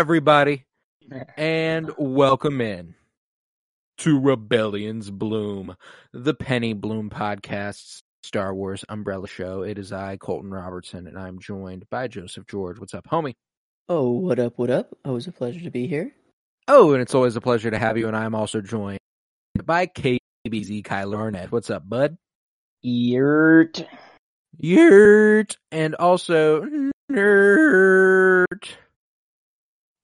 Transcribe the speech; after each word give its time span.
Everybody, 0.00 0.64
and 1.36 1.90
welcome 1.98 2.62
in 2.62 2.94
to 3.98 4.18
Rebellion's 4.18 5.10
Bloom, 5.10 5.76
the 6.14 6.32
Penny 6.32 6.72
Bloom 6.72 7.10
podcast's 7.10 8.02
Star 8.22 8.54
Wars 8.54 8.82
umbrella 8.88 9.28
show. 9.28 9.60
It 9.60 9.76
is 9.78 9.92
I, 9.92 10.16
Colton 10.16 10.50
Robertson, 10.50 11.06
and 11.06 11.18
I'm 11.18 11.38
joined 11.38 11.84
by 11.90 12.08
Joseph 12.08 12.46
George. 12.46 12.80
What's 12.80 12.94
up, 12.94 13.08
homie? 13.08 13.34
Oh, 13.90 14.12
what 14.12 14.38
up, 14.38 14.54
what 14.56 14.70
up? 14.70 14.96
Always 15.04 15.26
a 15.26 15.32
pleasure 15.32 15.60
to 15.60 15.70
be 15.70 15.86
here. 15.86 16.10
Oh, 16.66 16.94
and 16.94 17.02
it's 17.02 17.14
always 17.14 17.36
a 17.36 17.42
pleasure 17.42 17.70
to 17.70 17.78
have 17.78 17.98
you, 17.98 18.08
and 18.08 18.16
I'm 18.16 18.34
also 18.34 18.62
joined 18.62 19.00
by 19.66 19.86
KBZ 19.86 20.82
Kyler 20.82 21.18
Arnett. 21.18 21.52
What's 21.52 21.68
up, 21.68 21.86
bud? 21.86 22.16
Yurt. 22.80 23.84
Yurt, 24.56 25.58
and 25.70 25.94
also 25.96 26.66
Nerd. 27.12 28.46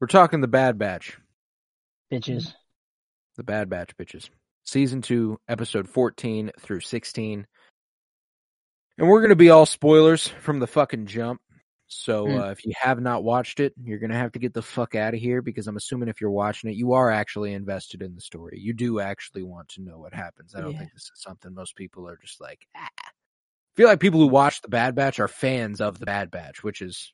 We're 0.00 0.06
talking 0.08 0.40
the 0.40 0.48
Bad 0.48 0.78
Batch. 0.78 1.16
bitches. 2.12 2.52
The 3.36 3.42
Bad 3.44 3.68
Batch 3.68 3.96
bitches. 3.96 4.28
Season 4.64 5.00
2, 5.00 5.38
episode 5.48 5.88
14 5.88 6.50
through 6.60 6.80
16. 6.80 7.46
And 8.98 9.08
we're 9.08 9.20
going 9.20 9.30
to 9.30 9.36
be 9.36 9.50
all 9.50 9.66
spoilers 9.66 10.26
from 10.28 10.58
the 10.58 10.66
fucking 10.66 11.06
jump. 11.06 11.40
So 11.88 12.26
Hmm. 12.26 12.38
uh, 12.38 12.50
if 12.50 12.64
you 12.64 12.72
have 12.80 13.00
not 13.00 13.22
watched 13.22 13.60
it, 13.60 13.72
you're 13.82 13.98
going 14.00 14.10
to 14.10 14.16
have 14.16 14.32
to 14.32 14.38
get 14.38 14.52
the 14.52 14.62
fuck 14.62 14.94
out 14.94 15.14
of 15.14 15.20
here 15.20 15.40
because 15.40 15.66
I'm 15.68 15.76
assuming 15.76 16.08
if 16.08 16.20
you're 16.20 16.30
watching 16.30 16.68
it, 16.70 16.76
you 16.76 16.92
are 16.94 17.10
actually 17.10 17.52
invested 17.54 18.02
in 18.02 18.14
the 18.14 18.20
story. 18.20 18.58
You 18.58 18.72
do 18.72 18.98
actually 19.00 19.44
want 19.44 19.68
to 19.70 19.82
know 19.82 19.98
what 19.98 20.12
happens. 20.12 20.54
I 20.54 20.60
don't 20.60 20.72
Yeah. 20.72 20.78
think 20.80 20.92
this 20.92 21.10
is 21.14 21.22
something 21.22 21.54
most 21.54 21.76
people 21.76 22.08
are 22.08 22.16
just 22.16 22.40
like, 22.40 22.66
ah. 22.76 22.88
I 22.98 23.10
feel 23.76 23.88
like 23.88 24.00
people 24.00 24.20
who 24.20 24.26
watch 24.28 24.62
the 24.62 24.68
Bad 24.68 24.94
Batch 24.94 25.20
are 25.20 25.28
fans 25.28 25.80
of 25.80 25.98
the 25.98 26.06
Bad 26.06 26.30
Batch, 26.30 26.64
which 26.64 26.80
is 26.82 27.12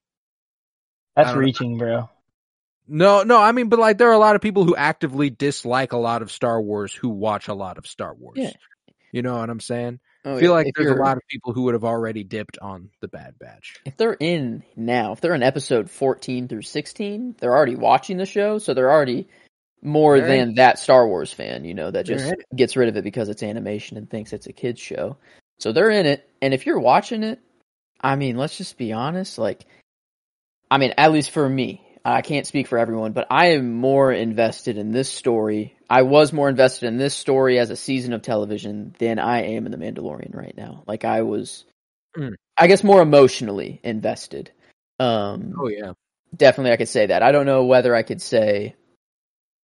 That's 1.17 1.29
don't 1.31 1.35
know. 1.37 1.41
reaching, 1.41 1.77
bro. 1.77 2.09
No, 2.89 3.23
no. 3.23 3.39
I 3.39 3.53
mean, 3.53 3.69
but 3.69 3.79
like, 3.79 3.99
there 3.99 4.09
are 4.09 4.15
a 4.15 4.19
lot 4.19 4.37
of 4.37 4.43
people 4.43 4.65
who 4.65 4.77
actively 4.77 5.31
dislike 5.31 5.93
a 5.93 5.99
lot 5.99 6.23
of 6.23 6.31
Star 6.31 6.61
Wars 6.61 6.93
who 6.95 7.09
watch 7.09 7.49
a 7.49 7.55
lot 7.55 7.79
of 7.79 7.87
Star 7.87 8.15
Wars. 8.15 8.39
Yeah. 8.39 8.53
You 9.13 9.23
know 9.23 9.39
what 9.39 9.51
I'm 9.51 9.61
saying? 9.61 10.01
Oh, 10.25 10.37
I 10.37 10.41
feel 10.41 10.51
yeah. 10.51 10.57
like 10.57 10.67
if 10.69 10.75
there's 10.77 10.91
a 10.91 11.03
lot 11.03 11.17
of 11.17 11.23
people 11.29 11.53
who 11.53 11.63
would 11.63 11.75
have 11.75 11.85
already 11.85 12.23
dipped 12.23 12.59
on 12.59 12.91
the 13.01 13.09
Bad 13.09 13.39
Batch. 13.39 13.77
If 13.85 13.97
they're 13.97 14.17
in 14.19 14.63
now, 14.77 15.13
if 15.13 15.21
they're 15.21 15.35
in 15.35 15.43
episode 15.43 15.91
14 15.91 16.49
through 16.49 16.63
16, 16.63 17.37
they're 17.39 17.55
already 17.55 17.75
watching 17.75 18.17
the 18.17 18.27
show, 18.27 18.59
so 18.59 18.73
they're 18.73 18.91
already 18.91 19.29
more 19.83 20.19
They're 20.19 20.29
than 20.29 20.55
that 20.55 20.79
Star 20.79 21.07
Wars 21.07 21.33
fan, 21.33 21.65
you 21.65 21.75
know, 21.75 21.91
that 21.91 22.07
They're 22.07 22.17
just 22.17 22.35
gets 22.55 22.77
rid 22.77 22.89
of 22.89 22.97
it 22.97 23.03
because 23.03 23.29
it's 23.29 23.43
animation 23.43 23.97
and 23.97 24.09
thinks 24.09 24.33
it's 24.33 24.47
a 24.47 24.53
kid's 24.53 24.81
show. 24.81 25.17
So 25.59 25.73
they're 25.73 25.91
in 25.91 26.07
it, 26.07 26.29
and 26.41 26.55
if 26.55 26.67
you're 26.67 26.81
watching 26.81 27.25
it, 27.25 27.41
I 28.01 28.15
mean, 28.17 28.37
let's 28.37 28.57
just 28.57 28.79
be 28.79 28.93
honest, 28.93 29.39
like, 29.39 29.67
I 30.71 30.79
mean, 30.79 30.95
at 30.97 31.13
least 31.13 31.33
for 31.33 31.49
me, 31.49 31.85
I 32.05 32.23
can't 32.23 32.47
speak 32.47 32.67
for 32.67 32.79
everyone, 32.79 33.13
but 33.13 33.27
I 33.31 33.53
am 33.53 33.73
more 33.73 34.13
invested 34.13 34.77
in 34.77 34.91
this 34.91 35.09
story. 35.11 35.77
I 35.89 36.03
was 36.03 36.33
more 36.33 36.49
invested 36.49 36.87
in 36.87 36.97
this 36.97 37.15
story 37.15 37.59
as 37.59 37.71
a 37.71 37.77
season 37.77 38.13
of 38.13 38.23
television 38.23 38.95
than 38.99 39.19
I 39.19 39.43
am 39.43 39.67
in 39.67 39.73
The 39.73 39.79
Mandalorian 39.79 40.35
right 40.35 40.57
now. 40.57 40.83
Like, 40.87 41.05
I 41.05 41.23
was, 41.23 41.65
Mm. 42.17 42.35
I 42.59 42.67
guess, 42.67 42.85
more 42.85 43.01
emotionally 43.01 43.81
invested. 43.83 44.51
Um, 44.99 45.55
Oh 45.59 45.69
yeah. 45.69 45.93
definitely 46.37 46.73
I 46.73 46.77
could 46.77 46.89
say 46.89 47.07
that. 47.07 47.23
I 47.23 47.33
don't 47.33 47.47
know 47.47 47.65
whether 47.65 47.95
I 47.95 48.03
could 48.03 48.21
say, 48.21 48.75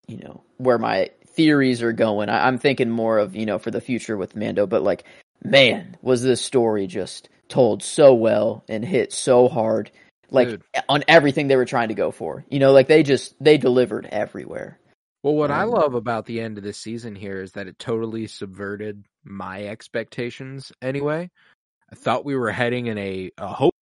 you 0.07 0.17
know, 0.19 0.43
where 0.57 0.79
my 0.79 1.11
theories 1.27 1.83
are 1.83 1.93
going. 1.93 2.29
I, 2.31 2.47
I'm 2.47 2.59
thinking 2.59 2.89
more 2.89 3.19
of, 3.19 3.37
you 3.37 3.47
know, 3.47 3.59
for 3.59 3.71
the 3.71 3.81
future 3.81 4.17
with 4.17 4.35
Mando, 4.37 4.67
but 4.67 4.83
like, 4.83 5.05
man, 5.45 5.97
was 6.03 6.23
this 6.23 6.41
story 6.41 6.87
just 6.87 7.29
told 7.49 7.83
so 7.83 8.15
well 8.15 8.65
and 8.69 8.85
hit 8.85 9.13
so 9.13 9.49
hard, 9.49 9.91
like 10.31 10.49
Dude. 10.49 10.63
on 10.89 11.05
everything 11.09 11.49
they 11.49 11.57
were 11.57 11.65
trying 11.65 11.89
to 11.89 11.95
go 11.95 12.11
for. 12.11 12.45
You 12.51 12.59
know, 12.59 12.73
like 12.73 12.89
they 12.89 13.03
just, 13.03 13.35
they 13.43 13.59
delivered 13.59 14.07
everywhere. 14.07 14.79
Well, 15.23 15.35
what 15.35 15.51
I 15.51 15.63
Um, 15.63 15.71
love 15.71 15.95
about 15.95 16.27
the 16.27 16.41
end 16.41 16.59
of 16.59 16.65
this 16.65 16.79
season 16.79 17.15
here 17.15 17.41
is 17.43 17.53
that 17.53 17.67
it 17.67 17.79
totally 17.79 18.27
subverted 18.29 19.05
my 19.25 19.65
expectations. 19.65 20.71
Anyway, 20.81 21.31
I 21.91 21.95
thought 21.97 22.25
we 22.25 22.37
were 22.37 22.51
heading 22.51 22.87
in 22.87 22.99
a, 22.99 23.31
a 23.39 23.49
hope 23.49 23.75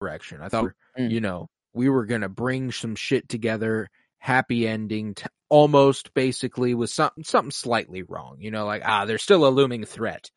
direction. 0.00 0.40
I 0.42 0.48
thought, 0.48 0.72
Mm. 0.98 1.10
you 1.10 1.20
know, 1.20 1.48
we 1.74 1.88
were 1.88 2.04
gonna 2.06 2.28
bring 2.28 2.72
some 2.72 2.94
shit 2.96 3.28
together, 3.28 3.88
happy 4.18 4.66
ending, 4.66 5.14
t- 5.14 5.26
almost 5.48 6.12
basically 6.14 6.74
with 6.74 6.90
something 6.90 7.24
something 7.24 7.50
slightly 7.50 8.02
wrong. 8.02 8.36
You 8.40 8.50
know, 8.50 8.66
like 8.66 8.82
ah, 8.84 9.04
there's 9.04 9.22
still 9.22 9.46
a 9.46 9.50
looming 9.50 9.84
threat, 9.84 10.30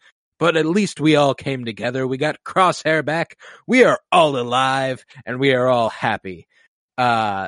but 0.43 0.57
at 0.57 0.65
least 0.65 0.99
we 0.99 1.15
all 1.15 1.33
came 1.33 1.63
together. 1.63 2.05
We 2.05 2.17
got 2.17 2.43
Crosshair 2.43 3.05
back. 3.05 3.37
We 3.65 3.85
are 3.85 3.97
all 4.11 4.37
alive, 4.37 5.05
and 5.25 5.39
we 5.39 5.53
are 5.53 5.69
all 5.69 5.87
happy. 5.87 6.49
Uh, 6.97 7.47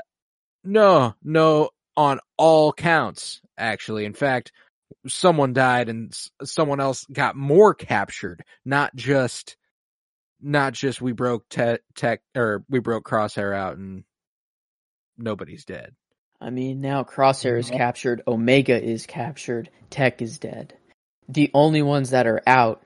no, 0.63 1.13
no, 1.22 1.72
on 1.97 2.22
all 2.38 2.72
counts. 2.72 3.41
Actually, 3.57 4.05
in 4.05 4.13
fact, 4.13 4.53
someone 5.07 5.51
died 5.51 5.89
and 5.89 6.17
someone 6.45 6.79
else 6.79 7.05
got 7.11 7.35
more 7.35 7.73
captured. 7.73 8.45
Not 8.63 8.95
just, 8.95 9.57
not 10.41 10.72
just 10.72 11.01
we 11.01 11.11
broke 11.11 11.50
te- 11.50 11.79
tech 11.95 12.22
or 12.34 12.63
we 12.69 12.79
broke 12.79 13.03
Crosshair 13.05 13.53
out 13.53 13.75
and 13.75 14.05
nobody's 15.17 15.66
dead. 15.66 15.94
I 16.39 16.50
mean, 16.50 16.79
now 16.79 17.03
Crosshair 17.03 17.59
is 17.59 17.69
captured, 17.69 18.22
Omega 18.25 18.81
is 18.81 19.05
captured, 19.05 19.69
Tech 19.89 20.22
is 20.22 20.39
dead. 20.39 20.75
The 21.28 21.51
only 21.53 21.81
ones 21.81 22.11
that 22.11 22.28
are 22.28 22.41
out 22.47 22.81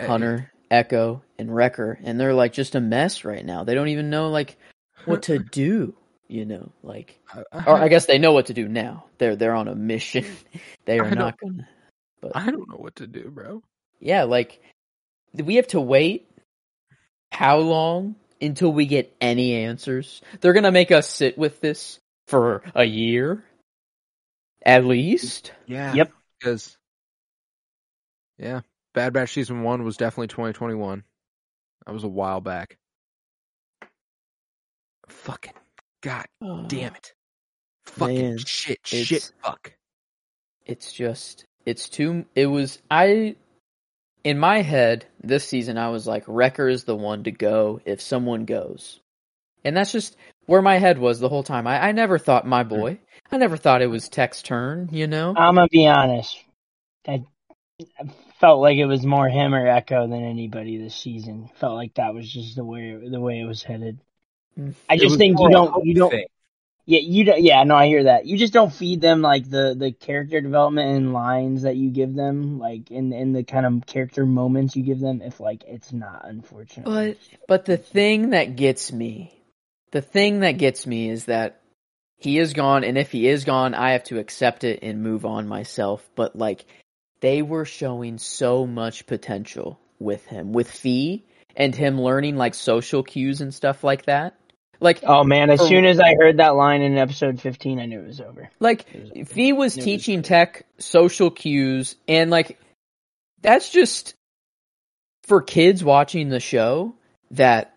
Hunter, 0.00 0.52
Echo, 0.70 1.22
and 1.38 1.54
Wrecker, 1.54 1.98
and 2.02 2.18
they're 2.18 2.34
like 2.34 2.52
just 2.52 2.74
a 2.74 2.80
mess 2.80 3.24
right 3.24 3.44
now. 3.44 3.64
They 3.64 3.74
don't 3.74 3.88
even 3.88 4.10
know 4.10 4.28
like 4.30 4.56
what 5.04 5.22
to 5.24 5.38
do. 5.38 5.94
You 6.28 6.44
know, 6.44 6.72
like, 6.82 7.18
or 7.52 7.74
I 7.74 7.88
guess 7.88 8.06
they 8.06 8.18
know 8.18 8.32
what 8.32 8.46
to 8.46 8.54
do 8.54 8.68
now. 8.68 9.04
They're 9.18 9.36
they're 9.36 9.54
on 9.54 9.68
a 9.68 9.74
mission. 9.74 10.26
they 10.84 10.98
are 10.98 11.10
not 11.10 11.38
gonna. 11.40 11.68
I 12.34 12.50
don't 12.50 12.68
know 12.68 12.76
what 12.76 12.96
to 12.96 13.06
do, 13.06 13.30
bro. 13.30 13.62
Yeah, 14.00 14.24
like 14.24 14.60
we 15.32 15.56
have 15.56 15.68
to 15.68 15.80
wait. 15.80 16.28
How 17.30 17.58
long 17.58 18.16
until 18.40 18.72
we 18.72 18.86
get 18.86 19.14
any 19.20 19.54
answers? 19.54 20.22
They're 20.40 20.52
gonna 20.52 20.72
make 20.72 20.90
us 20.90 21.08
sit 21.08 21.38
with 21.38 21.60
this 21.60 21.98
for 22.26 22.62
a 22.74 22.84
year, 22.84 23.44
at 24.64 24.84
least. 24.84 25.52
Yeah. 25.66 25.94
Yep. 25.94 26.12
Because, 26.38 26.76
yeah, 28.38 28.60
Bad 28.94 29.12
Batch 29.12 29.32
season 29.32 29.62
one 29.62 29.84
was 29.84 29.96
definitely 29.96 30.28
2021. 30.28 31.04
That 31.86 31.92
was 31.92 32.04
a 32.04 32.08
while 32.08 32.40
back. 32.40 32.78
Fucking 35.08 35.54
god 36.02 36.26
oh. 36.42 36.64
damn 36.68 36.94
it. 36.94 37.12
Fucking 37.86 38.20
Man, 38.20 38.38
shit, 38.38 38.78
it's- 38.92 39.06
shit, 39.06 39.32
fuck. 39.42 39.72
it's 40.66 40.92
just 40.92 41.46
it's 41.64 41.88
too 41.88 42.24
it 42.34 42.46
was 42.46 42.80
i 42.90 43.34
in 44.24 44.38
my 44.38 44.60
head 44.60 45.06
this 45.22 45.46
season 45.48 45.78
i 45.78 45.88
was 45.88 46.06
like 46.06 46.24
wrecker 46.26 46.68
is 46.68 46.84
the 46.84 46.94
one 46.94 47.24
to 47.24 47.30
go 47.30 47.80
if 47.86 48.00
someone 48.00 48.44
goes 48.44 49.00
and 49.64 49.76
that's 49.76 49.92
just 49.92 50.16
where 50.46 50.62
my 50.62 50.78
head 50.78 50.98
was 50.98 51.18
the 51.18 51.28
whole 51.28 51.42
time 51.42 51.66
i, 51.66 51.88
I 51.88 51.92
never 51.92 52.18
thought 52.18 52.46
my 52.46 52.62
hmm. 52.62 52.68
boy 52.68 52.98
i 53.32 53.38
never 53.38 53.56
thought 53.56 53.82
it 53.82 53.86
was 53.86 54.08
tech's 54.08 54.42
turn 54.42 54.88
you 54.92 55.06
know 55.06 55.34
I'm 55.36 55.54
gonna 55.54 55.68
be 55.68 55.86
honest. 55.86 56.36
I, 57.06 57.24
I 57.98 58.10
felt 58.40 58.60
like 58.60 58.76
it 58.76 58.86
was 58.86 59.04
more 59.04 59.28
him 59.28 59.54
or 59.54 59.66
Echo 59.66 60.06
than 60.06 60.24
anybody 60.24 60.78
this 60.78 60.94
season. 60.94 61.50
Felt 61.56 61.74
like 61.74 61.94
that 61.94 62.14
was 62.14 62.30
just 62.30 62.56
the 62.56 62.64
way 62.64 63.08
the 63.08 63.20
way 63.20 63.40
it 63.40 63.46
was 63.46 63.62
headed. 63.62 63.98
I 64.88 64.96
just 64.96 65.18
think 65.18 65.38
you 65.38 65.50
don't 65.50 65.84
you 65.84 65.94
don't 65.94 66.10
thing. 66.10 66.26
yeah 66.86 67.00
you 67.00 67.24
don't 67.24 67.40
yeah 67.40 67.62
no 67.62 67.76
I 67.76 67.86
hear 67.86 68.04
that 68.04 68.26
you 68.26 68.36
just 68.36 68.52
don't 68.52 68.72
feed 68.72 69.00
them 69.00 69.22
like 69.22 69.48
the 69.48 69.76
the 69.78 69.92
character 69.92 70.40
development 70.40 70.96
and 70.96 71.12
lines 71.12 71.62
that 71.62 71.76
you 71.76 71.90
give 71.90 72.14
them 72.14 72.58
like 72.58 72.90
in 72.90 73.12
in 73.12 73.32
the 73.32 73.44
kind 73.44 73.66
of 73.66 73.86
character 73.86 74.26
moments 74.26 74.74
you 74.74 74.82
give 74.82 74.98
them 74.98 75.22
if 75.22 75.38
like 75.38 75.62
it's 75.66 75.92
not 75.92 76.22
unfortunate. 76.24 76.86
but 76.86 77.16
but 77.46 77.64
the 77.66 77.76
thing 77.76 78.30
that 78.30 78.56
gets 78.56 78.92
me 78.92 79.32
the 79.90 80.02
thing 80.02 80.40
that 80.40 80.52
gets 80.52 80.86
me 80.86 81.08
is 81.08 81.26
that 81.26 81.60
he 82.18 82.38
is 82.38 82.52
gone, 82.52 82.82
and 82.82 82.98
if 82.98 83.12
he 83.12 83.28
is 83.28 83.44
gone, 83.44 83.74
I 83.74 83.92
have 83.92 84.04
to 84.04 84.18
accept 84.18 84.64
it 84.64 84.80
and 84.82 85.02
move 85.02 85.24
on 85.24 85.46
myself. 85.46 86.06
But 86.16 86.36
like, 86.36 86.66
they 87.20 87.42
were 87.42 87.64
showing 87.64 88.18
so 88.18 88.66
much 88.66 89.06
potential 89.06 89.78
with 89.98 90.24
him, 90.26 90.52
with 90.52 90.70
Phee, 90.70 91.24
and 91.56 91.74
him 91.74 92.00
learning 92.00 92.36
like 92.36 92.54
social 92.54 93.02
cues 93.02 93.40
and 93.40 93.52
stuff 93.52 93.82
like 93.82 94.04
that. 94.06 94.34
Like, 94.80 95.00
Oh 95.02 95.24
man, 95.24 95.50
as 95.50 95.58
For- 95.60 95.66
soon 95.66 95.84
as 95.84 95.98
I 95.98 96.14
heard 96.14 96.36
that 96.36 96.54
line 96.54 96.82
in 96.82 96.96
episode 96.96 97.40
15, 97.40 97.80
I 97.80 97.86
knew 97.86 98.00
it 98.00 98.06
was 98.06 98.20
over. 98.20 98.48
like 98.60 98.86
was- 98.94 99.28
Phee 99.28 99.52
was 99.52 99.76
it 99.76 99.78
was 99.80 99.84
teaching. 99.84 100.22
Tech 100.22 100.66
social 100.78 101.30
cues, 101.30 101.96
and 102.06 102.30
like, 102.30 102.60
that's 103.42 103.70
just 103.70 104.14
for 105.24 105.42
kids 105.42 105.82
watching 105.82 106.28
the 106.28 106.40
show 106.40 106.94
that 107.32 107.74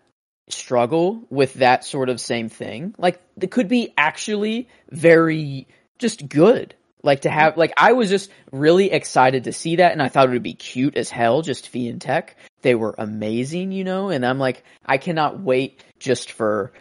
struggle 0.48 1.22
with 1.28 1.54
that 1.54 1.84
sort 1.84 2.08
of 2.08 2.20
same 2.20 2.48
thing. 2.48 2.94
Like, 2.98 3.20
it 3.40 3.50
could 3.50 3.68
be 3.68 3.92
actually 3.96 4.68
very 4.90 5.66
just 5.98 6.28
good. 6.28 6.74
Like 7.04 7.22
to 7.22 7.30
have, 7.30 7.56
like 7.56 7.72
I 7.76 7.92
was 7.94 8.08
just 8.08 8.30
really 8.52 8.92
excited 8.92 9.44
to 9.44 9.52
see 9.52 9.76
that, 9.76 9.90
and 9.92 10.00
I 10.00 10.08
thought 10.08 10.28
it 10.28 10.32
would 10.32 10.42
be 10.42 10.54
cute 10.54 10.96
as 10.96 11.10
hell. 11.10 11.42
Just 11.42 11.68
Phee 11.68 11.88
and 11.88 12.00
Tech, 12.00 12.36
they 12.62 12.76
were 12.76 12.94
amazing, 12.96 13.72
you 13.72 13.82
know. 13.82 14.08
And 14.08 14.24
I'm 14.24 14.38
like, 14.38 14.62
I 14.86 14.98
cannot 14.98 15.40
wait 15.40 15.82
just 15.98 16.30
for 16.30 16.72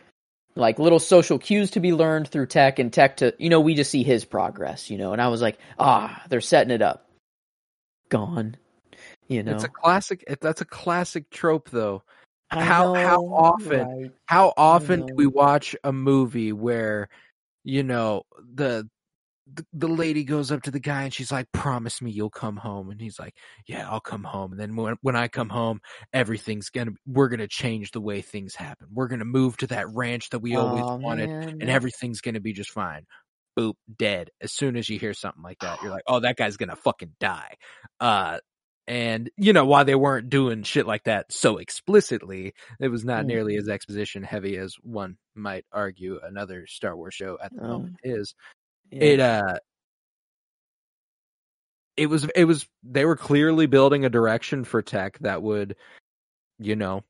like 0.56 0.78
little 0.78 1.00
social 1.00 1.40
cues 1.40 1.72
to 1.72 1.80
be 1.80 1.92
learned 1.94 2.28
through 2.28 2.46
Tech 2.48 2.78
and 2.78 2.94
Tech 2.94 3.18
to, 3.18 3.34
you 3.40 3.50
know, 3.50 3.62
we 3.62 3.74
just 3.74 3.90
see 3.90 4.04
his 4.04 4.24
progress, 4.26 4.92
you 4.92 4.98
know. 5.00 5.12
And 5.14 5.22
I 5.22 5.30
was 5.30 5.42
like, 5.42 5.58
ah, 5.80 6.22
they're 6.30 6.42
setting 6.42 6.72
it 6.72 6.82
up. 6.84 7.08
Gone, 8.10 8.58
you 9.28 9.42
know. 9.44 9.54
It's 9.54 9.64
a 9.64 9.70
classic. 9.70 10.24
That's 10.42 10.62
a 10.62 10.66
classic 10.66 11.30
trope, 11.30 11.70
though. 11.70 12.04
I 12.52 12.64
how- 12.64 12.94
how 12.94 13.24
often- 13.26 13.88
right. 13.88 14.12
How 14.28 14.54
often 14.58 15.06
do 15.08 15.16
we 15.16 15.26
watch 15.26 15.76
a 15.84 15.94
movie 15.94 16.52
where, 16.52 17.08
you 17.64 17.82
know, 17.84 18.24
the, 18.54 18.88
the 19.54 19.66
the 19.74 19.88
lady 19.88 20.24
goes 20.24 20.52
up 20.52 20.64
to 20.64 20.72
the 20.72 20.80
guy 20.80 21.04
and 21.04 21.14
she's 21.14 21.32
like, 21.32 21.52
"Promise 21.52 22.02
me 22.02 22.12
you'll 22.12 22.30
come 22.30 22.58
home," 22.58 22.90
and 22.90 23.02
he's 23.02 23.20
like, 23.20 23.36
"Yeah, 23.68 23.90
I'll 23.90 24.00
come 24.00 24.24
home." 24.24 24.52
And 24.52 24.60
then 24.60 24.76
when 24.76 24.96
when 25.02 25.16
I 25.16 25.28
come 25.28 25.50
home, 25.50 25.82
everything's 26.14 26.70
gonna 26.70 26.92
we're 27.06 27.30
gonna 27.30 27.48
change 27.48 27.92
the 27.92 28.02
way 28.02 28.22
things 28.22 28.56
happen. 28.56 28.88
We're 28.94 29.08
gonna 29.08 29.26
move 29.26 29.58
to 29.58 29.68
that 29.68 29.90
ranch 29.90 30.30
that 30.30 30.40
we 30.40 30.56
always 30.56 30.84
wanted, 31.02 31.30
man. 31.30 31.50
and 31.62 31.70
everything's 31.70 32.22
gonna 32.22 32.40
be 32.40 32.54
just 32.54 32.72
fine. 32.72 33.06
Boop, 33.58 33.74
dead. 33.94 34.30
As 34.40 34.54
soon 34.54 34.78
as 34.78 34.88
you 34.90 34.98
hear 34.98 35.14
something 35.14 35.44
like 35.44 35.60
that, 35.60 35.82
you're 35.82 35.92
like, 35.92 36.04
"Oh, 36.08 36.22
that 36.22 36.38
guy's 36.38 36.58
gonna 36.58 36.76
fucking 36.78 37.16
die." 37.20 37.56
Uh, 38.00 38.40
and 38.88 39.30
you 39.38 39.54
know 39.54 39.66
why 39.66 39.84
they 39.84 39.96
weren't 39.96 40.30
doing 40.30 40.64
shit 40.64 40.88
like 40.88 41.04
that 41.04 41.32
so 41.32 41.58
explicitly, 41.58 42.54
it 42.80 42.88
was 42.88 43.06
not 43.06 43.24
Mm. 43.26 43.28
nearly 43.28 43.56
as 43.58 43.70
exposition 43.70 44.24
heavy 44.24 44.58
as 44.58 44.76
one 44.82 45.18
might 45.36 45.66
argue 45.72 46.20
another 46.24 46.66
Star 46.68 46.96
Wars 46.96 47.14
show 47.14 47.38
at 47.42 47.54
the 47.54 47.62
Oh. 47.62 47.68
moment 47.68 47.98
is. 48.04 48.34
Yeah. 48.92 49.04
It 49.04 49.20
uh, 49.20 49.58
it 51.98 52.08
was 52.08 52.26
it 52.36 52.46
was 52.46 52.68
they 52.84 53.06
were 53.06 53.16
clearly 53.18 53.66
building 53.68 54.06
a 54.06 54.10
direction 54.10 54.64
for 54.64 54.82
tech 54.82 55.20
that 55.20 55.42
would, 55.42 55.76
you 56.60 56.76
know, 56.76 57.04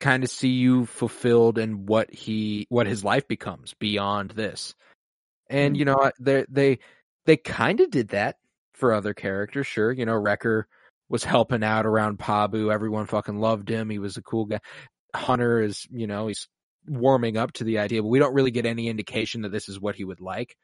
kind 0.00 0.24
of 0.24 0.30
see 0.30 0.48
you 0.50 0.86
fulfilled 0.86 1.58
in 1.58 1.86
what 1.86 2.12
he 2.12 2.66
what 2.68 2.86
his 2.86 3.04
life 3.04 3.26
becomes 3.28 3.74
beyond 3.74 4.30
this. 4.32 4.74
And 5.48 5.74
Mhm. 5.74 5.78
you 5.78 5.84
know, 5.86 6.10
they 6.20 6.44
they 6.48 6.78
they 7.26 7.36
kind 7.36 7.80
of 7.80 7.90
did 7.90 8.08
that 8.08 8.38
for 8.74 8.92
other 8.92 9.14
characters, 9.14 9.66
sure. 9.66 9.92
You 9.92 10.04
know, 10.06 10.16
Wrecker 10.16 10.66
was 11.08 11.24
helping 11.24 11.62
out 11.62 11.86
around 11.86 12.18
Pabu. 12.18 12.72
Everyone 12.72 13.06
fucking 13.06 13.38
loved 13.38 13.68
him. 13.68 13.88
He 13.90 13.98
was 13.98 14.16
a 14.16 14.22
cool 14.22 14.46
guy. 14.46 14.60
Hunter 15.14 15.60
is, 15.60 15.86
you 15.90 16.06
know, 16.06 16.26
he's 16.28 16.48
warming 16.86 17.36
up 17.36 17.52
to 17.54 17.64
the 17.64 17.78
idea, 17.78 18.02
but 18.02 18.08
we 18.08 18.18
don't 18.18 18.34
really 18.34 18.50
get 18.50 18.66
any 18.66 18.88
indication 18.88 19.42
that 19.42 19.52
this 19.52 19.68
is 19.68 19.80
what 19.80 19.94
he 19.96 20.04
would 20.04 20.20
like. 20.20 20.56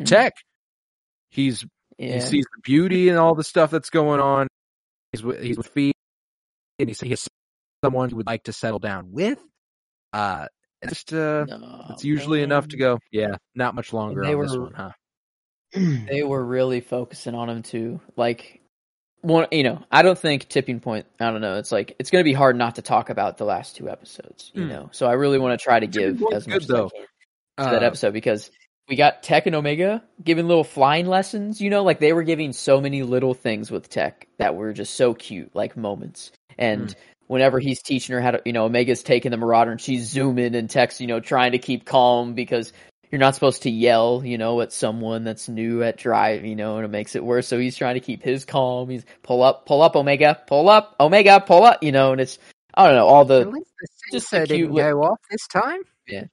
Mhm. 0.00 0.06
Tech, 0.06 0.34
he's 1.30 1.64
yeah. 1.98 2.14
he 2.14 2.20
sees 2.20 2.44
the 2.54 2.60
beauty 2.62 3.08
and 3.08 3.18
all 3.18 3.34
the 3.34 3.44
stuff 3.44 3.70
that's 3.70 3.90
going 3.90 4.20
on. 4.20 4.46
He's 5.12 5.22
with, 5.22 5.42
he's 5.42 5.56
with 5.56 5.68
Phee, 5.68 5.92
and 6.78 6.88
he's, 6.88 7.00
he's 7.00 7.28
someone 7.84 8.08
he 8.08 8.14
would 8.14 8.26
like 8.26 8.44
to 8.44 8.52
settle 8.52 8.78
down 8.78 9.12
with. 9.12 9.38
Uh, 10.12 10.46
it's 10.82 10.92
just 10.92 11.12
uh, 11.12 11.44
No, 11.44 11.86
it's 11.90 12.04
usually 12.04 12.42
enough 12.42 12.68
to 12.68 12.76
go. 12.76 12.98
Yeah, 13.10 13.36
not 13.54 13.74
much 13.74 13.92
longer 13.92 14.24
on 14.24 14.40
this 14.42 14.56
were- 14.56 14.62
one, 14.64 14.74
huh? 14.74 14.90
They 16.08 16.22
were 16.22 16.42
really 16.44 16.80
focusing 16.80 17.34
on 17.34 17.50
him 17.50 17.62
too. 17.62 18.00
Like 18.16 18.60
one, 19.22 19.46
you 19.52 19.62
know, 19.64 19.84
I 19.90 20.02
don't 20.02 20.18
think 20.18 20.48
tipping 20.48 20.80
point. 20.80 21.06
I 21.20 21.30
don't 21.30 21.40
know. 21.40 21.56
It's 21.56 21.72
like 21.72 21.96
it's 21.98 22.10
going 22.10 22.20
to 22.20 22.24
be 22.24 22.32
hard 22.32 22.56
not 22.56 22.76
to 22.76 22.82
talk 22.82 23.10
about 23.10 23.38
the 23.38 23.44
last 23.44 23.76
two 23.76 23.88
episodes. 23.88 24.50
You 24.54 24.64
Hmm. 24.64 24.68
know, 24.68 24.88
so 24.92 25.06
I 25.06 25.12
really 25.12 25.38
want 25.38 25.58
to 25.58 25.62
try 25.62 25.80
to 25.80 25.86
give 25.86 26.22
as 26.32 26.46
much 26.48 26.62
as 26.62 26.68
though. 26.68 26.86
I 26.86 26.90
can 26.90 27.06
to 27.64 27.70
that 27.70 27.82
Uh, 27.82 27.86
episode 27.86 28.12
because 28.12 28.50
we 28.88 28.96
got 28.96 29.22
Tech 29.22 29.46
and 29.46 29.54
Omega 29.56 30.02
giving 30.22 30.46
little 30.48 30.64
flying 30.64 31.06
lessons. 31.06 31.60
You 31.60 31.70
know, 31.70 31.82
like 31.84 31.98
they 32.00 32.12
were 32.12 32.22
giving 32.22 32.52
so 32.52 32.80
many 32.80 33.02
little 33.02 33.34
things 33.34 33.70
with 33.70 33.88
Tech 33.88 34.28
that 34.38 34.54
were 34.54 34.72
just 34.72 34.94
so 34.94 35.14
cute, 35.14 35.54
like 35.54 35.76
moments. 35.76 36.30
And 36.56 36.94
whenever 37.26 37.58
he's 37.60 37.82
teaching 37.82 38.14
her 38.14 38.20
how 38.20 38.32
to, 38.32 38.42
you 38.44 38.52
know, 38.52 38.64
Omega's 38.66 39.02
taking 39.02 39.30
the 39.32 39.36
Marauder 39.36 39.72
and 39.72 39.80
she's 39.80 40.08
zooming 40.08 40.54
and 40.54 40.70
Tech's, 40.70 41.00
you 41.00 41.06
know, 41.06 41.20
trying 41.20 41.52
to 41.52 41.58
keep 41.58 41.84
calm 41.84 42.34
because 42.34 42.72
you're 43.10 43.18
not 43.18 43.34
supposed 43.34 43.62
to 43.62 43.70
yell, 43.70 44.22
you 44.24 44.38
know, 44.38 44.60
at 44.60 44.72
someone 44.72 45.24
that's 45.24 45.48
new 45.48 45.82
at 45.82 45.96
drive, 45.96 46.44
you 46.44 46.56
know, 46.56 46.76
and 46.76 46.84
it 46.84 46.88
makes 46.88 47.14
it 47.16 47.24
worse. 47.24 47.46
So 47.48 47.58
he's 47.58 47.76
trying 47.76 47.94
to 47.94 48.00
keep 48.00 48.22
his 48.22 48.44
calm. 48.44 48.88
He's 48.90 49.04
pull 49.22 49.42
up, 49.42 49.66
pull 49.66 49.82
up, 49.82 49.96
Omega, 49.96 50.40
pull 50.46 50.68
up, 50.68 50.94
Omega, 51.00 51.40
pull 51.40 51.64
up, 51.64 51.82
you 51.82 51.92
know, 51.92 52.12
and 52.12 52.20
it's 52.20 52.38
I 52.74 52.86
don't 52.86 52.96
know 52.96 53.06
all 53.06 53.24
the 53.24 53.40
At 53.42 53.52
least 53.52 53.70
the 53.80 53.88
just 54.12 54.28
sensor 54.28 54.46
the 54.46 54.54
cute 54.56 54.68
didn't 54.68 54.74
li- 54.76 54.82
go 54.92 55.02
off 55.04 55.18
this 55.30 55.46
time. 55.48 55.80
Yeah, 56.06 56.24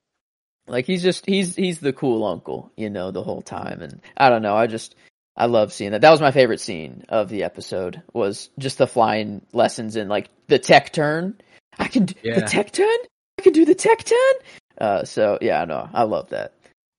like 0.68 0.86
he's 0.86 1.04
just 1.04 1.26
he's 1.26 1.56
he's 1.56 1.80
the 1.80 1.94
cool 1.94 2.24
uncle, 2.26 2.72
you 2.76 2.90
know, 2.90 3.12
the 3.12 3.24
whole 3.24 3.42
time. 3.42 3.82
And 3.82 4.02
I 4.18 4.30
don't 4.30 4.42
know, 4.42 4.56
I 4.56 4.68
just 4.68 4.96
I 5.38 5.46
love 5.48 5.74
seeing 5.74 5.92
that. 5.92 6.02
That 6.02 6.12
was 6.12 6.22
my 6.22 6.32
favorite 6.32 6.60
scene 6.62 7.04
of 7.10 7.30
the 7.30 7.44
episode 7.44 8.02
was 8.14 8.50
just 8.58 8.78
the 8.78 8.88
flying 8.88 9.46
lessons 9.54 9.96
and 9.96 10.10
like 10.10 10.30
the 10.48 10.60
tech 10.60 10.92
turn. 10.94 11.40
I 11.78 11.88
can 11.88 12.06
do 12.06 12.14
Yeah. 12.24 12.40
the 12.40 12.46
tech 12.48 12.72
turn. 12.72 12.98
I 13.38 13.42
can 13.42 13.52
do 13.54 13.66
the 13.66 13.76
tech 13.76 14.04
turn. 14.06 14.34
Uh, 14.80 15.04
so 15.06 15.38
yeah, 15.42 15.62
I 15.62 15.66
know 15.66 15.90
I 15.94 16.04
love 16.04 16.30
that. 16.30 16.54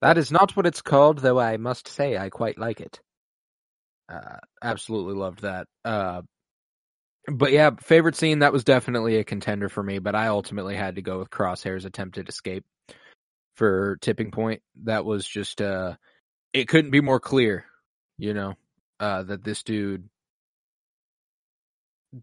That 0.06 0.18
is 0.18 0.30
not 0.30 0.56
what 0.56 0.66
it's 0.66 0.82
called, 0.82 1.18
though 1.18 1.40
I 1.40 1.56
must 1.56 1.88
say 1.88 2.16
I 2.16 2.30
quite 2.30 2.58
like 2.58 2.80
it. 2.80 3.00
Uh, 4.08 4.38
absolutely 4.62 5.14
loved 5.14 5.42
that. 5.42 5.66
Uh, 5.84 6.22
but 7.28 7.50
yeah, 7.50 7.70
favorite 7.80 8.14
scene, 8.14 8.38
that 8.38 8.52
was 8.52 8.62
definitely 8.62 9.16
a 9.16 9.24
contender 9.24 9.68
for 9.68 9.82
me, 9.82 9.98
but 9.98 10.14
I 10.14 10.28
ultimately 10.28 10.76
had 10.76 10.94
to 10.94 11.02
go 11.02 11.18
with 11.18 11.30
Crosshair's 11.30 11.84
attempted 11.84 12.28
escape 12.28 12.64
for 13.56 13.96
tipping 14.00 14.30
point. 14.30 14.62
That 14.84 15.04
was 15.04 15.26
just, 15.26 15.60
uh, 15.60 15.96
it 16.52 16.68
couldn't 16.68 16.92
be 16.92 17.00
more 17.00 17.18
clear, 17.18 17.64
you 18.16 18.32
know, 18.32 18.54
uh, 19.00 19.24
that 19.24 19.42
this 19.42 19.64
dude 19.64 20.08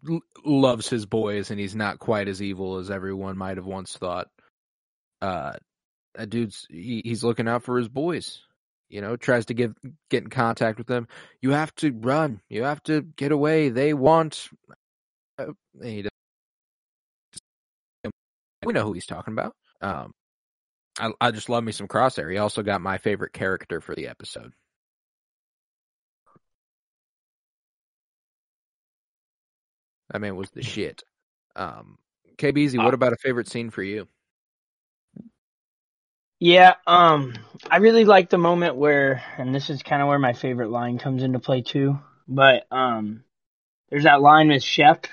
l- 0.10 0.22
loves 0.46 0.88
his 0.88 1.06
boys 1.06 1.52
and 1.52 1.60
he's 1.60 1.75
not 1.75 2.00
quite 2.00 2.30
as 2.30 2.42
evil 2.42 2.78
as 2.78 2.90
everyone 2.90 3.38
might 3.38 3.58
have 3.58 3.66
once 3.66 3.98
thought. 3.98 4.28
Uh, 5.22 5.54
that 6.15 6.29
dude's 6.29 6.65
he, 6.70 7.01
he's 7.03 7.24
looking 7.24 7.48
out 7.48 7.63
for 7.63 7.77
his 7.77 7.89
boys. 7.89 8.41
You 8.89 9.01
know, 9.01 9.15
tries 9.15 9.48
to 9.48 9.53
give 9.53 9.74
get 10.10 10.24
in 10.24 10.29
contact 10.29 10.77
with 10.77 10.88
them. 10.88 11.08
You 11.41 11.51
have 11.51 11.74
to 11.75 11.91
run. 11.91 12.41
You 12.50 12.63
have 12.63 12.82
to 12.84 13.01
get 13.01 13.32
away. 13.32 13.70
They 13.70 13.93
want. 13.93 14.50
Uh, 15.38 15.53
he 15.82 16.08
we 18.65 18.74
know 18.74 18.84
who 18.84 18.93
he's 18.93 19.05
talking 19.05 19.34
about. 19.34 19.55
Um, 19.82 20.13
I 21.00 21.12
I 21.20 21.32
just 21.32 21.50
love 21.50 21.63
me 21.63 21.72
some 21.72 21.88
Crosshair. 21.88 22.32
He 22.32 22.38
also 22.38 22.62
got 22.62 22.82
my 22.82 22.98
favorite 22.98 23.34
character 23.34 23.82
for 23.82 23.96
the 23.96 24.08
episode. 24.08 24.53
That 30.12 30.20
man 30.20 30.36
was 30.36 30.51
the 30.51 30.62
shit. 30.62 31.03
Um, 31.55 31.98
KBZ, 32.38 32.77
what 32.77 32.93
Uh, 32.93 32.96
about 32.96 33.13
a 33.13 33.17
favorite 33.17 33.48
scene 33.48 33.70
for 33.70 33.84
you? 33.84 34.08
Yeah, 36.40 36.75
um, 36.88 37.34
I 37.70 37.78
really 37.78 38.06
like 38.06 38.30
the 38.30 38.38
moment 38.38 38.75
where, 38.75 39.24
and 39.38 39.56
this 39.56 39.70
is 39.70 39.82
kind 39.82 40.02
of 40.02 40.08
where 40.08 40.20
my 40.20 40.34
favorite 40.34 40.70
line 40.70 40.98
comes 40.98 41.24
into 41.24 41.40
play 41.40 41.62
too. 41.62 42.00
But 42.28 42.66
um, 42.72 43.24
there's 43.90 44.04
that 44.04 44.22
line 44.22 44.50
with 44.50 44.63
Shep 44.63 45.08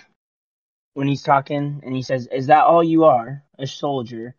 when 0.95 1.07
he's 1.09 1.23
talking, 1.23 1.83
and 1.85 1.95
he 1.95 2.03
says, 2.03 2.27
"Is 2.27 2.49
that 2.49 2.65
all 2.65 2.83
you 2.83 3.05
are, 3.05 3.45
a 3.59 3.67
soldier?" 3.67 4.35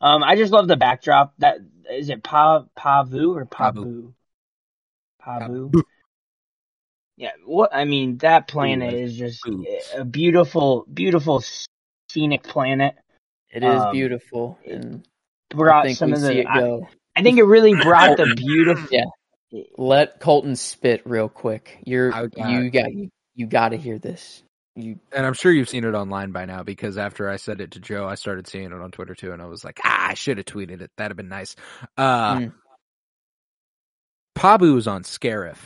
Um, 0.00 0.22
I 0.22 0.36
just 0.36 0.52
love 0.52 0.66
the 0.68 0.76
backdrop. 0.76 1.34
That 1.38 1.58
is 1.90 2.08
it, 2.08 2.22
Pa 2.22 2.64
Pavu 2.76 3.34
or 3.36 3.46
Pabu? 3.46 4.14
Pabu. 5.24 5.72
Pabu. 5.72 5.84
Yeah, 7.16 7.30
what 7.44 7.72
I 7.72 7.84
mean, 7.84 8.18
that 8.18 8.48
planet 8.48 8.92
Ooh, 8.92 8.96
is 8.96 9.16
just 9.16 9.44
boobs. 9.44 9.94
a 9.94 10.04
beautiful, 10.04 10.84
beautiful 10.92 11.44
scenic 12.10 12.42
planet. 12.42 12.96
It 13.50 13.62
is 13.62 13.82
Um, 13.84 13.92
beautiful, 13.92 14.58
and 14.66 15.06
I 15.06 15.13
Brought 15.56 15.84
think 15.84 15.98
some 15.98 16.10
we 16.10 16.14
of 16.14 16.20
see 16.20 16.26
the. 16.34 16.40
it 16.40 16.46
I, 16.48 16.60
go. 16.60 16.88
I 17.16 17.22
think 17.22 17.38
it 17.38 17.44
really 17.44 17.74
brought 17.74 18.16
the 18.16 18.34
beautiful. 18.36 18.88
Yeah. 18.90 19.04
Let 19.78 20.18
Colton 20.20 20.56
spit 20.56 21.02
real 21.04 21.28
quick. 21.28 21.78
You're 21.84 22.12
I 22.12 22.26
got- 22.26 22.50
you 22.50 22.70
got 22.70 22.92
you, 22.92 23.10
you 23.34 23.46
got 23.46 23.68
to 23.70 23.76
hear 23.76 23.98
this. 24.00 24.42
you 24.74 24.98
And 25.12 25.24
I'm 25.24 25.34
sure 25.34 25.52
you've 25.52 25.68
seen 25.68 25.84
it 25.84 25.94
online 25.94 26.32
by 26.32 26.44
now 26.44 26.62
because 26.64 26.98
after 26.98 27.28
I 27.30 27.36
said 27.36 27.60
it 27.60 27.72
to 27.72 27.80
Joe, 27.80 28.06
I 28.06 28.16
started 28.16 28.48
seeing 28.48 28.66
it 28.66 28.72
on 28.72 28.90
Twitter 28.90 29.14
too, 29.14 29.32
and 29.32 29.40
I 29.40 29.46
was 29.46 29.64
like, 29.64 29.78
ah, 29.84 30.08
I 30.10 30.14
should 30.14 30.38
have 30.38 30.46
tweeted 30.46 30.80
it. 30.80 30.90
That'd 30.96 31.10
have 31.12 31.16
been 31.16 31.28
nice. 31.28 31.54
Uh, 31.96 32.34
Mm. 32.36 32.52
Pabu 34.36 34.74
was 34.74 34.88
on 34.88 35.04
Scarif, 35.04 35.58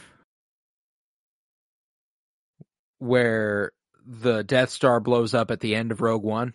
where 2.98 3.72
the 4.06 4.42
Death 4.42 4.70
Star 4.70 5.00
blows 5.00 5.34
up 5.34 5.50
at 5.50 5.60
the 5.60 5.74
end 5.74 5.92
of 5.92 6.00
Rogue 6.00 6.22
One. 6.22 6.52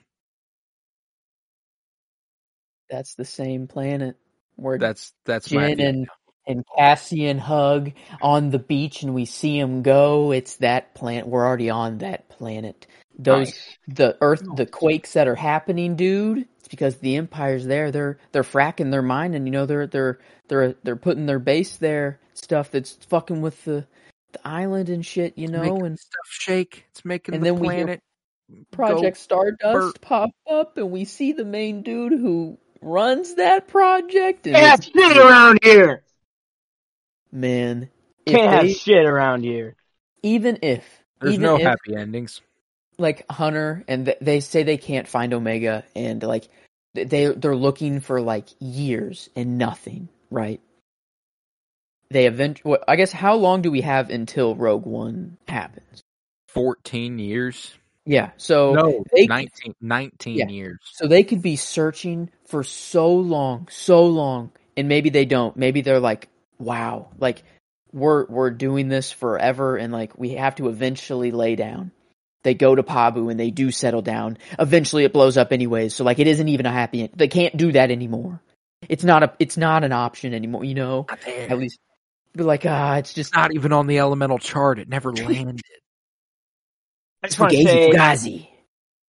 That's 2.94 3.16
the 3.16 3.26
same 3.26 3.66
planet 3.66 4.18
where 4.56 4.78
That's 4.78 5.14
that's 5.26 5.52
my 5.52 5.72
Jyn 5.72 5.90
and 5.90 6.08
and 6.46 6.64
Cassian 6.78 7.40
hug 7.40 7.92
on 8.22 8.52
the 8.52 8.60
beach 8.60 9.02
and 9.02 9.16
we 9.16 9.26
see 9.26 9.58
him 9.58 9.82
go. 9.82 10.32
It's 10.32 10.58
that 10.58 10.94
planet. 10.94 11.26
We're 11.26 11.44
already 11.44 11.72
on 11.72 11.98
that 12.00 12.30
planet. 12.30 12.86
Those 13.18 13.48
Nice. 13.48 13.78
the 13.88 14.18
Earth, 14.22 14.44
oh. 14.48 14.56
the 14.56 14.68
quakes 14.68 15.14
that 15.14 15.28
are 15.28 15.34
happening, 15.34 15.96
dude. 15.96 16.48
It's 16.60 16.68
because 16.68 16.98
the 16.98 17.16
Empire's 17.16 17.66
there. 17.66 17.90
They're 17.90 18.20
they're 18.32 18.44
fracking 18.44 18.92
their 18.92 19.02
mind, 19.02 19.34
and 19.34 19.48
you 19.48 19.52
know 19.52 19.66
they're 19.66 19.88
they're 19.88 20.20
they're 20.48 20.76
they're 20.84 20.96
putting 20.96 21.26
their 21.26 21.40
base 21.40 21.78
there. 21.78 22.20
Stuff 22.36 22.70
that's 22.70 22.94
fucking 23.10 23.42
with 23.42 23.64
the 23.66 23.88
the 24.34 24.48
island 24.48 24.90
and 24.90 25.04
shit. 25.04 25.36
You 25.36 25.48
know, 25.48 25.78
and 25.78 25.98
stuff 25.98 26.28
shake. 26.30 26.86
It's 26.92 27.04
making 27.04 27.34
and 27.34 27.44
the 27.44 27.54
then 27.54 27.60
we 27.60 27.70
hear 27.70 27.86
planet 27.86 28.04
Project 28.72 29.18
Stardust 29.18 29.62
burp. 29.62 30.02
pop 30.02 30.30
up, 30.50 30.78
and 30.78 30.92
we 30.92 31.06
see 31.06 31.32
the 31.32 31.46
main 31.46 31.82
dude 31.82 32.14
who 32.14 32.60
runs 32.84 33.36
that 33.36 33.68
project. 33.68 34.46
And 34.48 34.56
Can't 34.56 34.66
have 34.68 34.84
shit 34.84 35.18
around 35.18 35.60
here. 35.64 36.04
man, 37.32 37.90
Can't 38.26 38.52
have 38.52 38.64
they- 38.64 38.74
shit 38.74 39.06
around 39.06 39.44
here. 39.44 39.76
even 40.22 40.60
if 40.62 40.86
There's 41.20 41.34
even 41.36 41.44
no 41.44 41.56
if, 41.56 41.62
happy 41.64 41.96
endings. 41.96 42.42
like 42.98 43.26
Hunter 43.30 43.84
and 43.88 44.06
th- 44.06 44.18
they 44.22 44.40
say 44.40 44.64
they 44.64 44.78
can't 44.78 45.08
find 45.08 45.34
Omega 45.34 45.84
and 45.96 46.22
like 46.24 46.48
they 46.94 47.04
they're 47.28 47.56
looking 47.56 48.00
for 48.02 48.22
like 48.22 48.48
years 48.60 49.30
and 49.36 49.58
nothing, 49.58 50.10
right? 50.30 50.62
They 52.12 52.28
event. 52.28 52.60
What 52.64 52.84
I 52.88 52.96
guess 52.96 53.12
how 53.12 53.36
long 53.36 53.64
do 53.64 53.72
we 53.72 53.82
have 53.82 54.12
until 54.12 54.56
Rogue 54.56 54.86
One 54.86 55.38
happens? 55.48 56.02
Fourteen 56.50 57.18
years. 57.18 57.74
Yeah, 58.06 58.32
so 58.38 58.74
no, 58.74 59.04
they- 59.16 59.28
19, 59.28 59.76
19 59.82 60.38
Yeah. 60.38 60.48
years. 60.50 60.80
so 60.92 61.08
they 61.08 61.24
could 61.24 61.42
be 61.42 61.56
searching 61.56 62.30
for 62.46 62.64
so 62.64 63.14
long, 63.14 63.68
so 63.72 64.06
long, 64.06 64.52
and 64.76 64.90
maybe 64.90 65.10
they 65.10 65.26
don't. 65.26 65.56
Maybe 65.56 65.82
they're 65.82 66.00
like, 66.02 66.28
wow, 66.60 67.10
like 67.18 67.44
we're 67.94 68.26
we're 68.26 68.50
doing 68.52 68.90
this 68.90 69.12
forever, 69.12 69.78
and 69.78 69.94
like 69.94 70.18
we 70.18 70.32
have 70.32 70.56
to 70.56 70.68
eventually 70.68 71.32
lay 71.32 71.56
down. 71.56 71.92
They 72.44 72.54
go 72.56 72.76
to 72.76 72.84
Pabu 72.84 73.32
and 73.32 73.40
they 73.40 73.52
do 73.52 73.72
settle 73.72 74.02
down. 74.02 74.38
Eventually, 74.60 75.06
it 75.06 75.14
blows 75.14 75.38
up 75.38 75.54
anyways. 75.54 75.96
So 75.96 76.04
like, 76.04 76.20
it 76.20 76.28
isn't 76.28 76.50
even 76.50 76.66
a 76.66 76.72
happy. 76.74 77.04
End. 77.04 77.12
They 77.16 77.30
can't 77.30 77.56
do 77.56 77.72
that 77.72 77.90
anymore. 77.90 78.42
It's 78.90 79.06
not 79.06 79.24
a. 79.24 79.32
It's 79.40 79.56
not 79.56 79.86
an 79.86 79.94
option 79.94 80.34
anymore. 80.34 80.66
You 80.66 80.74
know, 80.76 81.06
at 81.26 81.58
least. 81.58 81.80
But 82.36 82.46
like, 82.46 82.66
ah, 82.66 82.96
it's 82.98 83.14
just 83.14 83.34
not 83.34 83.54
even 83.54 83.72
on 83.72 83.88
the 83.88 84.00
elemental 84.00 84.40
chart. 84.40 84.78
It 84.80 84.90
never 84.90 85.14
landed. 85.14 85.62
I 87.24 87.28
just 87.28 87.40
want 87.40 87.52
to 87.54 87.64
say, 87.64 87.92
Fugazi 87.92 88.48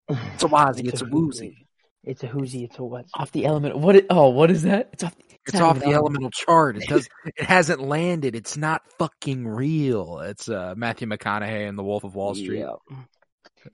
It's 0.09 0.43
a 0.43 0.47
wazi. 0.47 0.87
It's 0.87 1.01
a 1.01 1.05
woozy. 1.05 1.67
It's 2.03 2.23
a 2.23 2.27
whoozy. 2.27 2.63
It's 2.63 2.77
a 2.77 2.83
what? 2.83 3.05
off 3.15 3.31
the 3.31 3.45
element. 3.45 3.77
What? 3.77 3.95
It, 3.95 4.05
oh, 4.09 4.29
what 4.29 4.51
is 4.51 4.63
that? 4.63 4.89
It's 4.93 5.03
off. 5.03 5.15
It's 5.47 5.53
not 5.53 5.63
off 5.63 5.79
the 5.79 5.87
on. 5.87 5.93
elemental 5.93 6.31
chart. 6.31 6.77
It 6.77 6.83
does. 6.87 7.07
It 7.25 7.43
hasn't 7.43 7.81
landed. 7.81 8.35
It's 8.35 8.57
not 8.57 8.83
fucking 8.97 9.47
real. 9.47 10.19
It's 10.19 10.47
uh, 10.47 10.73
Matthew 10.77 11.07
McConaughey 11.07 11.67
and 11.67 11.77
The 11.77 11.83
Wolf 11.83 12.03
of 12.03 12.15
Wall 12.15 12.35
Street. 12.35 12.59
Yeah. 12.59 12.97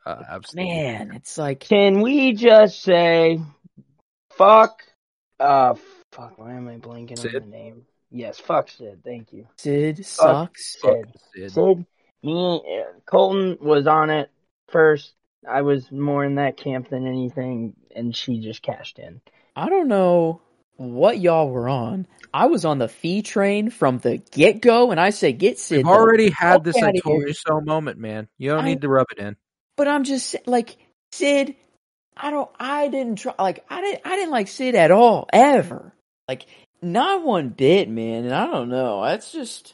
Uh, 0.05 0.23
absolutely. 0.29 0.73
Man, 0.73 1.11
it's 1.13 1.37
like 1.37 1.59
Can 1.59 2.01
we 2.01 2.33
just 2.33 2.81
say, 2.81 3.41
fuck, 4.31 4.81
uh, 5.39 5.75
fuck, 6.11 6.37
why 6.37 6.53
am 6.53 6.67
I 6.67 6.77
blanking 6.77 7.19
Cid? 7.19 7.35
on 7.35 7.41
the 7.41 7.47
name? 7.47 7.85
Yes, 8.09 8.39
fuck 8.39 8.69
Cid, 8.69 9.03
thank 9.03 9.33
you. 9.33 9.47
Cid 9.57 10.05
sucks. 10.05 10.77
Cid. 10.81 11.13
Cid. 11.35 11.51
Cid, 11.51 11.85
me, 12.23 12.61
uh, 12.65 12.99
Colton 13.05 13.57
was 13.61 13.87
on 13.87 14.09
it 14.09 14.29
first. 14.69 15.13
I 15.47 15.61
was 15.63 15.91
more 15.91 16.23
in 16.23 16.35
that 16.35 16.57
camp 16.57 16.89
than 16.89 17.07
anything, 17.07 17.75
and 17.95 18.15
she 18.15 18.39
just 18.39 18.61
cashed 18.61 18.99
in. 18.99 19.21
I 19.55 19.69
don't 19.69 19.87
know 19.87 20.41
what 20.77 21.19
y'all 21.19 21.49
were 21.49 21.67
on. 21.67 22.07
I 22.33 22.45
was 22.45 22.63
on 22.63 22.77
the 22.77 22.87
Phee 22.87 23.21
train 23.21 23.69
from 23.69 23.97
the 23.99 24.17
get 24.17 24.61
go, 24.61 24.91
and 24.91 24.99
I 24.99 25.09
say 25.09 25.33
get 25.33 25.59
Cid. 25.59 25.77
We've 25.77 25.85
the 25.85 25.91
already 25.91 26.29
had 26.29 26.53
fuck 26.53 26.63
this 26.63 26.77
I 26.77 26.87
outta 26.89 27.01
told 27.01 27.23
you 27.23 27.33
so 27.33 27.59
moment, 27.61 27.97
man. 27.97 28.27
You 28.37 28.51
don't 28.51 28.63
I- 28.63 28.67
need 28.67 28.81
to 28.81 28.89
rub 28.89 29.07
it 29.11 29.19
in. 29.19 29.35
But 29.77 29.87
I'm 29.87 30.03
just 30.03 30.35
like 30.45 30.77
Cid. 31.11 31.55
I 32.15 32.29
don't. 32.29 32.49
I 32.59 32.87
didn't 32.89 33.15
try. 33.17 33.33
Like 33.39 33.65
I 33.69 33.81
didn't. 33.81 34.01
I 34.05 34.15
didn't 34.15 34.31
like 34.31 34.47
Cid 34.47 34.75
at 34.75 34.91
all 34.91 35.27
ever. 35.33 35.93
Like 36.27 36.45
not 36.81 37.23
one 37.23 37.49
bit, 37.49 37.89
man. 37.89 38.25
And 38.25 38.33
I 38.33 38.45
don't 38.45 38.69
know. 38.69 39.03
That's 39.03 39.31
just. 39.31 39.73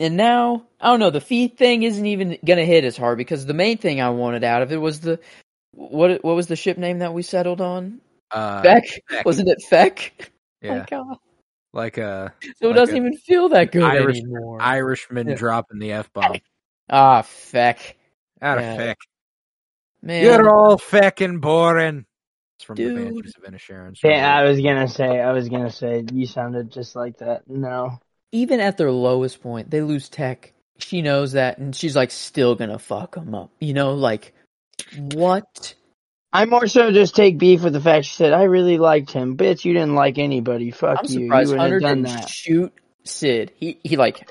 And 0.00 0.16
now 0.16 0.64
I 0.80 0.88
don't 0.90 1.00
know. 1.00 1.10
The 1.10 1.20
Phee 1.20 1.48
thing 1.48 1.82
isn't 1.82 2.06
even 2.06 2.38
gonna 2.44 2.64
hit 2.64 2.84
as 2.84 2.96
hard 2.96 3.18
because 3.18 3.46
the 3.46 3.54
main 3.54 3.78
thing 3.78 4.00
I 4.00 4.10
wanted 4.10 4.44
out 4.44 4.62
of 4.62 4.72
it 4.72 4.76
was 4.76 5.00
the 5.00 5.18
what? 5.72 6.22
What 6.24 6.36
was 6.36 6.46
the 6.46 6.56
ship 6.56 6.78
name 6.78 7.00
that 7.00 7.12
we 7.14 7.22
settled 7.22 7.60
on? 7.60 8.00
Uh, 8.30 8.62
Feck? 8.62 8.84
Feck. 9.08 9.24
Wasn't 9.26 9.48
it 9.48 9.62
Feck? 9.68 10.12
Oh 10.64 10.66
yeah, 10.66 10.78
my 10.78 10.84
god. 10.90 11.16
like 11.72 11.98
a 11.98 12.34
So 12.56 12.66
it 12.66 12.70
Like 12.70 12.76
doesn't 12.76 12.96
even 12.96 13.16
feel 13.16 13.48
that 13.50 13.70
good 13.70 13.84
Irish- 13.84 14.16
anymore. 14.18 14.60
Irishman 14.60 15.28
Yeah. 15.28 15.34
dropping 15.36 15.78
the 15.78 15.92
f 15.92 16.12
bomb. 16.12 16.34
ah, 16.90 17.22
Feck. 17.22 17.96
Out 18.42 18.58
of 18.58 18.64
Yeah. 18.64 18.76
feck. 18.76 18.96
Man. 20.02 20.24
You're 20.24 20.50
all 20.50 20.78
feckin' 20.78 21.40
boring. 21.40 22.06
It's 22.56 22.64
from 22.64 22.74
Dude. 22.74 22.96
the 22.96 23.04
Banshees 23.04 23.34
of 23.36 23.44
Inisherin. 23.44 23.96
Yeah, 24.02 24.36
I 24.36 24.42
was 24.48 24.60
gonna 24.60 24.88
say, 24.88 25.20
I 25.20 25.30
was 25.30 25.48
gonna 25.48 25.70
say, 25.70 26.04
you 26.12 26.26
sounded 26.26 26.72
just 26.72 26.96
like 26.96 27.18
that. 27.18 27.48
No. 27.48 28.00
Even 28.32 28.60
at 28.60 28.76
their 28.76 28.90
lowest 28.92 29.42
point, 29.42 29.70
they 29.70 29.80
lose 29.80 30.08
tech. 30.08 30.52
She 30.78 31.02
knows 31.02 31.32
that, 31.32 31.58
and 31.58 31.74
she's 31.74 31.96
like 31.96 32.10
still 32.10 32.54
gonna 32.54 32.78
fuck 32.78 33.14
them 33.14 33.34
up. 33.34 33.50
You 33.58 33.74
know, 33.74 33.94
like 33.94 34.32
what? 34.96 35.74
I 36.32 36.44
more 36.44 36.66
so 36.66 36.92
just 36.92 37.16
take 37.16 37.38
beef 37.38 37.62
with 37.62 37.72
the 37.72 37.80
fact 37.80 38.04
she 38.04 38.14
said, 38.14 38.32
I 38.34 38.42
really 38.44 38.76
liked 38.76 39.10
him. 39.12 39.36
Bitch, 39.36 39.64
you 39.64 39.72
didn't 39.72 39.94
like 39.94 40.18
anybody. 40.18 40.70
Fuck 40.70 40.98
I'm 41.00 41.04
you. 41.06 41.22
surprised 41.22 41.50
you 41.50 41.56
wouldn't 41.56 41.60
Hunter 41.60 41.74
have 41.76 41.82
done 41.82 42.02
didn't 42.02 42.16
that. 42.20 42.28
shoot 42.28 42.72
Cid. 43.04 43.52
He 43.56 43.78
he 43.82 43.96
like, 43.96 44.30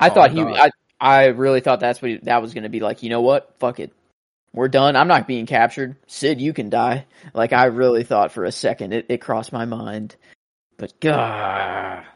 I 0.00 0.08
Oh, 0.08 0.14
thought 0.14 0.30
he. 0.32 0.38
thought- 0.42 0.58
I 0.58 0.70
I 1.00 1.24
really 1.26 1.60
thought 1.60 1.80
that's 1.80 2.00
what 2.00 2.10
he, 2.12 2.16
that 2.22 2.40
was 2.40 2.54
gonna 2.54 2.70
be 2.70 2.80
like. 2.80 3.02
You 3.02 3.10
know 3.10 3.20
what? 3.20 3.54
Fuck 3.58 3.78
it. 3.78 3.92
We're 4.54 4.68
done. 4.68 4.96
I'm 4.96 5.08
not 5.08 5.26
being 5.26 5.46
captured. 5.46 5.96
Cid, 6.06 6.40
you 6.40 6.52
can 6.54 6.70
die. 6.70 7.04
Like 7.34 7.52
I 7.52 7.66
really 7.66 8.04
thought 8.04 8.32
for 8.32 8.44
a 8.44 8.52
second 8.52 8.92
it, 8.94 9.06
it 9.10 9.20
crossed 9.20 9.52
my 9.52 9.64
mind, 9.66 10.16
but 10.78 10.98
God, 11.00 12.06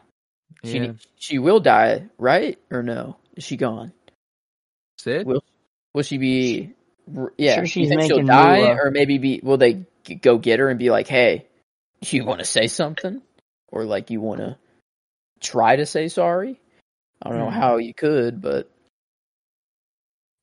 she 0.63 0.77
Yeah. 0.79 0.93
she 1.17 1.39
will 1.39 1.59
die, 1.59 2.07
right? 2.17 2.57
Or 2.71 2.83
no? 2.83 3.17
Is 3.35 3.43
she 3.43 3.57
gone? 3.57 3.93
Cid? 4.97 5.25
Will 5.25 5.43
will 5.93 6.03
she 6.03 6.17
be? 6.17 6.73
Yeah, 7.37 7.55
Sure 7.55 7.65
she's 7.65 7.89
think 7.89 8.01
she'll 8.03 8.17
making 8.17 8.27
die, 8.27 8.59
moolah. 8.59 8.75
or 8.83 8.91
maybe 8.91 9.17
be? 9.17 9.39
Will 9.41 9.57
they 9.57 9.85
g- 10.03 10.15
go 10.15 10.37
get 10.37 10.59
her 10.59 10.69
and 10.69 10.77
be 10.77 10.89
like, 10.91 11.07
"Hey, 11.07 11.47
you 12.01 12.23
want 12.25 12.39
to 12.39 12.45
say 12.45 12.67
something?" 12.67 13.21
Or 13.69 13.83
like 13.85 14.09
you 14.11 14.21
want 14.21 14.41
to 14.41 14.57
try 15.39 15.75
to 15.77 15.85
say 15.85 16.07
sorry? 16.07 16.59
I 17.21 17.29
don't 17.29 17.39
know 17.39 17.49
Hmm. 17.49 17.55
how 17.59 17.77
you 17.77 17.93
could, 17.93 18.41
but 18.41 18.69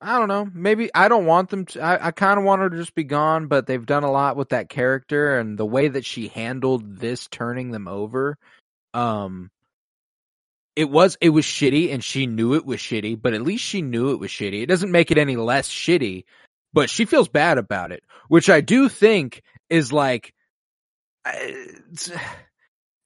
I 0.01 0.19
don't 0.19 0.29
know. 0.29 0.49
Maybe 0.53 0.91
I 0.95 1.09
don't 1.09 1.25
want 1.27 1.49
them 1.51 1.65
to. 1.67 1.81
I, 1.81 2.09
I 2.09 2.11
kind 2.11 2.39
of 2.39 2.45
want 2.45 2.61
her 2.63 2.71
to 2.71 2.77
just 2.77 2.95
be 2.95 3.05
gone, 3.05 3.47
but 3.47 3.67
they've 3.67 3.85
done 3.85 4.05
a 4.05 4.11
lot 4.11 4.37
with 4.37 4.51
that 4.51 4.69
character 4.69 5.39
and 5.39 5.57
the 5.59 5.65
way 5.67 5.89
that 5.89 6.05
she 6.05 6.29
handled 6.29 6.99
this 6.99 7.27
turning 7.29 7.71
them 7.71 7.89
over. 7.89 8.37
Um, 8.93 9.51
it 10.76 10.90
was 10.90 11.18
it 11.21 11.30
was 11.30 11.47
shitty, 11.47 11.92
and 11.95 12.04
she 12.04 12.26
knew 12.26 12.54
it 12.54 12.66
was 12.66 12.78
shitty. 12.80 13.21
But 13.21 13.35
at 13.35 13.42
least 13.42 13.64
she 13.64 13.83
knew 13.83 14.12
it 14.12 14.21
was 14.21 14.30
shitty. 14.30 14.62
It 14.62 14.66
doesn't 14.66 14.92
make 14.92 15.11
it 15.11 15.18
any 15.18 15.37
less 15.37 15.68
shitty, 15.71 16.25
but 16.75 16.90
she 16.90 17.06
feels 17.06 17.28
bad 17.28 17.59
about 17.59 17.92
it, 17.92 18.04
which 18.28 18.50
I 18.50 18.61
do 18.62 18.88
think 18.88 19.42
is 19.71 19.92
like, 19.92 20.35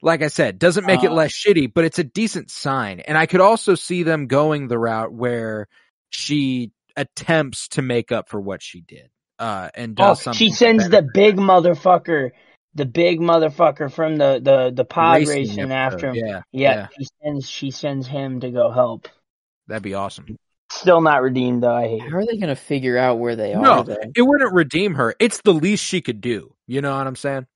like 0.02 0.22
I 0.22 0.28
said, 0.28 0.58
doesn't 0.58 0.86
make 0.86 1.04
it 1.04 1.10
Uh. 1.10 1.14
less 1.14 1.32
shitty, 1.32 1.72
but 1.72 1.84
it's 1.84 1.98
a 2.00 2.04
decent 2.04 2.50
sign. 2.50 3.00
And 3.00 3.18
I 3.18 3.26
could 3.26 3.40
also 3.40 3.74
see 3.76 4.02
them 4.04 4.26
going 4.28 4.68
the 4.68 4.78
route 4.78 5.12
where 5.12 5.68
she 6.10 6.72
attempts 6.96 7.68
to 7.70 7.82
make 7.82 8.12
up 8.12 8.28
for 8.28 8.40
what 8.40 8.62
she 8.62 8.82
did, 8.82 9.10
uh, 9.38 9.70
and 9.74 9.96
Oh, 9.98 10.14
something. 10.14 10.34
she 10.38 10.50
sends 10.50 10.88
the 10.90 11.02
big 11.02 11.36
motherfucker, 11.36 12.32
the 12.74 12.84
big 12.86 13.20
motherfucker 13.20 13.90
from 13.92 14.16
the, 14.16 14.40
the, 14.42 14.70
the 14.74 14.84
pod 14.84 15.18
Racing 15.20 15.36
racing, 15.56 15.72
after 15.72 16.10
him. 16.10 16.14
Yeah, 16.14 16.42
Yeah, 16.52 16.74
yeah. 16.74 16.86
she 16.98 17.06
sends 17.22 17.48
she 17.50 17.70
sends 17.70 18.06
him 18.06 18.40
to 18.40 18.50
go 18.50 18.70
help. 18.70 19.08
that'd 19.66 19.82
be 19.82 19.94
awesome. 19.94 20.36
Still 20.70 21.00
not 21.00 21.22
redeemed 21.22 21.62
though. 21.64 21.74
I 21.74 21.88
hate 21.88 22.02
it. 22.04 22.10
how 22.10 22.18
are 22.18 22.26
they 22.26 22.36
gonna 22.38 22.54
figure 22.56 22.96
out 22.96 23.18
where 23.18 23.34
they 23.34 23.54
No. 23.54 23.78
are? 23.80 23.84
Though 23.84 23.96
It 24.14 24.22
wouldn't 24.22 24.52
redeem 24.54 24.94
her. 24.94 25.14
It's 25.18 25.40
the 25.42 25.52
least 25.52 25.84
she 25.84 26.00
could 26.00 26.20
do. 26.20 26.54
You 26.66 26.80
know 26.80 26.96
what 26.96 27.06
I'm 27.06 27.16
saying? 27.16 27.46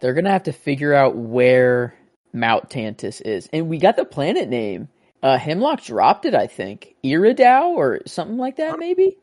they're 0.00 0.14
gonna 0.14 0.30
have 0.32 0.44
to 0.44 0.52
figure 0.52 0.94
out 0.94 1.16
where 1.16 1.94
Mount 2.32 2.70
Tantiss 2.70 3.20
is, 3.20 3.48
and 3.52 3.68
we 3.68 3.78
got 3.78 3.96
the 3.96 4.04
planet 4.04 4.48
name. 4.48 4.88
Uh, 5.22 5.38
Hemlock 5.38 5.82
dropped 5.84 6.24
it, 6.24 6.34
I 6.34 6.46
think. 6.46 6.94
Eriadu 7.04 7.68
or 7.76 8.00
something 8.06 8.36
like 8.36 8.56
that, 8.56 8.78
maybe. 8.78 9.16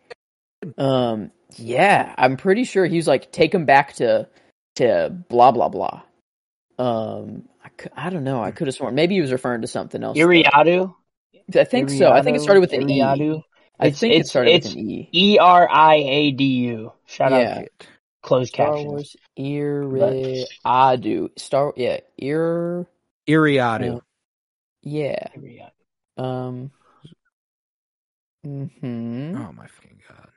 Um, 0.78 1.32
yeah, 1.58 2.14
I'm 2.18 2.38
pretty 2.38 2.64
sure 2.64 2.86
he 2.86 2.96
was 2.98 3.08
like, 3.08 3.32
take 3.32 3.54
him 3.54 3.66
back 3.66 3.94
to 3.96 4.28
to 4.76 5.16
blah 5.30 5.52
blah 5.52 5.70
blah. 5.70 6.02
Um, 6.80 7.48
I, 7.64 8.08
I 8.08 8.10
don't 8.10 8.24
know. 8.24 8.44
I 8.44 8.52
could 8.52 8.68
have 8.68 8.76
sworn 8.76 8.96
maybe 8.96 9.16
he 9.16 9.22
was 9.22 9.32
referring 9.32 9.62
to 9.62 9.68
something 9.68 10.04
else. 10.04 10.18
though. 10.18 10.28
Eriadu. 10.28 10.94
I 11.56 11.64
think 11.66 11.90
so. 11.90 12.12
I 12.12 12.22
think 12.22 12.38
it 12.38 12.42
started 12.42 12.62
with 12.62 12.74
an 12.74 12.90
E. 12.90 13.00
Eriadu. 13.02 13.44
I 13.80 13.88
It's- 13.88 14.00
think 14.00 14.14
it 14.14 14.18
it's- 14.18 14.30
started 14.30 14.52
it's 14.52 14.70
with 14.70 14.76
an 14.78 14.90
E. 14.90 15.10
E 15.12 15.38
R 15.40 15.68
I 15.70 15.96
A 15.96 16.32
D 16.32 16.44
U. 16.46 16.94
Shout 17.06 17.32
Yeah. 17.32 17.60
out 17.60 17.88
closed 18.22 18.54
Star 18.54 18.68
captions. 18.68 18.88
Wars 18.88 19.16
Eriadu. 19.38 21.40
Star 21.40 21.74
yeah, 21.76 22.00
Ir 22.18 22.88
Eriadu. 23.28 23.98
Uh, 23.98 24.00
yeah. 24.84 25.28
Eriadu. 25.38 26.24
Um 26.24 26.72
hmm 28.44 29.36
oh 29.38 29.52
my 29.54 29.68
fucking 29.68 30.00
god. 30.08 30.30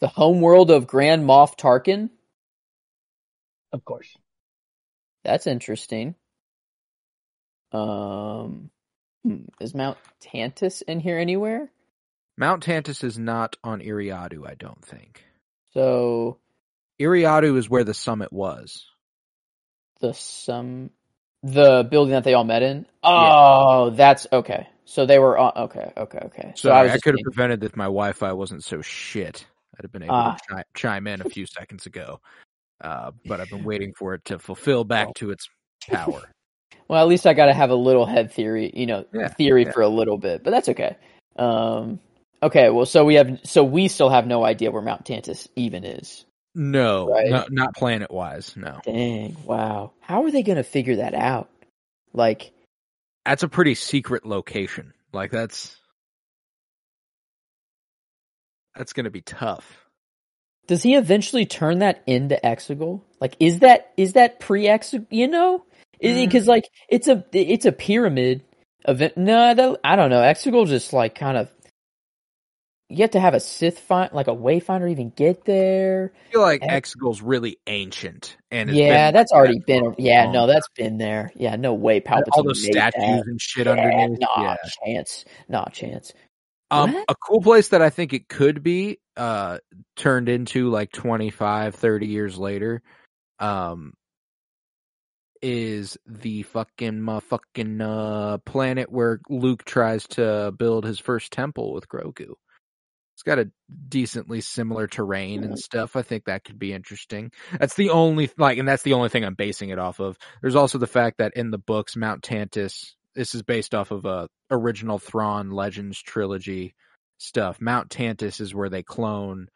The 0.00 0.08
homeworld 0.08 0.70
of 0.70 0.86
Grand 0.86 1.24
Moff 1.24 1.56
Tarkin. 1.58 2.10
Of 3.76 3.84
course. 3.84 4.08
That's 5.24 5.46
interesting. 5.46 6.14
Um 7.72 8.70
hmm, 9.24 9.42
is 9.60 9.74
Mount 9.74 9.98
Tantiss 10.22 10.82
in 10.82 11.00
here 11.00 11.18
anywhere? 11.18 11.68
Mount 12.38 12.64
Tantiss 12.64 13.02
is 13.04 13.18
not 13.18 13.56
on 13.64 13.80
Eriadu, 13.80 14.46
I 14.48 14.54
don't 14.54 14.84
think. 14.84 15.24
So 15.72 16.38
Eriadu 17.00 17.56
is 17.56 17.68
where 17.68 17.84
the 17.84 17.94
summit 17.94 18.32
was. 18.32 18.86
the 20.00 20.12
some 20.14 20.90
the 21.42 21.86
building 21.90 22.12
that 22.12 22.24
they 22.24 22.34
all 22.34 22.44
met 22.44 22.62
in. 22.62 22.86
Oh, 23.02 23.90
that's 23.90 24.26
okay. 24.32 24.68
So 24.84 25.04
they 25.06 25.18
were 25.18 25.36
on, 25.38 25.52
okay, 25.56 25.92
okay, 25.96 26.18
okay. 26.26 26.52
So 26.56 26.70
I 26.70 26.80
I, 26.80 26.82
was 26.84 26.92
just 26.92 27.04
could 27.04 27.10
have 27.12 27.16
thinking- 27.16 27.24
prevented 27.32 27.64
if 27.64 27.76
my 27.76 27.84
Wi-Fi 27.84 28.32
wasn't 28.32 28.64
so 28.64 28.80
shit. 28.82 29.46
I'd 29.78 29.84
have 29.84 29.92
been 29.92 30.04
able 30.04 30.14
Ah. 30.14 30.34
to 30.48 30.54
chi- 30.54 30.64
chime 30.74 31.06
in 31.06 31.20
a 31.20 31.28
few 31.28 31.44
seconds 31.46 31.86
ago, 31.86 32.20
uh, 32.80 33.10
but 33.24 33.40
I've 33.40 33.50
been 33.50 33.64
waiting 33.64 33.92
for 33.98 34.14
it 34.14 34.24
to 34.26 34.38
fulfill 34.38 34.84
back 34.84 35.08
to 35.16 35.30
its 35.30 35.48
power. 35.90 36.30
Well, 36.88 37.00
at 37.02 37.08
least 37.08 37.26
I 37.26 37.34
got 37.34 37.46
to 37.46 37.54
have 37.54 37.70
a 37.70 37.74
little 37.76 38.06
head 38.06 38.32
theory, 38.32 38.70
you 38.74 38.86
know, 38.86 39.04
Yeah, 39.12 39.28
theory 39.28 39.64
yeah. 39.64 39.72
for 39.72 39.82
a 39.82 39.88
little 39.88 40.18
bit, 40.18 40.44
but 40.44 40.50
that's 40.50 40.68
okay. 40.68 40.96
Um, 41.36 42.00
okay, 42.42 42.70
well, 42.70 42.86
so 42.86 43.04
we 43.04 43.14
have, 43.14 43.40
so 43.44 43.64
we 43.64 43.88
still 43.88 44.08
have 44.08 44.26
no 44.26 44.44
idea 44.44 44.70
where 44.70 44.82
Mount 44.82 45.04
Tantiss 45.04 45.48
even 45.56 45.84
is. 45.84 46.24
No, 46.54 47.08
Right. 47.08 47.28
no 47.28 47.44
not 47.50 47.74
planet 47.74 48.10
wise. 48.10 48.56
No, 48.56 48.80
Dang, 48.84 49.36
wow. 49.44 49.92
How 50.00 50.24
are 50.24 50.30
they 50.30 50.42
going 50.42 50.56
to 50.56 50.62
figure 50.64 50.96
that 50.96 51.14
out? 51.14 51.50
Like, 52.14 52.52
that's 53.26 53.42
a 53.42 53.48
pretty 53.48 53.74
secret 53.74 54.24
location. 54.24 54.94
Like 55.12 55.30
that's 55.30 55.76
that's 58.76 58.92
gonna 58.92 59.10
be 59.10 59.22
tough. 59.22 59.85
Does 60.66 60.82
he 60.82 60.94
eventually 60.94 61.46
turn 61.46 61.80
that 61.80 62.02
into 62.06 62.38
Exegol? 62.42 63.02
Like, 63.20 63.36
is 63.40 63.60
that 63.60 63.92
is 63.96 64.14
that 64.14 64.40
pre 64.40 64.64
Exegol? 64.64 65.06
You 65.10 65.28
know, 65.28 65.64
Mm. 66.02 66.24
because 66.24 66.46
like 66.46 66.68
it's 66.88 67.08
a 67.08 67.24
it's 67.32 67.64
a 67.66 67.72
pyramid 67.72 68.42
event. 68.86 69.16
No, 69.16 69.54
that, 69.54 69.80
I 69.84 69.96
don't 69.96 70.10
know. 70.10 70.20
Exegol 70.20 70.66
just 70.66 70.92
like 70.92 71.14
kind 71.14 71.36
of. 71.38 71.50
You 72.88 72.98
have 72.98 73.10
to 73.12 73.20
have 73.20 73.34
a 73.34 73.40
Sith 73.40 73.80
find 73.80 74.12
like 74.12 74.28
a 74.28 74.34
wayfinder 74.34 74.88
even 74.90 75.10
get 75.10 75.44
there. 75.44 76.12
I 76.28 76.32
feel 76.32 76.40
like 76.42 76.62
Ex- 76.62 76.94
Exegol's 76.94 77.20
really 77.20 77.58
ancient, 77.66 78.36
and 78.52 78.70
it's 78.70 78.78
Yeah, 78.78 79.10
that's 79.10 79.32
like 79.32 79.38
already 79.38 79.58
that 79.58 79.66
been. 79.66 79.94
Yeah, 79.98 80.30
no, 80.30 80.46
that's 80.46 80.68
been 80.76 80.96
there. 80.98 81.32
Yeah, 81.34 81.56
no 81.56 81.74
way. 81.74 82.00
Palpatine 82.00 82.28
all 82.32 82.44
those 82.44 82.62
statues 82.62 83.02
that. 83.02 83.26
and 83.26 83.40
shit 83.40 83.66
Yeah, 83.66 83.72
underneath. 83.72 84.20
Nah, 84.20 84.42
yeah. 84.42 84.56
chance. 84.84 85.24
Nah, 85.48 85.64
chance. 85.70 86.12
Um, 86.70 86.96
a 87.08 87.14
cool 87.14 87.40
place 87.42 87.68
that 87.68 87.82
I 87.82 87.90
think 87.90 88.12
it 88.12 88.28
could 88.28 88.62
be, 88.62 88.98
uh, 89.16 89.58
turned 89.94 90.28
into 90.28 90.68
like 90.70 90.90
25, 90.92 91.74
30 91.74 92.06
years 92.06 92.38
later, 92.38 92.82
um, 93.38 93.92
is 95.42 95.96
the 96.06 96.42
fucking 96.42 97.00
motherfucking, 97.00 97.80
uh, 97.80 98.38
planet 98.38 98.90
where 98.90 99.20
Luke 99.28 99.64
tries 99.64 100.06
to 100.08 100.52
build 100.58 100.84
his 100.84 100.98
first 100.98 101.32
temple 101.32 101.72
with 101.72 101.88
Grogu. 101.88 102.34
It's 103.14 103.22
got 103.22 103.38
a 103.38 103.50
decently 103.88 104.42
similar 104.42 104.86
terrain 104.86 105.42
and 105.42 105.58
stuff. 105.58 105.96
I 105.96 106.02
think 106.02 106.24
that 106.24 106.44
could 106.44 106.58
be 106.58 106.72
interesting. 106.74 107.30
That's 107.58 107.74
the 107.74 107.90
only, 107.90 108.30
like, 108.36 108.58
and 108.58 108.68
that's 108.68 108.82
the 108.82 108.92
only 108.92 109.08
thing 109.08 109.24
I'm 109.24 109.34
basing 109.34 109.70
it 109.70 109.78
off 109.78 110.00
of. 110.00 110.18
There's 110.42 110.54
also 110.56 110.76
the 110.76 110.86
fact 110.86 111.18
that 111.18 111.32
in 111.34 111.50
the 111.50 111.58
books, 111.58 111.96
Mount 111.96 112.22
Tantiss, 112.22 112.92
this 113.16 113.34
is 113.34 113.42
based 113.42 113.74
off 113.74 113.90
of 113.90 114.04
a 114.04 114.28
original 114.50 114.98
Thrawn 115.00 115.50
Legends 115.50 116.00
trilogy 116.00 116.74
stuff. 117.18 117.60
Mount 117.60 117.88
Tantiss 117.90 118.40
is 118.40 118.54
where 118.54 118.68
they 118.68 118.84
clone 118.84 119.48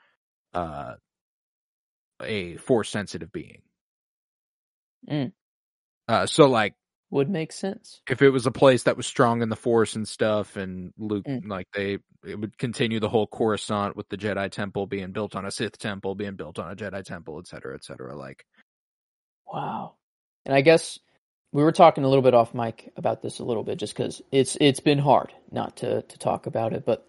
uh, 0.55 0.94
a 2.23 2.57
force 2.57 2.88
sensitive 2.90 3.31
being. 3.33 3.62
Mm. 5.09 5.33
Uh, 6.09 6.27
so 6.27 6.46
like 6.49 6.75
Would 7.11 7.31
make 7.31 7.53
sense. 7.53 8.03
if 8.11 8.20
it 8.23 8.31
was 8.31 8.46
a 8.46 8.51
place 8.51 8.83
that 8.85 8.96
was 8.96 9.07
strong 9.07 9.42
in 9.42 9.49
the 9.49 9.57
force 9.57 9.94
and 9.96 10.07
stuff 10.09 10.57
and 10.57 10.92
Luke 10.99 11.25
Mm. 11.27 11.49
like 11.49 11.66
they 11.75 11.99
it 12.27 12.38
would 12.38 12.59
continue 12.59 13.01
the 13.01 13.09
whole 13.09 13.27
Coruscant 13.27 13.96
with 13.96 14.09
the 14.11 14.18
Jedi 14.18 14.51
temple 14.51 14.87
being 14.87 15.12
built 15.12 15.35
on 15.35 15.46
a 15.46 15.51
Sith 15.51 15.79
temple 15.79 16.14
being 16.14 16.37
built 16.37 16.59
on 16.59 16.70
a 16.70 16.77
Jedi 16.77 17.03
temple, 17.05 17.38
et 17.38 17.46
cetera, 17.46 17.75
et 17.75 17.85
cetera. 17.85 18.14
Like 18.16 18.44
Wow. 19.46 19.94
And 20.46 20.55
I 20.55 20.61
guess 20.61 20.99
we 21.52 21.62
were 21.62 21.72
talking 21.72 22.04
a 22.04 22.08
little 22.08 22.22
bit 22.22 22.34
off 22.34 22.54
mic 22.54 22.92
about 22.96 23.22
this 23.22 23.38
a 23.38 23.44
little 23.44 23.64
bit, 23.64 23.78
just 23.78 23.96
because 23.96 24.22
it's 24.30 24.56
it's 24.60 24.80
been 24.80 24.98
hard 24.98 25.32
not 25.50 25.76
to 25.78 26.02
to 26.02 26.18
talk 26.18 26.46
about 26.46 26.72
it. 26.72 26.84
But 26.84 27.06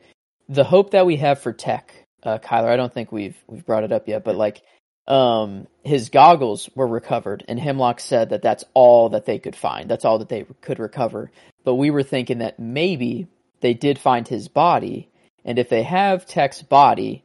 the 0.49 0.63
hope 0.63 0.91
that 0.91 1.05
we 1.05 1.17
have 1.17 1.39
for 1.39 1.53
Tech, 1.53 1.93
uh, 2.23 2.39
Kyler, 2.39 2.69
I 2.69 2.75
don't 2.75 2.93
think 2.93 3.11
we've 3.11 3.37
we've 3.47 3.65
brought 3.65 3.83
it 3.83 3.91
up 3.91 4.07
yet, 4.07 4.23
but 4.23 4.35
like, 4.35 4.61
um, 5.07 5.67
his 5.83 6.09
goggles 6.09 6.69
were 6.75 6.87
recovered, 6.87 7.43
and 7.47 7.59
Hemlock 7.59 7.99
said 7.99 8.29
that 8.29 8.41
that's 8.41 8.63
all 8.73 9.09
that 9.09 9.25
they 9.25 9.39
could 9.39 9.55
find. 9.55 9.89
That's 9.89 10.05
all 10.05 10.19
that 10.19 10.29
they 10.29 10.45
could 10.61 10.79
recover. 10.79 11.31
But 11.63 11.75
we 11.75 11.91
were 11.91 12.03
thinking 12.03 12.39
that 12.39 12.59
maybe 12.59 13.27
they 13.61 13.75
did 13.75 13.99
find 13.99 14.27
his 14.27 14.47
body, 14.47 15.09
and 15.45 15.59
if 15.59 15.69
they 15.69 15.83
have 15.83 16.25
Tech's 16.25 16.63
body, 16.63 17.23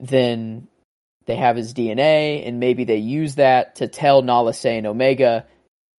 then 0.00 0.68
they 1.26 1.36
have 1.36 1.56
his 1.56 1.74
DNA, 1.74 2.46
and 2.48 2.60
maybe 2.60 2.84
they 2.84 2.96
use 2.96 3.34
that 3.34 3.76
to 3.76 3.88
tell 3.88 4.22
Nala 4.22 4.54
Se 4.54 4.78
and 4.78 4.86
Omega, 4.86 5.44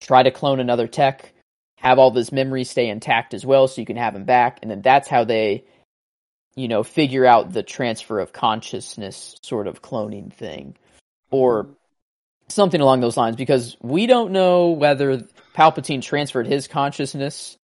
try 0.01 0.23
to 0.23 0.31
clone 0.31 0.61
another 0.61 0.87
tech, 0.87 1.33
have 1.77 1.99
all 1.99 2.11
this 2.11 2.33
memory 2.33 2.65
stay 2.65 2.89
intact 2.89 3.35
as 3.35 3.45
well, 3.45 3.69
so 3.69 3.81
you 3.81 3.87
can 3.87 3.97
have 3.97 4.15
him 4.15 4.25
back, 4.25 4.59
and 4.63 4.71
then 4.71 4.83
that's 4.83 5.09
how 5.09 5.25
they, 5.25 5.65
you 6.55 6.69
know, 6.69 6.83
figure 6.83 7.27
out 7.27 7.53
the 7.53 7.63
transfer 7.63 8.19
of 8.19 8.33
consciousness 8.33 9.37
sort 9.43 9.67
of 9.67 9.83
cloning 9.83 10.33
thing, 10.33 10.77
or 11.31 11.65
mm-hmm. 11.65 11.73
something 12.49 12.81
along 12.81 13.01
those 13.01 13.17
lines. 13.17 13.37
Because 13.37 13.77
we 13.81 14.07
don't 14.07 14.33
know 14.33 14.71
whether 14.71 15.19
Palpatine 15.55 16.03
transferred 16.03 16.47
his 16.47 16.69
consciousness 16.69 17.57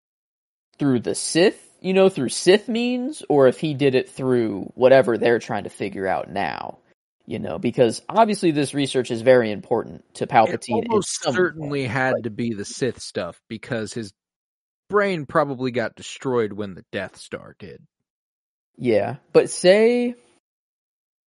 through 0.77 0.99
the 0.99 1.15
Sith, 1.15 1.59
you 1.81 1.93
know, 1.93 2.09
through 2.09 2.29
Sith 2.29 2.67
means, 2.67 3.23
or 3.29 3.47
if 3.47 3.59
he 3.59 3.73
did 3.73 3.95
it 3.95 4.09
through 4.09 4.71
whatever 4.75 5.17
they're 5.17 5.39
trying 5.39 5.65
to 5.65 5.69
figure 5.69 6.07
out 6.07 6.29
now 6.29 6.77
you 7.25 7.39
know, 7.39 7.57
because 7.57 8.01
obviously 8.09 8.51
this 8.51 8.73
research 8.73 9.11
is 9.11 9.21
very 9.21 9.51
important 9.51 10.03
to 10.15 10.27
Palpatine. 10.27 10.83
it 10.83 10.87
almost 10.89 11.21
certainly 11.23 11.85
had 11.85 12.13
Like, 12.15 12.23
to 12.23 12.29
be 12.29 12.53
the 12.53 12.65
Sith 12.65 12.99
stuff 12.99 13.39
because 13.47 13.93
his 13.93 14.11
brain 14.89 15.25
probably 15.25 15.71
got 15.71 15.95
destroyed 15.95 16.53
when 16.53 16.73
the 16.75 16.83
Death 16.91 17.17
Star 17.17 17.55
did. 17.59 17.81
yeah, 18.77 19.17
but 19.31 19.49
say 19.49 20.15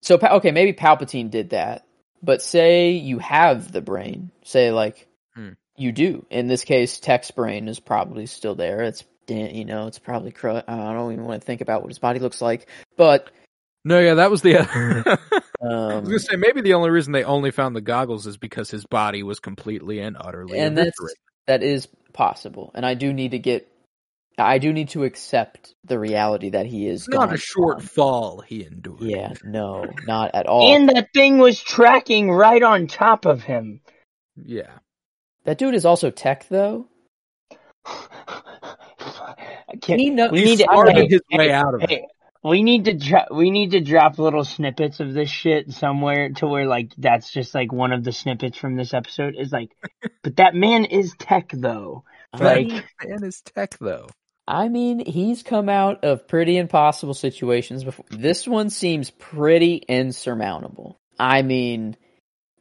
so. 0.03 0.19
Okay, 0.23 0.51
maybe 0.51 0.73
Palpatine 0.73 1.31
did 1.31 1.51
that, 1.51 1.87
but 2.23 2.43
say 2.43 2.91
you 2.93 3.19
have 3.19 3.73
the 3.73 3.81
brain. 3.81 4.31
Say 4.45 4.71
like 4.73 5.09
Hmm. 5.35 5.51
you 5.77 5.93
do. 5.93 6.25
In 6.31 6.47
this 6.47 6.65
case, 6.65 6.99
Tech's 7.01 7.31
brain 7.31 7.69
is 7.69 7.81
probably 7.81 8.27
still 8.27 8.55
there. 8.55 8.83
It's 8.83 9.05
you 9.29 9.65
know, 9.65 9.87
it's 9.89 9.99
probably. 9.99 10.33
I 10.45 10.93
don't 10.93 11.13
even 11.13 11.25
want 11.25 11.41
to 11.41 11.47
think 11.47 11.61
about 11.61 11.83
what 11.83 11.89
his 11.91 11.99
body 11.99 12.21
looks 12.21 12.41
like, 12.41 12.69
but 12.97 13.31
No, 13.87 14.01
yeah, 14.01 14.15
that 14.15 14.33
was 14.33 14.43
the. 14.43 14.59
I 15.63 15.65
um, 15.65 16.01
was 16.01 16.09
gonna 16.09 16.19
say 16.19 16.35
maybe 16.35 16.61
the 16.61 16.75
only 16.75 16.91
reason 16.91 17.13
they 17.13 17.23
only 17.23 17.53
found 17.53 17.77
the 17.77 17.81
goggles 17.81 18.27
is 18.27 18.37
because 18.37 18.69
his 18.69 18.85
body 18.85 19.23
was 19.23 19.39
completely 19.39 20.01
and 20.01 20.17
utterly 20.19 20.59
and 20.59 20.77
that's 20.77 20.99
that 21.47 21.63
is 21.63 21.87
possible. 22.13 22.73
And 22.75 22.85
I 22.85 22.95
do 22.95 23.13
need 23.13 23.31
to 23.31 23.39
get. 23.39 23.69
I 24.37 24.59
do 24.59 24.73
need 24.73 24.89
to 24.91 25.05
accept 25.05 25.77
the 25.85 26.01
reality 26.01 26.51
that 26.51 26.67
he 26.67 26.89
is 26.89 27.03
It's 27.03 27.09
not 27.11 27.27
gone 27.27 27.35
a 27.35 27.39
short 27.39 27.77
on. 27.77 27.83
fall 27.83 28.41
he 28.41 28.67
endured. 28.67 29.03
Yeah, 29.03 29.35
no, 29.45 29.89
not 30.05 30.35
at 30.35 30.47
all. 30.47 30.75
And 30.75 30.89
that 30.89 31.13
thing 31.15 31.39
was 31.39 31.63
tracking 31.63 32.29
right 32.33 32.63
on 32.65 32.89
top 32.89 33.25
of 33.25 33.45
him. 33.45 33.83
yeah. 34.35 34.79
that 35.45 35.59
dude 35.59 35.77
is 35.77 35.85
also 35.85 36.11
tech, 36.11 36.49
though. 36.49 36.89
I 37.87 39.77
can't, 39.81 40.01
He 40.01 40.11
know- 40.11 40.29
we 40.31 40.45
need 40.45 40.59
to 40.59 40.65
Smarted 40.65 40.97
hey, 40.97 41.07
his 41.09 41.21
way 41.33 41.53
out 41.53 41.75
of 41.75 41.83
it. 41.89 42.03
Hey, 42.47 42.51
we 42.51 42.63
need 42.63 42.85
to 42.87 42.95
dro- 42.95 43.27
we 43.31 43.51
need 43.51 43.73
to 43.73 43.81
drop 43.81 44.19
little 44.19 44.45
snippets 44.45 45.01
of 45.01 45.13
this 45.13 45.31
shit 45.31 45.73
somewhere 45.73 46.31
to 46.31 46.47
where 46.47 46.67
like 46.67 46.93
that's 46.99 47.31
just 47.31 47.55
like 47.55 47.73
one 47.73 47.93
of 47.93 48.05
the 48.05 48.13
snippets 48.13 48.59
from 48.59 48.77
this 48.77 48.95
episode 48.95 49.35
is 49.37 49.53
like, 49.53 49.71
but 50.23 50.37
that 50.37 50.55
man 50.55 50.85
is 50.85 51.15
tech 51.19 51.51
though. 51.53 52.05
Like- 52.39 52.69
mean, 52.69 52.85
Man 53.05 53.25
is 53.25 53.41
tech 53.41 53.77
though. 53.79 54.09
I 54.49 54.69
mean, 54.69 55.05
he's 55.05 55.43
come 55.43 55.69
out 55.69 56.05
of 56.05 56.29
pretty 56.29 56.57
impossible 56.57 57.15
situations 57.15 57.83
before. 57.83 58.05
This 58.11 58.47
one 58.47 58.71
seems 58.71 59.11
pretty 59.11 59.77
insurmountable. 59.77 61.01
I 61.19 61.43
mean, 61.43 61.97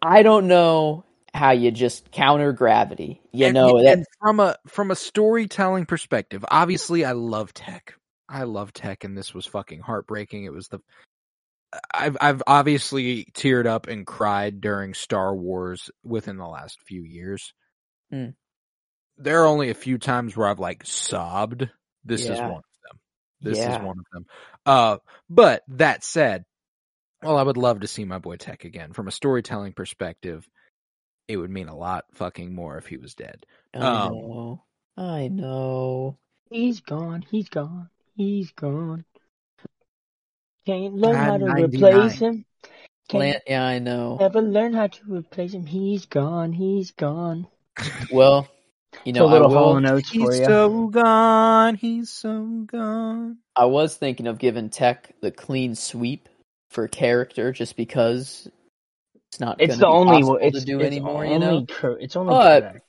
I 0.01 0.23
don't 0.23 0.47
know 0.47 1.05
how 1.33 1.51
you 1.51 1.69
just 1.69 2.11
counter 2.11 2.53
gravity. 2.53 3.21
You 3.31 3.47
and, 3.47 3.53
know 3.53 3.83
that 3.83 3.97
and 3.97 4.05
from 4.19 4.39
a 4.39 4.55
from 4.67 4.89
a 4.89 4.95
storytelling 4.95 5.85
perspective, 5.85 6.43
obviously 6.49 7.05
I 7.05 7.11
love 7.11 7.53
tech. 7.53 7.93
I 8.27 8.43
love 8.43 8.73
tech 8.73 9.03
and 9.03 9.17
this 9.17 9.33
was 9.33 9.45
fucking 9.45 9.81
heartbreaking. 9.81 10.45
It 10.45 10.53
was 10.53 10.67
the 10.67 10.79
I've 11.93 12.17
I've 12.21 12.43
obviously 12.47 13.25
teared 13.33 13.65
up 13.65 13.87
and 13.87 14.05
cried 14.05 14.61
during 14.61 14.93
Star 14.93 15.35
Wars 15.35 15.89
within 16.03 16.37
the 16.37 16.47
last 16.47 16.79
few 16.87 17.03
years. 17.03 17.53
Hmm. 18.09 18.29
There 19.17 19.43
are 19.43 19.47
only 19.47 19.69
a 19.69 19.75
few 19.75 19.97
times 19.97 20.35
where 20.35 20.47
I've 20.47 20.59
like 20.59 20.85
sobbed. 20.85 21.69
This 22.03 22.23
is 22.23 22.39
one 22.39 22.51
of 22.51 22.63
them. 22.89 22.99
This 23.41 23.57
Yeah. 23.57 23.75
is 23.77 23.85
one 23.85 23.99
of 23.99 24.05
them. 24.11 24.25
Uh, 24.65 24.97
but 25.29 25.63
that 25.69 26.03
said, 26.03 26.45
well, 27.23 27.37
I 27.37 27.43
would 27.43 27.57
love 27.57 27.81
to 27.81 27.87
see 27.87 28.05
my 28.05 28.19
boy 28.19 28.35
Tech 28.35 28.65
again. 28.65 28.93
From 28.93 29.07
a 29.07 29.11
storytelling 29.11 29.73
perspective, 29.73 30.47
it 31.27 31.37
would 31.37 31.49
mean 31.49 31.67
a 31.67 31.75
lot 31.75 32.05
fucking 32.13 32.53
more 32.53 32.77
if 32.77 32.87
he 32.87 32.97
was 32.97 33.15
dead. 33.15 33.45
I 33.73 33.77
um, 33.77 34.13
know. 34.13 34.63
I 34.97 35.27
know. 35.27 36.17
He's 36.49 36.81
gone. 36.81 37.25
He's 37.29 37.49
gone. 37.49 37.89
He's 38.15 38.51
gone. 38.51 39.05
Can't 40.65 40.95
learn 40.95 41.15
how 41.15 41.37
to 41.37 41.45
99. 41.45 41.93
replace 41.95 42.19
him. 42.19 42.45
Can't 43.07 43.21
Plant, 43.21 43.43
yeah, 43.47 43.63
I 43.63 43.79
know. 43.79 44.17
never 44.19 44.41
learn 44.41 44.73
how 44.73 44.87
to 44.87 44.99
replace 45.07 45.53
him. 45.53 45.65
He's 45.65 46.05
gone. 46.07 46.53
He's 46.53 46.91
gone. 46.91 47.47
Well, 48.11 48.47
you 49.03 49.13
know, 49.13 49.25
a 49.25 49.27
little 49.27 49.51
I 49.51 49.53
Hall 49.53 49.67
will. 49.71 49.77
and 49.77 49.87
Oates 49.87 50.09
for 50.09 50.31
He's 50.31 50.45
so 50.45 50.87
gone. 50.87 51.75
He's 51.75 52.09
so 52.09 52.63
gone. 52.65 53.37
I 53.55 53.65
was 53.65 53.95
thinking 53.95 54.25
of 54.27 54.39
giving 54.39 54.69
Tech 54.69 55.13
the 55.21 55.29
clean 55.29 55.75
sweep 55.75 56.29
for 56.71 56.87
character, 56.87 57.51
just 57.51 57.75
because 57.75 58.49
it's 59.29 59.39
not. 59.39 59.61
It's 59.61 59.75
the 59.75 59.81
be 59.85 59.91
only 59.91 60.21
possible 60.21 60.39
it's, 60.41 60.59
to 60.59 60.65
do 60.65 60.79
it's 60.79 60.87
anymore. 60.87 61.25
only 61.25 61.33
You 61.33 61.39
know, 61.39 61.65
cor- 61.67 61.99
it's 61.99 62.15
only 62.15 62.31
But- 62.31 62.61
correct. 62.61 62.81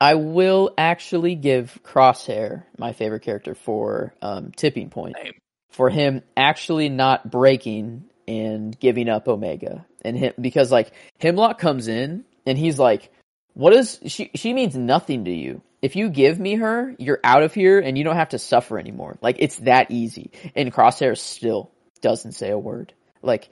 I 0.00 0.14
will 0.14 0.72
actually 0.76 1.34
give 1.34 1.78
Crosshair 1.82 2.64
my 2.78 2.92
favorite 2.92 3.22
character 3.22 3.54
for 3.54 4.14
um, 4.20 4.52
Tipping 4.52 4.90
Point. 4.90 5.16
Same. 5.22 5.34
For 5.70 5.90
him 5.90 6.22
actually 6.36 6.88
not 6.88 7.30
breaking 7.30 8.04
and 8.26 8.78
giving 8.78 9.08
up 9.08 9.28
Omega, 9.28 9.86
and 10.02 10.16
him 10.16 10.32
because 10.40 10.72
like 10.72 10.92
Hemlock 11.20 11.58
comes 11.58 11.88
in 11.88 12.24
and 12.46 12.56
he's 12.56 12.78
like, 12.78 13.10
"What 13.54 13.72
is 13.74 14.00
she? 14.06 14.30
She 14.34 14.54
means 14.54 14.74
nothing 14.74 15.26
to 15.26 15.32
you. 15.32 15.62
If 15.82 15.94
you 15.94 16.08
give 16.08 16.38
me 16.40 16.54
her, 16.56 16.94
you're 16.98 17.20
out 17.22 17.42
of 17.42 17.52
here, 17.52 17.78
and 17.78 17.96
you 17.96 18.04
don't 18.04 18.16
have 18.16 18.30
to 18.30 18.38
suffer 18.38 18.78
anymore. 18.78 19.18
Like 19.20 19.36
it's 19.38 19.58
that 19.58 19.90
easy." 19.90 20.30
And 20.54 20.72
Crosshair 20.72 21.16
still 21.16 21.70
doesn't 22.00 22.32
say 22.32 22.50
a 22.50 22.58
word. 22.58 22.94
Like 23.22 23.50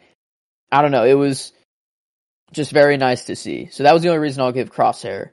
I 0.72 0.83
don't 0.83 0.92
know. 0.92 1.04
It 1.04 1.14
was 1.14 1.52
just 2.52 2.72
very 2.72 2.96
nice 2.96 3.26
to 3.26 3.37
see. 3.37 3.68
So 3.70 3.83
that 3.83 3.92
was 3.92 4.02
the 4.02 4.09
only 4.09 4.20
reason 4.20 4.42
I'll 4.42 4.52
give 4.52 4.72
Crosshair 4.72 5.30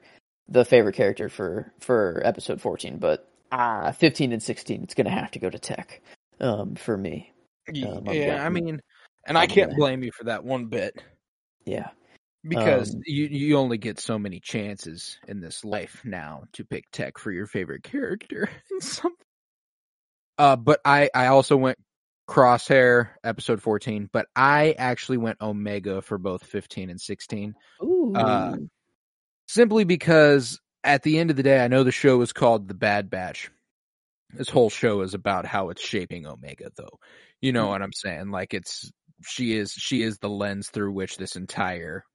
the 0.48 0.66
favorite 0.66 0.96
character 0.96 1.30
for 1.30 1.72
for 1.80 2.22
episode 2.26 2.60
14 2.62 2.98
but 2.98 3.28
uh 3.52 3.92
15 3.92 4.32
and 4.34 4.44
16 4.44 4.84
it's 4.84 4.94
gonna 4.94 5.10
have 5.10 5.32
to 5.32 5.40
go 5.40 5.50
to 5.50 5.60
tech 5.60 6.02
um 6.40 6.76
for 6.76 6.98
me 6.98 7.32
Um, 7.70 8.06
yeah, 8.08 8.44
I 8.44 8.50
mean, 8.50 8.82
and 9.26 9.38
I 9.38 9.46
can't 9.48 9.76
blame 9.76 10.04
you 10.04 10.12
for 10.12 10.26
that 10.26 10.44
one 10.44 10.66
bit 10.66 11.02
yeah 11.66 11.90
because 12.44 12.96
Um, 12.96 13.02
you 13.06 13.26
you 13.28 13.58
only 13.58 13.78
get 13.78 14.00
so 14.00 14.18
many 14.18 14.40
chances 14.40 15.20
in 15.28 15.40
this 15.42 15.64
life 15.64 16.02
now 16.04 16.44
to 16.54 16.66
pick 16.66 16.86
Tech 16.92 17.20
for 17.20 17.32
your 17.32 17.46
favorite 17.46 17.84
character. 17.84 18.50
Some- 18.80 19.16
uh, 20.40 20.56
but 20.56 20.82
I 20.84 21.10
I 21.14 21.28
also 21.28 21.56
went 21.56 21.78
Crosshair 22.28 23.10
episode 23.24 23.62
14, 23.62 24.10
but 24.12 24.26
I 24.36 24.74
actually 24.78 25.18
went 25.18 25.40
Omega 25.42 26.02
for 26.02 26.18
both 26.18 26.44
15 26.46 26.90
and 26.90 27.00
16. 27.00 27.54
Ooh. 27.84 28.14
Uh, 28.16 28.56
simply 29.52 29.84
because 29.84 30.60
at 30.84 31.04
the 31.04 31.20
end 31.20 31.30
of 31.30 31.36
the 31.36 31.44
day, 31.44 31.64
I 31.64 31.68
know 31.68 31.84
the 31.84 31.92
show 31.92 32.22
is 32.22 32.32
called 32.32 32.68
The 32.68 32.74
Bad 32.74 33.10
Batch. 33.10 33.52
This 34.34 34.50
whole 34.50 34.70
show 34.70 35.02
is 35.02 35.14
about 35.14 35.46
how 35.46 35.70
it's 35.70 35.82
shaping 35.82 36.26
Omega, 36.26 36.72
though. 36.78 37.00
You 37.42 37.52
know 37.52 37.66
hmm. 37.66 37.72
what 37.72 37.82
I'm 37.82 37.94
saying? 37.94 38.32
Like 38.32 38.54
it's 38.54 38.90
she 39.24 39.58
is 39.58 39.74
she 39.74 40.02
is 40.04 40.18
the 40.18 40.30
lens 40.30 40.70
through 40.70 40.94
which 40.94 41.18
this 41.18 41.36
entire 41.36 42.06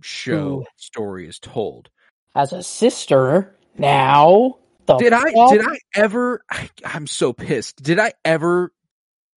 show 0.00 0.60
Ooh. 0.60 0.64
story 0.76 1.28
is 1.28 1.38
told. 1.38 1.90
as 2.34 2.52
a 2.52 2.62
sister 2.62 3.54
now 3.76 4.56
the 4.86 4.96
Did 4.96 5.12
I 5.12 5.24
did 5.50 5.62
I 5.62 5.78
ever? 5.94 6.42
I, 6.50 6.70
I'm 6.84 7.06
so 7.06 7.32
pissed. 7.32 7.82
Did 7.82 7.98
I 7.98 8.14
ever 8.24 8.72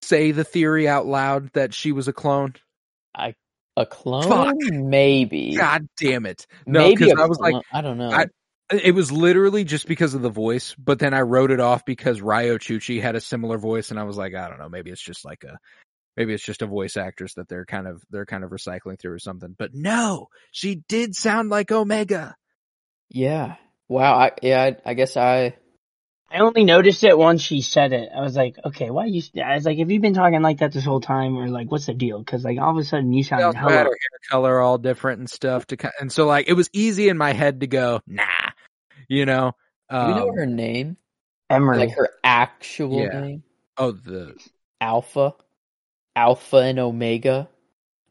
say 0.02 0.32
the 0.32 0.44
theory 0.44 0.88
out 0.88 1.06
loud 1.06 1.52
that 1.54 1.74
she 1.74 1.92
was 1.92 2.08
a 2.08 2.14
clone? 2.14 2.56
A 3.76 3.86
clone 3.86 4.24
Fuck. 4.24 4.56
maybe 4.72 5.56
God 5.58 5.88
damn 6.00 6.26
it! 6.26 6.46
No, 6.68 6.90
maybe 6.90 7.12
I 7.12 7.26
was 7.26 7.40
like, 7.40 7.56
i 7.72 7.82
don't 7.82 7.98
know 7.98 8.12
I- 8.12 8.28
It 8.72 8.94
was 8.96 9.12
literally 9.12 9.64
just 9.64 9.88
because 9.88 10.14
of 10.14 10.22
the 10.22 10.30
voice, 10.30 10.76
but 10.78 11.00
then 11.00 11.14
I 11.14 11.22
wrote 11.22 11.52
it 11.52 11.60
off 11.60 11.84
because 11.86 12.22
Riyo 12.22 12.58
Chuchi 12.58 13.02
had 13.02 13.16
a 13.16 13.22
similar 13.22 13.58
voice, 13.58 13.92
and 13.92 14.00
I 14.00 14.04
was 14.04 14.18
like, 14.18 14.36
I 14.36 14.48
don't 14.48 14.60
know, 14.60 14.70
maybe 14.70 14.90
it's 14.92 15.02
just 15.02 15.26
like 15.26 15.44
a, 15.44 15.58
maybe 16.16 16.34
it's 16.34 16.46
just 16.46 16.62
a 16.62 16.68
voice 16.68 16.98
actress 16.98 17.34
that 17.36 17.50
they're 17.50 17.66
kind 17.66 17.88
of 17.88 18.04
they're 18.10 18.26
kind 18.26 18.44
of 18.44 18.52
recycling 18.52 19.00
through 19.00 19.14
or 19.14 19.20
something. 19.20 19.56
But 19.58 19.72
no, 19.74 20.28
she 20.52 20.76
did 20.88 21.16
sound 21.16 21.50
like 21.50 21.72
Omega. 21.72 22.36
yeah 23.10 23.56
wow 23.90 24.16
I, 24.16 24.32
yeah 24.42 24.62
I, 24.62 24.92
I 24.92 24.94
guess 24.94 25.18
i 25.18 25.56
I 26.34 26.40
only 26.40 26.64
noticed 26.64 27.04
it 27.04 27.16
once 27.16 27.44
she 27.44 27.62
said 27.62 27.94
it. 27.94 28.10
I 28.16 28.22
was 28.22 28.36
like, 28.36 28.58
okay, 28.66 28.90
why 28.90 29.06
you? 29.06 29.22
I 29.42 29.54
was 29.56 29.66
like, 29.66 29.78
have 29.78 29.92
you 29.92 30.00
been 30.00 30.16
talking 30.16 30.42
like 30.42 30.58
that 30.60 30.72
this 30.74 30.84
whole 30.84 31.00
time, 31.00 31.38
or 31.38 31.48
like, 31.48 31.72
what's 31.72 31.86
the 31.86 31.94
deal? 31.94 32.18
Because 32.18 32.44
like 32.44 32.58
all 32.60 32.72
of 32.72 32.78
a 32.78 32.84
sudden 32.84 33.14
you 33.14 33.24
They 33.24 33.28
sound 33.30 33.44
also 33.44 33.58
had 33.58 33.70
hella. 33.70 33.84
her 33.84 33.84
hair 33.86 34.20
color 34.32 34.60
all 34.60 34.80
different 34.80 35.20
and 35.20 35.30
stuff 35.30 35.68
to, 35.68 35.78
ki- 35.78 35.90
and 36.00 36.12
so 36.12 36.26
like 36.26 36.48
it 36.50 36.54
was 36.54 36.70
easy 36.74 37.08
in 37.10 37.18
my 37.18 37.34
head 37.34 37.60
to 37.60 37.68
go, 37.68 38.02
nah, 38.08 38.24
you 39.08 39.26
know. 39.28 39.52
do 39.92 40.08
we 40.08 40.14
know 40.14 40.32
Um, 40.32 40.36
her 40.36 40.48
name 40.48 40.98
Emerie. 41.52 41.80
like 41.80 41.92
her 41.92 42.10
actual 42.24 43.04
Yeah. 43.04 43.22
name 43.22 43.44
oh, 43.78 43.92
the 43.92 44.36
alpha 44.82 45.36
alpha 46.16 46.58
and 46.58 46.80
omega 46.80 47.48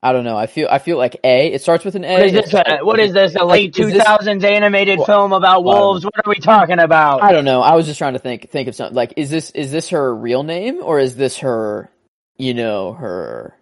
i 0.03 0.13
don't 0.13 0.25
know 0.25 0.37
i 0.37 0.47
feel 0.47 0.69
i 0.71 0.79
feel 0.79 0.97
like 0.99 1.17
a 1.25 1.53
it 1.53 1.63
starts 1.63 1.85
with 1.85 1.95
an 1.95 2.05
a 2.05 2.13
what 2.15 2.23
is 2.25 2.33
this? 2.33 2.55
Uh, 2.55 2.79
what 2.83 2.99
is 3.01 3.13
this? 3.13 3.35
A 3.37 3.45
late 3.45 3.67
Like, 3.67 3.73
two 3.75 3.87
is 3.89 3.93
this- 3.95 4.03
thousands 4.05 4.43
animated 4.45 4.99
Well, 4.99 5.07
film 5.07 5.33
about 5.33 5.63
well, 5.65 5.75
I 5.75 5.79
don't 5.79 5.87
wolves? 5.87 6.05
What 6.05 6.15
are 6.27 6.29
we 6.31 6.37
talking 6.37 6.79
about? 6.81 7.23
I 7.23 7.33
don't 7.33 7.45
know. 7.45 7.63
I 7.63 7.75
was 7.75 7.87
just 7.87 7.99
trying 7.99 8.15
to 8.15 8.19
think 8.19 8.51
think 8.51 8.69
of 8.69 8.75
something. 8.75 8.97
Like, 8.97 9.15
is 9.17 9.31
this 9.31 9.51
is 9.53 9.71
this 9.71 9.91
her 9.91 10.15
real 10.15 10.43
name 10.43 10.81
or 10.83 10.99
is 10.99 11.15
this 11.17 11.39
her, 11.39 11.91
you 12.37 12.53
know, 12.55 12.93
her 12.95 13.55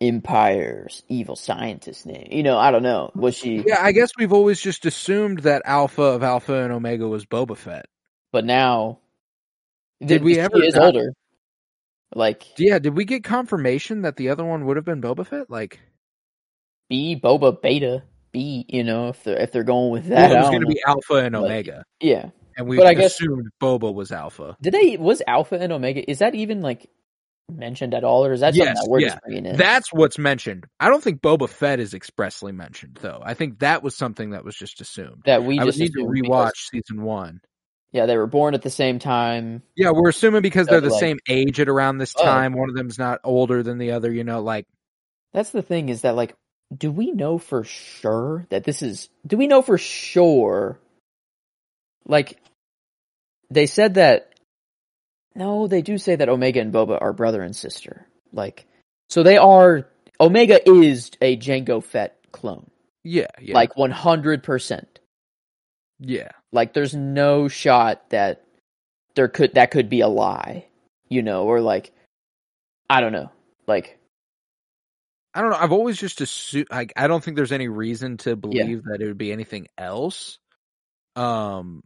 empire's 0.00 1.02
evil 1.08 1.34
scientist 1.36 2.06
name? 2.06 2.28
You 2.30 2.42
know, 2.42 2.56
I 2.58 2.70
don't 2.70 2.82
know. 2.84 3.10
Was 3.14 3.36
she? 3.36 3.64
yeah. 3.66 3.78
I 3.80 3.92
guess 3.92 4.10
we've 4.18 4.32
always 4.32 4.60
just 4.60 4.86
assumed 4.86 5.40
that 5.40 5.62
Alpha 5.64 6.02
of 6.02 6.22
Alpha 6.22 6.62
and 6.62 6.72
Omega 6.72 7.08
was 7.08 7.26
Boba 7.26 7.56
Fett. 7.56 7.86
But 8.32 8.44
now, 8.44 8.98
Did 10.04 10.22
we 10.22 10.34
she 10.34 10.40
ever 10.40 10.62
Is 10.62 10.74
not- 10.74 10.84
older. 10.84 11.12
Like 12.14 12.44
Yeah, 12.58 12.78
did 12.78 12.96
we 12.96 13.04
get 13.04 13.22
confirmation 13.24 14.02
that 14.02 14.16
the 14.16 14.30
other 14.30 14.44
one 14.44 14.64
would 14.66 14.76
have 14.76 14.84
been 14.86 15.02
Boba 15.02 15.26
Fett? 15.26 15.50
Like, 15.50 15.80
B 16.88 17.18
Boba 17.22 17.60
Beta 17.60 18.02
B. 18.32 18.64
You 18.68 18.84
know, 18.84 19.08
if 19.08 19.22
they're 19.24 19.38
if 19.38 19.52
they're 19.52 19.62
going 19.64 19.90
with 19.90 20.06
well, 20.06 20.16
that, 20.28 20.32
it 20.32 20.40
was 20.40 20.48
going 20.50 20.60
to 20.62 20.66
be 20.66 20.80
Alpha 20.86 21.14
and 21.14 21.34
Omega, 21.36 21.84
yeah. 22.00 22.30
and 22.56 22.66
we 22.68 22.76
But 22.76 22.86
I 22.86 22.94
guess- 22.94 23.14
assumed 23.14 23.48
Boba 23.60 23.92
was 23.92 24.12
Alpha. 24.12 24.56
Did 24.60 24.74
they 24.74 24.96
was 24.96 25.22
Alpha 25.26 25.56
and 25.56 25.72
Omega? 25.72 26.08
Is 26.10 26.18
that 26.20 26.34
even 26.34 26.60
like 26.60 26.88
mentioned 27.50 27.94
at 27.94 28.04
all, 28.04 28.26
or 28.26 28.32
is 28.32 28.40
that 28.40 28.54
something 28.54 28.74
that 28.74 28.86
we're 28.88 29.00
yeah. 29.00 29.08
just 29.08 29.22
bringing 29.22 29.46
in? 29.46 29.56
That's 29.56 29.90
what's 29.92 30.18
mentioned. 30.18 30.66
I 30.78 30.88
don't 30.90 31.02
think 31.02 31.22
Boba 31.22 31.48
Fett 31.48 31.80
is 31.80 31.94
expressly 31.94 32.52
mentioned, 32.52 32.98
though. 33.00 33.20
I 33.24 33.32
think 33.34 33.60
that 33.60 33.82
was 33.82 33.96
something 33.96 34.30
that 34.30 34.44
was 34.44 34.54
just 34.54 34.80
assumed. 34.82 35.22
that 35.24 35.44
we 35.44 35.58
I 35.58 35.64
just 35.64 35.78
need 35.78 35.92
to 35.94 36.00
assumed 36.00 36.12
because- 36.14 36.28
rewatch 36.28 36.56
season 36.70 37.02
one. 37.02 37.40
Yeah, 37.90 38.04
they 38.04 38.18
were 38.18 38.26
born 38.26 38.52
at 38.52 38.60
the 38.60 38.68
same 38.68 38.98
time. 38.98 39.62
Yeah, 39.74 39.92
we're 39.94 40.10
assuming 40.10 40.42
because 40.42 40.66
they're 40.66 40.82
the 40.82 40.90
like- 40.90 41.00
same 41.00 41.18
age 41.26 41.58
at 41.58 41.70
around 41.70 41.96
this 41.96 42.12
Oh. 42.18 42.22
time. 42.22 42.52
One 42.52 42.68
of 42.68 42.76
them's 42.76 42.98
not 42.98 43.20
older 43.24 43.62
than 43.62 43.78
the 43.78 43.92
other. 43.92 44.12
You 44.12 44.24
know, 44.24 44.42
like 44.42 44.66
That's 45.32 45.50
the 45.50 45.62
thing 45.62 45.88
is 45.88 46.02
that 46.02 46.14
like, 46.14 46.34
do 46.76 46.90
we 46.90 47.12
know 47.12 47.38
for 47.38 47.64
sure 47.64 48.46
that 48.50 48.64
this 48.64 48.82
is? 48.82 49.08
Do 49.26 49.36
we 49.36 49.46
know 49.46 49.62
for 49.62 49.78
sure? 49.78 50.78
Like, 52.04 52.38
they 53.50 53.66
said 53.66 53.94
that. 53.94 54.34
No, 55.34 55.66
they 55.66 55.82
do 55.82 55.98
say 55.98 56.16
that 56.16 56.28
Omega 56.28 56.60
and 56.60 56.72
Boba 56.72 57.00
are 57.00 57.12
brother 57.12 57.42
and 57.42 57.54
sister. 57.54 58.06
Like, 58.32 58.66
so 59.08 59.22
they 59.22 59.36
are. 59.38 59.88
Omega 60.20 60.68
is 60.68 61.10
a 61.22 61.36
Jango 61.36 61.82
Fett 61.82 62.16
clone, 62.32 62.70
yeah, 63.04 63.28
yeah, 63.40 63.54
like 63.54 63.76
one 63.76 63.90
hundred 63.90 64.42
percent. 64.42 64.98
yeah. 66.00 66.30
Like, 66.50 66.72
there's 66.72 66.94
no 66.94 67.48
shot 67.48 68.10
that 68.10 68.44
there 69.14 69.28
could 69.28 69.54
that 69.54 69.70
could 69.70 69.88
be 69.88 70.00
a 70.00 70.08
lie, 70.08 70.66
you 71.08 71.22
know, 71.22 71.44
or 71.44 71.60
like, 71.60 71.92
I 72.90 73.00
don't 73.00 73.12
know, 73.12 73.30
like. 73.66 73.97
I 75.38 75.40
don't 75.40 75.50
know. 75.50 75.58
I've 75.58 75.70
always 75.70 75.96
just 75.96 76.20
assumed. 76.20 76.66
Like, 76.68 76.92
I 76.96 77.06
don't 77.06 77.22
think 77.22 77.36
there's 77.36 77.52
any 77.52 77.68
reason 77.68 78.16
to 78.18 78.34
believe 78.34 78.82
that 78.82 79.00
it 79.00 79.06
would 79.06 79.18
be 79.18 79.30
anything 79.30 79.68
else. 79.78 80.40
Um, 81.14 81.84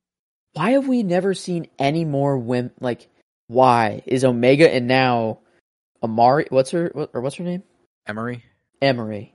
why 0.54 0.70
have 0.70 0.88
we 0.88 1.02
never 1.02 1.34
seen 1.34 1.66
any 1.78 2.06
more 2.06 2.38
women 2.38 2.70
like 2.80 3.10
why 3.48 4.04
is 4.06 4.24
Omega 4.24 4.72
and 4.72 4.88
now 4.88 5.40
Amari? 6.02 6.46
What's 6.48 6.70
her 6.70 6.92
what, 6.94 7.10
or 7.12 7.20
what's 7.20 7.36
her 7.36 7.44
name? 7.44 7.62
Emerie. 8.06 8.42
Emerie. 8.80 9.34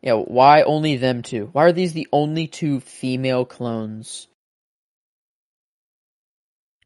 Yeah, 0.00 0.14
why 0.14 0.62
only 0.62 0.96
them 0.96 1.22
two? 1.22 1.48
Why 1.52 1.62
are 1.66 1.72
these 1.72 1.92
the 1.92 2.08
only 2.10 2.48
two 2.48 2.80
female 2.80 3.44
clones 3.44 4.26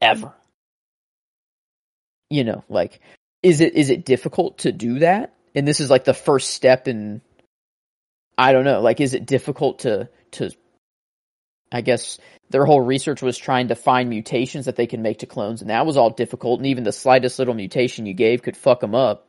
ever? 0.02 0.34
You 2.28 2.44
know, 2.44 2.64
like 2.68 3.00
is 3.42 3.62
it 3.62 3.72
is 3.76 3.88
it 3.88 4.04
difficult 4.04 4.58
to 4.58 4.72
do 4.72 4.98
that? 4.98 5.32
And 5.56 5.66
this 5.66 5.80
is 5.80 5.90
like 5.90 6.04
the 6.04 6.14
first 6.14 6.50
step 6.50 6.86
in 6.86 7.22
I 8.38 8.52
don't 8.52 8.64
know, 8.64 8.82
like 8.82 9.00
is 9.00 9.14
it 9.14 9.26
difficult 9.26 9.80
to 9.80 10.08
to 10.32 10.50
I 11.72 11.80
guess 11.80 12.18
their 12.50 12.64
whole 12.64 12.80
research 12.80 13.22
was 13.22 13.36
trying 13.36 13.68
to 13.68 13.74
find 13.74 14.08
mutations 14.08 14.66
that 14.66 14.76
they 14.76 14.86
can 14.86 15.02
make 15.02 15.18
to 15.18 15.26
clones 15.26 15.62
and 15.62 15.70
that 15.70 15.86
was 15.86 15.96
all 15.96 16.10
difficult 16.10 16.60
and 16.60 16.66
even 16.68 16.84
the 16.84 16.92
slightest 16.92 17.38
little 17.38 17.54
mutation 17.54 18.06
you 18.06 18.14
gave 18.14 18.42
could 18.42 18.56
fuck 18.56 18.80
them 18.80 18.94
up. 18.94 19.28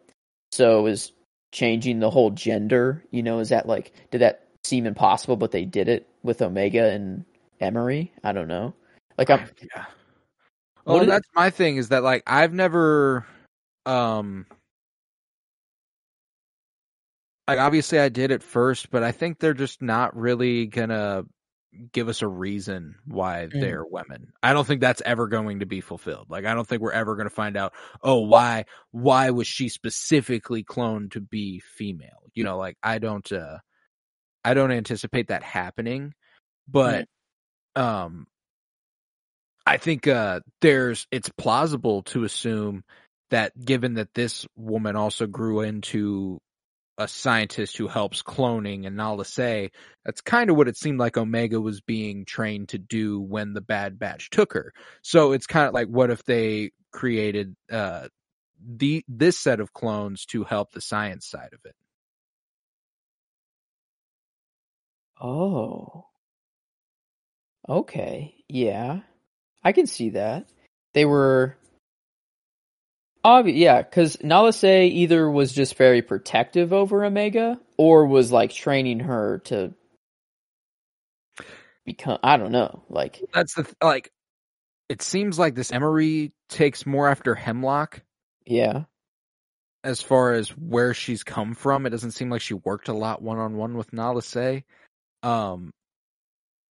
So 0.51 0.85
is 0.85 1.11
changing 1.51 1.99
the 1.99 2.09
whole 2.09 2.29
gender, 2.31 3.03
you 3.09 3.23
know, 3.23 3.39
is 3.39 3.49
that 3.49 3.65
like 3.65 3.93
did 4.11 4.21
that 4.21 4.47
seem 4.65 4.85
impossible 4.85 5.37
but 5.37 5.51
they 5.51 5.65
did 5.65 5.87
it 5.87 6.07
with 6.21 6.41
Omega 6.41 6.89
and 6.89 7.25
Emerie? 7.61 8.11
I 8.23 8.33
don't 8.33 8.49
know. 8.49 8.73
Like 9.17 9.29
I'm 9.29 9.47
Yeah. 9.75 9.85
Well, 10.85 11.05
that's 11.05 11.27
my 11.35 11.49
thing 11.49 11.77
is 11.77 11.89
that 11.89 12.03
like 12.03 12.23
I've 12.25 12.53
never, 12.53 13.25
um, 13.85 14.45
like 17.47 17.59
obviously 17.59 17.99
I 17.99 18.09
did 18.09 18.31
it 18.31 18.43
first, 18.43 18.89
but 18.91 19.03
I 19.03 19.11
think 19.11 19.39
they're 19.39 19.53
just 19.53 19.81
not 19.81 20.15
really 20.15 20.67
gonna 20.67 21.23
give 21.91 22.09
us 22.09 22.21
a 22.21 22.27
reason 22.27 22.95
why 23.05 23.47
Mm. 23.47 23.59
they're 23.61 23.85
women. 23.85 24.33
I 24.41 24.53
don't 24.53 24.65
think 24.65 24.81
that's 24.81 25.01
ever 25.05 25.27
going 25.27 25.59
to 25.59 25.65
be 25.65 25.81
fulfilled. 25.81 26.27
Like 26.29 26.45
I 26.45 26.53
don't 26.53 26.67
think 26.67 26.81
we're 26.81 26.91
ever 26.91 27.15
going 27.15 27.29
to 27.29 27.33
find 27.33 27.55
out, 27.55 27.73
oh, 28.01 28.21
why 28.21 28.65
why 28.91 29.29
was 29.29 29.47
she 29.47 29.69
specifically 29.69 30.63
cloned 30.63 31.11
to 31.11 31.21
be 31.21 31.59
female? 31.59 32.23
You 32.33 32.43
know, 32.43 32.57
like 32.57 32.77
I 32.83 32.99
don't 32.99 33.31
uh 33.31 33.57
I 34.43 34.53
don't 34.53 34.71
anticipate 34.71 35.27
that 35.27 35.43
happening, 35.43 36.13
but 36.67 37.07
um 37.75 38.27
I 39.65 39.77
think 39.77 40.07
uh 40.07 40.39
there's 40.61 41.05
it's 41.11 41.29
plausible 41.37 42.03
to 42.03 42.23
assume 42.23 42.83
that 43.29 43.53
given 43.63 43.95
that 43.95 44.13
this 44.13 44.47
woman 44.55 44.95
also 44.95 45.27
grew 45.27 45.61
into 45.61 46.39
a 46.97 47.07
scientist 47.07 47.77
who 47.77 47.87
helps 47.87 48.23
cloning 48.23 48.87
and 48.87 48.95
Nala 48.95 49.25
Se 49.25 49.71
that's 50.03 50.21
kind 50.21 50.49
of 50.49 50.55
what 50.55 50.67
it 50.67 50.77
seemed 50.77 50.99
like 50.99 51.17
Omega 51.17 51.61
was 51.61 51.81
being 51.81 52.25
trained 52.25 52.69
to 52.69 52.77
do 52.77 53.19
when 53.19 53.53
the 53.53 53.61
Bad 53.61 53.99
Batch 53.99 54.29
took 54.29 54.53
her. 54.53 54.73
So 55.03 55.31
it's 55.33 55.47
kind 55.47 55.67
of 55.67 55.73
like 55.73 55.87
what 55.87 56.09
if 56.09 56.23
they 56.23 56.71
created 56.91 57.55
uh 57.71 58.07
the 58.65 59.03
this 59.07 59.37
set 59.39 59.59
of 59.59 59.73
clones 59.73 60.25
to 60.25 60.43
help 60.43 60.71
the 60.71 60.81
science 60.81 61.27
side 61.27 61.49
of 61.53 61.59
it. 61.65 61.75
Oh. 65.21 66.05
Okay. 67.67 68.35
Yeah. 68.47 69.01
I 69.63 69.71
can 69.71 69.87
see 69.87 70.11
that. 70.11 70.47
They 70.93 71.05
were 71.05 71.57
yeah, 73.45 73.83
cuz 73.83 74.17
Nala 74.23 74.53
Se 74.53 74.87
either 74.87 75.29
was 75.29 75.51
just 75.51 75.75
very 75.75 76.01
protective 76.01 76.71
over 76.71 77.03
Omega 77.03 77.59
or 77.77 78.05
was 78.05 78.31
like 78.31 78.51
training 78.51 79.01
her 79.01 79.39
to 79.45 79.73
become 81.85 82.19
I 82.23 82.37
don't 82.37 82.51
know, 82.51 82.83
like 82.89 83.21
That's 83.33 83.55
the 83.55 83.63
th- 83.63 83.75
like 83.81 84.11
it 84.89 85.01
seems 85.01 85.37
like 85.37 85.55
this 85.55 85.71
Emerie 85.71 86.31
takes 86.47 86.85
more 86.85 87.09
after 87.09 87.35
Hemlock 87.35 88.01
yeah. 88.45 88.83
as 89.83 90.01
far 90.01 90.33
as 90.33 90.49
where 90.49 90.93
she's 90.93 91.23
come 91.23 91.53
from. 91.53 91.85
It 91.85 91.89
doesn't 91.89 92.11
seem 92.11 92.29
like 92.29 92.41
she 92.41 92.53
worked 92.53 92.87
a 92.87 92.93
lot 92.93 93.21
one 93.21 93.37
on 93.37 93.57
one 93.57 93.75
with 93.75 93.91
Nala 93.91 94.21
Se. 94.21 94.63
Um 95.23 95.73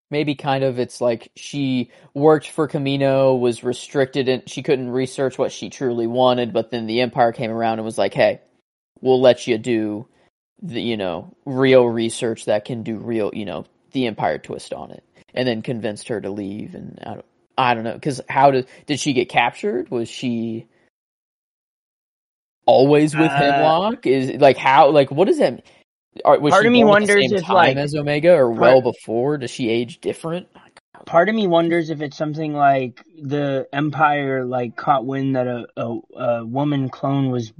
maybe 0.09 0.35
kind 0.35 0.63
of 0.63 0.79
it's 0.79 1.01
like 1.01 1.31
she 1.35 1.91
worked 2.13 2.49
for 2.49 2.67
Kamino, 2.67 3.39
was 3.39 3.63
restricted 3.63 4.29
and 4.29 4.47
she 4.49 4.63
couldn't 4.63 4.89
research 4.89 5.37
what 5.37 5.51
she 5.51 5.69
truly 5.69 6.07
wanted, 6.07 6.53
but 6.53 6.71
then 6.71 6.87
the 6.87 7.01
Empire 7.01 7.31
came 7.31 7.51
around 7.51 7.79
and 7.79 7.85
was 7.85 7.97
like, 7.97 8.13
"Hey, 8.13 8.41
we'll 9.01 9.21
let 9.21 9.47
you 9.47 9.57
do 9.57 10.07
the 10.61 10.81
you 10.81 10.97
know 10.97 11.35
real 11.45 11.85
research 11.87 12.45
that 12.45 12.65
can 12.65 12.83
do 12.83 12.97
real 12.97 13.31
you 13.33 13.45
know 13.45 13.65
the 13.91 14.07
Empire 14.07 14.37
twist 14.37 14.73
on 14.73 14.91
it," 14.91 15.03
and 15.33 15.47
then 15.47 15.61
convinced 15.61 16.07
her 16.09 16.21
to 16.21 16.29
leave. 16.29 16.75
And 16.75 16.99
I 17.05 17.13
don't, 17.15 17.25
I 17.57 17.73
don't 17.73 17.83
know 17.83 17.93
because 17.93 18.21
how 18.29 18.51
did 18.51 18.67
did 18.85 18.99
she 18.99 19.13
get 19.13 19.29
captured? 19.29 19.89
Was 19.91 20.09
she 20.09 20.67
always 22.65 23.15
with 23.15 23.31
Uh, 23.31 23.37
Hemlock? 23.37 24.05
Is 24.07 24.39
like 24.41 24.57
how 24.57 24.89
like 24.91 25.11
what 25.11 25.27
does 25.27 25.39
that? 25.39 25.53
mean? 25.53 25.63
Are, 26.25 26.39
Part 26.39 26.65
of 26.65 26.71
me 26.71 26.83
born 26.83 27.03
at 27.03 27.07
the 27.07 27.13
wonders 27.15 27.31
if, 27.31 27.49
like, 27.49 27.77
as 27.77 27.95
Omega 27.95 28.33
or 28.33 28.49
part- 28.49 28.59
well 28.59 28.81
before? 28.81 29.37
Does 29.37 29.51
she 29.51 29.69
age 29.69 29.99
different? 29.99 30.47
Oh 30.55 30.61
part 31.05 31.29
of 31.29 31.35
me 31.35 31.47
wonders 31.47 31.89
if 31.89 32.01
it's 32.01 32.17
something 32.17 32.53
like 32.53 33.01
the 33.21 33.67
empire 33.71 34.43
like 34.43 34.75
caught 34.75 35.05
wind 35.05 35.35
that 35.35 35.47
a, 35.47 35.65
a, 35.77 35.99
a 36.19 36.45
woman 36.45 36.89
clone 36.89 37.29
was 37.29 37.53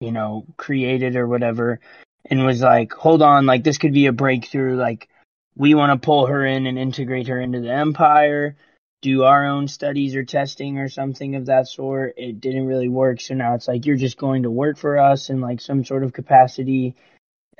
you 0.00 0.12
know 0.12 0.44
created 0.56 1.16
or 1.16 1.26
whatever 1.26 1.80
and 2.26 2.44
was 2.44 2.60
like 2.60 2.92
hold 2.92 3.22
on 3.22 3.46
like 3.46 3.64
this 3.64 3.78
could 3.78 3.94
be 3.94 4.06
a 4.06 4.12
breakthrough. 4.12 4.76
Like 4.76 5.08
we 5.56 5.74
want 5.74 5.92
to 5.92 6.04
pull 6.04 6.26
her 6.26 6.44
in 6.44 6.66
and 6.66 6.78
integrate 6.78 7.28
her 7.28 7.40
into 7.40 7.60
the 7.60 7.72
empire 7.72 8.56
do 9.02 9.24
our 9.24 9.46
own 9.46 9.66
studies 9.66 10.14
or 10.14 10.24
testing 10.24 10.78
or 10.78 10.88
something 10.88 11.34
of 11.34 11.46
that 11.46 11.66
sort. 11.66 12.14
It 12.16 12.40
didn't 12.40 12.66
really 12.66 12.88
work. 12.88 13.20
So 13.20 13.34
now 13.34 13.54
it's 13.54 13.68
like 13.68 13.86
you're 13.86 13.96
just 13.96 14.18
going 14.18 14.42
to 14.42 14.50
work 14.50 14.76
for 14.76 14.98
us 14.98 15.30
in 15.30 15.40
like 15.40 15.60
some 15.60 15.84
sort 15.84 16.04
of 16.04 16.12
capacity 16.12 16.94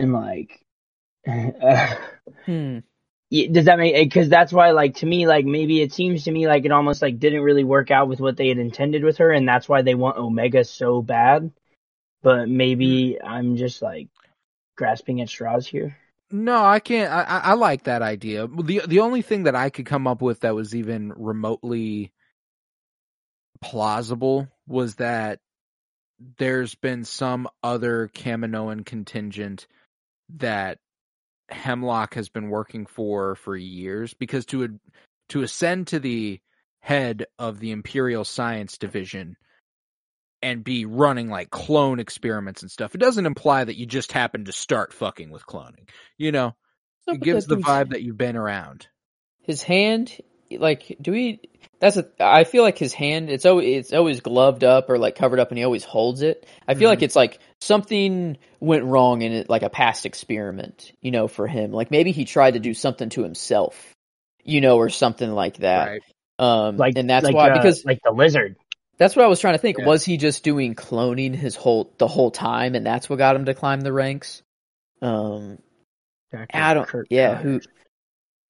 and 0.01 0.13
like 0.13 0.61
Hmm. 2.47 2.79
Does 3.33 3.67
that 3.67 3.79
make 3.79 3.95
because 3.95 4.29
that's 4.29 4.53
why 4.53 4.73
like 4.73 4.97
to 4.97 5.07
me 5.07 5.27
like 5.29 5.45
maybe 5.45 5.81
it 5.83 5.93
seems 5.93 6.25
to 6.25 6.33
me 6.33 6.49
like 6.49 6.65
it 6.65 6.73
almost 6.73 7.03
like 7.03 7.21
didn't 7.21 7.43
really 7.43 7.63
work 7.65 7.93
out 7.93 8.09
with 8.09 8.21
what 8.21 8.37
they 8.37 8.49
had 8.49 8.59
intended 8.59 9.05
with 9.05 9.19
her 9.19 9.31
and 9.31 9.49
that's 9.49 9.69
why 9.69 9.83
they 9.83 9.95
want 9.95 10.19
omega 10.19 10.65
so 10.65 11.01
bad 11.01 11.53
but 12.23 12.49
maybe 12.49 13.19
i'm 13.25 13.57
just 13.57 13.83
like 13.83 14.09
grasping 14.77 15.21
at 15.21 15.29
straws 15.29 15.67
here 15.67 15.97
No, 16.31 16.65
I 16.65 16.79
can't. 16.81 17.11
I, 17.13 17.23
I 17.23 17.39
I 17.39 17.53
like 17.55 17.85
that 17.85 18.03
idea. 18.03 18.47
the 18.47 18.83
The 18.87 19.01
only 19.01 19.23
thing 19.23 19.45
that 19.45 19.57
I 19.57 19.71
could 19.71 19.87
come 19.87 20.07
up 20.07 20.23
with 20.23 20.41
that 20.41 20.55
was 20.55 20.75
even 20.75 21.13
remotely 21.17 22.13
plausible 23.61 24.49
was 24.67 24.97
that 24.97 25.41
there's 26.39 26.75
been 26.75 27.05
some 27.05 27.49
other 27.63 28.09
Kaminoan 28.15 28.85
contingent 28.85 29.67
that 30.37 30.79
Hemlock 31.49 32.15
has 32.15 32.29
been 32.29 32.49
working 32.49 32.87
for 32.87 33.35
for 33.35 33.57
years. 33.57 34.15
Because 34.15 34.47
to 34.47 34.79
to 35.31 35.43
ascend 35.43 35.89
to 35.89 35.99
the 35.99 36.41
head 36.81 37.27
of 37.39 37.61
the 37.61 37.71
Imperial 37.71 38.25
Science 38.25 38.79
Division 38.79 39.37
and 40.43 40.65
be 40.65 40.87
running 40.87 41.29
like 41.29 41.51
clone 41.51 42.01
experiments 42.01 42.63
and 42.63 42.71
stuff, 42.71 42.95
it 42.95 43.01
doesn't 43.01 43.27
imply 43.27 43.65
that 43.65 43.77
you 43.77 43.87
just 43.87 44.13
happen 44.13 44.47
to 44.47 44.53
start 44.53 44.93
fucking 44.93 45.31
with 45.31 45.45
cloning. 45.45 45.89
You 46.17 46.33
know, 46.33 46.57
it 47.07 47.21
gives 47.21 47.47
the 47.47 47.57
vibe 47.57 47.91
that 47.91 48.03
you've 48.03 48.17
been 48.17 48.37
around. 48.37 48.89
His 49.43 49.63
hand, 49.63 50.17
like, 50.59 50.97
do 51.01 51.13
we? 51.13 51.41
That's 51.81 51.97
a. 51.97 52.07
I 52.19 52.45
feel 52.45 52.63
like 52.63 52.77
his 52.79 52.93
hand. 52.93 53.31
It's 53.31 53.47
always 53.47 53.67
it's 53.87 53.93
always 53.93 54.21
gloved 54.21 54.65
up 54.65 54.91
or 54.91 54.99
like 54.99 55.15
covered 55.15 55.41
up, 55.41 55.51
and 55.51 55.59
he 55.59 55.65
always 55.65 55.85
holds 55.85 56.23
it. 56.23 56.47
I 56.69 56.75
feel 56.75 56.89
Mhm. 56.89 56.93
like 56.93 57.03
it's 57.03 57.17
like 57.17 57.39
something 57.61 58.37
went 58.61 58.85
wrong 58.85 59.23
in 59.23 59.33
it, 59.33 59.49
like 59.49 59.63
a 59.63 59.71
past 59.71 60.05
experiment. 60.07 60.93
You 61.01 61.11
know, 61.11 61.27
for 61.29 61.47
him, 61.47 61.73
like 61.73 61.91
maybe 61.91 62.13
he 62.13 62.25
tried 62.25 62.53
to 62.55 62.61
do 62.61 62.75
something 62.75 63.09
to 63.11 63.23
himself. 63.23 63.95
You 64.45 64.61
know, 64.61 64.77
or 64.79 64.89
something 64.89 65.31
like 65.31 65.59
that. 65.59 65.87
Right. 65.89 66.03
Um, 66.39 66.77
like 66.79 66.97
and 66.97 67.09
that's 67.09 67.25
like, 67.25 67.35
why 67.35 67.51
uh, 67.51 67.57
because 67.59 67.85
like 67.85 68.01
the 68.03 68.11
lizard 68.13 68.57
That's 68.97 69.15
what 69.15 69.25
I 69.25 69.29
was 69.29 69.39
trying 69.41 69.55
to 69.55 69.59
think. 69.59 69.79
Yeah. 69.79 69.87
Was 69.87 70.05
he 70.05 70.17
just 70.17 70.43
doing 70.45 70.75
cloning 70.75 71.35
his 71.35 71.57
whole 71.57 71.93
the 71.99 72.09
whole 72.09 72.31
time, 72.31 72.75
and 72.75 72.85
that's 72.85 73.09
what 73.09 73.17
got 73.17 73.37
him 73.37 73.45
to 73.47 73.55
climb 73.55 73.81
the 73.83 73.93
ranks? 73.93 74.43
Um, 75.03 75.59
Dr. 76.33 76.47
I 76.55 76.75
don't. 76.75 76.87
Curt 76.89 77.07
yeah, 77.11 77.37
Connors. 77.37 77.65
who, 77.65 77.71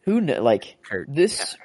who, 0.02 0.24
kn- 0.24 0.42
like 0.42 0.76
Kurt 0.82 1.06
this? 1.12 1.56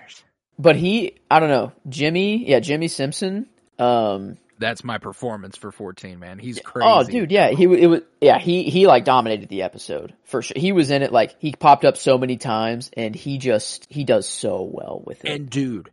But 0.58 0.76
he, 0.76 1.16
I 1.30 1.40
don't 1.40 1.50
know, 1.50 1.74
Jimmi. 1.88 2.48
Yeah, 2.48 2.60
Jimmi 2.60 2.90
Simpson. 2.90 3.48
Um, 3.78 4.38
That's 4.58 4.84
my 4.86 5.00
performance 5.00 5.58
for 5.58 5.72
14, 5.72 6.18
man. 6.18 6.40
He's 6.40 6.60
crazy. 6.60 6.88
oh, 6.90 7.04
dude, 7.04 7.32
yeah, 7.32 7.50
he 7.50 7.64
it 7.66 7.88
was, 7.88 8.02
yeah, 8.22 8.40
he 8.40 8.64
he 8.64 8.88
like 8.88 9.04
dominated 9.04 9.50
the 9.50 9.64
episode 9.64 10.14
for 10.24 10.42
sure. 10.42 10.56
He 10.56 10.72
was 10.72 10.92
in 10.92 11.02
it 11.02 11.12
like 11.12 11.36
he 11.40 11.52
popped 11.52 11.84
up 11.84 11.98
so 11.98 12.18
many 12.18 12.38
times, 12.38 12.90
and 12.96 13.14
he 13.14 13.38
just 13.38 13.88
he 13.90 14.06
does 14.06 14.28
so 14.28 14.62
well 14.62 15.04
with 15.06 15.26
it. 15.26 15.32
And 15.32 15.50
dude, 15.50 15.92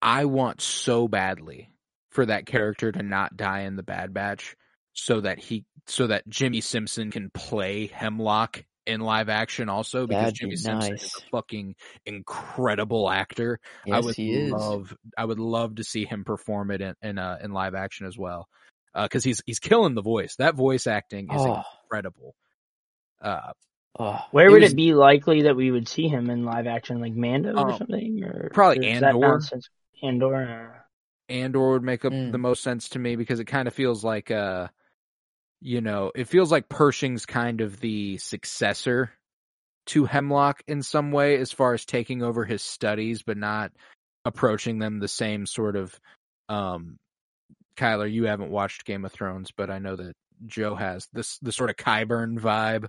I 0.00 0.26
want 0.26 0.60
so 0.60 1.08
badly 1.08 1.70
for 2.10 2.26
that 2.26 2.46
character 2.46 2.92
to 2.92 3.02
not 3.02 3.36
die 3.36 3.62
in 3.62 3.74
the 3.74 3.82
Bad 3.82 4.14
Batch, 4.14 4.54
so 4.92 5.20
that 5.22 5.40
he, 5.40 5.64
so 5.86 6.06
that 6.06 6.28
Jimmi 6.28 6.62
Simpson 6.62 7.10
can 7.10 7.28
play 7.30 7.86
Hemlock 7.88 8.64
in 8.86 9.00
live 9.00 9.28
action 9.28 9.68
also 9.68 10.06
because 10.06 10.32
That'd 10.32 10.48
be 10.50 10.56
Jimmi 10.56 10.58
Simpson 10.58 10.94
is 10.94 11.14
a 11.16 11.30
fucking 11.30 11.74
incredible 12.06 13.10
actor. 13.10 13.58
I 13.90 14.00
would 14.00 14.14
he 14.16 14.32
is. 14.34 14.52
love 14.52 14.96
I 15.16 15.24
would 15.24 15.38
love 15.38 15.76
to 15.76 15.84
see 15.84 16.04
him 16.04 16.24
perform 16.24 16.70
it 16.70 16.80
in 16.80 16.94
in, 17.02 17.18
uh, 17.18 17.38
in 17.42 17.52
live 17.52 17.74
action 17.74 18.06
as 18.06 18.16
well. 18.18 18.48
Uh, 18.94 19.08
cuz 19.08 19.24
he's 19.24 19.42
he's 19.46 19.58
killing 19.58 19.94
the 19.94 20.02
voice. 20.02 20.36
That 20.36 20.54
voice 20.54 20.86
acting 20.86 21.32
is 21.32 21.40
Oh. 21.40 21.62
incredible. 21.84 22.34
Uh 23.20 23.52
Oh, 23.96 24.18
Where 24.32 24.48
It 24.48 24.50
would 24.50 24.62
was- 24.62 24.72
it 24.72 24.76
be 24.76 24.92
likely 24.92 25.42
that 25.42 25.54
we 25.54 25.70
would 25.70 25.86
see 25.88 26.08
him 26.08 26.28
in 26.28 26.44
live 26.44 26.66
action, 26.66 27.00
like 27.00 27.14
Mando 27.14 27.52
or 27.54 27.70
Um, 27.70 27.78
something? 27.78 28.24
Or 28.24 28.50
probably 28.52 28.88
Andor. 28.88 29.40
Andor. 30.02 30.34
uh, 30.78 31.32
Andor 31.32 31.70
would 31.70 31.82
make 31.84 32.04
up 32.04 32.12
Mm. 32.12 32.32
the 32.32 32.38
most 32.38 32.62
sense 32.62 32.88
to 32.90 32.98
me 32.98 33.14
because 33.16 33.38
it 33.40 33.44
kind 33.46 33.68
of 33.68 33.72
feels 33.74 34.04
like 34.04 34.30
uh 34.32 34.66
you 35.64 35.80
know, 35.80 36.12
it 36.14 36.28
feels 36.28 36.52
like 36.52 36.68
Pershing's 36.68 37.24
kind 37.24 37.62
of 37.62 37.80
the 37.80 38.18
successor 38.18 39.10
to 39.86 40.04
Hemlock 40.04 40.62
in 40.68 40.82
some 40.82 41.10
way 41.10 41.38
as 41.38 41.52
far 41.52 41.72
as 41.72 41.86
taking 41.86 42.22
over 42.22 42.44
his 42.44 42.62
studies 42.62 43.22
but 43.22 43.36
not 43.38 43.72
approaching 44.26 44.78
them 44.78 44.98
the 44.98 45.08
same 45.08 45.46
sort 45.46 45.76
of 45.76 45.98
um 46.48 46.96
Kyler, 47.76 48.10
you 48.10 48.24
haven't 48.26 48.50
watched 48.50 48.84
Game 48.84 49.04
of 49.04 49.12
Thrones, 49.12 49.50
but 49.56 49.70
I 49.70 49.78
know 49.78 49.96
that 49.96 50.14
Joe 50.46 50.74
has 50.74 51.08
this 51.12 51.38
the 51.38 51.50
sort 51.50 51.70
of 51.70 51.76
Qyburn 51.76 52.38
vibe 52.38 52.86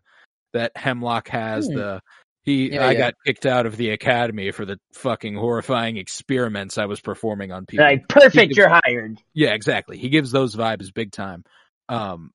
that 0.54 0.76
Hemlock 0.76 1.30
has. 1.30 1.68
Hmm. 1.68 1.76
The 1.76 2.02
he 2.44 2.74
Yeah, 2.74 2.86
I 2.86 2.92
yeah. 2.92 3.00
got 3.00 3.14
kicked 3.26 3.46
out 3.46 3.66
of 3.66 3.78
the 3.78 3.92
academy 3.92 4.52
for 4.52 4.66
the 4.66 4.78
fucking 4.94 5.36
horrifying 5.36 5.98
experiments 5.98 6.78
I 6.78 6.86
was 6.86 7.00
performing 7.02 7.52
on 7.52 7.66
people. 7.66 7.86
Like 7.86 8.08
perfect, 8.10 8.36
gives- 8.50 8.58
you're 8.58 8.70
hired. 8.70 9.18
Yeah, 9.34 9.54
exactly. 9.54 9.98
He 9.98 10.10
gives 10.10 10.32
those 10.32 10.56
vibes 10.56 10.94
big 10.94 11.12
time. 11.12 11.44
Um, 11.90 12.32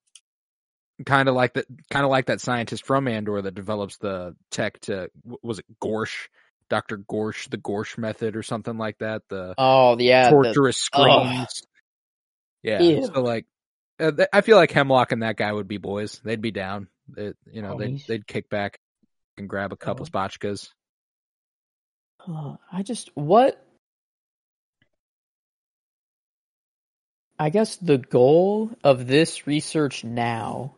kind 1.04 1.28
of 1.28 1.34
like 1.34 1.54
that, 1.54 1.66
kind 1.90 2.04
of 2.04 2.10
like 2.10 2.26
that 2.26 2.40
scientist 2.40 2.84
from 2.84 3.08
Andor 3.08 3.42
that 3.42 3.54
develops 3.54 3.96
the 3.98 4.34
tech 4.50 4.80
to 4.82 5.10
was 5.42 5.58
it 5.58 5.66
Gorsh, 5.82 6.28
Doctor 6.68 6.98
Gorsh, 6.98 7.48
the 7.50 7.58
Gorsh 7.58 7.98
method 7.98 8.36
or 8.36 8.42
something 8.42 8.78
like 8.78 8.98
that. 8.98 9.22
The 9.28 9.54
oh 9.58 9.98
yeah. 9.98 10.24
the- 10.24 10.30
torturous 10.30 10.88
oh. 10.92 11.02
screams. 11.02 11.62
Yeah. 12.62 12.82
Ew. 12.82 13.06
So 13.06 13.22
like, 13.22 13.46
uh, 13.98 14.12
th- 14.12 14.28
I 14.32 14.40
feel 14.42 14.56
like 14.56 14.70
Hemlock 14.70 15.12
and 15.12 15.22
that 15.22 15.36
guy 15.36 15.52
would 15.52 15.68
be 15.68 15.78
boys. 15.78 16.20
They'd 16.24 16.42
be 16.42 16.50
down. 16.50 16.88
They, 17.08 17.32
you 17.50 17.62
know, 17.62 17.78
they'd 17.78 18.00
they'd 18.06 18.26
kick 18.26 18.48
back 18.48 18.78
and 19.36 19.48
grab 19.48 19.72
a 19.72 19.76
couple 19.76 20.06
Oh. 20.06 20.08
spotchkas. 20.08 20.68
I 22.72 22.82
just 22.82 23.10
what 23.14 23.64
I 27.38 27.48
guess 27.48 27.76
the 27.76 27.96
goal 27.96 28.70
of 28.84 29.06
this 29.06 29.46
research 29.46 30.04
now 30.04 30.76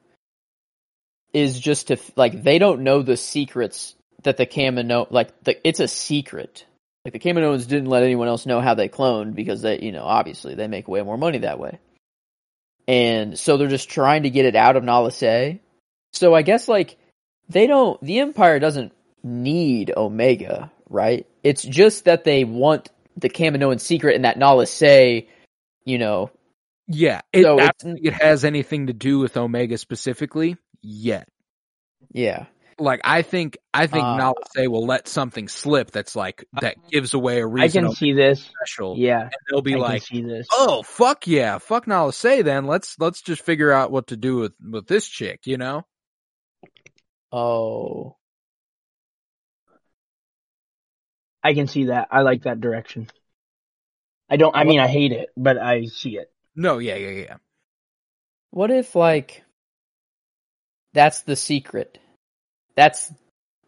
is 1.32 1.58
just 1.58 1.88
to 1.88 1.96
like 2.16 2.42
they 2.42 2.58
don't 2.58 2.82
know 2.82 3.02
the 3.02 3.16
secrets 3.16 3.94
that 4.22 4.36
the 4.36 4.46
Kamino 4.46 5.06
like 5.10 5.42
the, 5.44 5.66
it's 5.66 5.80
a 5.80 5.88
secret. 5.88 6.64
Like 7.04 7.14
the 7.14 7.18
Kaminoans 7.18 7.66
didn't 7.66 7.88
let 7.88 8.04
anyone 8.04 8.28
else 8.28 8.46
know 8.46 8.60
how 8.60 8.74
they 8.74 8.88
cloned 8.88 9.34
because 9.34 9.60
they, 9.62 9.80
you 9.80 9.90
know, 9.90 10.04
obviously 10.04 10.54
they 10.54 10.68
make 10.68 10.86
way 10.86 11.02
more 11.02 11.18
money 11.18 11.38
that 11.38 11.58
way. 11.58 11.80
And 12.88 13.38
so 13.38 13.56
they're 13.56 13.68
just 13.68 13.88
trying 13.90 14.24
to 14.24 14.30
get 14.30 14.44
it 14.44 14.56
out 14.56 14.76
of 14.76 14.84
Nala 14.84 15.10
Se. 15.10 15.60
So 16.12 16.34
I 16.34 16.42
guess 16.42 16.68
like 16.68 16.96
they 17.48 17.66
don't 17.66 18.00
the 18.02 18.20
Empire 18.20 18.58
doesn't 18.58 18.92
need 19.22 19.92
Omega, 19.96 20.70
right? 20.88 21.26
It's 21.42 21.62
just 21.62 22.04
that 22.04 22.24
they 22.24 22.44
want 22.44 22.90
the 23.16 23.28
Kaminoan 23.30 23.80
secret 23.80 24.14
and 24.16 24.24
that 24.24 24.38
Nala 24.38 24.66
Se, 24.66 25.28
you 25.84 25.98
know, 25.98 26.30
Yeah. 26.88 27.20
It, 27.32 27.42
So 27.42 27.58
I 27.58 27.62
it's- 27.64 27.82
don't 27.82 27.94
think 27.94 28.06
it 28.06 28.14
has 28.14 28.44
anything 28.44 28.86
to 28.88 28.92
do 28.92 29.18
with 29.18 29.36
Omega 29.36 29.78
specifically 29.78 30.56
yet. 30.82 31.28
yeah. 32.12 32.46
like 32.78 33.00
I 33.04 33.22
think 33.22 33.58
I 33.72 33.86
think 33.86 34.04
Uh, 34.04 34.16
Nala 34.16 34.34
Se 34.54 34.66
will 34.66 34.84
let 34.86 35.06
something 35.08 35.46
slip 35.48 35.90
that's 35.92 36.16
like 36.16 36.44
that 36.60 36.76
gives 36.90 37.14
away 37.14 37.38
a 37.38 37.46
I 37.46 37.48
reason 37.48 37.84
I 37.84 37.88
can 37.88 37.96
see 37.96 38.12
this. 38.12 38.42
special. 38.42 38.96
Yeah, 38.98 39.22
And 39.22 39.32
they'll 39.50 39.62
be 39.62 39.74
I 39.74 39.78
like, 39.78 40.04
can 40.06 40.16
see 40.16 40.22
this. 40.22 40.46
"Oh 40.52 40.82
fuck 40.82 41.26
yeah, 41.26 41.58
fuck 41.58 41.86
Nala 41.86 42.12
Se 42.12 42.42
then. 42.42 42.66
Let's 42.66 42.98
let's 42.98 43.22
just 43.22 43.42
figure 43.42 43.70
out 43.72 43.90
what 43.92 44.08
to 44.08 44.16
do 44.16 44.36
with 44.36 44.52
with 44.60 44.86
this 44.86 45.06
chick." 45.06 45.40
You 45.46 45.58
know? 45.58 45.86
Oh. 47.30 48.16
I 51.42 51.54
can 51.54 51.66
see 51.66 51.86
that. 51.86 52.08
I 52.10 52.22
like 52.22 52.42
that 52.44 52.60
direction. 52.60 53.08
I 54.30 54.36
don't. 54.36 54.54
I 54.56 54.64
mean, 54.64 54.78
I 54.80 54.86
hate 54.88 55.12
it, 55.12 55.28
but 55.36 55.58
I 55.58 55.84
see 55.86 56.16
it. 56.16 56.30
No, 56.54 56.78
yeah, 56.78 56.94
yeah, 56.96 57.10
yeah. 57.10 57.36
What 58.50 58.70
if 58.70 58.94
like 58.94 59.42
that's 60.94 61.22
the 61.22 61.36
secret? 61.36 61.98
That's 62.76 63.12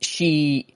she 0.00 0.74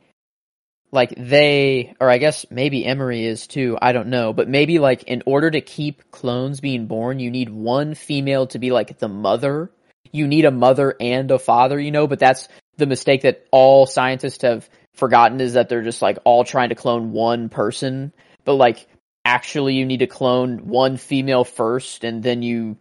like 0.90 1.14
they 1.16 1.94
or 2.00 2.10
I 2.10 2.18
guess 2.18 2.46
maybe 2.50 2.84
Emerie 2.84 3.26
is 3.26 3.46
too, 3.46 3.78
I 3.80 3.92
don't 3.92 4.08
know, 4.08 4.32
but 4.32 4.48
maybe 4.48 4.78
like 4.78 5.04
in 5.04 5.22
order 5.26 5.50
to 5.50 5.60
keep 5.60 6.10
clones 6.10 6.60
being 6.60 6.86
born, 6.86 7.18
you 7.18 7.30
need 7.30 7.50
one 7.50 7.94
female 7.94 8.46
to 8.48 8.58
be 8.58 8.70
like 8.70 8.98
the 8.98 9.08
mother. 9.08 9.70
You 10.10 10.26
need 10.26 10.46
a 10.46 10.50
mother 10.50 10.94
and 10.98 11.30
a 11.30 11.38
father, 11.38 11.78
you 11.78 11.90
know, 11.90 12.06
but 12.06 12.18
that's 12.18 12.48
the 12.78 12.86
mistake 12.86 13.22
that 13.22 13.46
all 13.50 13.84
scientists 13.86 14.42
have 14.42 14.68
forgotten 14.94 15.40
is 15.40 15.52
that 15.52 15.68
they're 15.68 15.82
just 15.82 16.00
like 16.00 16.18
all 16.24 16.44
trying 16.44 16.70
to 16.70 16.74
clone 16.74 17.12
one 17.12 17.50
person, 17.50 18.12
but 18.44 18.54
like 18.54 18.86
actually 19.24 19.74
you 19.74 19.84
need 19.84 19.98
to 19.98 20.06
clone 20.06 20.68
one 20.68 20.96
female 20.96 21.44
first 21.44 22.04
and 22.04 22.22
then 22.22 22.40
you 22.42 22.78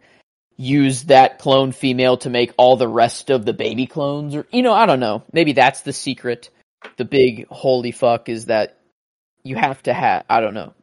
use 0.58 1.04
that 1.04 1.38
clone 1.38 1.72
female 1.72 2.18
to 2.18 2.28
make 2.28 2.52
all 2.58 2.76
the 2.76 2.88
rest 2.88 3.30
of 3.30 3.46
the 3.46 3.52
baby 3.52 3.86
clones 3.86 4.34
or 4.34 4.46
you 4.50 4.62
know 4.62 4.74
i 4.74 4.86
don't 4.86 5.00
know. 5.00 5.22
Maybe 5.32 5.52
that's 5.52 5.82
the 5.82 5.92
secret. 5.92 6.50
The 6.96 7.04
big 7.04 7.46
holy 7.48 7.92
fuck 7.92 8.28
is 8.28 8.46
that 8.46 8.78
you 9.42 9.56
have 9.56 9.82
to 9.84 9.94
have 9.94 10.24
i 10.28 10.40
don't 10.40 10.54
know. 10.54 10.74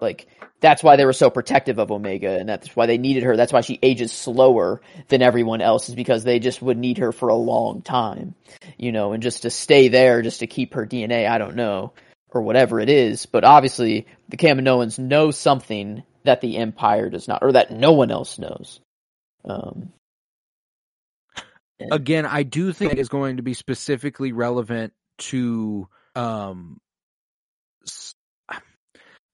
Like 0.00 0.28
that's 0.60 0.82
why 0.82 0.96
they 0.96 1.04
were 1.04 1.12
so 1.12 1.28
protective 1.28 1.78
of 1.78 1.90
omega 1.90 2.38
and 2.38 2.48
that's 2.48 2.74
why 2.74 2.86
they 2.86 2.98
needed 2.98 3.24
her. 3.24 3.36
That's 3.36 3.52
why 3.52 3.62
she 3.62 3.78
ages 3.82 4.12
slower 4.12 4.80
than 5.08 5.22
everyone 5.22 5.60
else 5.60 5.88
is 5.88 5.94
because 5.94 6.22
they 6.22 6.38
just 6.38 6.62
would 6.62 6.78
need 6.78 6.98
her 6.98 7.12
for 7.12 7.28
a 7.28 7.34
long 7.34 7.82
time 7.82 8.34
you 8.78 8.92
know 8.92 9.12
and 9.12 9.22
just 9.22 9.42
to 9.42 9.50
stay 9.50 9.88
there 9.88 10.22
just 10.22 10.40
to 10.40 10.46
keep 10.46 10.74
her 10.74 10.86
dna 10.86 11.28
i 11.28 11.38
don't 11.38 11.56
know 11.56 11.92
or 12.36 12.42
whatever 12.42 12.78
it 12.78 12.88
is. 12.88 13.26
But 13.26 13.44
obviously 13.44 14.06
the 14.28 14.36
kaminoans 14.36 14.98
know 14.98 15.30
something 15.30 16.04
that 16.24 16.40
the 16.40 16.58
empire 16.58 17.08
does 17.08 17.26
not 17.26 17.42
or 17.42 17.52
that 17.52 17.70
no 17.70 17.92
one 17.92 18.10
else 18.10 18.38
knows 18.38 18.80
um, 19.46 19.92
and- 21.78 21.92
Again, 21.92 22.24
I 22.26 22.42
do 22.42 22.72
think 22.72 22.92
it 22.92 22.98
is 22.98 23.08
going 23.08 23.36
to 23.36 23.42
be 23.42 23.54
specifically 23.54 24.32
relevant 24.32 24.92
to 25.18 25.88
um 26.14 26.78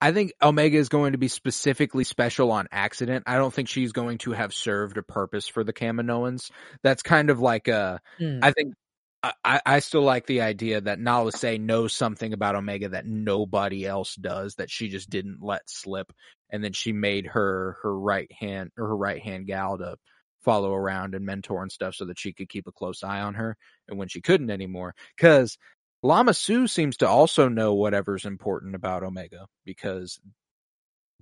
I 0.01 0.11
think 0.11 0.33
Omega 0.43 0.77
is 0.79 0.89
going 0.89 1.13
to 1.13 1.19
be 1.19 1.29
specifically 1.29 2.03
special 2.03 2.51
on 2.51 2.67
accident. 2.73 3.23
I 3.29 3.37
don't 3.37 3.55
think 3.55 3.69
she's 3.69 3.93
going 3.93 4.19
to 4.19 4.33
have 4.33 4.53
served 4.53 4.99
a 4.99 5.03
purpose 5.05 5.47
for 5.47 5.63
the 5.63 5.73
Kaminoans. 5.73 6.51
That's 6.83 7.03
kind 7.05 7.31
of 7.31 7.39
like 7.39 7.69
a 7.69 8.01
Hmm. 8.19 8.41
I 8.43 8.51
think 8.51 8.75
I- 9.23 9.61
I, 9.65 9.79
still 9.79 10.03
like 10.03 10.27
the 10.27 10.41
idea 10.41 10.81
that 10.81 10.99
Nala 10.99 11.31
Se 11.33 11.59
knows 11.59 11.93
something 11.93 12.33
about 12.33 12.57
Omega 12.57 12.89
that 12.89 13.07
nobody 13.07 13.87
else 13.87 14.17
does 14.17 14.57
that 14.57 14.71
she 14.71 14.89
just 14.89 15.11
didn't 15.11 15.43
let 15.43 15.71
slip, 15.71 16.13
and 16.51 16.63
then 16.63 16.73
she 16.73 16.93
made 16.93 17.27
her 17.29 17.79
her 17.83 17.97
right 17.99 18.31
hand 18.33 18.73
or 18.77 18.89
her 18.89 18.97
right 18.97 19.23
hand 19.23 19.47
gal 19.47 19.79
to 19.79 19.97
follow 20.41 20.75
around 20.75 21.15
and 21.15 21.25
mentor 21.25 21.63
and 21.63 21.71
stuff 21.71 21.95
so 21.95 22.05
that 22.07 22.19
she 22.19 22.33
could 22.33 22.49
keep 22.49 22.67
a 22.67 22.73
close 22.73 23.05
eye 23.05 23.21
on 23.21 23.35
her, 23.35 23.57
and 23.89 23.97
when 23.99 24.09
she 24.09 24.21
couldn't 24.21 24.51
anymore, 24.51 24.95
because 25.17 25.57
Lama 26.03 26.35
Su 26.35 26.67
seems 26.67 26.97
to 26.99 27.09
also 27.09 27.49
know 27.49 27.75
whatever's 27.75 28.25
important 28.25 28.75
about 28.75 29.05
Omega 29.05 29.47
because 29.65 30.21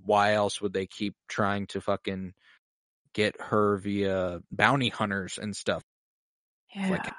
why 0.02 0.32
else 0.32 0.60
would 0.62 0.72
they 0.72 0.86
keep 0.86 1.14
trying 1.28 1.66
to 1.68 1.80
fucking 1.82 2.32
get 3.12 3.38
her 3.40 3.76
via 3.76 4.40
bounty 4.50 4.88
hunters 4.88 5.38
and 5.38 5.54
stuff? 5.54 5.82
yeah. 6.74 6.86
and 6.86 7.14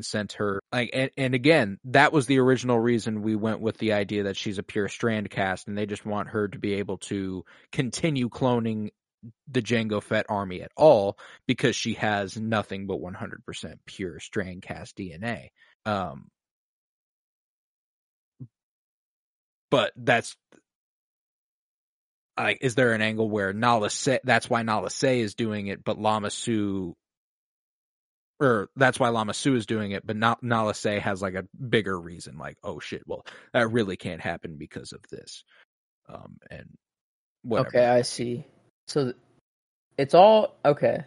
sent 0.00 0.32
her 0.34 0.62
like 0.72 0.90
and, 0.94 1.10
and 1.16 1.34
again 1.34 1.78
that 1.84 2.12
was 2.12 2.26
the 2.26 2.38
original 2.38 2.78
reason 2.78 3.22
we 3.22 3.36
went 3.36 3.60
with 3.60 3.76
the 3.78 3.92
idea 3.92 4.24
that 4.24 4.36
she's 4.36 4.58
a 4.58 4.62
pure 4.62 4.88
strand 4.88 5.28
cast 5.28 5.68
and 5.68 5.76
they 5.76 5.84
just 5.84 6.06
want 6.06 6.28
her 6.28 6.48
to 6.48 6.58
be 6.58 6.74
able 6.74 6.96
to 6.96 7.44
continue 7.72 8.28
cloning 8.28 8.90
the 9.48 9.62
Jango 9.62 10.02
Fett 10.02 10.26
army 10.28 10.62
at 10.62 10.72
all 10.76 11.16
because 11.46 11.76
she 11.76 11.94
has 11.94 12.36
nothing 12.36 12.86
but 12.86 13.00
100% 13.00 13.74
pure 13.86 14.18
strand 14.18 14.62
cast 14.62 14.96
DNA 14.96 15.48
um 15.84 16.28
but 19.70 19.92
that's 19.96 20.36
like 22.36 22.58
is 22.62 22.74
there 22.74 22.94
an 22.94 23.02
angle 23.02 23.28
where 23.28 23.52
Nala 23.52 23.90
Se 23.90 24.20
that's 24.24 24.48
why 24.48 24.62
Nala 24.62 24.90
Se 24.90 25.20
is 25.20 25.34
doing 25.34 25.66
it 25.66 25.84
but 25.84 25.98
Lama 25.98 26.30
Su 26.30 26.96
or 28.42 28.68
that's 28.76 29.00
why 29.00 29.08
Lama 29.10 29.32
Su 29.34 29.54
is 29.54 29.66
doing 29.66 29.92
it, 29.92 30.06
but 30.06 30.16
not 30.16 30.42
Nala 30.42 30.74
Se 30.74 30.98
has 30.98 31.22
like 31.22 31.34
a 31.34 31.46
bigger 31.68 31.98
reason, 31.98 32.36
like, 32.38 32.58
oh 32.62 32.80
shit, 32.80 33.02
well, 33.06 33.24
that 33.52 33.70
really 33.70 33.96
can't 33.96 34.20
happen 34.20 34.56
because 34.58 34.92
of 34.92 35.00
this. 35.10 35.44
Um 36.08 36.36
and 36.50 36.68
whatever. 37.42 37.68
Okay, 37.68 37.86
I 37.86 38.02
see. 38.02 38.46
So 38.88 39.14
it's 39.96 40.14
all 40.14 40.56
okay. 40.64 41.04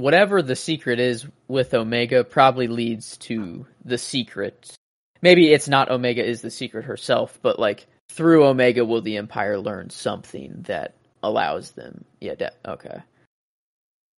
whatever 0.00 0.42
the 0.42 0.56
secret 0.56 0.98
is 0.98 1.26
with 1.48 1.74
Omega 1.74 2.24
probably 2.24 2.66
leads 2.66 3.16
to 3.18 3.66
the 3.84 3.98
secret. 3.98 4.74
Maybe 5.22 5.52
it's 5.52 5.68
not 5.68 5.90
Omega 5.90 6.24
is 6.26 6.40
the 6.40 6.50
secret 6.50 6.84
herself, 6.86 7.38
but 7.42 7.58
like 7.58 7.86
through 8.10 8.46
Omega 8.46 8.84
will 8.84 9.02
the 9.02 9.18
Empire 9.18 9.58
learn 9.58 9.90
something 9.90 10.64
that 10.66 10.94
allows 11.22 11.72
them. 11.72 12.04
Yeah, 12.20 12.34
de- 12.34 12.52
okay. 12.66 13.02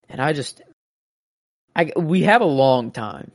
And 0.09 0.21
I 0.21 0.33
just, 0.33 0.61
I 1.75 1.91
we 1.95 2.21
have 2.23 2.41
a 2.41 2.45
long 2.45 2.91
time, 2.91 3.31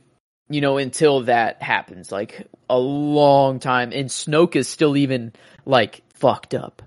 you 0.49 0.61
know, 0.61 0.77
until 0.77 1.21
that 1.21 1.61
happens. 1.61 2.11
Like 2.11 2.47
a 2.69 2.77
long 2.77 3.59
time, 3.59 3.91
and 3.93 4.09
Snoke 4.09 4.55
is 4.55 4.67
still 4.67 4.95
even 4.97 5.33
like 5.65 6.01
fucked 6.13 6.53
up. 6.53 6.81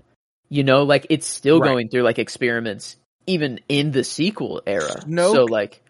You 0.49 0.63
know, 0.63 0.83
like 0.83 1.07
it's 1.09 1.27
still 1.27 1.59
Right. 1.59 1.69
going 1.69 1.89
through 1.89 2.03
like 2.03 2.19
experiments 2.19 2.97
even 3.27 3.59
in 3.69 3.91
the 3.91 4.03
sequel 4.03 4.61
era. 4.67 5.01
Snoke- 5.07 5.31
So 5.31 5.45
like, 5.45 5.81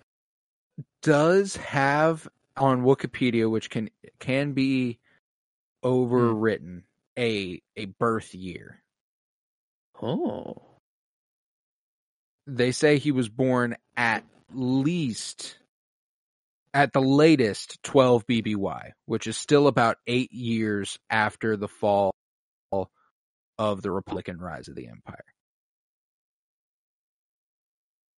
does 1.01 1.55
have 1.57 2.27
on 2.57 2.83
Wikipedia, 2.83 3.49
which 3.49 3.69
can 3.69 3.89
can 4.19 4.53
be 4.53 4.99
overwritten, 5.83 6.83
a 7.17 7.61
a 7.75 7.85
birth 7.85 8.33
year. 8.35 8.81
oh, 10.01 10.55
They 12.47 12.71
say 12.71 12.97
he 12.97 13.11
was 13.11 13.29
born 13.29 13.75
at 13.95 14.23
least 14.57 15.57
at 16.73 16.91
the 16.93 17.01
latest 17.01 17.81
12 17.83 18.25
BBY, 18.25 18.91
which 19.05 19.27
is 19.27 19.37
still 19.37 19.67
about 19.67 19.97
8 20.07 20.31
years 20.31 20.97
after 21.09 21.55
the 21.55 21.67
fall 21.67 22.13
of 23.59 23.81
the 23.81 23.91
Republican 23.91 24.39
rise 24.39 24.67
of 24.67 24.75
the 24.75 24.87
Empire. 24.87 25.25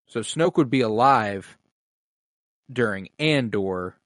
So 0.08 0.20
Snoke 0.20 0.56
would 0.56 0.70
be 0.70 0.80
alive 0.80 1.58
during 2.72 3.08
Andor 3.18 3.96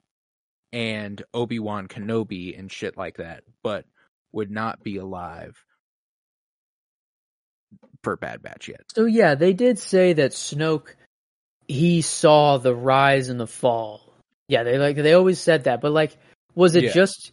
and 0.72 1.22
Obi-Wan 1.32 1.88
Kenobi 1.88 2.58
and 2.58 2.70
shit 2.70 2.96
like 2.96 3.18
that, 3.18 3.44
but 3.62 3.84
would 4.32 4.50
not 4.50 4.82
be 4.82 4.96
alive 4.96 5.56
for 8.02 8.16
Bad 8.16 8.42
Batch 8.42 8.68
yet. 8.68 8.82
so 8.94 9.04
yeah, 9.04 9.34
they 9.34 9.52
did 9.52 9.78
say 9.78 10.14
that 10.14 10.32
Snoke 10.32 10.94
he 11.70 12.02
saw 12.02 12.58
the 12.58 12.74
rise 12.74 13.28
and 13.28 13.38
the 13.38 13.46
fall. 13.46 14.00
Yeah, 14.48 14.64
they 14.64 14.78
like 14.78 14.96
they 14.96 15.12
always 15.12 15.38
said 15.40 15.64
that, 15.64 15.80
but 15.80 15.92
like, 15.92 16.16
was 16.54 16.74
it 16.74 16.84
Yeah. 16.84 16.92
just? 16.92 17.32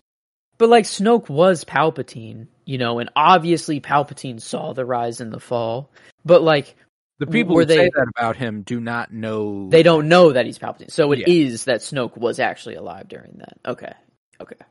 But 0.60 0.70
like 0.70 0.86
Snoke 0.86 1.30
was 1.30 1.64
Palpatine, 1.64 2.48
you 2.66 2.78
know, 2.78 3.00
and 3.00 3.10
obviously 3.16 3.80
Palpatine 3.80 4.40
saw 4.42 4.74
the 4.74 4.86
rise 4.86 5.22
and 5.22 5.32
the 5.32 5.40
fall. 5.40 5.90
But 6.26 6.42
like 6.44 6.76
The 7.20 7.28
people 7.28 7.56
who 7.58 7.66
say 7.68 7.90
that 7.94 8.08
about 8.16 8.36
him 8.38 8.62
do 8.62 8.80
not 8.80 9.12
know. 9.12 9.70
they 9.70 9.84
don't 9.84 10.08
know 10.08 10.34
that 10.34 10.46
he's 10.46 10.60
Palpatine, 10.60 10.92
so 10.92 11.12
it 11.12 11.28
is 11.28 11.66
Yeah. 11.66 11.74
that 11.74 11.82
Snoke 11.82 12.18
was 12.18 12.40
actually 12.40 12.76
alive 12.76 13.08
during 13.08 13.38
that. 13.40 13.58
Okay, 13.66 13.94
okay, 14.40 14.66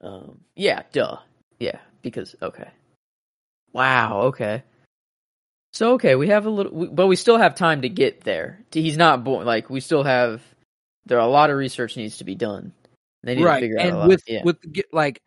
um, 0.00 0.40
yeah, 0.54 0.82
duh, 0.92 1.18
yeah, 1.58 1.78
because 2.02 2.36
okay, 2.40 2.68
wow, 3.72 4.22
okay. 4.30 4.62
So 5.76 5.92
okay, 5.92 6.14
we 6.14 6.28
have 6.28 6.46
a 6.46 6.50
little, 6.50 6.72
we, 6.72 6.86
but 6.86 7.06
we 7.06 7.16
still 7.16 7.36
have 7.36 7.54
time 7.54 7.82
to 7.82 7.90
get 7.90 8.22
there. 8.22 8.64
He's 8.72 8.96
not 8.96 9.24
born. 9.24 9.44
Like 9.44 9.68
we 9.68 9.80
still 9.80 10.04
have. 10.04 10.42
There 11.04 11.18
are 11.18 11.28
a 11.28 11.30
lot 11.30 11.50
of 11.50 11.58
research 11.58 11.98
needs 11.98 12.16
to 12.16 12.24
be 12.24 12.34
done. 12.34 12.72
They 13.22 13.34
need 13.34 13.42
to 13.42 13.46
right, 13.46 13.60
figure 13.60 13.78
out 13.78 13.84
a 13.84 13.88
and 13.88 13.98
lot. 13.98 14.08
with 14.08 14.22
yeah. 14.26 14.42
with 14.42 14.56
like 14.90 15.20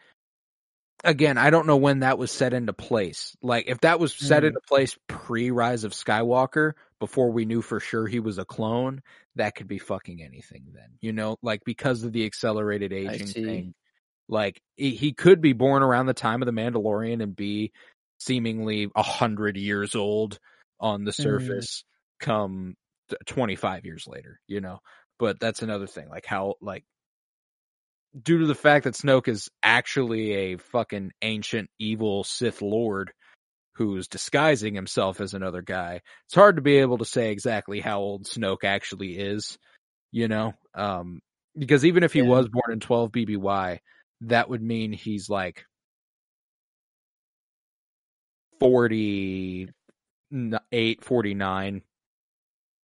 again, 1.04 1.38
I 1.38 1.52
don't 1.52 1.68
know 1.68 1.78
when 1.78 2.00
that 2.00 2.18
was 2.18 2.32
set 2.32 2.54
into 2.56 2.74
place. 2.74 3.38
Like 3.43 3.66
if 3.68 3.82
that 3.82 4.00
was 4.00 4.12
set 4.12 4.41
Mhm. 4.41 4.47
into 4.47 4.60
place 4.68 4.97
pre 5.08 5.52
Rise 5.52 5.84
of 5.84 5.91
Skywalker, 5.91 6.74
before 7.00 7.32
we 7.32 7.45
knew 7.45 7.62
for 7.62 7.80
sure 7.80 8.08
he 8.08 8.20
was 8.20 8.39
a 8.39 8.45
clone, 8.45 9.04
that 9.36 9.54
could 9.54 9.68
be 9.68 9.78
fucking 9.78 10.20
anything. 10.20 10.64
Then 10.74 10.97
you 11.00 11.14
know, 11.14 11.38
like 11.43 11.62
because 11.64 12.04
of 12.04 12.12
the 12.12 12.26
accelerated 12.26 12.91
aging 12.91 13.28
thing, 13.28 13.76
like 14.28 14.60
he 14.78 15.14
could 15.14 15.41
be 15.41 15.54
born 15.54 15.84
around 15.84 16.08
the 16.08 16.16
time 16.16 16.41
of 16.41 16.47
the 16.47 16.60
Mandalorian 16.60 17.22
and 17.22 17.36
be 17.36 17.72
seemingly 18.20 18.89
a 18.95 19.03
hundred 19.03 19.57
years 19.57 19.95
old 19.95 20.39
on 20.80 21.03
the 21.05 21.11
Mhm. 21.11 21.22
surface 21.22 21.84
come 22.20 22.76
twenty 23.26 23.55
five 23.55 23.86
years 23.86 24.05
later. 24.07 24.39
You 24.47 24.61
know, 24.61 24.80
but 25.17 25.39
that's 25.39 25.61
another 25.63 25.88
thing. 25.88 26.09
Like 26.09 26.26
how 26.26 26.55
like 26.61 26.86
due 28.22 28.39
to 28.39 28.45
the 28.45 28.55
fact 28.55 28.86
that 28.86 28.95
Snoke 28.95 29.28
is 29.28 29.49
actually 29.63 30.32
a 30.34 30.57
fucking 30.57 31.11
ancient 31.22 31.70
evil 31.80 32.24
Sith 32.24 32.61
Lord 32.61 33.11
who's 33.76 34.07
disguising 34.07 34.76
himself 34.76 35.22
as 35.22 35.34
another 35.34 35.61
guy, 35.61 36.01
it's 36.26 36.36
hard 36.36 36.57
to 36.57 36.61
be 36.61 36.78
able 36.78 36.97
to 36.99 37.05
say 37.05 37.32
exactly 37.32 37.80
how 37.80 37.99
old 37.99 38.26
Snoke 38.26 38.63
actually 38.65 39.17
is, 39.17 39.57
you 40.11 40.28
know? 40.28 40.53
Um, 40.76 41.22
because 41.57 41.86
even 41.86 42.03
if 42.03 42.13
he 42.13 42.22
Yeah. 42.22 42.24
was 42.24 42.47
born 42.49 42.72
in 42.74 42.80
12 42.80 43.11
BBY, 43.11 43.80
that 44.22 44.49
would 44.49 44.61
mean 44.61 44.91
he's 44.93 45.30
like 45.30 45.65
48, 48.60 51.03
49 51.03 51.82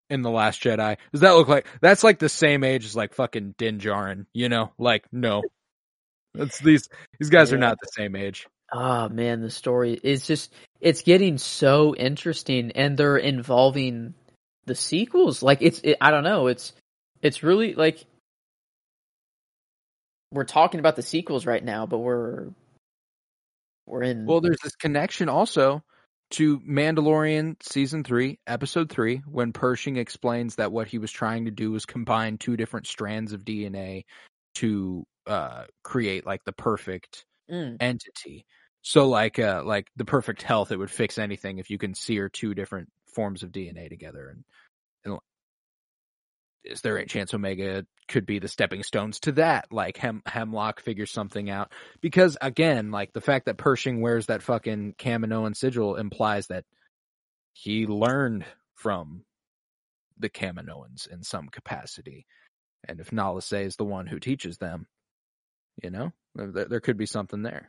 in 0.08 0.22
The 0.22 0.30
Last 0.30 0.62
Jedi. 0.62 0.96
Does 1.12 1.20
that 1.22 1.32
look 1.32 1.48
like 1.48 1.66
that's 1.80 2.04
like 2.04 2.18
the 2.18 2.28
same 2.28 2.64
age 2.64 2.84
as 2.84 2.96
like 2.96 3.14
fucking 3.14 3.54
Din 3.58 3.78
Djarin, 3.78 4.26
you 4.32 4.48
know? 4.48 4.72
Like, 4.78 5.06
no. 5.12 5.42
That's 6.34 6.58
these 6.60 6.88
these 7.18 7.30
guys 7.30 7.52
are 7.52 7.58
not 7.58 7.78
the 7.80 7.88
same 7.96 8.14
age. 8.14 8.46
Oh 8.72 9.08
man, 9.08 9.40
the 9.40 9.50
story 9.50 9.98
is 10.02 10.26
just 10.26 10.52
it's 10.80 11.02
getting 11.02 11.38
so 11.38 11.94
interesting 11.94 12.72
and 12.72 12.96
they're 12.96 13.16
involving 13.16 14.14
the 14.66 14.74
sequels. 14.74 15.42
Like 15.42 15.58
it's 15.62 15.80
it, 15.82 15.96
I 16.00 16.10
don't 16.10 16.24
know, 16.24 16.48
it's 16.48 16.72
it's 17.22 17.42
really 17.42 17.74
like 17.74 18.04
we're 20.32 20.44
talking 20.44 20.80
about 20.80 20.96
the 20.96 21.02
sequels 21.02 21.46
right 21.46 21.64
now, 21.64 21.86
but 21.86 21.98
we're 21.98 22.48
we're 23.86 24.02
in 24.02 24.26
Well, 24.26 24.40
there's 24.40 24.60
this 24.62 24.76
connection 24.76 25.28
also 25.28 25.82
to 26.32 26.60
Mandalorian 26.60 27.56
season 27.62 28.02
3, 28.02 28.38
episode 28.46 28.90
3, 28.90 29.22
when 29.26 29.52
Pershing 29.52 29.96
explains 29.96 30.56
that 30.56 30.72
what 30.72 30.88
he 30.88 30.98
was 30.98 31.10
trying 31.12 31.44
to 31.44 31.50
do 31.50 31.70
was 31.70 31.86
combine 31.86 32.36
two 32.38 32.56
different 32.56 32.86
strands 32.86 33.32
of 33.32 33.44
DNA 33.44 34.04
to 34.56 35.04
uh 35.26 35.64
create 35.82 36.24
like 36.24 36.44
the 36.44 36.52
perfect 36.52 37.24
Mm, 37.50 37.76
entity. 37.80 38.44
So 38.82 39.08
like 39.08 39.38
uh 39.38 39.62
like 39.64 39.88
the 39.96 40.04
perfect 40.04 40.42
health 40.42 40.72
it 40.72 40.78
would 40.78 40.90
fix 40.90 41.18
anything 41.18 41.58
if 41.58 41.70
you 41.70 41.78
can 41.78 41.94
sear 41.94 42.28
two 42.28 42.54
different 42.54 42.88
forms 43.14 43.42
of 43.42 43.52
DNA 43.52 43.88
together 43.88 44.28
and 44.28 44.44
and 45.04 45.18
is 46.66 46.80
there 46.80 46.96
a 46.96 47.06
chance 47.06 47.32
Omega 47.32 47.86
could 48.08 48.26
be 48.26 48.38
the 48.38 48.48
stepping 48.48 48.82
stones 48.82 49.20
to 49.20 49.32
that? 49.32 49.72
Like 49.72 49.96
Hem- 49.96 50.22
Hemlock 50.26 50.80
figures 50.80 51.10
something 51.10 51.50
out 51.50 51.72
because 52.00 52.36
again, 52.40 52.90
like 52.90 53.12
the 53.12 53.20
fact 53.20 53.46
that 53.46 53.58
Pershing 53.58 54.00
wears 54.00 54.26
that 54.26 54.42
fucking 54.42 54.94
Kaminoan 54.98 55.56
sigil 55.56 55.96
implies 55.96 56.48
that 56.48 56.64
he 57.52 57.86
learned 57.86 58.44
from 58.74 59.24
the 60.18 60.28
Kaminoans 60.28 61.08
in 61.10 61.22
some 61.22 61.48
capacity, 61.48 62.26
and 62.86 63.00
if 63.00 63.12
Nala 63.12 63.42
Se 63.42 63.64
is 63.64 63.76
the 63.76 63.84
one 63.84 64.06
who 64.06 64.18
teaches 64.18 64.58
them, 64.58 64.86
you 65.82 65.90
know, 65.90 66.12
there, 66.34 66.66
there 66.66 66.80
could 66.80 66.96
be 66.96 67.06
something 67.06 67.42
there. 67.42 67.68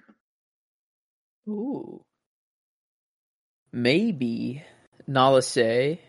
Ooh. 1.48 2.04
Maybe 3.72 4.64
Nala 5.08 5.42
Se, 5.42 6.02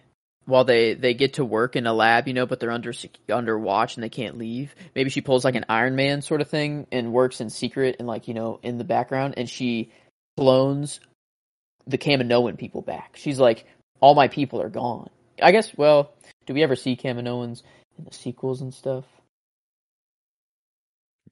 while 0.49 0.64
they 0.64 0.94
they 0.94 1.12
get 1.12 1.34
to 1.34 1.44
work 1.44 1.76
in 1.76 1.86
a 1.86 1.92
lab, 1.92 2.26
you 2.26 2.32
know, 2.32 2.46
but 2.46 2.59
they're 2.59 2.70
under 2.70 2.92
under 3.30 3.59
watch 3.59 3.96
and 3.96 4.03
they 4.03 4.09
can't 4.09 4.38
leave. 4.38 4.74
Maybe 4.94 5.11
she 5.11 5.20
pulls 5.20 5.44
like 5.44 5.57
an 5.57 5.66
Iron 5.68 5.94
Man 5.94 6.22
sort 6.22 6.40
of 6.40 6.49
thing 6.49 6.86
and 6.90 7.12
works 7.12 7.42
in 7.42 7.51
secret 7.51 7.96
and 7.99 8.09
like 8.09 8.28
you 8.28 8.34
know 8.34 8.59
in 8.62 8.78
the 8.78 8.84
background, 8.84 9.34
and 9.36 9.49
she 9.49 9.92
clones 10.38 11.01
the 11.86 11.99
Kaminoan 11.99 12.57
people 12.57 12.80
back. 12.80 13.16
She's 13.16 13.38
like, 13.38 13.66
all 14.01 14.14
my 14.14 14.28
people 14.28 14.62
are 14.62 14.70
gone. 14.70 15.11
I 15.42 15.53
guess. 15.53 15.76
Well, 15.76 16.14
do 16.46 16.55
we 16.55 16.62
ever 16.62 16.76
see 16.76 16.96
Kaminoans 16.96 17.62
in 17.99 18.05
the 18.05 18.14
sequels 18.14 18.62
and 18.62 18.72
stuff? 18.72 19.05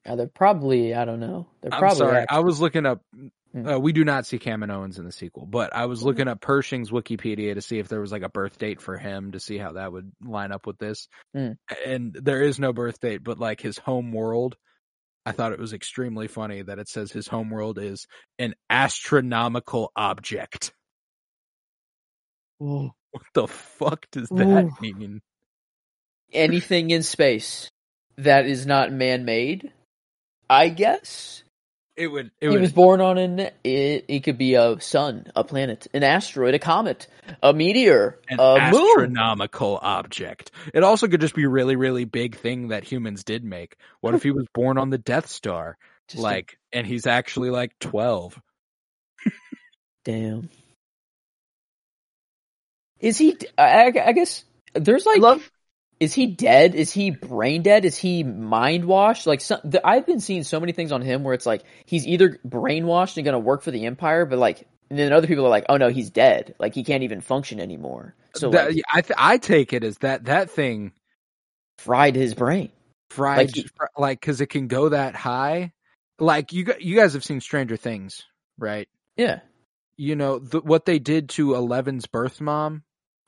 Yeah, 0.05 0.13
they're 0.13 0.27
probably. 0.27 0.93
I 0.93 1.05
don't 1.05 1.19
know. 1.19 1.47
They're 1.61 1.73
I'm 1.73 1.79
probably. 1.79 1.97
sorry, 1.97 2.25
I 2.29 2.41
was 2.41 2.61
looking 2.61 2.85
up. 2.85 3.01
Uh, 3.65 3.79
we 3.79 3.93
do 3.93 4.03
not 4.03 4.25
see 4.25 4.39
Kaminoans 4.39 4.99
in 4.99 5.05
the 5.05 5.11
sequel, 5.11 5.45
but 5.45 5.75
I 5.75 5.85
was 5.85 6.03
looking 6.03 6.27
up 6.27 6.41
Pershing's 6.41 6.91
Wikipedia 6.91 7.53
to 7.53 7.61
see 7.61 7.79
if 7.79 7.87
there 7.87 8.01
was 8.01 8.11
like 8.11 8.23
a 8.23 8.29
birth 8.29 8.57
date 8.57 8.81
for 8.81 8.97
him 8.97 9.31
to 9.31 9.39
see 9.39 9.57
how 9.57 9.73
that 9.73 9.91
would 9.91 10.11
line 10.23 10.51
up 10.51 10.67
with 10.67 10.77
this. 10.77 11.07
Mm. 11.35 11.57
And 11.85 12.13
there 12.13 12.41
is 12.41 12.59
no 12.59 12.73
birth 12.73 12.99
date, 12.99 13.23
but 13.23 13.39
like 13.39 13.61
his 13.61 13.77
home 13.77 14.11
world, 14.11 14.57
I 15.25 15.31
thought 15.31 15.53
it 15.53 15.59
was 15.59 15.73
extremely 15.73 16.27
funny 16.27 16.61
that 16.61 16.79
it 16.79 16.89
says 16.89 17.11
his 17.11 17.27
home 17.27 17.49
world 17.49 17.79
is 17.79 18.07
an 18.39 18.55
astronomical 18.69 19.91
object. 19.95 20.73
What 22.59 22.93
the 23.33 23.47
fuck 23.47 24.05
does 24.11 24.29
that 24.29 24.47
Ooh. 24.47 24.71
mean? 24.81 25.21
anything 26.33 26.91
in 26.91 27.03
space 27.03 27.69
that 28.17 28.45
is 28.45 28.65
not 28.65 28.91
man-made 28.91 29.71
i 30.49 30.69
guess 30.69 31.43
It 31.97 32.07
would. 32.07 32.27
It 32.39 32.47
he 32.47 32.49
would. 32.49 32.61
was 32.61 32.71
born 32.71 33.01
on 33.01 33.17
an 33.17 33.39
it. 33.63 34.05
It 34.07 34.23
could 34.23 34.37
be 34.37 34.53
a 34.53 34.79
sun, 34.79 35.25
a 35.35 35.43
planet, 35.43 35.87
an 35.95 36.03
asteroid, 36.03 36.53
a 36.53 36.59
comet, 36.59 37.07
a 37.41 37.53
meteor, 37.53 38.19
an 38.29 38.39
a 38.39 38.71
moon. 38.71 38.83
astronomical 39.07 39.79
object. 39.81 40.51
It 40.75 40.83
also 40.83 41.07
could 41.07 41.21
just 41.21 41.33
be 41.33 41.43
a 41.45 41.49
really, 41.49 41.75
really 41.75 42.05
big 42.05 42.35
thing 42.37 42.67
that 42.67 42.83
humans 42.83 43.23
did 43.23 43.43
make. 43.43 43.77
What 43.99 44.13
if 44.13 44.21
he 44.21 44.29
was 44.29 44.45
born 44.53 44.77
on 44.77 44.91
the 44.91 44.99
Death 44.99 45.27
Star? 45.27 45.75
Just 46.07 46.19
a- 46.19 46.23
like, 46.23 46.59
and 46.71 46.85
he's 46.85 47.07
actually 47.07 47.49
like 47.49 47.71
twelve. 47.79 48.39
damn. 50.05 50.49
Is 52.99 53.17
he? 53.17 53.37
I, 53.57 53.91
I 54.05 54.11
guess 54.11 54.43
there's 54.73 55.05
like. 55.05 55.17
I 55.17 55.21
love 55.21 55.51
Is 55.99 56.13
he 56.13 56.27
dead? 56.27 56.75
Is 56.75 56.91
he 56.91 57.09
brain 57.09 57.63
dead? 57.63 57.83
Is 57.83 57.97
he 57.97 58.23
mind 58.23 58.85
washed? 58.85 59.25
Like 59.25 59.41
some, 59.41 59.59
the, 59.63 59.85
I've 59.85 60.05
been 60.05 60.19
seeing 60.19 60.43
so 60.43 60.59
many 60.59 60.71
things 60.71 60.91
on 60.91 61.01
him 61.01 61.23
where 61.23 61.33
it's 61.33 61.45
like 61.47 61.63
he's 61.85 62.05
either 62.05 62.39
brainwashed 62.47 63.17
and 63.17 63.25
going 63.25 63.33
to 63.33 63.39
work 63.39 63.63
for 63.63 63.71
the 63.71 63.85
Empire, 63.85 64.25
but 64.25 64.37
like, 64.37 64.67
and 64.89 64.99
then 64.99 65.11
other 65.11 65.27
people 65.27 65.45
are 65.45 65.49
like, 65.49 65.65
oh 65.69 65.77
no, 65.77 65.89
he's 65.89 66.11
dead. 66.11 66.53
Like 66.59 66.75
he 66.75 66.83
can't 66.83 67.03
even 67.03 67.21
function 67.21 67.59
anymore. 67.59 68.15
So 68.35 68.51
That- 68.51 68.73
like, 68.75 68.83
I 68.93 69.01
th- 69.01 69.17
I 69.17 69.37
take 69.37 69.73
it 69.73 69.83
as 69.83 69.97
that 69.99 70.25
that 70.25 70.51
thing 70.51 70.93
fried 71.79 72.15
his 72.15 72.35
brain. 72.35 72.69
fried 73.09 73.47
Like 73.47 73.55
he- 73.55 73.69
like 73.97 74.19
because 74.21 74.39
it 74.39 74.47
can 74.47 74.67
go 74.67 74.89
that 74.89 75.15
high. 75.15 75.73
Like 76.19 76.53
you 76.53 76.73
you 76.79 76.95
guys 76.95 77.13
have 77.13 77.23
seen 77.23 77.41
Stranger 77.41 77.75
Things, 77.77 78.23
right? 78.59 78.87
Yeah. 79.15 79.39
You 79.97 80.15
know 80.15 80.37
the, 80.37 80.61
what 80.61 80.85
they 80.85 80.99
did 80.99 81.29
to 81.29 81.55
Eleven's 81.55 82.05
birth 82.05 82.39
mom. 82.39 82.83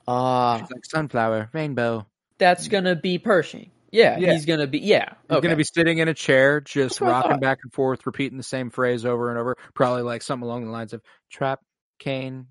Ah, 0.06 0.58
She's 0.58 0.70
like 0.70 0.84
sunflower, 0.84 1.50
rainbow. 1.52 2.06
That's 2.40 2.66
gonna 2.66 2.96
be 2.96 3.18
Pershing. 3.18 3.70
Yeah, 3.92 4.18
Yeah. 4.18 4.32
he's 4.32 4.46
gonna 4.46 4.66
be. 4.66 4.78
Yeah, 4.80 5.14
He's 5.28 5.36
okay. 5.36 5.46
gonna 5.46 5.56
be 5.56 5.64
sitting 5.64 5.98
in 5.98 6.08
a 6.08 6.14
chair, 6.14 6.60
just 6.60 6.98
That's 6.98 7.00
what 7.00 7.10
I 7.10 7.20
rocking 7.20 7.40
back 7.40 7.58
and 7.62 7.72
forth, 7.72 8.06
repeating 8.06 8.36
the 8.38 8.44
same 8.44 8.70
phrase 8.70 9.04
over 9.04 9.30
and 9.30 9.38
over. 9.38 9.56
Probably 9.74 10.02
like 10.02 10.22
something 10.22 10.44
along 10.46 10.64
the 10.64 10.70
lines 10.70 10.92
of 10.92 11.02
"Trap, 11.30 11.60
Kane, 11.98 12.46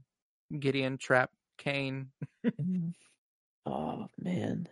Gideon, 0.58 0.98
Trap, 0.98 1.32
Kane." 1.58 2.12
Mm-hmm. 2.46 2.90
Oh 3.66 4.08
man. 4.22 4.68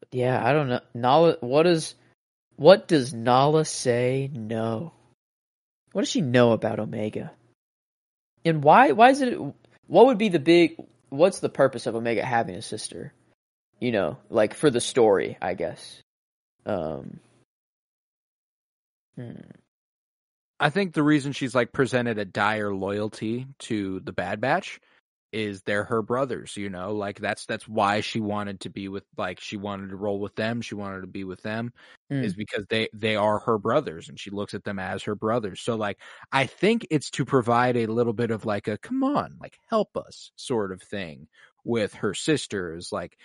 But 0.00 0.08
yeah, 0.12 0.44
I 0.46 0.52
don't 0.52 0.68
know. 0.68 0.80
Nala, 0.94 1.36
what 1.40 1.66
is, 1.66 1.94
what 2.56 2.86
does 2.86 3.12
Nala 3.12 3.64
say? 3.64 4.30
No. 4.32 4.92
What 5.92 6.02
does 6.02 6.10
she 6.10 6.20
know 6.20 6.52
about 6.52 6.78
Omega? 6.78 7.32
And 8.44 8.62
why? 8.62 8.92
Why 8.92 9.10
is 9.10 9.20
it? 9.20 9.38
What 9.86 10.06
would 10.06 10.18
be 10.18 10.28
the 10.28 10.38
big? 10.38 10.76
What's 11.08 11.40
the 11.40 11.48
purpose 11.48 11.86
of 11.86 11.94
Omega 11.96 12.24
having 12.24 12.54
a 12.54 12.62
sister? 12.62 13.12
You 13.80 13.92
know, 13.92 14.18
like 14.28 14.54
for 14.54 14.70
the 14.70 14.80
story, 14.80 15.38
I 15.40 15.54
guess. 15.54 16.02
Um. 16.66 17.20
hmm. 19.16 19.32
I 20.60 20.70
think 20.70 20.92
the 20.92 21.02
reason 21.04 21.32
she's 21.32 21.54
like 21.54 21.72
presented 21.72 22.18
a 22.18 22.24
dire 22.24 22.74
loyalty 22.74 23.46
to 23.60 24.00
the 24.00 24.12
Bad 24.12 24.40
Batch 24.40 24.80
is 25.32 25.62
they're 25.62 25.84
her 25.84 26.02
brothers, 26.02 26.56
you 26.56 26.70
know, 26.70 26.94
like 26.94 27.20
that's 27.20 27.46
that's 27.46 27.68
why 27.68 28.00
she 28.00 28.18
wanted 28.18 28.60
to 28.60 28.70
be 28.70 28.88
with 28.88 29.04
like 29.16 29.40
she 29.40 29.56
wanted 29.56 29.90
to 29.90 29.96
roll 29.96 30.18
with 30.18 30.34
them, 30.34 30.60
she 30.62 30.74
wanted 30.74 31.02
to 31.02 31.06
be 31.06 31.24
with 31.24 31.42
them 31.42 31.72
Mm. 32.10 32.24
is 32.24 32.34
because 32.34 32.64
they 32.70 32.88
they 32.94 33.16
are 33.16 33.38
her 33.40 33.58
brothers 33.58 34.08
and 34.08 34.18
she 34.18 34.30
looks 34.30 34.54
at 34.54 34.64
them 34.64 34.78
as 34.78 35.02
her 35.02 35.14
brothers. 35.14 35.60
So 35.60 35.76
like 35.76 35.98
I 36.32 36.46
think 36.46 36.86
it's 36.90 37.10
to 37.12 37.24
provide 37.26 37.76
a 37.76 37.86
little 37.86 38.14
bit 38.14 38.30
of 38.30 38.46
like 38.46 38.66
a 38.66 38.78
come 38.78 39.04
on, 39.04 39.36
like 39.40 39.58
help 39.68 39.96
us 39.96 40.32
sort 40.36 40.72
of 40.72 40.80
thing 40.82 41.28
with 41.64 41.92
her 41.94 42.14
sisters 42.14 42.90
like 42.92 43.18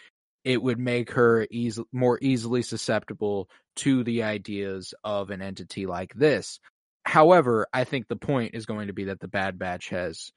it 0.44 0.62
would 0.62 0.80
make 0.80 1.12
her 1.12 1.48
easy, 1.50 1.84
more 1.92 2.20
easily 2.22 2.62
susceptible 2.62 3.50
to 3.78 4.04
the 4.04 4.24
ideas 4.24 4.94
of 5.04 5.30
an 5.30 5.42
entity 5.42 5.86
like 5.86 6.14
this. 6.14 6.60
However, 7.06 7.68
I 7.74 7.84
think 7.84 8.08
the 8.08 8.16
point 8.16 8.56
is 8.56 8.66
going 8.66 8.88
to 8.88 8.94
be 8.94 9.06
that 9.06 9.20
the 9.20 9.28
Bad 9.28 9.60
Batch 9.60 9.90
has 9.90 10.32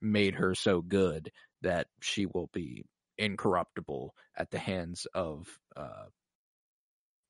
made 0.00 0.34
her 0.36 0.54
so 0.54 0.80
good 0.80 1.30
that 1.62 1.88
she 2.00 2.26
will 2.26 2.48
be 2.52 2.84
incorruptible 3.18 4.14
at 4.36 4.50
the 4.50 4.58
hands 4.58 5.06
of 5.12 5.48
uh 5.76 6.04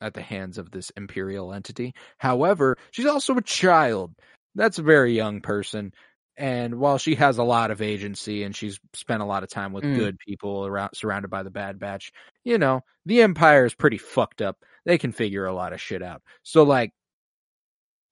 at 0.01 0.14
the 0.14 0.22
hands 0.22 0.59
of 0.59 0.70
this 0.70 0.91
imperial 0.91 1.53
entity. 1.53 1.95
However, 2.18 2.76
she's 2.91 3.07
also 3.07 3.37
a 3.37 3.43
child. 3.43 4.14
That's 4.55 4.79
a 4.79 4.83
very 4.83 5.14
young 5.14 5.41
person. 5.41 5.93
And 6.39 6.76
while 6.76 6.99
she 6.99 7.16
has 7.16 7.39
a 7.39 7.43
lot 7.43 7.72
of 7.72 7.82
agency 7.82 8.45
and 8.45 8.55
she's 8.55 8.78
spent 8.95 9.22
a 9.22 9.26
lot 9.26 9.43
of 9.43 9.49
time 9.51 9.72
with 9.72 9.82
Mm. 9.84 9.97
good 9.97 10.18
people 10.20 10.64
around 10.66 10.95
surrounded 10.95 11.28
by 11.28 11.43
the 11.43 11.51
bad 11.51 11.80
batch, 11.80 12.12
you 12.45 12.59
know, 12.59 12.82
the 13.07 13.22
empire 13.22 13.64
is 13.66 13.74
pretty 13.74 13.99
fucked 13.99 14.41
up. 14.41 14.64
They 14.84 14.99
can 14.99 15.11
figure 15.11 15.47
a 15.47 15.53
lot 15.53 15.72
of 15.72 15.80
shit 15.80 16.01
out. 16.03 16.22
So 16.45 16.62
like 16.62 16.93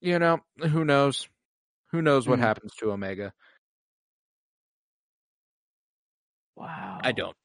you 0.01 0.19
know, 0.19 0.41
who 0.59 0.85
knows? 0.85 1.29
Who 1.93 2.03
knows 2.03 2.29
what 2.29 2.39
Mm. 2.41 2.43
happens 2.43 2.75
to 2.77 2.91
Omega? 2.93 3.33
Wow. 6.57 6.99
I 7.03 7.13
don't. 7.13 7.37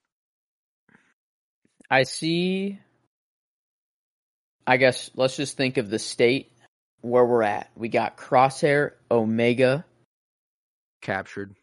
I 1.89 2.03
see. 2.03 2.79
I 4.65 4.77
guess 4.77 5.11
let's 5.15 5.35
just 5.37 5.57
think 5.57 5.77
of 5.77 5.89
the 5.89 5.99
state 5.99 6.51
where 7.01 7.25
we're 7.25 7.43
at. 7.43 7.69
We 7.75 7.89
got 7.89 8.17
Crosshair, 8.17 8.91
Omega, 9.09 9.85
Captured. 11.01 11.55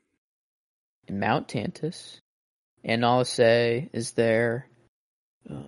and 1.06 1.20
Mount 1.20 1.48
Tantiss. 1.48 2.20
And 2.84 3.04
I'll 3.04 3.24
say 3.24 3.88
is 3.92 4.12
there. 4.12 4.68
Uh, 5.50 5.64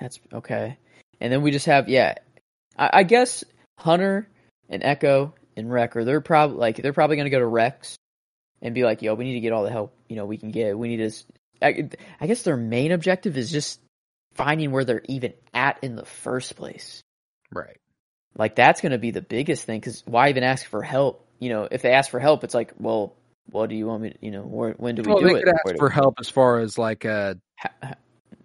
That's 0.00 0.20
okay. 0.32 0.78
And 1.20 1.32
then 1.32 1.42
we 1.42 1.50
just 1.50 1.66
have 1.66 1.88
yeah. 1.88 2.14
I, 2.76 2.90
I 2.92 3.02
guess 3.02 3.44
Hunter 3.78 4.28
and 4.68 4.82
Echo 4.84 5.34
and 5.56 5.70
Wrecker. 5.70 6.04
They're 6.04 6.20
probably 6.20 6.56
like 6.58 6.76
they're 6.76 6.92
probably 6.92 7.16
gonna 7.16 7.30
go 7.30 7.38
to 7.38 7.46
Rex 7.46 7.96
and 8.62 8.74
be 8.74 8.84
like, 8.84 9.02
"Yo, 9.02 9.14
we 9.14 9.24
need 9.24 9.34
to 9.34 9.40
get 9.40 9.52
all 9.52 9.64
the 9.64 9.70
help 9.70 9.96
you 10.08 10.16
know 10.16 10.26
we 10.26 10.38
can 10.38 10.50
get. 10.50 10.78
We 10.78 10.88
need 10.88 11.10
to." 11.10 11.12
I 11.62 12.26
guess 12.26 12.42
their 12.42 12.56
main 12.56 12.92
objective 12.92 13.38
is 13.38 13.50
just 13.50 13.80
finding 14.34 14.70
where 14.70 14.84
they're 14.84 15.02
even 15.08 15.32
at 15.54 15.78
in 15.82 15.96
the 15.96 16.04
first 16.04 16.56
place. 16.56 17.02
Right. 17.52 17.78
Like 18.36 18.54
that's 18.56 18.80
going 18.80 18.92
to 18.92 18.98
be 18.98 19.12
the 19.12 19.22
biggest 19.22 19.64
thing 19.64 19.80
because 19.80 20.02
why 20.04 20.28
even 20.28 20.42
ask 20.42 20.66
for 20.66 20.82
help? 20.82 21.23
You 21.38 21.48
know, 21.50 21.68
if 21.70 21.82
they 21.82 21.92
ask 21.92 22.10
for 22.10 22.20
help, 22.20 22.44
it's 22.44 22.54
like, 22.54 22.72
well, 22.78 23.14
what 23.50 23.68
do 23.68 23.76
you 23.76 23.86
want 23.86 24.02
me? 24.02 24.10
to, 24.10 24.16
You 24.20 24.30
know, 24.30 24.42
where, 24.42 24.72
when 24.72 24.94
do 24.94 25.02
we 25.02 25.08
Well, 25.08 25.20
do 25.20 25.26
they 25.26 25.34
it? 25.34 25.44
could 25.44 25.54
ask 25.54 25.76
for 25.78 25.90
help 25.90 26.14
as 26.20 26.28
far 26.28 26.60
as 26.60 26.78
like 26.78 27.04
uh 27.04 27.34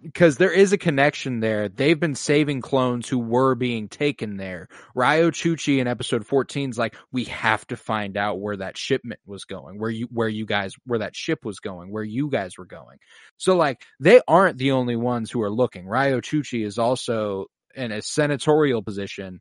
because 0.02 0.38
there 0.38 0.52
is 0.52 0.72
a 0.72 0.78
connection 0.78 1.40
there. 1.40 1.68
They've 1.68 1.98
been 1.98 2.14
saving 2.14 2.62
clones 2.62 3.08
who 3.08 3.18
were 3.18 3.54
being 3.54 3.88
taken 3.88 4.36
there. 4.36 4.68
Riyo 4.96 5.30
Chuchi 5.30 5.78
in 5.78 5.86
episode 5.86 6.26
14 6.26 6.70
is 6.70 6.78
like, 6.78 6.94
we 7.12 7.24
have 7.24 7.66
to 7.68 7.76
find 7.76 8.16
out 8.16 8.40
where 8.40 8.56
that 8.56 8.78
shipment 8.78 9.20
was 9.26 9.44
going, 9.44 9.78
where 9.78 9.90
you, 9.90 10.08
where 10.10 10.28
you 10.28 10.46
guys, 10.46 10.72
where 10.86 11.00
that 11.00 11.14
ship 11.14 11.44
was 11.44 11.60
going, 11.60 11.90
where 11.90 12.02
you 12.02 12.30
guys 12.30 12.56
were 12.56 12.64
going. 12.64 12.98
So 13.36 13.56
like, 13.56 13.82
they 13.98 14.20
aren't 14.26 14.58
the 14.58 14.72
only 14.72 14.96
ones 14.96 15.30
who 15.30 15.42
are 15.42 15.50
looking. 15.50 15.84
Riyo 15.84 16.20
Chuchi 16.22 16.64
is 16.64 16.78
also 16.78 17.46
in 17.74 17.92
a 17.92 18.02
senatorial 18.02 18.82
position, 18.82 19.40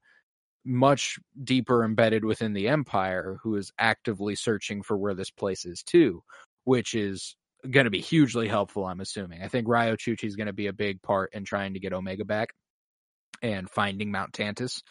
much 0.66 1.18
deeper 1.44 1.84
embedded 1.84 2.26
within 2.26 2.54
the 2.54 2.68
empire, 2.68 3.40
who 3.44 3.56
is 3.56 3.72
actively 3.78 4.36
searching 4.36 4.82
for 4.84 4.98
where 4.98 5.14
this 5.14 5.32
place 5.32 5.66
is 5.66 5.84
too, 5.84 6.24
which 6.64 6.94
is 6.94 7.36
going 7.70 7.86
to 7.86 7.90
be 7.90 8.02
hugely 8.02 8.48
helpful. 8.48 8.86
I'm 8.86 9.02
assuming. 9.02 9.42
I 9.42 9.48
think 9.48 9.68
Riyo 9.68 9.98
Chuchi 9.98 10.26
is 10.26 10.36
going 10.36 10.48
to 10.48 10.54
be 10.54 10.68
a 10.68 10.74
big 10.74 11.02
part 11.02 11.34
in 11.34 11.44
trying 11.46 11.74
to 11.74 11.80
get 11.80 11.94
Omega 11.94 12.26
back 12.26 12.50
and 13.42 13.70
finding 13.70 14.12
Mount 14.12 14.34
Tantiss, 14.34 14.82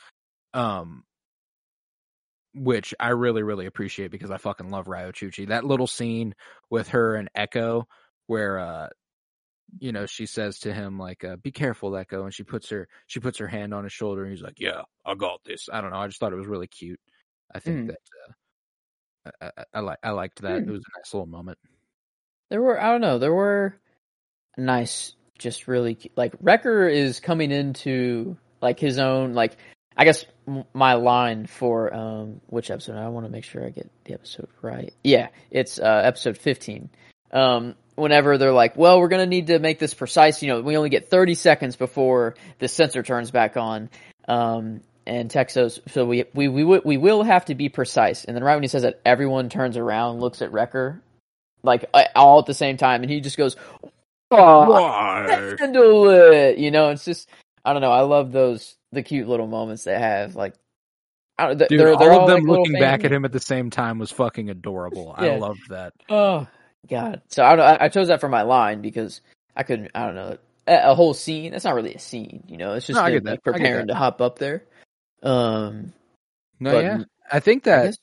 um, 0.54 1.04
which 2.54 2.94
I 2.98 3.10
really 3.10 3.42
really 3.42 3.66
appreciate 3.66 4.10
because 4.10 4.30
I 4.30 4.38
fucking 4.38 4.70
love 4.70 4.86
Riyo 4.86 5.12
Chuchi. 5.12 5.48
That 5.48 5.64
little 5.64 5.86
scene 5.86 6.34
with 6.70 6.88
her 6.88 7.14
and 7.14 7.28
Echo, 7.34 7.86
where 8.26 8.58
uh, 8.58 8.88
you 9.78 9.92
know 9.92 10.06
she 10.06 10.26
says 10.26 10.58
to 10.60 10.72
him 10.72 10.98
like, 10.98 11.24
uh, 11.24 11.36
"Be 11.36 11.52
careful, 11.52 11.96
Echo," 11.96 12.24
and 12.24 12.32
she 12.34 12.42
puts 12.44 12.68
her 12.70 12.88
she 13.06 13.20
puts 13.20 13.38
her 13.38 13.46
hand 13.48 13.74
on 13.74 13.84
his 13.84 13.92
shoulder, 13.92 14.22
and 14.22 14.32
he's 14.32 14.42
like, 14.42 14.58
"Yeah, 14.60 14.82
I 15.04 15.14
got 15.14 15.42
this." 15.44 15.68
I 15.72 15.80
don't 15.80 15.90
know. 15.90 15.98
I 15.98 16.06
just 16.06 16.18
thought 16.20 16.32
it 16.32 16.36
was 16.36 16.46
really 16.46 16.66
cute. 16.66 17.00
I 17.54 17.60
think 17.60 17.80
Hmm. 17.80 17.86
that. 17.88 17.98
Uh, 19.26 19.32
I, 19.40 19.46
I, 19.46 19.64
I 19.74 19.80
like 19.80 19.98
I 20.02 20.10
liked 20.10 20.42
that. 20.42 20.62
Hmm. 20.62 20.68
It 20.68 20.72
was 20.72 20.80
a 20.82 20.98
nice 20.98 21.12
little 21.14 21.26
moment. 21.26 21.58
There 22.50 22.62
were 22.62 22.80
I 22.80 22.90
don't 22.92 23.00
know. 23.02 23.18
There 23.18 23.34
were 23.34 23.74
nice, 24.56 25.14
just 25.38 25.68
really 25.68 25.98
like 26.16 26.34
Wrecker 26.40 26.88
is 26.88 27.20
coming 27.20 27.50
into 27.50 28.36
like 28.60 28.80
his 28.80 28.98
own 28.98 29.34
like 29.34 29.56
I 29.96 30.04
guess 30.04 30.24
my 30.72 30.94
line 30.94 31.46
for 31.46 31.92
um 31.92 32.40
which 32.46 32.70
episode 32.70 32.96
I 32.96 33.08
want 33.08 33.26
to 33.26 33.32
make 33.32 33.44
sure 33.44 33.64
I 33.66 33.70
get 33.70 33.90
the 34.04 34.14
episode 34.14 34.48
right. 34.62 34.94
Yeah, 35.04 35.28
it's 35.50 35.78
uh 35.78 36.02
episode 36.04 36.38
15. 36.38 36.88
Um 37.32 37.74
whenever 37.98 38.38
they're 38.38 38.52
like, 38.52 38.76
"Well, 38.76 39.00
we're 39.00 39.08
going 39.08 39.22
to 39.22 39.26
need 39.26 39.48
to 39.48 39.58
make 39.58 39.78
this 39.78 39.94
precise, 39.94 40.42
you 40.42 40.48
know, 40.48 40.60
we 40.60 40.76
only 40.76 40.90
get 40.90 41.10
30 41.10 41.34
seconds 41.34 41.76
before 41.76 42.34
the 42.58 42.68
sensor 42.68 43.02
turns 43.02 43.30
back 43.30 43.56
on." 43.56 43.90
Um 44.26 44.80
and 45.08 45.30
Texos, 45.30 45.80
so 45.88 46.04
we 46.04 46.24
we 46.34 46.48
we 46.48 46.64
we 46.64 46.96
will 46.98 47.22
have 47.22 47.46
to 47.46 47.54
be 47.54 47.70
precise. 47.70 48.24
And 48.24 48.36
then 48.36 48.44
right 48.44 48.54
when 48.54 48.62
he 48.62 48.68
says 48.68 48.82
that, 48.82 49.00
everyone 49.04 49.48
turns 49.48 49.78
around, 49.78 50.20
looks 50.20 50.42
at 50.42 50.52
Wrecker, 50.52 51.00
like 51.62 51.86
uh, 51.94 52.04
all 52.14 52.40
at 52.40 52.46
the 52.46 52.54
same 52.54 52.76
time, 52.76 53.02
and 53.02 53.10
he 53.10 53.20
just 53.20 53.38
goes, 53.38 53.56
"Oh, 54.30 54.70
Why? 54.70 55.56
handle 55.58 56.10
it!" 56.10 56.58
You 56.58 56.70
know, 56.70 56.90
it's 56.90 57.06
just 57.06 57.28
I 57.64 57.72
don't 57.72 57.80
know. 57.80 57.90
I 57.90 58.02
love 58.02 58.32
those 58.32 58.76
the 58.92 59.02
cute 59.02 59.28
little 59.28 59.46
moments 59.46 59.84
they 59.84 59.98
have. 59.98 60.36
Like 60.36 60.54
I 61.38 61.46
don't, 61.48 61.58
they're, 61.58 61.68
they're 61.68 62.12
all 62.12 62.22
of 62.22 62.28
them 62.28 62.44
like 62.44 62.58
looking 62.58 62.78
back 62.78 63.02
at 63.04 63.12
him 63.12 63.24
at 63.24 63.32
the 63.32 63.40
same 63.40 63.70
time 63.70 63.98
was 63.98 64.10
fucking 64.10 64.50
adorable. 64.50 65.14
I 65.16 65.36
loved 65.36 65.70
that. 65.70 65.94
Oh 66.10 66.46
God! 66.88 67.22
So 67.28 67.42
I, 67.42 67.54
I 67.54 67.84
I 67.84 67.88
chose 67.88 68.08
that 68.08 68.20
for 68.20 68.28
my 68.28 68.42
line 68.42 68.80
because 68.82 69.20
I 69.56 69.62
couldn't. 69.62 69.90
I 69.94 70.06
don't 70.06 70.14
know 70.14 70.38
a, 70.68 70.90
a 70.90 70.94
whole 70.94 71.14
scene. 71.14 71.52
That's 71.52 71.64
not 71.64 71.74
really 71.74 71.94
a 71.94 71.98
scene, 71.98 72.44
you 72.46 72.56
know. 72.56 72.74
It's 72.74 72.86
just 72.86 72.96
No, 72.96 73.02
I 73.02 73.10
them, 73.10 73.16
get 73.16 73.24
that. 73.24 73.30
like 73.30 73.44
preparing 73.44 73.88
to 73.88 73.94
hop 73.94 74.20
up 74.20 74.38
there. 74.38 74.64
Um, 75.22 75.92
No, 76.60 76.72
but 76.72 76.84
yeah. 76.84 76.98
I 77.30 77.40
think 77.40 77.66
I 77.66 77.70
that 77.70 77.84
guess 77.86 77.98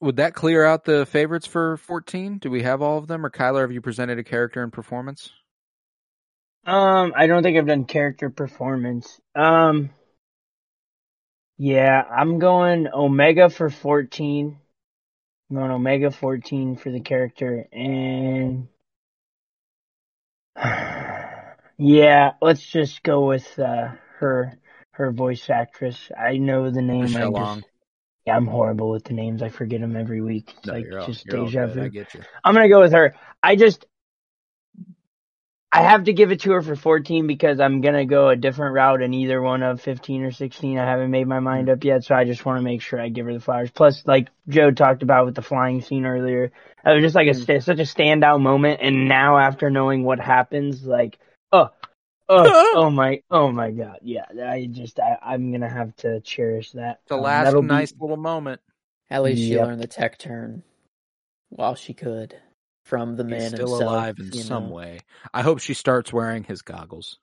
would 0.00 0.16
that 0.16 0.34
clear 0.34 0.64
out 0.64 0.84
the 0.84 1.04
favorites 1.06 1.46
for 1.46 1.76
14? 1.76 2.38
Do 2.38 2.50
we 2.50 2.62
have 2.62 2.80
all 2.80 2.96
of 2.98 3.06
them 3.06 3.24
or 3.24 3.30
Kyler 3.30 3.60
have 3.60 3.72
you 3.72 3.82
presented 3.82 4.18
a 4.18 4.24
character 4.24 4.62
and 4.62 4.72
performance? 4.72 5.30
Um, 6.64 7.12
I 7.16 7.26
don't 7.26 7.42
think 7.42 7.58
I've 7.58 7.66
done 7.66 7.84
character 7.84 8.30
performance. 8.30 9.20
Um, 9.34 9.90
yeah, 11.58 12.02
I'm 12.10 12.38
going 12.38 12.88
Omega 12.92 13.50
for 13.50 13.68
14. 13.68 14.58
I'm 15.50 15.56
going 15.56 15.72
Omega 15.72 16.12
14 16.12 16.76
for 16.76 16.90
the 16.92 17.00
character, 17.00 17.66
and 17.72 18.68
yeah, 21.78 22.32
let's 22.42 22.62
just 22.62 23.02
go 23.02 23.26
with 23.26 23.58
uh, 23.58 23.90
her 24.18 24.54
her 24.92 25.12
voice 25.12 25.50
actress. 25.50 26.10
I 26.18 26.38
know 26.38 26.70
the 26.70 26.82
name. 26.82 27.02
Michelle 27.02 27.16
I 27.16 27.32
Long. 27.32 27.58
just 27.58 27.68
yeah, 28.26 28.36
I'm 28.36 28.46
horrible 28.46 28.90
with 28.90 29.04
the 29.04 29.14
names. 29.14 29.42
I 29.42 29.50
forget 29.50 29.80
them 29.80 29.96
every 29.96 30.22
week. 30.22 30.54
It's 30.58 30.66
No, 30.66 30.72
like 30.72 30.88
just 30.98 31.28
all 31.34 31.48
deja 31.48 31.66
vu. 31.68 31.82
I 31.82 31.88
get 31.88 32.14
you. 32.14 32.22
I'm 32.44 32.54
gonna 32.54 32.68
go 32.68 32.80
with 32.80 32.92
her. 32.92 33.14
I 33.42 33.56
just 33.56 33.86
I 35.72 35.82
have 35.82 36.04
to 36.04 36.14
give 36.14 36.32
it 36.32 36.40
to 36.42 36.52
her 36.52 36.62
for 36.62 36.76
14 36.76 37.26
because 37.28 37.60
I'm 37.60 37.80
gonna 37.82 38.06
go 38.06 38.28
a 38.30 38.36
different 38.36 38.74
route 38.74 39.02
in 39.02 39.14
either 39.14 39.40
one 39.42 39.62
of 39.62 39.80
15 39.82 40.22
or 40.24 40.32
16. 40.32 40.78
I 40.78 40.84
haven't 40.86 41.12
made 41.12 41.28
my 41.28 41.40
mind 41.40 41.70
up 41.70 41.84
yet, 41.84 42.04
so 42.04 42.14
I 42.14 42.24
just 42.24 42.44
want 42.46 42.58
to 42.58 42.62
make 42.64 42.82
sure 42.82 43.00
I 43.00 43.08
give 43.10 43.26
her 43.26 43.34
the 43.34 43.40
flowers. 43.40 43.70
Plus, 43.70 44.04
like 44.06 44.28
Joe 44.48 44.72
talked 44.72 45.02
about 45.04 45.26
with 45.26 45.36
the 45.36 45.42
flying 45.42 45.82
scene 45.82 46.06
earlier, 46.06 46.46
it 46.46 46.52
was 46.94 47.02
just 47.04 47.16
like 47.16 47.28
a 47.28 47.32
mm. 47.32 47.46
such 47.62 47.78
a 47.80 47.82
standout 47.82 48.40
moment. 48.42 48.80
And 48.82 49.08
now, 49.08 49.38
after 49.38 49.70
knowing 49.70 50.04
what 50.04 50.20
happens, 50.20 50.84
like 50.84 51.18
oh. 51.52 51.68
Oh, 52.28 52.56
oh 52.72 52.90
my, 52.90 53.22
oh 53.30 53.52
my 53.52 53.70
god, 53.72 54.00
yeah, 54.02 54.24
I 54.44 54.66
just, 54.70 55.00
I, 55.00 55.18
I'm 55.22 55.52
gonna 55.52 55.70
have 55.70 55.96
to 55.98 56.20
cherish 56.22 56.72
that. 56.72 57.00
The 57.08 57.16
Um, 57.16 57.18
last 57.18 57.42
that'll 57.42 57.62
be- 57.62 57.68
nice 57.68 57.94
little 58.00 58.16
moment. 58.18 58.60
at 59.10 59.22
least 59.22 59.44
she 59.44 59.56
Yep. 59.56 59.58
learned 59.58 59.80
the 59.80 59.86
tech 59.88 60.18
turn 60.18 60.64
while 61.50 61.74
she 61.76 61.94
could 61.94 62.36
from 62.84 63.16
the 63.16 63.24
man 63.24 63.50
still 63.50 63.68
himself. 63.68 63.82
alive 63.82 64.18
in 64.18 64.32
some 64.32 64.68
know. 64.68 64.74
way. 64.74 65.00
I 65.32 65.42
hope 65.42 65.60
she 65.60 65.74
starts 65.74 66.12
wearing 66.12 66.44
his 66.44 66.62
goggles. 66.62 67.18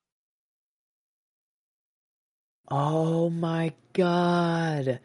Oh 2.69 3.29
my 3.29 3.73
god. 3.93 4.99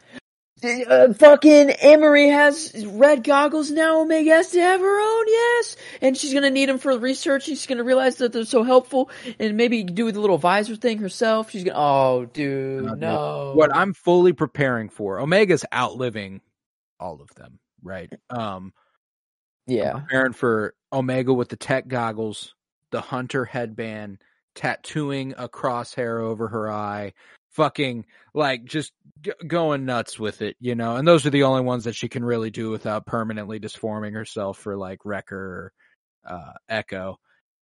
Uh, 0.63 1.13
fucking 1.13 1.71
Emerie 1.71 2.29
has 2.29 2.85
red 2.87 3.23
goggles 3.23 3.69
now. 3.69 3.99
Omega 3.99 4.31
has 4.31 4.51
to 4.51 4.61
have 4.61 4.79
her 4.79 4.99
own, 5.01 5.25
yes. 5.27 5.75
And 6.01 6.17
she's 6.17 6.33
gonna 6.33 6.49
need 6.49 6.69
them 6.69 6.77
for 6.77 6.97
research. 6.97 7.43
She's 7.43 7.65
gonna 7.65 7.83
realize 7.83 8.17
that 8.17 8.31
they're 8.31 8.45
so 8.45 8.63
helpful 8.63 9.09
and 9.39 9.57
maybe 9.57 9.83
do 9.83 10.09
the 10.11 10.21
little 10.21 10.37
visor 10.37 10.77
thing 10.77 10.99
herself. 10.99 11.51
She's 11.51 11.65
gonna, 11.65 11.77
oh 11.77 12.25
dude, 12.31 12.87
dude. 12.87 12.99
no. 12.99 13.53
What 13.55 13.75
I'm 13.75 13.93
fully 13.93 14.31
preparing 14.31 14.87
for, 14.87 15.19
Omega's 15.19 15.65
outliving 15.73 16.39
all 16.97 17.21
of 17.21 17.33
them, 17.35 17.59
right? 17.81 18.11
Um, 18.29 18.71
yeah. 19.67 19.93
preparing 19.93 20.33
for 20.33 20.75
Omega 20.91 21.33
with 21.33 21.49
the 21.49 21.55
tech 21.55 21.87
goggles, 21.87 22.53
the 22.91 23.01
hunter 23.01 23.45
headband, 23.45 24.19
tattooing 24.55 25.33
a 25.37 25.49
crosshair 25.49 26.21
over 26.21 26.47
her 26.47 26.71
eye, 26.71 27.13
fucking 27.51 28.05
like 28.33 28.65
just 28.65 28.91
g- 29.21 29.31
going 29.47 29.85
nuts 29.85 30.19
with 30.19 30.41
it, 30.41 30.55
you 30.59 30.75
know. 30.75 30.95
And 30.95 31.07
those 31.07 31.25
are 31.25 31.31
the 31.31 31.43
only 31.43 31.61
ones 31.61 31.85
that 31.85 31.95
she 31.95 32.09
can 32.09 32.23
really 32.23 32.51
do 32.51 32.69
without 32.69 33.05
permanently 33.05 33.59
disforming 33.59 34.13
herself 34.13 34.57
for 34.57 34.75
like 34.75 35.05
Wrecker 35.05 35.35
or 35.35 35.73
uh, 36.25 36.53
Echo. 36.69 37.19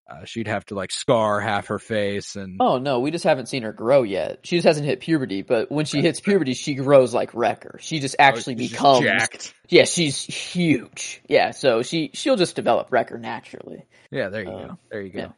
Uh, 0.09 0.25
she'd 0.25 0.47
have 0.47 0.65
to 0.65 0.75
like 0.75 0.91
scar 0.91 1.39
half 1.39 1.67
her 1.67 1.79
face 1.79 2.35
and 2.35 2.57
Oh 2.59 2.77
no, 2.79 2.99
we 2.99 3.11
just 3.11 3.23
haven't 3.23 3.45
seen 3.47 3.63
her 3.63 3.71
grow 3.71 4.03
yet. 4.03 4.39
She 4.43 4.57
just 4.57 4.67
hasn't 4.67 4.85
hit 4.85 4.99
puberty, 4.99 5.41
but 5.41 5.71
when 5.71 5.85
she 5.85 6.01
hits 6.01 6.19
puberty, 6.19 6.53
she 6.53 6.73
grows 6.73 7.13
like 7.13 7.33
Wrecker. 7.33 7.77
She 7.81 7.99
just 7.99 8.15
actually 8.19 8.57
she's 8.57 8.71
just 8.71 8.81
becomes 8.81 8.99
jacked. 9.05 9.53
Yeah, 9.69 9.85
she's 9.85 10.21
huge. 10.21 11.21
Yeah, 11.29 11.51
so 11.51 11.81
she 11.81 12.11
she'll 12.13 12.35
just 12.35 12.55
develop 12.57 12.91
Wrecker 12.91 13.17
naturally. 13.17 13.85
Yeah, 14.11 14.27
there 14.29 14.43
you 14.43 14.49
Uh, 14.51 14.67
go. 14.67 14.77
There 14.89 15.01
you 15.01 15.11
go. 15.11 15.19
yeah. 15.19 15.29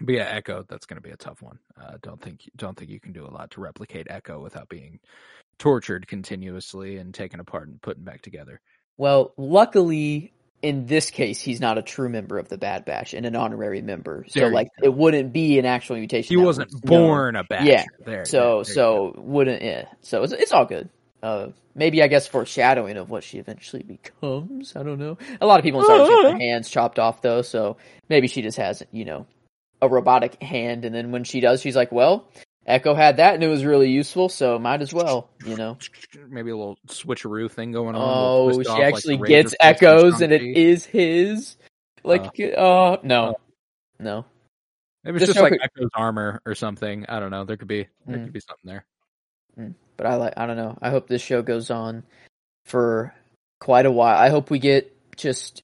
But 0.00 0.14
yeah, 0.14 0.24
Echo, 0.28 0.64
that's 0.68 0.84
going 0.86 0.96
to 1.00 1.06
be 1.06 1.12
a 1.12 1.16
tough 1.16 1.40
one. 1.40 1.58
Uh, 1.80 1.98
don't 2.02 2.20
think 2.20 2.40
don't 2.56 2.76
think 2.76 2.90
you 2.90 3.00
can 3.00 3.12
do 3.12 3.26
a 3.26 3.30
lot 3.30 3.52
to 3.52 3.60
replicate 3.60 4.08
Echo 4.10 4.40
without 4.40 4.68
being 4.68 4.98
tortured 5.58 6.06
continuously 6.08 6.96
and 6.98 7.14
taken 7.14 7.40
apart 7.40 7.68
and 7.68 7.80
putting 7.80 8.04
back 8.04 8.20
together. 8.22 8.60
Well, 8.98 9.32
luckily 9.36 10.32
in 10.62 10.86
this 10.86 11.10
case, 11.10 11.40
he's 11.40 11.60
not 11.60 11.78
a 11.78 11.82
true 11.82 12.08
member 12.08 12.38
of 12.38 12.48
the 12.48 12.58
Bad 12.58 12.84
Batch 12.84 13.14
and 13.14 13.26
an 13.26 13.36
honorary 13.36 13.82
member. 13.82 14.24
So 14.28 14.40
There 14.40 14.50
like 14.50 14.68
it 14.82 14.92
wouldn't 14.92 15.32
be 15.32 15.58
an 15.58 15.66
actual 15.66 15.96
mutation. 15.96 16.28
He 16.28 16.42
wasn't 16.42 16.72
was 16.72 16.80
born 16.80 17.36
a 17.36 17.44
Batcher. 17.44 17.64
Yeah. 17.66 17.84
There. 18.04 18.24
So 18.24 18.38
there- 18.38 18.64
there 18.64 18.74
so 18.74 19.14
wouldn't 19.18 19.62
yeah. 19.62 19.84
So 20.02 20.22
it's 20.22 20.32
it's 20.32 20.52
all 20.52 20.64
good. 20.64 20.88
Uh, 21.22 21.48
maybe 21.74 22.02
I 22.02 22.08
guess 22.08 22.26
foreshadowing 22.26 22.96
of 22.96 23.10
what 23.10 23.24
she 23.24 23.38
eventually 23.38 23.82
becomes. 23.82 24.74
I 24.76 24.82
don't 24.82 24.98
know. 24.98 25.18
A 25.40 25.46
lot 25.46 25.58
of 25.58 25.64
people 25.64 25.80
in 25.80 25.86
Star 25.86 25.98
Wars 25.98 26.08
get 26.10 26.22
their 26.22 26.38
hands 26.50 26.68
chopped 26.70 26.98
off 26.98 27.22
though, 27.22 27.42
so 27.42 27.76
maybe 28.08 28.26
she 28.28 28.42
just 28.42 28.58
has 28.58 28.82
you 28.92 29.04
know 29.04 29.26
a 29.82 29.88
robotic 29.88 30.42
hand, 30.42 30.84
and 30.84 30.94
then 30.94 31.12
when 31.12 31.24
she 31.24 31.40
does, 31.40 31.60
she's 31.60 31.76
like, 31.76 31.92
"Well, 31.92 32.28
Echo 32.66 32.94
had 32.94 33.18
that, 33.18 33.34
and 33.34 33.44
it 33.44 33.48
was 33.48 33.64
really 33.64 33.90
useful, 33.90 34.28
so 34.28 34.58
might 34.58 34.82
as 34.82 34.92
well." 34.92 35.30
You 35.44 35.56
know. 35.56 35.78
maybe 36.28 36.50
a 36.50 36.56
little 36.56 36.78
switcheroo 36.88 37.50
thing 37.50 37.72
going 37.72 37.94
on. 37.94 38.02
Oh, 38.04 38.62
she 38.62 38.68
off, 38.68 38.80
actually 38.80 39.16
Razor 39.16 39.26
gets 39.28 39.54
Echoes, 39.60 40.20
and 40.20 40.32
it 40.32 40.42
is 40.42 40.84
his. 40.84 41.56
Like, 42.02 42.38
uh, 42.38 42.44
uh, 42.44 42.96
oh 42.96 42.98
no, 43.02 43.24
uh, 43.24 43.32
no. 44.00 44.24
It 45.04 45.12
was 45.12 45.20
Just 45.20 45.34
just 45.34 45.42
like 45.42 45.52
so- 45.52 45.58
Echo's 45.62 45.90
armor 45.94 46.40
or 46.44 46.54
something. 46.54 47.06
I 47.08 47.20
don't 47.20 47.30
know. 47.30 47.44
There 47.44 47.56
could 47.56 47.68
be 47.68 47.86
there 48.06 48.18
Mm. 48.18 48.24
could 48.24 48.32
be 48.32 48.40
something 48.40 48.64
there. 48.68 48.84
Mm. 49.58 49.74
But 49.96 50.06
I 50.06 50.14
like. 50.16 50.34
I 50.36 50.46
don't 50.46 50.56
know. 50.56 50.76
I 50.82 50.90
hope 50.90 51.08
this 51.08 51.22
show 51.22 51.42
goes 51.42 51.70
on 51.70 52.02
for 52.64 53.14
quite 53.60 53.86
a 53.86 53.90
while. 53.92 54.18
I 54.18 54.28
hope 54.28 54.50
we 54.50 54.58
get 54.58 54.92
just 55.16 55.62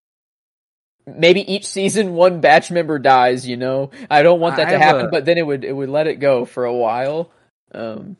maybe 1.07 1.51
each 1.53 1.67
season 1.67 2.15
one 2.15 2.41
batch 2.41 2.71
member 2.71 2.99
dies. 2.99 3.47
You 3.47 3.57
know, 3.57 3.91
I 4.11 4.23
don't 4.23 4.41
want 4.41 4.57
that 4.57 4.69
I 4.69 4.73
to 4.73 4.79
happen, 4.79 5.07
a- 5.07 5.11
but 5.11 5.25
then 5.25 5.39
it 5.39 5.47
would 5.47 5.65
it 5.65 5.73
would 5.73 5.89
let 5.89 6.07
it 6.07 6.17
go 6.17 6.45
for 6.45 6.65
a 6.65 6.75
while. 6.75 7.31
Um, 7.73 8.17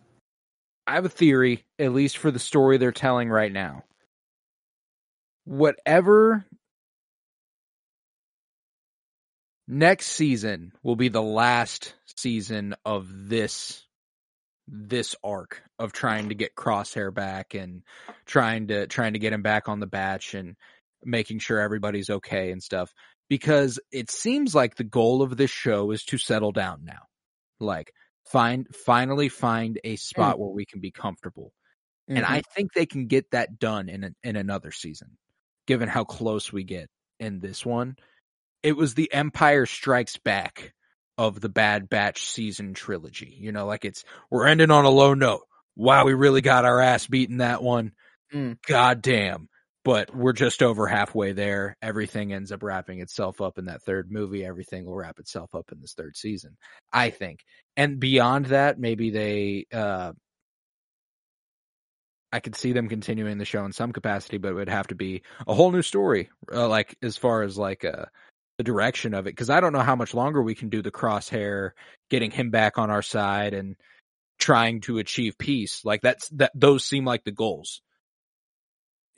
I 0.87 0.95
have 0.95 1.05
a 1.05 1.11
theory, 1.11 1.65
at 1.79 1.93
least 1.93 2.19
for 2.19 2.31
the 2.31 2.39
story 2.39 2.79
they're 2.79 2.93
telling 2.93 3.29
right 3.29 3.53
now. 3.53 3.85
Whatever 5.45 6.45
next 9.69 10.09
season 10.09 10.73
will 10.83 10.97
be 10.97 11.09
the 11.09 11.23
last 11.23 11.95
season 12.17 12.75
of 12.85 13.29
this 13.29 13.83
this 14.69 15.17
arc 15.25 15.63
of 15.79 15.93
trying 15.93 16.29
to 16.29 16.35
get 16.35 16.55
Crosshair 16.55 17.13
back 17.13 17.55
and 17.55 17.83
trying 18.27 18.69
to 18.69 18.87
trying 18.87 19.15
to 19.15 19.19
get 19.19 19.33
him 19.33 19.43
back 19.43 19.69
on 19.69 19.81
the 19.81 19.87
batch 19.87 20.35
and 20.35 20.57
making 21.05 21.39
sure 21.39 21.61
everybody's 21.61 22.11
okay 22.11 22.51
and 22.51 22.63
stuff 22.63 22.93
because 23.29 23.79
it 23.91 24.11
seems 24.11 24.55
like 24.55 24.75
the 24.75 24.85
goal 24.85 25.23
of 25.23 25.37
this 25.37 25.51
show 25.51 25.91
is 25.91 26.05
to 26.05 26.19
settle 26.19 26.53
down 26.53 26.85
now. 26.85 27.03
Like 27.61 27.93
find 28.27 28.67
finally 28.75 29.29
find 29.29 29.81
a 29.85 29.97
spot 29.97 30.39
where 30.39 30.51
we 30.51 30.67
can 30.67 30.81
be 30.81 30.91
comfortable. 30.91 31.53
And 32.09 32.25
mhm. 32.25 32.31
I 32.31 32.43
think 32.55 32.73
they 32.73 32.87
can 32.87 33.07
get 33.07 33.31
that 33.31 33.59
done 33.59 33.89
in 33.89 34.05
an, 34.05 34.17
in 34.23 34.37
another 34.37 34.71
season, 34.71 35.17
given 35.67 35.89
how 35.89 36.05
close 36.05 36.53
we 36.53 36.65
get 36.65 36.89
in 37.21 37.41
this 37.41 37.65
one. 37.65 37.97
It 38.63 38.77
was 38.77 38.95
the 38.95 39.13
Empire 39.13 39.67
Strikes 39.67 40.19
Back 40.19 40.75
of 41.19 41.41
the 41.41 41.49
Bad 41.49 41.89
Batch 41.89 42.25
season 42.27 42.75
trilogy. 42.75 43.37
You 43.41 43.53
know, 43.53 43.67
like 43.67 43.85
it's 43.85 44.05
we're 44.31 44.47
ending 44.47 44.71
on 44.71 44.85
a 44.85 44.91
low 44.91 45.15
note. 45.15 45.43
Wow, 45.75 46.05
we 46.05 46.15
really 46.15 46.43
got 46.43 46.65
our 46.65 46.81
ass 46.81 47.07
beaten 47.07 47.39
that 47.39 47.63
one. 47.63 47.93
Mm. 48.35 48.59
God 48.67 49.03
damn. 49.03 49.49
But 49.85 50.15
we're 50.15 50.33
just 50.33 50.63
over 50.63 50.87
halfway 50.87 51.33
there. 51.33 51.77
Everything 51.83 52.33
ends 52.33 52.53
up 52.53 52.63
wrapping 52.63 53.01
itself 53.01 53.41
up 53.41 53.59
in 53.59 53.65
that 53.65 53.83
third 53.83 54.13
movie. 54.13 54.45
Everything 54.45 54.85
will 54.85 54.95
wrap 54.95 55.19
itself 55.19 55.55
up 55.55 55.73
in 55.73 55.81
this 55.81 55.95
third 55.95 56.17
season, 56.17 56.57
I 56.93 57.11
think. 57.11 57.41
And 57.77 57.99
beyond 57.99 58.47
that, 58.47 58.79
maybe 58.79 59.11
they 59.11 59.67
uh 59.73 60.13
I 62.33 62.41
could 62.41 62.57
see 62.57 62.73
them 62.73 62.89
continuing 62.89 63.37
the 63.37 63.45
show 63.45 63.65
in 63.65 63.73
some 63.73 63.93
capacity, 63.93 64.39
but 64.39 64.53
it 64.53 64.55
would 64.55 64.69
have 64.69 64.87
to 64.87 64.95
be 64.95 65.23
a 65.47 65.53
whole 65.53 65.71
new 65.71 65.83
story, 65.83 66.31
uh, 66.53 66.67
like 66.67 66.97
as 67.03 67.19
far 67.19 67.43
as 67.43 67.59
like 67.59 67.85
uh, 67.85 68.07
the 68.57 68.65
direction 68.65 69.13
of 69.13 69.27
it. 69.27 69.31
Because 69.33 69.51
I 69.51 69.61
don't 69.61 69.75
know 69.75 69.81
how 69.81 69.97
much 69.97 70.15
longer 70.15 70.43
we 70.43 70.55
can 70.55 70.71
do 70.71 70.81
the 70.81 70.91
crosshair, 70.91 71.73
getting 72.09 72.31
him 72.31 72.51
back 72.51 72.79
on 72.79 72.91
our 72.91 73.03
side 73.03 73.53
and 73.53 73.77
trying 74.39 74.81
to 74.83 74.99
achieve 74.99 75.37
peace. 75.37 75.85
Like 75.85 76.01
that's 76.01 76.29
that 76.31 76.53
those 76.55 76.87
seem 76.87 77.05
like 77.05 77.25
the 77.25 77.33
goals. 77.33 77.83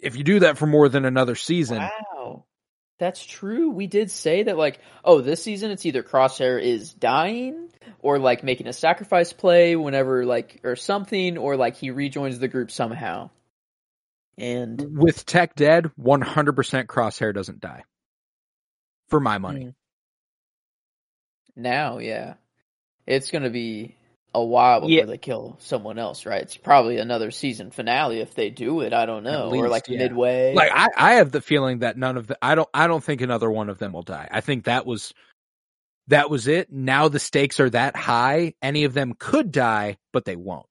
If 0.04 0.16
you 0.16 0.24
do 0.24 0.40
that 0.40 0.58
for 0.58 0.66
more 0.66 0.88
than 0.88 1.04
another 1.04 1.34
season, 1.34 1.78
Wow. 1.78 2.44
That's 2.98 3.24
true. 3.24 3.70
We 3.70 3.86
did 3.86 4.10
say 4.10 4.44
that, 4.44 4.56
like, 4.56 4.78
oh, 5.04 5.20
this 5.20 5.42
season 5.42 5.70
it's 5.70 5.84
either 5.84 6.02
Crosshair 6.02 6.62
is 6.62 6.92
dying 6.92 7.70
or 8.00 8.18
like 8.18 8.44
making 8.44 8.68
a 8.68 8.72
sacrifice 8.72 9.32
play 9.32 9.74
whenever 9.74 10.24
like 10.24 10.60
or 10.62 10.76
something, 10.76 11.36
or 11.36 11.56
like 11.56 11.76
he 11.76 11.90
rejoins 11.90 12.38
the 12.38 12.48
group 12.48 12.70
somehow. 12.70 13.30
And 14.38 14.98
With 14.98 15.26
Tech 15.26 15.54
dead, 15.54 15.90
100% 16.00 16.86
Crosshair 16.86 17.34
doesn't 17.34 17.60
die. 17.60 17.84
For 19.08 19.20
my 19.20 19.38
money. 19.38 19.66
Mm. 19.66 19.74
now, 21.56 21.98
yeah, 21.98 22.34
it's 23.06 23.30
gonna 23.30 23.50
be 23.50 23.96
a 24.34 24.44
while 24.44 24.80
before 24.80 24.90
Yeah. 24.90 25.04
they 25.04 25.18
kill 25.18 25.56
someone 25.60 25.98
else, 25.98 26.26
right? 26.26 26.42
It's 26.42 26.56
probably 26.56 26.98
another 26.98 27.30
season 27.30 27.70
finale 27.70 28.20
if 28.20 28.34
they 28.34 28.50
do 28.50 28.80
it. 28.80 28.92
I 28.92 29.06
don't 29.06 29.22
know, 29.22 29.48
or 29.48 29.52
least, 29.52 29.70
like 29.70 29.88
yeah. 29.88 29.98
midway. 29.98 30.54
Like 30.54 30.72
I, 30.74 30.88
I 30.96 31.12
have 31.14 31.30
the 31.30 31.40
feeling 31.40 31.78
that 31.78 31.96
none 31.96 32.16
of 32.16 32.26
the 32.26 32.36
I 32.42 32.54
don't 32.54 32.68
I 32.74 32.86
don't 32.86 33.02
think 33.02 33.20
another 33.20 33.50
one 33.50 33.68
of 33.68 33.78
them 33.78 33.92
will 33.92 34.02
die. 34.02 34.28
I 34.30 34.40
think 34.40 34.64
that 34.64 34.86
was 34.86 35.14
that 36.08 36.28
was 36.28 36.48
it. 36.48 36.70
Now 36.72 37.08
the 37.08 37.18
stakes 37.18 37.60
are 37.60 37.70
that 37.70 37.96
high. 37.96 38.54
Any 38.60 38.84
of 38.84 38.92
them 38.92 39.14
could 39.18 39.52
die, 39.52 39.98
but 40.12 40.24
they 40.24 40.36
won't. 40.36 40.66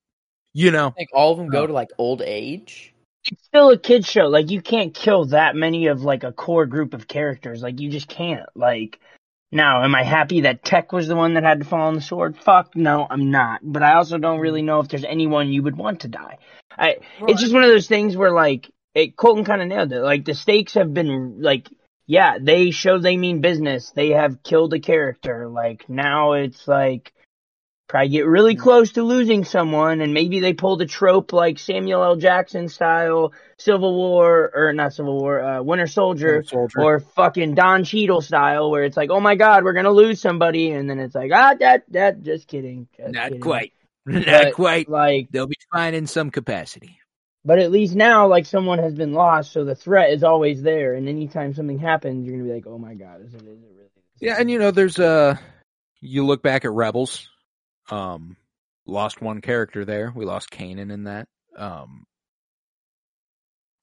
You 0.53 0.69
know? 0.69 0.87
I 0.87 0.91
think 0.91 1.09
all 1.13 1.31
of 1.31 1.37
them 1.37 1.49
go 1.49 1.65
to 1.65 1.73
like 1.73 1.89
old 1.97 2.21
age. 2.21 2.93
It's 3.25 3.43
still 3.45 3.69
a 3.69 3.77
kid 3.77 4.05
show. 4.05 4.27
Like 4.27 4.51
you 4.51 4.61
can't 4.61 4.93
kill 4.93 5.25
that 5.27 5.55
many 5.55 5.87
of 5.87 6.03
like 6.03 6.23
a 6.23 6.33
core 6.33 6.65
group 6.65 6.93
of 6.93 7.07
characters. 7.07 7.63
Like 7.63 7.79
you 7.79 7.89
just 7.89 8.09
can't. 8.09 8.45
Like 8.53 8.99
now, 9.53 9.83
am 9.83 9.95
I 9.95 10.03
happy 10.03 10.41
that 10.41 10.63
Tech 10.63 10.91
was 10.91 11.07
the 11.07 11.15
one 11.15 11.35
that 11.35 11.43
had 11.43 11.59
to 11.59 11.65
fall 11.65 11.87
on 11.87 11.95
the 11.95 12.01
sword? 12.01 12.37
Fuck 12.37 12.75
no, 12.75 13.07
I'm 13.09 13.31
not. 13.31 13.61
But 13.63 13.83
I 13.83 13.93
also 13.93 14.17
don't 14.17 14.39
really 14.39 14.61
know 14.61 14.79
if 14.79 14.87
there's 14.87 15.03
anyone 15.03 15.51
you 15.51 15.63
would 15.63 15.77
want 15.77 16.01
to 16.01 16.07
die. 16.07 16.39
I 16.77 16.97
it's 17.27 17.41
just 17.41 17.53
one 17.53 17.63
of 17.63 17.69
those 17.69 17.87
things 17.87 18.17
where 18.17 18.31
like 18.31 18.71
it, 18.95 19.15
Colton 19.15 19.45
kind 19.45 19.61
of 19.61 19.67
nailed 19.67 19.93
it. 19.93 20.01
Like 20.01 20.25
the 20.25 20.33
stakes 20.33 20.73
have 20.73 20.93
been 20.93 21.41
like 21.41 21.69
yeah, 22.05 22.37
they 22.41 22.71
show 22.71 22.99
they 22.99 23.15
mean 23.15 23.41
business. 23.41 23.91
They 23.91 24.09
have 24.09 24.43
killed 24.43 24.73
a 24.73 24.79
character. 24.79 25.47
Like 25.47 25.87
now 25.87 26.33
it's 26.33 26.67
like 26.67 27.13
probably 27.87 28.09
get 28.09 28.25
really 28.25 28.55
close 28.55 28.93
to 28.93 29.03
losing 29.03 29.43
someone 29.43 30.01
and 30.01 30.13
maybe 30.13 30.39
they 30.39 30.53
pulled 30.53 30.81
a 30.81 30.85
trope 30.85 31.33
like 31.33 31.59
Samuel 31.59 32.03
L. 32.03 32.15
Jackson 32.15 32.67
style 32.69 33.33
Civil 33.57 33.93
War 33.95 34.51
or 34.55 34.73
not 34.73 34.93
Civil 34.93 35.19
War, 35.19 35.41
uh, 35.41 35.61
Winter 35.61 35.87
Soldier 35.87 36.43
Soldier. 36.43 36.81
or 36.81 36.99
fucking 36.99 37.55
Don 37.55 37.83
Cheadle 37.83 38.21
style 38.21 38.71
where 38.71 38.83
it's 38.83 38.97
like, 38.97 39.09
oh 39.11 39.19
my 39.19 39.35
god, 39.35 39.63
we're 39.63 39.73
gonna 39.73 39.91
lose 39.91 40.19
somebody 40.21 40.71
and 40.71 40.89
then 40.89 40.99
it's 40.99 41.13
like, 41.15 41.31
ah 41.33 41.55
that 41.59 41.83
that 41.91 42.21
just 42.23 42.47
kidding. 42.47 42.87
Just 42.97 43.13
Not 43.13 43.25
kidding. 43.27 43.41
quite. 43.41 43.73
Not 44.05 44.25
But, 44.25 44.53
quite. 44.53 44.89
Like 44.89 45.27
They'll 45.31 45.47
be 45.47 45.57
fine 45.71 45.93
in 45.93 46.07
some 46.07 46.31
capacity. 46.31 46.99
but 47.45 47.59
at 47.59 47.71
least 47.71 47.95
now 47.95 48.27
like 48.27 48.45
someone 48.45 48.79
has 48.79 48.93
been 48.95 49.13
lost 49.13 49.51
so 49.51 49.65
the 49.65 49.75
threat 49.75 50.11
is 50.11 50.23
always 50.23 50.61
there 50.61 50.93
and 50.95 51.07
anytime 51.09 51.53
something 51.53 51.77
happens 51.79 52.25
you're 52.25 52.37
gonna 52.37 52.47
be 52.47 52.55
like, 52.55 52.65
Oh 52.67 52.77
my 52.77 52.95
god, 52.95 53.21
is 53.25 53.33
it 53.33 53.41
is 53.41 53.47
it 53.47 53.47
really 53.75 53.89
Yeah, 54.21 54.37
and 54.39 54.49
you 54.49 54.57
know, 54.57 54.71
there's 54.71 54.97
uh 54.99 55.35
you 55.99 56.25
look 56.25 56.41
back 56.41 56.65
at 56.65 56.71
Rebels, 56.71 57.29
um, 57.89 58.35
lost 58.85 59.21
one 59.21 59.41
character 59.41 59.85
there. 59.85 60.11
We 60.15 60.25
lost 60.25 60.49
Kanan 60.51 60.91
in 60.91 61.03
that. 61.05 61.27
Um 61.57 62.05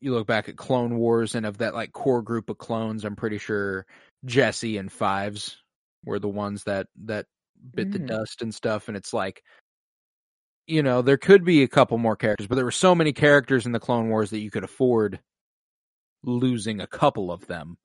you 0.03 0.15
look 0.15 0.27
back 0.27 0.49
at 0.49 0.57
Clone 0.57 0.97
Wars 0.97 1.35
and 1.35 1.45
of 1.45 1.59
that 1.59 1.75
like 1.75 1.93
core 1.93 2.23
group 2.23 2.49
of 2.49 2.57
clones, 2.59 3.05
I'm 3.05 3.17
pretty 3.17 3.37
sure 3.39 3.85
Jesse 4.25 4.79
and 4.79 4.91
Fives 4.91 5.59
were 6.05 6.19
the 6.19 6.29
ones 6.29 6.65
that 6.65 6.87
that 7.05 7.27
bit 7.75 7.93
the 7.93 7.99
Mm. 7.99 8.07
dust 8.07 8.41
and 8.43 8.55
stuff, 8.55 8.89
and 8.89 8.97
it's 8.97 9.13
like 9.13 9.43
you 10.67 10.83
know, 10.85 11.03
there 11.03 11.17
could 11.19 11.45
be 11.45 11.63
a 11.65 11.69
couple 11.69 11.99
more 11.99 12.15
characters, 12.15 12.47
but 12.47 12.55
there 12.55 12.65
were 12.65 12.71
so 12.71 12.95
many 12.95 13.13
characters 13.13 13.67
in 13.67 13.73
the 13.73 13.81
Clone 13.81 14.09
Wars 14.09 14.31
that 14.31 14.39
you 14.39 14.51
could 14.53 14.63
afford 14.63 15.19
losing 16.23 16.81
a 16.81 16.87
couple 16.87 17.33
of 17.33 17.45
them. 17.49 17.77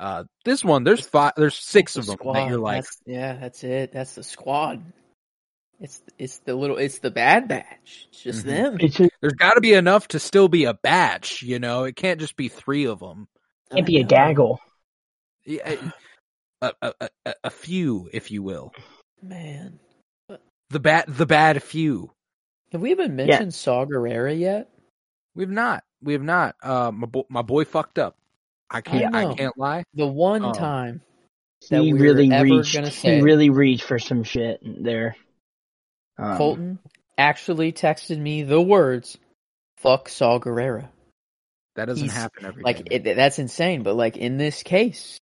Uh, 0.00 0.24
this 0.44 0.64
one, 0.64 0.82
there's 0.82 1.06
five, 1.06 1.32
there's 1.36 1.56
six 1.56 1.96
of 1.96 2.06
the 2.06 2.16
them 2.16 2.32
that 2.32 2.48
you're 2.48 2.58
like, 2.58 2.76
That's- 2.84 3.00
yeah, 3.06 3.34
that's 3.34 3.62
it. 3.64 3.92
That's 3.92 4.14
the 4.14 4.22
squad. 4.22 4.82
It's 5.80 6.00
it's 6.18 6.38
the 6.38 6.54
little 6.54 6.78
it's 6.78 7.00
the 7.00 7.10
bad 7.10 7.48
batch. 7.48 8.06
It's 8.10 8.22
just 8.22 8.44
Mhm. 8.44 8.48
them. 8.48 8.76
It 8.80 8.88
just 8.92 9.10
there's 9.20 9.34
got 9.34 9.54
to 9.54 9.60
be 9.60 9.74
enough 9.74 10.08
to 10.08 10.18
still 10.18 10.48
be 10.48 10.64
a 10.64 10.74
batch, 10.74 11.42
you 11.42 11.58
know. 11.58 11.84
It 11.84 11.96
can't 11.96 12.18
just 12.20 12.36
be 12.36 12.48
three 12.48 12.86
of 12.86 13.00
them. 13.00 13.28
can't 13.70 13.86
be 13.86 13.98
a 13.98 14.04
gaggle. 14.04 14.58
Yeah, 15.44 15.76
a, 16.62 16.72
a, 16.82 16.92
a, 17.00 17.08
a- 17.26 17.34
a 17.44 17.50
few, 17.50 18.08
if 18.12 18.30
you 18.30 18.42
will. 18.42 18.72
Man. 19.22 19.78
The 20.70 20.80
bad, 20.80 21.04
the 21.08 21.26
bad 21.26 21.62
few. 21.62 22.10
Have 22.72 22.80
we 22.80 22.90
even 22.90 23.14
mentioned 23.14 23.54
Saw 23.54 23.84
Gerrera 23.84 24.36
yet? 24.36 24.68
We've 25.36 25.48
not, 25.50 25.84
we 26.02 26.14
have 26.14 26.22
not. 26.22 26.56
Uh, 26.62 26.90
my 26.92 27.06
boy, 27.06 27.22
my 27.28 27.42
boy 27.42 27.64
fucked 27.64 27.98
up. 28.00 28.16
I 28.68 28.80
can't, 28.80 29.14
I, 29.14 29.24
know. 29.24 29.34
can't 29.34 29.56
lie. 29.58 29.84
The 29.94 30.06
one 30.06 30.44
Oh. 30.44 30.52
time 30.52 31.02
that 31.70 31.82
He 31.82 31.92
we're 31.92 32.00
really 32.02 32.28
reached 32.30 32.74
gonna 32.74 32.88
he 32.88 33.20
really 33.20 33.50
reached 33.50 33.84
for 33.84 33.98
some 34.00 34.24
shit 34.24 34.60
there. 34.64 35.14
Um, 36.18 36.36
Colton 36.36 36.78
actually 37.18 37.72
texted 37.72 38.18
me 38.18 38.42
the 38.42 38.60
words 38.60 39.18
"fuck 39.76 40.08
Saw 40.08 40.38
Gerrera." 40.38 40.88
That 41.74 41.86
doesn't 41.86 42.04
He's- 42.04 42.16
happen 42.16 42.44
every 42.46 42.62
Like 42.62 42.84
day. 42.84 42.96
it, 42.96 43.16
that's 43.16 43.38
insane, 43.38 43.82
but 43.82 43.94
like 43.96 44.16
in 44.16 44.38
this 44.38 44.62
case, 44.62 45.18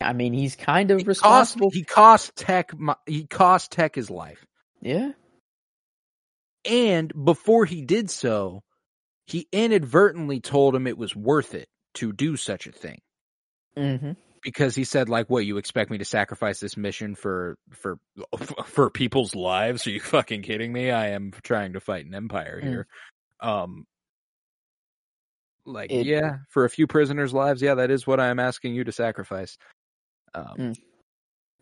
I 0.00 0.12
mean, 0.12 0.32
he's 0.32 0.54
kind 0.56 0.90
of 0.92 0.98
He 0.98 1.04
cost, 1.04 1.08
responsible. 1.08 1.70
he 1.72 1.82
cost 1.84 2.36
Tech, 2.36 2.70
he 3.06 3.26
cost 3.26 3.72
Tech 3.72 3.94
his 3.94 4.08
life. 4.10 4.44
yeah, 4.80 5.12
And 6.64 7.12
before 7.24 7.64
he 7.64 7.82
did 7.82 8.08
so, 8.10 8.62
he 9.26 9.48
inadvertently 9.52 10.40
told 10.40 10.74
him 10.76 10.86
it 10.86 10.96
was 10.98 11.14
worth 11.16 11.54
it 11.54 11.68
to 11.94 12.12
do 12.12 12.36
such 12.36 12.66
a 12.68 12.72
thing. 12.72 12.98
hmm 13.76 14.12
because 14.42 14.74
he 14.74 14.84
said 14.84 15.08
like 15.08 15.30
what 15.30 15.46
you 15.46 15.56
expect 15.56 15.90
me 15.90 15.98
to 15.98 16.04
sacrifice 16.04 16.60
this 16.60 16.76
mission 16.76 17.14
for 17.14 17.56
for 17.70 17.98
for 18.66 18.90
people's 18.90 19.34
lives 19.34 19.86
are 19.86 19.90
you 19.90 20.00
fucking 20.00 20.42
kidding 20.42 20.72
me 20.72 20.90
i 20.90 21.08
am 21.10 21.32
trying 21.42 21.74
to 21.74 21.80
fight 21.80 22.04
an 22.06 22.14
empire 22.14 22.60
Mm. 22.62 22.68
here 22.68 22.86
um 23.40 23.84
like 25.64 25.90
It- 25.92 26.06
yeah 26.06 26.38
for 26.50 26.64
a 26.64 26.70
few 26.70 26.86
prisoners 26.86 27.32
lives 27.32 27.62
yeah 27.62 27.76
that 27.76 27.90
is 27.90 28.06
what 28.06 28.20
i 28.20 28.28
am 28.28 28.40
asking 28.40 28.74
you 28.74 28.84
to 28.84 28.92
sacrifice 28.92 29.56
um 30.34 30.54
Mm. 30.58 30.76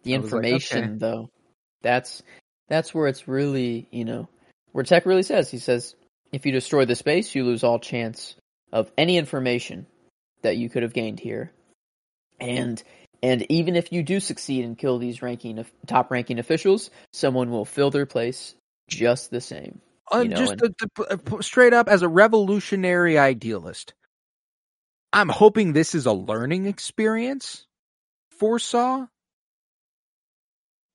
the 0.05 0.15
I 0.15 0.19
was 0.19 0.33
like, 0.33 0.45
information 0.45 0.85
okay. 0.85 0.99
though, 0.99 1.31
that's 1.83 2.23
that's 2.69 2.95
where 2.95 3.09
it's 3.09 3.29
really 3.29 3.87
you 3.91 4.05
know 4.05 4.29
where 4.73 4.85
Tech 4.85 5.05
really 5.07 5.23
says 5.23 5.51
he 5.51 5.59
says 5.59 5.95
if 6.33 6.47
you 6.47 6.53
destroy 6.53 6.85
the 6.85 6.95
space, 6.95 7.35
you 7.35 7.45
lose 7.45 7.65
all 7.65 7.79
chance 7.81 8.37
of 8.73 8.91
any 8.97 9.19
information 9.19 9.87
that 10.43 10.57
you 10.57 10.71
could 10.71 10.85
have 10.85 10.93
gained 10.93 11.19
here, 11.21 11.53
and 12.41 12.83
and 13.23 13.47
even 13.51 13.77
if 13.77 13.93
you 13.93 14.03
do 14.03 14.19
succeed 14.19 14.65
and 14.65 14.79
kill 14.79 14.99
these 14.99 15.23
ranking 15.23 15.65
top 15.87 16.11
ranking 16.11 16.39
officials, 16.39 16.91
someone 17.13 17.51
will 17.51 17.65
fill 17.67 17.91
their 17.91 18.07
place 18.07 18.55
just 18.89 19.31
the 19.31 19.41
same. 19.41 19.81
You 20.13 20.29
know, 20.29 20.37
just 20.37 20.53
and- 20.53 20.61
to, 20.61 20.89
to 20.97 21.37
uh, 21.37 21.41
straight 21.43 21.73
up 21.73 21.89
as 21.89 22.03
a 22.03 22.09
revolutionary 22.09 23.19
idealist 23.19 23.95
i'm 25.13 25.29
hoping 25.29 25.73
this 25.73 25.95
is 25.95 26.07
a 26.07 26.13
learning 26.13 26.67
experience 26.67 27.67
for 28.31 28.59
saw 28.59 29.07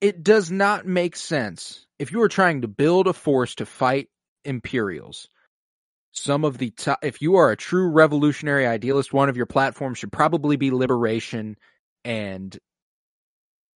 it 0.02 0.24
does 0.24 0.52
not 0.52 0.86
make 0.86 1.16
sense 1.16 1.86
if 1.98 2.12
you 2.12 2.22
are 2.22 2.30
trying 2.30 2.62
to 2.62 2.68
build 2.68 3.08
a 3.08 3.14
force 3.14 3.56
to 3.56 3.66
fight 3.66 4.10
imperials 4.44 5.30
some 6.16 6.46
of 6.46 6.58
the 6.58 6.72
top, 6.72 7.00
if 7.04 7.22
you 7.22 7.36
are 7.36 7.52
a 7.52 7.58
true 7.58 7.90
revolutionary 7.90 8.66
idealist 8.66 9.14
one 9.14 9.30
of 9.30 9.38
your 9.38 9.46
platforms 9.46 9.98
should 9.98 10.12
probably 10.12 10.56
be 10.56 10.72
liberation 10.72 11.58
and 12.06 12.58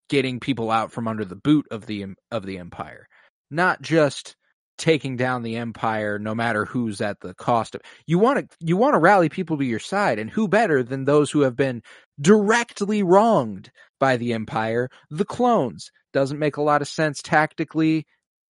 getting 0.07 0.39
people 0.39 0.71
out 0.71 0.91
from 0.91 1.07
under 1.07 1.25
the 1.25 1.35
boot 1.35 1.67
of 1.69 1.85
the 1.85 2.05
of 2.31 2.45
the 2.45 2.57
empire. 2.57 3.07
Not 3.51 3.81
just 3.81 4.35
taking 4.77 5.17
down 5.17 5.43
the 5.43 5.57
empire 5.57 6.17
no 6.17 6.33
matter 6.33 6.63
who's 6.63 7.01
at 7.01 7.19
the 7.19 7.33
cost 7.33 7.75
of 7.75 7.81
you 8.07 8.17
want 8.17 8.39
to 8.39 8.57
you 8.61 8.77
want 8.77 8.93
to 8.93 8.97
rally 8.97 9.27
people 9.27 9.57
to 9.57 9.65
your 9.65 9.77
side 9.77 10.17
and 10.17 10.29
who 10.29 10.47
better 10.47 10.81
than 10.81 11.03
those 11.03 11.29
who 11.29 11.41
have 11.41 11.57
been 11.57 11.83
directly 12.21 13.03
wronged 13.03 13.69
by 13.99 14.15
the 14.15 14.31
empire? 14.31 14.89
The 15.09 15.25
clones. 15.25 15.91
Doesn't 16.13 16.39
make 16.39 16.57
a 16.57 16.61
lot 16.61 16.81
of 16.81 16.87
sense 16.87 17.21
tactically 17.21 18.07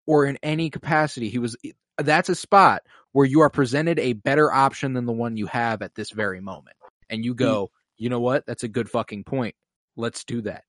or 0.05 0.25
in 0.25 0.37
any 0.43 0.69
capacity. 0.69 1.29
He 1.29 1.39
was 1.39 1.55
that's 1.97 2.29
a 2.29 2.35
spot 2.35 2.83
where 3.17 3.25
you 3.25 3.41
are 3.41 3.49
presented 3.49 3.97
a 3.97 4.13
better 4.13 4.51
option 4.51 4.93
than 4.93 5.07
the 5.07 5.11
one 5.11 5.37
you 5.37 5.47
have 5.47 5.81
at 5.81 5.95
this 5.95 6.11
very 6.11 6.39
moment 6.39 6.77
and 7.09 7.25
you 7.25 7.33
go 7.33 7.71
you 7.97 8.09
know 8.09 8.19
what 8.19 8.45
that's 8.45 8.61
a 8.61 8.67
good 8.67 8.87
fucking 8.87 9.23
point 9.23 9.55
let's 9.95 10.23
do 10.23 10.39
that 10.41 10.63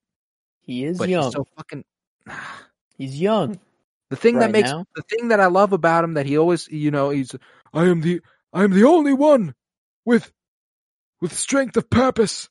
He 0.63 0.83
is 0.83 0.97
but 0.97 1.11
young. 1.11 1.25
he's 1.25 1.35
so 1.35 1.47
fucking 1.59 1.85
he's 2.97 3.21
young. 3.21 3.61
The 4.09 4.17
thing 4.17 4.39
that 4.39 4.51
makes 4.51 4.71
now. 4.71 4.87
the 4.97 5.03
thing 5.03 5.29
that 5.29 5.41
I 5.41 5.49
love 5.49 5.75
about 5.75 6.05
him 6.05 6.15
that 6.15 6.25
he 6.25 6.39
always, 6.39 6.67
you 6.69 6.91
know, 6.91 7.11
he's 7.11 7.35
I 7.75 7.85
am 7.85 8.01
the 8.01 8.23
I 8.55 8.65
am 8.65 8.71
the 8.71 8.85
only 8.85 9.13
one 9.13 9.55
with 10.07 10.33
with 11.21 11.35
strength 11.37 11.77
of 11.77 11.91
purpose. 11.91 12.49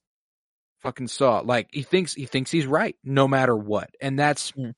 Fucking 0.83 1.07
saw 1.07 1.39
like 1.39 1.69
he 1.71 1.81
thinks 1.81 2.13
he 2.13 2.27
thinks 2.27 2.51
he's 2.51 2.67
right 2.67 2.95
no 3.03 3.27
matter 3.27 3.57
what, 3.57 3.89
and 3.99 4.19
that's 4.19 4.51
Mm. 4.51 4.73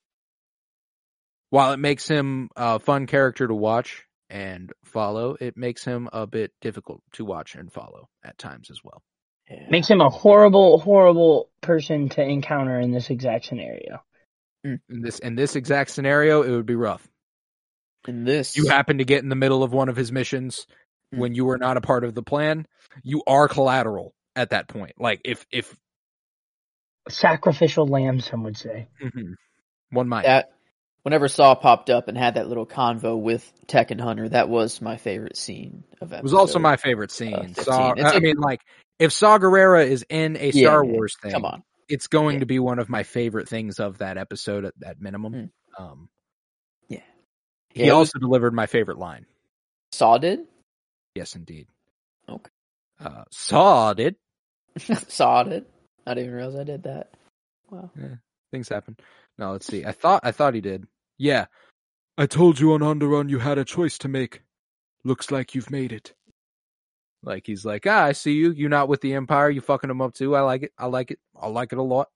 while 1.49 1.73
it 1.73 1.77
makes 1.77 2.07
him 2.07 2.47
a 2.55 2.79
fun 2.79 3.05
character 3.05 3.45
to 3.45 3.53
watch 3.53 4.05
and 4.29 4.71
follow, 4.83 5.35
it 5.39 5.57
makes 5.57 5.83
him 5.83 6.09
a 6.13 6.27
bit 6.27 6.51
difficult 6.61 7.01
to 7.13 7.25
watch 7.25 7.55
and 7.55 7.71
follow 7.71 8.07
at 8.23 8.37
times 8.37 8.69
as 8.69 8.79
well. 8.83 9.01
Yeah. 9.49 9.65
makes 9.69 9.87
him 9.87 9.99
a 10.01 10.09
horrible, 10.09 10.77
horrible 10.79 11.49
person 11.61 12.09
to 12.09 12.21
encounter 12.21 12.79
in 12.79 12.91
this 12.91 13.09
exact 13.09 13.45
scenario. 13.45 14.03
Mm. 14.65 14.79
In 14.89 15.01
this 15.01 15.19
in 15.19 15.35
this 15.35 15.55
exact 15.55 15.89
scenario, 15.89 16.43
it 16.43 16.51
would 16.51 16.65
be 16.67 16.75
rough. 16.75 17.07
In 18.07 18.23
this, 18.25 18.55
You 18.55 18.67
happen 18.67 18.99
to 18.99 19.05
get 19.05 19.23
in 19.23 19.29
the 19.29 19.35
middle 19.35 19.63
of 19.63 19.73
one 19.73 19.89
of 19.89 19.95
his 19.95 20.11
missions 20.11 20.67
Mm. 21.13 21.17
when 21.17 21.33
you 21.33 21.45
were 21.45 21.57
not 21.57 21.75
a 21.77 21.81
part 21.81 22.03
of 22.03 22.13
the 22.13 22.21
plan. 22.21 22.67
You 23.01 23.23
are 23.25 23.47
collateral 23.47 24.13
at 24.35 24.51
that 24.51 24.67
point. 24.67 24.93
Like 24.99 25.21
if 25.25 25.43
if 25.51 25.75
Sacrificial 27.09 27.87
lamb, 27.87 28.19
some 28.19 28.43
would 28.43 28.57
say. 28.57 28.87
mhm, 29.01 29.33
one 29.89 30.07
might. 30.07 30.23
that 30.25 30.51
whenever 31.03 31.27
Saw 31.27 31.55
popped 31.55 31.89
up 31.89 32.07
and 32.07 32.17
had 32.17 32.35
that 32.35 32.47
little 32.47 32.65
convo 32.65 33.19
with 33.19 33.51
Tech 33.67 33.91
and 33.91 33.99
Hunter, 34.01 34.29
that 34.29 34.49
was 34.49 34.81
my 34.81 34.97
favorite 34.97 35.37
scene 35.37 35.83
of 36.01 36.11
It 36.13 36.23
was 36.23 36.33
also 36.33 36.59
my 36.59 36.75
favorite 36.77 37.11
scene. 37.11 37.53
15. 37.53 37.63
Saw, 37.63 37.93
I 37.97 38.15
a- 38.15 38.19
mean, 38.19 38.37
like 38.37 38.61
if 38.99 39.11
Saw 39.13 39.37
Gerrera 39.37 39.85
is 39.87 40.05
in 40.09 40.35
a 40.37 40.49
Yeah, 40.51 40.67
Star. 40.69 40.85
Wars 40.85 41.15
thing, 41.21 41.31
Come 41.31 41.45
on, 41.45 41.63
it's 41.87 42.07
going 42.07 42.35
Yeah. 42.35 42.39
to 42.41 42.45
be 42.45 42.59
one 42.59 42.79
of 42.79 42.89
my 42.89 43.03
favorite 43.03 43.47
things 43.49 43.79
of 43.79 43.99
that 43.99 44.17
episode 44.17 44.65
at, 44.65 44.73
at 44.85 45.01
minimum. 45.01 45.33
Mm. 45.33 45.49
Um, 45.77 46.09
Yeah. 46.89 46.99
He 47.69 47.81
Yeah, 47.81 47.87
it 47.87 47.89
was- 47.91 48.09
also 48.09 48.19
delivered 48.19 48.53
my 48.53 48.65
favorite 48.65 48.97
line. 48.97 49.25
Saw 49.91 50.17
did. 50.17 50.41
Yes, 51.15 51.35
indeed. 51.35 51.67
Okay. 52.27 52.51
Uh, 52.99 53.23
Saw 53.31 53.93
did. 53.93 54.15
Saw 55.07 55.43
did. 55.43 55.65
I 56.05 56.13
didn't 56.13 56.25
even 56.27 56.35
realize 56.37 56.55
I 56.59 56.63
did 56.63 56.83
that. 56.83 57.11
Wow. 57.71 57.89
Yeah. 57.99 58.15
Things 58.51 58.67
happen. 58.69 58.97
No, 59.39 59.53
let's 59.53 59.65
see. 59.65 59.85
I 59.85 59.93
thought 59.93 60.19
I 60.23 60.31
thought 60.31 60.53
he 60.53 60.59
did. 60.61 60.85
Yeah. 61.17 61.45
I 62.17 62.25
told 62.25 62.59
you 62.59 62.73
on 62.73 62.81
Onderon 62.81 63.29
you 63.29 63.39
had 63.39 63.57
a 63.57 63.63
choice 63.63 63.97
to 63.99 64.09
make. 64.09 64.41
Looks 65.05 65.31
like 65.31 65.55
you've 65.55 65.71
made 65.71 65.93
it. 65.93 66.13
Like 67.23 67.43
he's 67.47 67.63
like, 67.63 67.85
ah, 67.87 68.03
I 68.03 68.11
see 68.11 68.33
you. 68.33 68.51
You're 68.51 68.69
not 68.69 68.89
with 68.89 68.99
the 68.99 69.13
Empire. 69.13 69.49
You 69.49 69.61
fucking 69.61 69.87
them 69.87 70.01
up 70.01 70.13
too. 70.13 70.35
I 70.35 70.41
like 70.41 70.63
it. 70.63 70.73
I 70.77 70.87
like 70.87 71.11
it. 71.11 71.19
I 71.41 71.47
like 71.47 71.71
it 71.71 71.77
a 71.79 71.81
lot. 71.83 72.09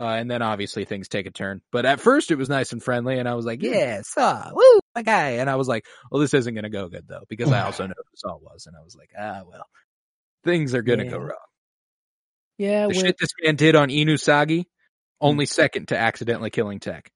Uh, 0.00 0.04
and 0.10 0.30
then 0.30 0.42
obviously 0.42 0.84
things 0.84 1.08
take 1.08 1.26
a 1.26 1.30
turn. 1.30 1.62
But 1.72 1.86
at 1.86 2.00
first 2.00 2.30
it 2.30 2.36
was 2.36 2.48
nice 2.50 2.72
and 2.72 2.82
friendly, 2.82 3.18
and 3.18 3.26
I 3.28 3.34
was 3.34 3.44
like, 3.46 3.62
yeah, 3.62 4.02
Saw, 4.04 4.50
woo, 4.54 4.80
my 4.94 5.02
guy. 5.02 5.30
And 5.30 5.50
I 5.50 5.56
was 5.56 5.66
like, 5.68 5.86
well, 6.10 6.20
this 6.20 6.34
isn't 6.34 6.54
gonna 6.54 6.70
go 6.70 6.88
good 6.88 7.08
though, 7.08 7.24
because 7.28 7.50
I 7.50 7.62
also 7.62 7.86
know 7.86 7.94
who 7.96 8.16
Saw 8.16 8.36
was, 8.36 8.66
and 8.66 8.76
I 8.76 8.84
was 8.84 8.94
like, 8.94 9.10
ah, 9.18 9.40
well, 9.50 9.64
things 10.44 10.72
are 10.74 10.82
gonna 10.82 11.08
go 11.10 11.18
wrong. 11.18 11.36
Yeah, 12.58 12.82
The 12.82 12.88
when- 12.88 13.06
shit 13.06 13.16
this 13.18 13.30
man 13.42 13.56
did 13.56 13.74
on 13.74 13.88
Inusagi, 13.88 14.66
only 15.20 15.46
second 15.46 15.88
to 15.88 15.98
accidentally 15.98 16.50
killing 16.50 16.80
Tech. 16.80 17.10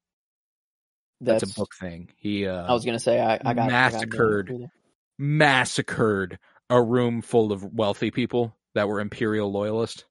That's, 1.20 1.44
a 1.44 1.54
book 1.54 1.72
thing. 1.78 2.10
He 2.16 2.46
uh, 2.46 2.66
I 2.66 2.72
was 2.72 2.84
gonna 2.84 2.98
say 2.98 3.20
I, 3.20 3.34
I 3.44 3.54
got 3.54 3.70
massacred. 3.70 4.50
I 4.50 4.58
got 4.58 4.70
massacred 5.18 6.38
a 6.68 6.82
room 6.82 7.22
full 7.22 7.52
of 7.52 7.62
wealthy 7.62 8.10
people 8.10 8.56
that 8.74 8.88
were 8.88 9.00
Imperial 9.00 9.52
loyalists 9.52 10.04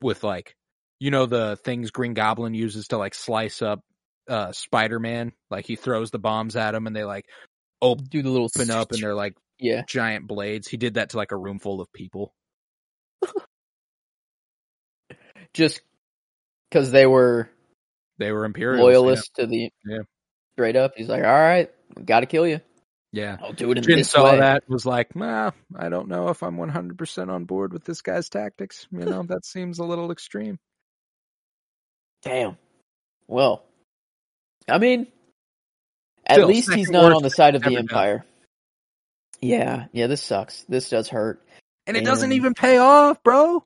with 0.00 0.24
like, 0.24 0.56
you 0.98 1.12
know, 1.12 1.26
the 1.26 1.56
things 1.64 1.92
Green 1.92 2.14
Goblin 2.14 2.54
uses 2.54 2.88
to 2.88 2.98
like 2.98 3.14
slice 3.14 3.62
up 3.62 3.82
uh 4.28 4.50
Spider 4.50 4.98
Man. 4.98 5.32
Like 5.48 5.66
he 5.66 5.76
throws 5.76 6.10
the 6.10 6.18
bombs 6.18 6.56
at 6.56 6.74
him 6.74 6.88
and 6.88 6.96
they 6.96 7.04
like 7.04 7.26
do 7.80 8.22
the 8.22 8.30
little 8.30 8.50
open 8.54 8.70
up 8.70 8.90
and 8.92 9.00
they're 9.00 9.14
like 9.14 9.34
yeah. 9.60 9.82
giant 9.86 10.26
blades. 10.26 10.66
He 10.66 10.76
did 10.76 10.94
that 10.94 11.10
to 11.10 11.16
like 11.16 11.32
a 11.32 11.36
room 11.36 11.60
full 11.60 11.80
of 11.80 11.92
people. 11.92 12.34
Just 15.54 15.82
because 16.70 16.90
they 16.90 17.06
were 17.06 17.50
They 18.18 18.32
were 18.32 18.44
Imperial 18.44 18.84
loyalists 18.84 19.30
to 19.36 19.46
the 19.46 19.70
Yeah. 19.84 19.98
straight 20.52 20.76
up. 20.76 20.92
He's 20.96 21.08
like, 21.08 21.24
all 21.24 21.30
right, 21.30 21.70
got 22.04 22.20
to 22.20 22.26
kill 22.26 22.46
you. 22.46 22.60
Yeah. 23.12 23.38
I'll 23.42 23.52
do 23.52 23.70
it 23.72 23.78
in 23.78 23.84
Jyn 23.84 23.96
this 23.96 24.10
saw 24.10 24.32
way. 24.32 24.38
that 24.38 24.68
was 24.68 24.86
like, 24.86 25.16
nah, 25.16 25.50
I 25.76 25.88
don't 25.88 26.08
know 26.08 26.28
if 26.28 26.42
I'm 26.44 26.56
100% 26.56 27.28
on 27.28 27.44
board 27.44 27.72
with 27.72 27.84
this 27.84 28.02
guy's 28.02 28.28
tactics. 28.28 28.86
You 28.92 29.00
know, 29.00 29.24
that 29.24 29.44
seems 29.44 29.80
a 29.80 29.84
little 29.84 30.12
extreme. 30.12 30.58
Damn. 32.22 32.56
Well, 33.26 33.64
I 34.68 34.78
mean, 34.78 35.08
at 36.26 36.36
Still, 36.36 36.48
least 36.48 36.72
he's 36.72 36.90
not 36.90 37.12
on 37.12 37.22
the 37.22 37.30
side 37.30 37.56
of 37.56 37.62
the 37.62 37.70
done. 37.70 37.78
Empire. 37.78 38.24
Yeah, 39.40 39.86
yeah, 39.92 40.06
this 40.06 40.22
sucks. 40.22 40.64
This 40.68 40.90
does 40.90 41.08
hurt. 41.08 41.42
And 41.86 41.96
it 41.96 42.04
doesn't 42.04 42.32
even 42.32 42.54
pay 42.54 42.78
off, 42.78 43.22
bro. 43.22 43.64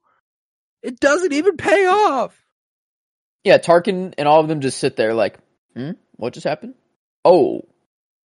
It 0.83 1.01
doesn't 1.01 1.33
even 1.33 1.57
pay 1.57 1.87
off. 1.87 2.39
Yeah, 3.45 3.59
Tarkin 3.59 4.15
and 4.17 4.27
all 4.27 4.41
of 4.41 4.49
them 4.49 4.61
just 4.61 4.79
sit 4.79 4.97
there 4.97 5.15
like, 5.15 5.39
hmm, 5.77 5.93
what 6.17 6.33
just 6.33 6.47
happened? 6.47 6.75
Oh, 7.25 7.63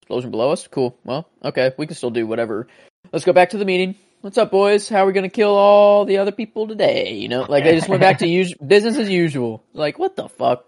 explosion 0.01 0.32
below 0.32 0.51
us? 0.51 0.67
Cool. 0.67 0.97
Well, 1.03 1.30
okay, 1.43 1.74
we 1.78 1.88
can 1.88 1.95
still 1.95 2.09
do 2.09 2.26
whatever. 2.26 2.67
Let's 3.11 3.26
go 3.26 3.34
back 3.34 3.51
to 3.51 3.57
the 3.57 3.65
meeting. 3.65 3.95
What's 4.22 4.38
up, 4.38 4.51
boys? 4.51 4.89
How 4.89 5.03
are 5.03 5.05
we 5.07 5.13
gonna 5.13 5.30
kill 5.30 5.55
all 5.55 6.05
the 6.05 6.17
other 6.17 6.32
people 6.32 6.67
today? 6.67 7.13
You 7.15 7.28
know, 7.30 7.43
like 7.47 7.63
they 7.63 7.76
just 7.76 7.89
went 7.89 8.01
back 8.01 8.20
to 8.20 8.28
us- 8.41 8.53
business 8.55 8.97
as 8.97 9.09
usual. 9.09 9.63
Like, 9.74 9.99
what 9.99 10.15
the 10.15 10.28
fuck? 10.30 10.65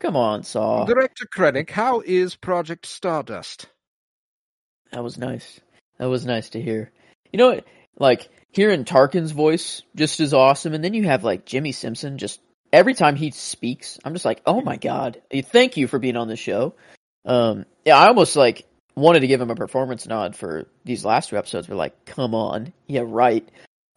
Come 0.00 0.16
on, 0.16 0.44
Saw. 0.44 0.86
Director 0.86 1.26
Krennic, 1.26 1.70
how 1.70 2.00
is 2.00 2.34
Project 2.34 2.86
Stardust? 2.86 3.66
That 4.92 5.04
was 5.04 5.18
nice. 5.18 5.60
That 5.98 6.08
was 6.08 6.24
nice 6.26 6.50
to 6.50 6.60
hear. 6.62 6.90
You 7.32 7.38
know, 7.38 7.60
like 7.98 8.28
hearing 8.50 8.84
Tarkin's 8.84 9.30
voice 9.32 9.82
just 9.94 10.20
is 10.20 10.34
awesome, 10.34 10.74
and 10.74 10.82
then 10.82 10.94
you 10.94 11.04
have 11.04 11.22
like 11.22 11.44
Jimmi 11.46 11.74
Simpson. 11.74 12.18
Just 12.18 12.40
every 12.72 12.94
time 12.94 13.16
he 13.16 13.30
speaks, 13.30 13.98
I'm 14.04 14.12
just 14.12 14.24
like, 14.24 14.42
oh 14.46 14.60
my 14.60 14.76
god! 14.76 15.20
Thank 15.32 15.76
you 15.76 15.86
for 15.86 15.98
being 15.98 16.16
on 16.16 16.28
the 16.28 16.36
show. 16.36 16.74
Um, 17.24 17.66
yeah, 17.84 17.98
I 17.98 18.08
almost 18.08 18.36
like 18.36 18.66
wanted 18.94 19.20
to 19.20 19.26
give 19.26 19.40
him 19.40 19.50
a 19.50 19.54
performance 19.56 20.06
nod 20.06 20.36
for 20.36 20.66
these 20.84 21.04
last 21.04 21.30
two 21.30 21.36
episodes. 21.36 21.68
We're 21.68 21.76
like, 21.76 22.04
come 22.04 22.34
on, 22.34 22.72
yeah, 22.86 23.02
right. 23.04 23.48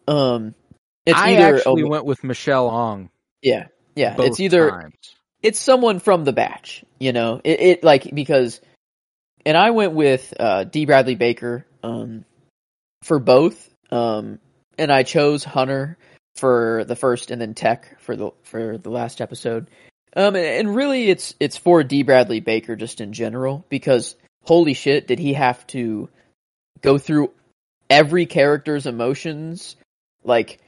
Um, 0.06 0.54
it's 1.06 1.18
I 1.18 1.32
either 1.32 1.56
actually 1.56 1.82
oh, 1.82 1.88
went 1.88 2.04
with 2.04 2.24
Michelle 2.24 2.70
Ang. 2.70 3.10
yeah, 3.42 3.66
yeah. 3.94 4.16
It's 4.18 4.40
either 4.40 4.70
times. 4.70 4.94
it's 5.42 5.58
someone 5.58 6.00
from 6.00 6.24
the 6.24 6.32
batch, 6.32 6.84
you 6.98 7.12
know. 7.12 7.40
It, 7.44 7.60
it 7.60 7.84
like 7.84 8.10
because, 8.14 8.60
and 9.44 9.56
I 9.56 9.70
went 9.70 9.92
with 9.92 10.32
uh, 10.38 10.64
D. 10.64 10.86
Bradley 10.86 11.14
Baker 11.14 11.66
um, 11.82 12.24
for 13.02 13.18
both, 13.18 13.68
um, 13.90 14.38
and 14.78 14.90
I 14.92 15.02
chose 15.02 15.44
Hunter 15.44 15.98
for 16.36 16.84
the 16.86 16.96
first, 16.96 17.30
and 17.30 17.40
then 17.40 17.54
Tech 17.54 18.00
for 18.00 18.16
the 18.16 18.30
for 18.42 18.78
the 18.78 18.90
last 18.90 19.20
episode. 19.20 19.68
Um, 20.16 20.36
and, 20.36 20.74
really, 20.74 21.08
it's 21.08 21.34
it's 21.40 21.56
for 21.56 21.82
D. 21.82 22.02
Bradley 22.02 22.40
Baker 22.40 22.76
just 22.76 23.00
in 23.00 23.12
general 23.12 23.64
because 23.68 24.16
holy 24.42 24.74
shit, 24.74 25.06
did 25.06 25.18
he 25.18 25.34
have 25.34 25.66
to 25.68 26.08
go 26.82 26.98
through 26.98 27.32
every 27.90 28.26
character's 28.26 28.86
emotions 28.86 29.76
like 30.24 30.58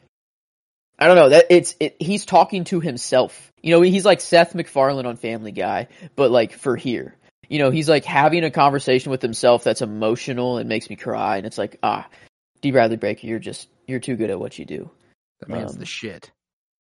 I 0.99 1.07
don't 1.07 1.17
know 1.17 1.29
that 1.31 1.47
it's 1.51 1.75
it, 1.79 1.97
he's 1.99 2.25
talking 2.25 2.65
to 2.65 2.81
himself. 2.81 3.53
You 3.63 3.73
know, 3.73 3.83
he's 3.83 4.05
like 4.05 4.21
Seth 4.21 4.55
MacFarlane 4.55 5.07
on 5.07 5.17
Family 5.17 5.53
Guy, 5.53 5.89
but 6.15 6.31
like 6.31 6.53
for 6.53 6.77
here. 6.77 7.15
You 7.49 7.59
know, 7.61 7.71
he's 7.71 7.89
like 7.89 8.05
having 8.05 8.45
a 8.45 8.51
conversation 8.51 9.11
with 9.11 9.23
himself 9.23 9.63
that's 9.63 9.83
emotional 9.83 10.59
and 10.59 10.69
makes 10.69 10.91
me 10.91 10.97
cry, 10.97 11.37
and 11.37 11.47
it's 11.47 11.59
like, 11.59 11.79
ah, 11.83 12.09
D. 12.61 12.71
Bradley 12.71 12.97
Baker, 12.97 13.27
you're 13.27 13.39
just 13.39 13.69
you're 13.87 14.01
too 14.01 14.17
good 14.17 14.31
at 14.31 14.41
what 14.41 14.59
you 14.59 14.65
do. 14.65 14.91
That 15.41 15.49
man's 15.49 15.73
um, 15.75 15.79
the 15.81 15.87
shit. 15.87 16.31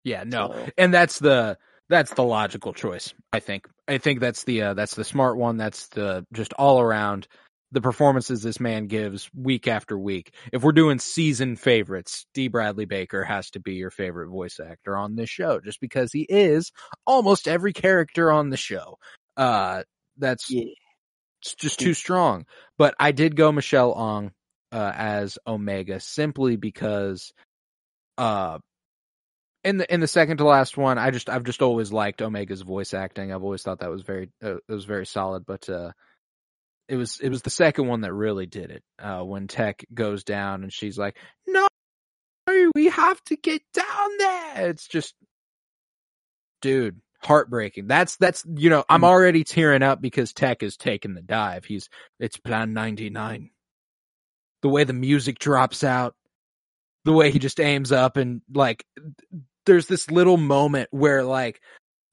Yeah, 0.05 0.25
no, 0.25 0.53
So- 0.53 0.69
and 0.79 0.95
that's 0.95 1.19
the 1.19 1.59
that's 1.89 2.13
the 2.15 2.23
logical 2.25 2.73
choice. 2.73 3.15
I 3.33 3.41
think. 3.41 3.67
I 3.89 3.99
think 3.99 4.19
that's 4.21 4.43
the 4.45 4.63
uh, 4.63 4.75
that's 4.75 4.95
the 4.95 5.05
smart 5.05 5.37
one. 5.37 5.57
That's 5.57 5.89
the 5.89 6.27
just 6.33 6.53
all 6.55 6.81
around 6.81 7.29
the 7.73 7.81
performances 7.81 8.43
this 8.43 8.61
man 8.61 8.87
gives 8.87 9.29
week 9.35 9.67
after 9.69 9.99
week. 9.99 10.33
If 10.53 10.63
we're 10.63 10.73
doing 10.73 10.99
season 11.01 11.57
favorites, 11.57 12.27
D. 12.35 12.49
Bradley 12.49 12.85
Baker 12.87 13.25
has 13.25 13.51
to 13.51 13.61
be 13.61 13.75
your 13.75 13.91
favorite 13.91 14.29
voice 14.29 14.59
actor 14.61 14.97
on 14.97 15.17
this 15.17 15.29
show, 15.31 15.61
just 15.61 15.81
because 15.81 16.13
he 16.13 16.23
is 16.23 16.71
almost 17.07 17.49
every 17.49 17.73
character 17.73 18.31
on 18.33 18.51
the 18.51 18.57
show. 18.57 18.99
Uh, 19.37 19.83
that's 20.17 20.49
Yeah. 20.51 20.65
it's 21.43 21.55
just 21.57 21.79
too 21.81 21.93
strong. 21.95 22.47
But 22.79 22.95
I 22.99 23.13
did 23.13 23.37
go 23.37 23.51
Michelle 23.53 23.95
Ang 23.99 24.33
uh, 24.73 24.93
as 24.95 25.39
Omega 25.47 25.99
simply 26.01 26.57
because 26.57 27.33
uh 28.19 28.59
in 29.65 29.79
the 29.79 29.93
in 29.93 30.01
the 30.01 30.07
second 30.07 30.39
to 30.39 30.45
last 30.45 30.77
one, 30.77 30.99
I 30.99 31.11
just 31.11 31.29
I've 31.29 31.45
just 31.45 31.63
always 31.63 31.93
liked 31.93 32.23
Omega's 32.23 32.63
voice 32.63 32.95
acting. 32.95 33.33
I've 33.33 33.43
always 33.43 33.63
thought 33.63 33.81
that 33.81 33.91
was 33.91 34.03
very 34.03 34.31
uh, 34.43 34.57
it 34.57 34.73
was 34.73 34.85
very 34.85 35.07
solid, 35.07 35.45
but 35.47 35.69
uh 35.69 35.93
it 36.89 36.97
was 36.97 37.19
it 37.21 37.31
was 37.31 37.43
the 37.43 37.51
second 37.51 37.89
one 37.89 38.03
that 38.03 38.13
really 38.13 38.47
did 38.47 38.71
it. 38.71 38.83
Uh 38.99 39.23
when 39.23 39.49
Tech 39.49 39.85
goes 39.93 40.23
down 40.25 40.63
and 40.63 40.73
she's 40.73 40.97
like, 40.97 41.17
"No, 41.47 41.67
we 42.75 42.87
have 42.91 43.23
to 43.25 43.37
get 43.37 43.63
down 43.75 44.19
there." 44.19 44.71
It's 44.71 44.87
just 44.87 45.15
dude, 46.63 47.01
heartbreaking. 47.23 47.87
That's 47.87 48.17
that's 48.17 48.45
you 48.57 48.71
know, 48.71 48.85
I'm 48.89 49.05
already 49.05 49.45
tearing 49.45 49.83
up 49.83 50.01
because 50.01 50.33
Tech 50.33 50.63
is 50.63 50.77
taking 50.77 51.15
the 51.15 51.23
dive. 51.23 51.65
He's 51.65 51.89
it's 52.21 52.37
plan 52.37 52.73
99. 52.73 53.51
The 54.63 54.69
way 54.69 54.85
the 54.85 54.93
music 54.93 55.39
drops 55.39 55.85
out, 55.85 56.15
the 57.07 57.13
way 57.15 57.31
he 57.31 57.39
just 57.39 57.61
aims 57.61 57.93
up 57.93 58.19
and 58.19 58.43
like 58.55 58.85
there's 59.65 59.87
this 59.87 60.11
little 60.11 60.37
moment 60.37 60.89
where 60.93 61.25
like 61.25 61.61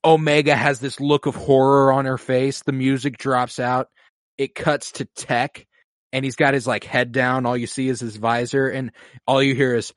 Omega 0.05 0.55
has 0.55 0.79
this 0.79 0.99
look 0.99 1.25
of 1.25 1.35
horror 1.35 1.91
on 1.93 2.05
her 2.05 2.17
face. 2.17 2.61
The 2.63 2.71
music 2.73 3.17
drops 3.17 3.59
out. 3.59 3.87
It 4.37 4.55
cuts 4.55 4.93
to 4.93 5.05
Tech 5.15 5.65
and 6.13 6.25
he's 6.25 6.35
got 6.37 6.53
his 6.53 6.67
like 6.67 6.83
head 6.83 7.11
down. 7.11 7.45
All 7.45 7.57
you 7.57 7.67
see 7.67 7.89
is 7.89 7.99
his 7.99 8.15
visor 8.17 8.67
and 8.69 8.91
all 9.27 9.43
you 9.43 9.55
hear 9.55 9.75
is 9.75 9.93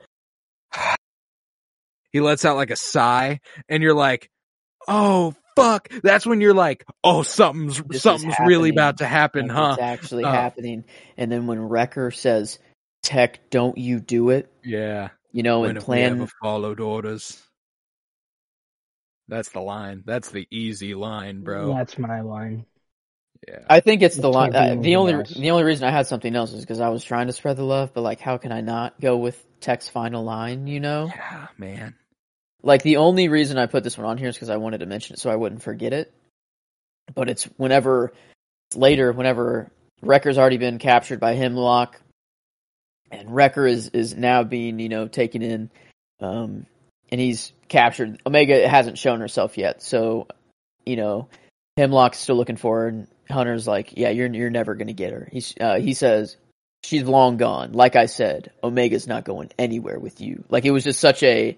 he 2.13 2.21
lets 2.21 2.45
out 2.45 2.57
like 2.57 2.71
a 2.71 2.77
sigh 2.77 3.41
and 3.69 3.83
you're 3.83 3.95
like, 3.95 4.31
"Oh 4.89 5.35
fuck? 5.57 5.89
That's 6.03 6.27
when 6.27 6.41
you're 6.41 6.55
like, 6.55 6.85
oh, 7.03 7.23
something's 7.23 7.83
This 7.83 8.03
something's 8.03 8.37
really 8.45 8.71
about 8.71 8.99
to 8.99 9.07
happen, 9.07 9.49
Like, 9.49 9.57
huh? 9.57 9.71
It's 9.73 9.83
actually 9.83 10.25
Uh. 10.25 10.33
happening. 10.33 10.85
And 11.17 11.33
then 11.33 11.47
when 11.47 11.61
Wrecker 11.61 12.11
says, 12.13 12.59
"Tech, 13.07 13.39
don't 13.51 13.79
you 13.79 14.01
do 14.01 14.31
it," 14.31 14.53
Yeah. 14.65 15.11
you 15.33 15.43
know, 15.45 15.61
when 15.61 15.71
and 15.71 15.77
have 15.79 15.85
we 15.85 15.87
plan. 15.87 16.21
ever 16.21 16.31
followed 16.43 16.81
orders? 16.81 17.41
That's 19.29 19.49
the 19.51 19.61
line. 19.61 20.03
That's 20.05 20.31
the 20.31 20.47
easy 20.51 20.95
line, 20.95 21.43
bro. 21.43 21.75
That's 21.75 21.99
my 21.99 22.21
line. 22.21 22.67
Yeah. 23.47 23.61
I 23.69 23.81
think 23.81 24.03
it's 24.03 24.17
It 24.19 24.23
the 24.23 24.31
line. 24.31 24.55
Uh, 24.55 24.77
the 24.81 24.97
only 24.97 25.13
the 25.13 25.23
the 25.39 25.51
only 25.51 25.65
reason 25.65 25.87
I 25.87 25.91
had 25.91 26.07
something 26.07 26.35
else 26.35 26.53
is 26.53 26.61
because 26.63 26.81
I 26.81 26.89
was 26.89 27.05
trying 27.05 27.27
to 27.29 27.33
spread 27.33 27.57
the 27.57 27.65
love, 27.65 27.93
but 27.95 28.01
like, 28.03 28.21
how 28.21 28.39
can 28.39 28.51
I 28.53 28.61
not 28.61 29.01
go 29.01 29.17
with 29.19 29.43
Tech's 29.61 29.89
final 29.89 30.25
line? 30.25 30.67
You 30.67 30.81
know, 30.81 31.07
yeah, 31.15 31.49
man. 31.59 31.95
like 32.63 32.83
the 32.83 32.97
only 32.97 33.29
reason 33.29 33.59
I 33.59 33.67
put 33.67 33.85
this 33.85 33.97
one 33.99 34.07
on 34.07 34.19
here 34.19 34.29
is 34.29 34.35
because 34.37 34.51
I 34.51 34.57
wanted 34.57 34.79
to 34.79 34.87
mention 34.87 35.15
it 35.15 35.21
so 35.21 35.31
I 35.31 35.37
wouldn't 35.37 35.63
forget 35.63 35.93
it. 35.93 36.13
But 37.15 37.29
it's 37.29 37.45
whenever 37.57 38.13
later, 38.75 39.13
whenever 39.13 39.71
Wrecker's 40.03 40.39
already 40.39 40.57
been 40.59 40.79
captured 40.79 41.21
by 41.21 41.35
Hemlock, 41.35 42.01
and 43.11 43.35
Wrecker 43.35 43.67
is 43.67 43.89
is 43.89 44.15
now 44.15 44.43
being 44.43 44.79
you 44.79 44.89
know 44.89 45.09
taken 45.09 45.43
in, 45.43 45.71
um, 46.21 46.67
and 47.11 47.21
he's 47.21 47.53
captured. 47.69 48.21
Omega 48.27 48.69
hasn't 48.69 48.99
shown 48.99 49.21
herself 49.21 49.59
yet, 49.59 49.83
so 49.83 50.27
you 50.85 50.97
know 50.97 51.29
Hemlock's 51.77 52.19
still 52.19 52.37
looking 52.37 52.57
for 52.57 52.81
her, 52.83 52.89
and 52.89 53.09
Hunter's 53.31 53.67
like, 53.67 53.97
"Yeah, 53.97 54.11
you're 54.11 54.33
you're 54.33 54.51
never 54.51 54.75
gonna 54.75 54.93
get 54.93 55.13
her." 55.13 55.29
He's 55.31 55.55
uh, 55.61 55.79
he 55.79 55.95
says 55.95 56.37
she's 56.85 57.05
long 57.05 57.37
gone. 57.37 57.73
Like 57.73 57.97
I 57.97 58.07
said, 58.07 58.53
Omega's 58.63 59.07
not 59.07 59.25
going 59.25 59.51
anywhere 59.59 59.99
with 59.99 60.21
you. 60.21 60.45
Like 60.49 60.65
it 60.65 60.71
was 60.71 60.85
just 60.85 61.01
such 61.01 61.23
a 61.23 61.57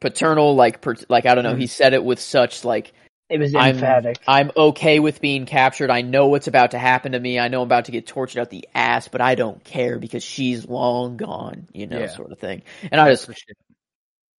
paternal, 0.00 0.54
like 0.54 0.80
per, 0.80 0.94
like 1.08 1.26
I 1.26 1.34
don't 1.34 1.44
know. 1.44 1.56
He 1.56 1.66
said 1.66 1.94
it 1.94 2.04
with 2.04 2.20
such 2.20 2.64
like 2.64 2.92
It 3.30 3.40
was 3.40 3.54
I'm 3.54 3.76
emphatic. 3.76 4.18
I'm 4.28 4.52
okay 4.56 5.00
with 5.00 5.20
being 5.20 5.46
captured. 5.46 5.90
I 5.90 6.02
know 6.02 6.28
what's 6.28 6.46
about 6.46 6.72
to 6.72 6.78
happen 6.78 7.12
to 7.12 7.20
me. 7.20 7.38
I 7.38 7.48
know 7.48 7.62
I'm 7.62 7.66
about 7.68 7.86
to 7.86 7.92
get 7.92 8.06
tortured 8.06 8.40
out 8.40 8.50
the 8.50 8.68
ass, 8.74 9.08
but 9.08 9.20
I 9.20 9.34
don't 9.34 9.62
care 9.64 9.98
because 9.98 10.22
she's 10.22 10.68
long 10.68 11.16
gone. 11.16 11.66
You 11.72 11.86
know, 11.86 12.00
Yeah. 12.00 12.08
sort 12.08 12.32
of 12.32 12.38
thing. 12.38 12.62
And 12.90 13.00
I 13.00 13.10
just 13.10 13.26
For 13.26 13.34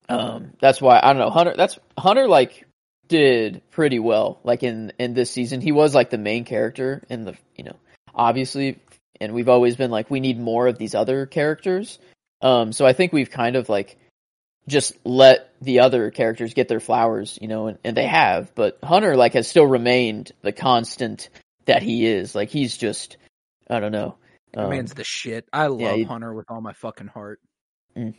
um, 0.08 0.52
that's 0.60 0.82
why 0.82 1.00
I 1.02 1.12
don't 1.12 1.18
know 1.18 1.30
Hunter. 1.30 1.54
That's 1.56 1.78
Hunter 1.96 2.28
like 2.28 2.66
did 3.08 3.62
pretty 3.70 3.98
well. 3.98 4.38
Like 4.44 4.62
in 4.62 4.92
in 4.98 5.14
this 5.14 5.30
season, 5.30 5.62
he 5.62 5.72
was 5.72 5.94
like 5.94 6.10
the 6.10 6.18
main 6.18 6.44
character 6.44 7.02
in 7.08 7.24
the 7.24 7.34
you 7.56 7.64
know 7.64 7.76
obviously, 8.14 8.78
and 9.20 9.32
we've 9.32 9.48
always 9.48 9.76
been 9.76 9.90
like 9.90 10.10
we 10.10 10.20
need 10.20 10.38
more 10.38 10.66
of 10.66 10.76
these 10.76 10.94
other 10.94 11.24
characters. 11.24 11.98
Um, 12.42 12.72
so 12.72 12.84
I 12.84 12.92
think 12.92 13.12
we've 13.14 13.30
kind 13.30 13.56
of 13.56 13.70
like 13.70 13.96
just 14.68 14.94
let 15.04 15.52
the 15.60 15.80
other 15.80 16.10
characters 16.10 16.54
get 16.54 16.68
their 16.68 16.80
flowers, 16.80 17.38
you 17.40 17.48
know, 17.48 17.66
and, 17.68 17.78
and 17.84 17.96
they 17.96 18.06
have. 18.06 18.54
But 18.54 18.78
Hunter 18.82 19.16
like 19.16 19.34
has 19.34 19.46
still 19.48 19.66
remained 19.66 20.32
the 20.42 20.52
constant 20.52 21.28
that 21.66 21.82
he 21.82 22.06
is. 22.06 22.34
Like 22.34 22.48
he's 22.50 22.76
just 22.76 23.16
I 23.68 23.80
don't 23.80 23.92
know. 23.92 24.16
That 24.52 24.64
Um, 24.64 24.70
man's 24.70 24.94
the 24.94 25.04
shit. 25.04 25.46
I 25.52 25.66
love 25.66 25.80
yeah, 25.80 25.94
he- 25.94 26.02
Hunter 26.04 26.32
with 26.32 26.46
all 26.50 26.60
my 26.60 26.72
fucking 26.74 27.08
heart. 27.08 27.40
Mm. 27.96 28.14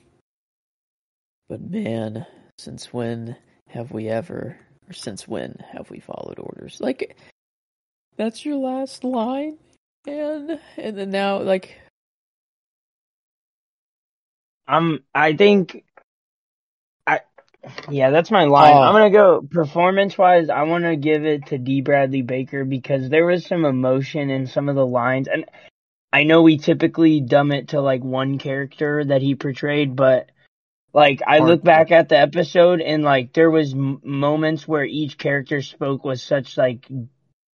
But 1.47 1.61
man, 1.61 2.25
since 2.57 2.91
when 2.91 3.35
have 3.69 3.91
we 3.91 4.07
ever, 4.09 4.57
or 4.89 4.93
since 4.93 5.27
when 5.27 5.55
have 5.71 5.89
we 5.91 5.99
followed 5.99 6.39
orders? 6.39 6.77
Like, 6.79 7.15
that's 8.17 8.43
your 8.45 8.55
last 8.57 9.03
line, 9.03 9.57
and 10.07 10.59
and 10.77 10.97
then 10.97 11.11
now, 11.11 11.39
like, 11.41 11.79
I'm. 14.67 15.03
I 15.13 15.33
think. 15.35 15.83
Yeah, 17.89 18.09
that's 18.11 18.31
my 18.31 18.45
line. 18.45 18.73
Oh. 18.73 18.79
I'm 18.81 18.93
gonna 18.93 19.09
go 19.09 19.41
performance 19.49 20.17
wise. 20.17 20.49
I 20.49 20.63
want 20.63 20.83
to 20.85 20.95
give 20.95 21.25
it 21.25 21.47
to 21.47 21.57
D. 21.57 21.81
Bradley 21.81 22.21
Baker 22.21 22.65
because 22.65 23.09
there 23.09 23.25
was 23.25 23.45
some 23.45 23.65
emotion 23.65 24.29
in 24.29 24.47
some 24.47 24.69
of 24.69 24.75
the 24.75 24.85
lines, 24.85 25.27
and 25.27 25.45
I 26.13 26.23
know 26.23 26.41
we 26.41 26.57
typically 26.57 27.21
dumb 27.21 27.51
it 27.51 27.69
to 27.69 27.81
like 27.81 28.03
one 28.03 28.37
character 28.37 29.03
that 29.05 29.21
he 29.21 29.35
portrayed, 29.35 29.95
but 29.95 30.29
like 30.93 31.21
I 31.27 31.39
look 31.39 31.61
back 31.63 31.91
at 31.91 32.07
the 32.09 32.17
episode 32.17 32.79
and 32.79 33.03
like 33.03 33.33
there 33.33 33.51
was 33.51 33.73
m- 33.73 33.99
moments 34.03 34.65
where 34.67 34.85
each 34.85 35.17
character 35.17 35.61
spoke 35.61 36.05
with 36.05 36.21
such 36.21 36.57
like 36.57 36.87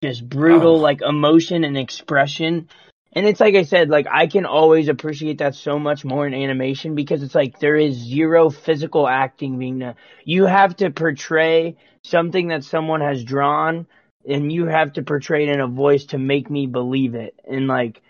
just 0.01 0.27
brutal 0.27 0.75
Oh. 0.77 0.79
like 0.79 1.01
emotion 1.01 1.63
and 1.63 1.77
expression 1.77 2.69
and 3.13 3.25
it's 3.25 3.39
like 3.39 3.55
I 3.55 3.63
said, 3.63 3.89
like 3.89 4.07
I 4.11 4.27
can 4.27 4.45
always 4.45 4.89
appreciate 4.89 5.39
that 5.39 5.55
so 5.55 5.79
much 5.79 6.03
more 6.03 6.27
in 6.27 6.33
animation 6.33 6.95
because 6.95 7.23
it's 7.23 7.35
like 7.35 7.59
there 7.59 7.75
is 7.75 7.95
zero 7.95 8.49
physical 8.49 9.07
acting 9.07 9.57
being 9.57 9.79
done. 9.79 9.95
You 10.23 10.45
have 10.45 10.75
to 10.77 10.91
portray 10.91 11.77
something 12.03 12.49
that 12.49 12.63
someone 12.63 13.01
has 13.01 13.23
drawn 13.23 13.87
and 14.27 14.51
you 14.51 14.65
have 14.65 14.93
to 14.93 15.03
portray 15.03 15.47
it 15.47 15.49
in 15.49 15.61
a 15.61 15.67
voice 15.67 16.05
to 16.07 16.17
make 16.17 16.49
me 16.49 16.67
believe 16.67 17.15
it. 17.15 17.39
And 17.49 17.67
like 17.67 18.01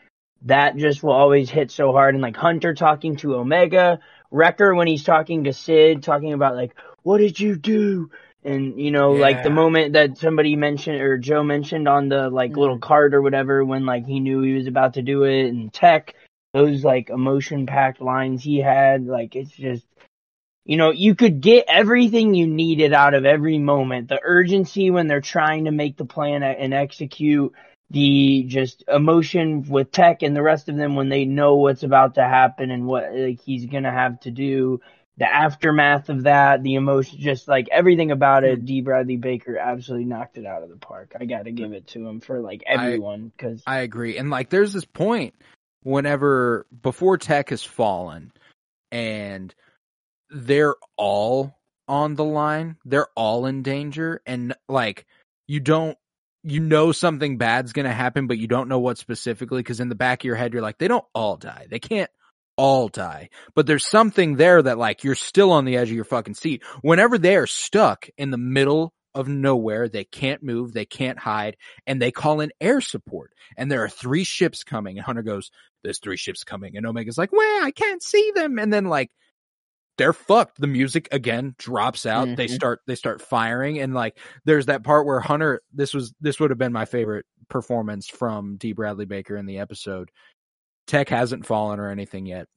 that 0.43 0.77
just 0.77 1.03
will 1.03 1.13
always 1.13 1.49
hit 1.49 1.71
so 1.71 1.91
hard. 1.91 2.15
And 2.15 2.21
like 2.21 2.35
Hunter 2.35 2.73
talking 2.73 3.15
to 3.17 3.35
Omega, 3.35 3.99
Wrecker 4.31 4.75
when 4.75 4.87
he's 4.87 5.03
talking 5.03 5.43
to 5.43 5.53
Cid, 5.53 6.03
talking 6.03 6.33
about 6.33 6.55
like, 6.55 6.75
what 7.03 7.19
did 7.19 7.39
you 7.39 7.55
do? 7.55 8.09
And 8.47 8.79
you 8.79 8.91
know, 8.91 9.11
like 9.11 9.43
the 9.43 9.49
moment 9.49 9.93
that 9.93 10.17
somebody 10.17 10.55
mentioned 10.55 11.01
or 11.01 11.17
Joe 11.17 11.43
mentioned 11.43 11.87
on 11.87 12.07
the 12.07 12.29
like 12.29 12.55
little 12.55 12.77
mm. 12.77 12.81
card 12.81 13.13
or 13.13 13.21
whatever 13.21 13.65
when 13.65 13.85
like 13.85 14.05
he 14.05 14.21
knew 14.21 14.41
he 14.41 14.53
was 14.53 14.67
about 14.67 14.93
to 14.93 15.01
do 15.01 15.23
it 15.23 15.47
and 15.47 15.71
tech, 15.73 16.15
those 16.53 16.83
like 16.83 17.09
emotion 17.09 17.65
packed 17.65 18.01
lines 18.01 18.41
he 18.43 18.59
had, 18.59 19.05
like 19.05 19.35
it's 19.35 19.51
just 19.51 19.85
you 20.63 20.77
know, 20.77 20.91
you 20.91 21.15
could 21.15 21.39
get 21.39 21.65
everything 21.67 22.33
you 22.33 22.45
needed 22.45 22.93
out 22.93 23.13
of 23.13 23.25
every 23.25 23.57
moment. 23.57 24.09
The 24.09 24.19
urgency 24.21 24.91
when 24.91 25.07
they're 25.07 25.21
trying 25.21 25.65
to 25.65 25.71
make 25.71 25.95
the 25.95 26.05
plan 26.05 26.43
and 26.43 26.73
execute, 26.73 27.53
the 27.89 28.43
just 28.47 28.83
emotion 28.87 29.67
with 29.67 29.91
Tech 29.91 30.23
and 30.23 30.35
the 30.35 30.41
rest 30.41 30.67
of 30.67 30.75
them 30.75 30.95
when 30.95 31.09
they 31.09 31.23
know 31.23 31.55
what's 31.55 31.83
about 31.83 32.15
to 32.15 32.23
happen 32.23 32.69
and 32.69 32.85
what 32.85 33.13
like, 33.13 33.41
he's 33.41 33.65
gonna 33.65 33.91
have 33.91 34.19
to 34.21 34.31
do. 34.31 34.81
The 35.17 35.25
aftermath 35.25 36.09
of 36.09 36.23
that, 36.23 36.61
the 36.61 36.75
emotion, 36.75 37.19
just 37.19 37.47
like 37.47 37.67
everything 37.71 38.11
about 38.11 38.43
it, 38.43 38.59
hmm. 38.59 38.65
D. 38.65 38.81
Bradley 38.81 39.17
Baker 39.17 39.57
absolutely 39.57 40.05
knocked 40.05 40.37
it 40.37 40.45
out 40.45 40.63
of 40.63 40.69
the 40.69 40.77
park. 40.77 41.13
I 41.19 41.25
got 41.25 41.45
to 41.45 41.51
give 41.51 41.73
it 41.73 41.87
to 41.87 42.07
him 42.07 42.19
for 42.19 42.39
like 42.39 42.63
everyone 42.67 43.31
because 43.35 43.63
I 43.65 43.79
agree. 43.79 44.17
And 44.17 44.29
like 44.29 44.49
there's 44.49 44.73
this 44.73 44.85
point 44.85 45.33
whenever 45.83 46.67
before 46.81 47.17
tech 47.17 47.49
has 47.49 47.63
fallen 47.63 48.31
and 48.91 49.53
they're 50.29 50.75
all 50.97 51.57
on 51.87 52.15
the 52.15 52.25
line, 52.25 52.75
they're 52.85 53.07
all 53.15 53.45
in 53.45 53.63
danger 53.63 54.21
and 54.25 54.53
like 54.67 55.05
you 55.47 55.59
don't 55.59 55.97
you 56.43 56.59
know 56.59 56.91
something 56.91 57.37
bad's 57.37 57.73
going 57.73 57.85
to 57.85 57.91
happen 57.91 58.27
but 58.27 58.37
you 58.37 58.47
don't 58.47 58.69
know 58.69 58.79
what 58.79 58.97
specifically 58.97 59.63
cuz 59.63 59.79
in 59.79 59.89
the 59.89 59.95
back 59.95 60.21
of 60.21 60.25
your 60.25 60.35
head 60.35 60.53
you're 60.53 60.61
like 60.61 60.77
they 60.77 60.87
don't 60.87 61.05
all 61.15 61.37
die. 61.37 61.67
They 61.69 61.79
can't 61.79 62.11
all 62.57 62.87
die. 62.89 63.29
But 63.55 63.67
there's 63.67 63.85
something 63.85 64.35
there 64.35 64.61
that 64.61 64.77
like 64.77 65.03
you're 65.03 65.15
still 65.15 65.51
on 65.51 65.65
the 65.65 65.77
edge 65.77 65.89
of 65.89 65.95
your 65.95 66.03
fucking 66.03 66.33
seat. 66.35 66.63
Whenever 66.81 67.17
they 67.17 67.35
are 67.37 67.47
stuck 67.47 68.09
in 68.17 68.31
the 68.31 68.37
middle 68.37 68.93
of 69.15 69.27
nowhere, 69.27 69.87
they 69.89 70.03
can't 70.03 70.43
move, 70.43 70.73
they 70.73 70.85
can't 70.85 71.17
hide, 71.17 71.57
and 71.87 72.01
they 72.01 72.11
call 72.11 72.39
in 72.41 72.51
air 72.61 72.81
support. 72.81 73.31
And 73.55 73.71
there 73.71 73.83
are 73.83 73.89
three 73.89 74.23
ships 74.23 74.63
coming. 74.63 74.97
And 74.97 75.05
Hunter 75.05 75.23
goes, 75.23 75.49
There's 75.83 75.99
three 75.99 76.17
ships 76.17 76.43
coming. 76.43 76.75
And 76.77 76.85
Omega's 76.85 77.17
like, 77.17 77.31
Well, 77.31 77.65
I 77.65 77.71
can't 77.71 78.03
see 78.03 78.31
them. 78.35 78.59
And 78.59 78.71
then 78.73 78.85
like 78.85 79.09
they're 79.97 80.13
fucked. 80.13 80.59
The 80.61 80.67
music 80.67 81.07
again 81.11 81.55
drops 81.57 82.05
out. 82.05 82.27
They 82.35 82.47
Mhm. 82.47 82.53
start 82.55 82.81
they 82.85 82.93
start 82.95 83.21
firing. 83.21 83.79
And 83.79 83.93
like 83.95 84.19
there's 84.45 84.67
that 84.67 84.83
part 84.83 85.07
where 85.07 85.19
Hunter 85.19 85.61
this 85.73 85.93
was 85.93 86.13
this 86.21 86.39
would 86.39 86.51
have 86.51 86.59
been 86.59 86.73
my 86.73 86.85
favorite 86.85 87.25
performance 87.49 88.07
from 88.07 88.57
D. 88.57 88.73
Bradley 88.73 89.05
Baker 89.05 89.35
in 89.37 89.45
the 89.47 89.57
episode. 89.57 90.11
Tech 90.87 91.09
hasn't 91.09 91.45
fallen 91.45 91.79
or 91.79 91.89
anything 91.91 92.25
yet. 92.25 92.47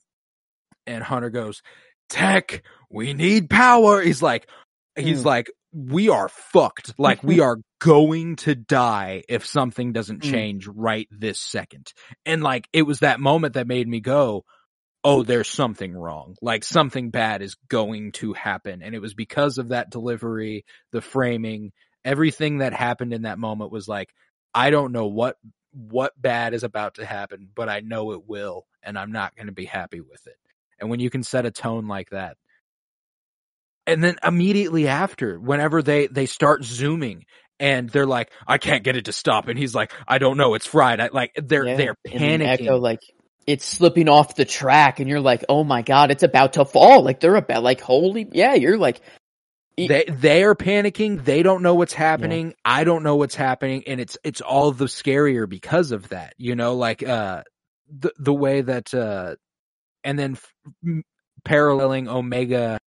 And 0.86 1.02
Hunter 1.02 1.30
goes, 1.30 1.62
Tech, 2.08 2.62
we 2.90 3.12
need 3.12 3.50
power. 3.50 4.00
He's 4.00 4.22
like, 4.22 4.48
he's 4.96 5.22
Mm. 5.22 5.26
like, 5.26 5.50
we 5.72 6.08
are 6.08 6.28
fucked. 6.28 6.94
Like 6.98 7.22
we 7.22 7.40
are 7.40 7.58
going 7.80 8.36
to 8.36 8.54
die 8.54 9.22
if 9.28 9.46
something 9.46 9.92
doesn't 9.92 10.22
Mm. 10.22 10.30
change 10.30 10.66
right 10.66 11.06
this 11.10 11.38
second. 11.38 11.92
And 12.26 12.42
like, 12.42 12.68
it 12.72 12.82
was 12.82 13.00
that 13.00 13.20
moment 13.20 13.54
that 13.54 13.66
made 13.68 13.86
me 13.86 14.00
go, 14.00 14.44
oh, 15.04 15.22
there's 15.22 15.48
something 15.48 15.92
wrong. 15.94 16.36
Like 16.42 16.64
something 16.64 17.10
bad 17.10 17.40
is 17.42 17.56
going 17.68 18.12
to 18.12 18.32
happen. 18.34 18.82
And 18.82 18.94
it 18.94 19.00
was 19.00 19.14
because 19.14 19.58
of 19.58 19.68
that 19.68 19.90
delivery, 19.90 20.64
the 20.92 21.00
framing, 21.00 21.72
everything 22.04 22.58
that 22.58 22.72
happened 22.74 23.14
in 23.14 23.22
that 23.22 23.38
moment 23.38 23.70
was 23.72 23.88
like, 23.88 24.10
I 24.52 24.70
don't 24.70 24.92
know 24.92 25.06
what 25.06 25.36
what 25.72 26.12
bad 26.20 26.54
is 26.54 26.62
about 26.62 26.94
to 26.94 27.04
happen, 27.04 27.48
but 27.54 27.68
I 27.68 27.80
know 27.80 28.12
it 28.12 28.26
will, 28.26 28.66
and 28.82 28.98
I'm 28.98 29.12
not 29.12 29.36
going 29.36 29.46
to 29.46 29.52
be 29.52 29.64
happy 29.66 30.00
with 30.00 30.26
it. 30.26 30.36
And 30.78 30.90
when 30.90 31.00
you 31.00 31.10
can 31.10 31.22
set 31.22 31.46
a 31.46 31.50
tone 31.50 31.86
like 31.86 32.10
that, 32.10 32.36
and 33.86 34.02
then 34.02 34.16
immediately 34.24 34.88
after, 34.88 35.38
whenever 35.38 35.82
they 35.82 36.06
they 36.06 36.26
start 36.26 36.64
zooming 36.64 37.24
and 37.58 37.90
they're 37.90 38.06
like, 38.06 38.30
I 38.46 38.58
can't 38.58 38.84
get 38.84 38.96
it 38.96 39.06
to 39.06 39.12
stop, 39.12 39.48
and 39.48 39.58
he's 39.58 39.74
like, 39.74 39.92
I 40.08 40.18
don't 40.18 40.36
know, 40.36 40.54
it's 40.54 40.66
fried. 40.66 41.00
I, 41.00 41.08
like 41.12 41.32
they're 41.36 41.66
Yeah. 41.66 41.76
they're 41.76 41.96
panicking. 42.06 42.46
Echo, 42.46 42.76
like 42.78 43.00
it's 43.46 43.64
slipping 43.64 44.08
off 44.08 44.36
the 44.36 44.44
track, 44.44 45.00
and 45.00 45.08
you're 45.08 45.20
like, 45.20 45.44
"Oh 45.48 45.64
my 45.64 45.82
god, 45.82 46.10
it's 46.10 46.22
about 46.22 46.54
to 46.54 46.64
fall!" 46.64 47.02
Like 47.02 47.20
they're 47.20 47.36
about, 47.36 47.62
like, 47.62 47.80
holy, 47.80 48.28
yeah, 48.32 48.54
you're 48.54 48.78
like, 48.78 49.00
they 49.88 50.04
they 50.08 50.44
are 50.44 50.54
panicking. 50.54 51.24
They 51.24 51.42
don't 51.42 51.62
know 51.62 51.74
what's 51.74 51.92
happening. 51.92 52.54
I 52.64 52.84
don't 52.84 53.02
know 53.02 53.16
what's 53.16 53.34
happening, 53.34 53.84
and 53.86 54.00
it's 54.00 54.16
it's 54.24 54.40
all 54.40 54.72
the 54.72 54.86
scarier 54.86 55.48
because 55.48 55.92
of 55.92 56.08
that. 56.10 56.34
You 56.38 56.54
know, 56.56 56.74
like 56.76 57.02
uh 57.02 57.42
the 57.88 58.12
the 58.18 58.34
way 58.34 58.60
that 58.60 58.92
uh 58.94 59.36
and 60.04 60.18
then 60.18 60.32
f- 60.32 61.02
paralleling 61.44 62.08
Omega 62.08 62.78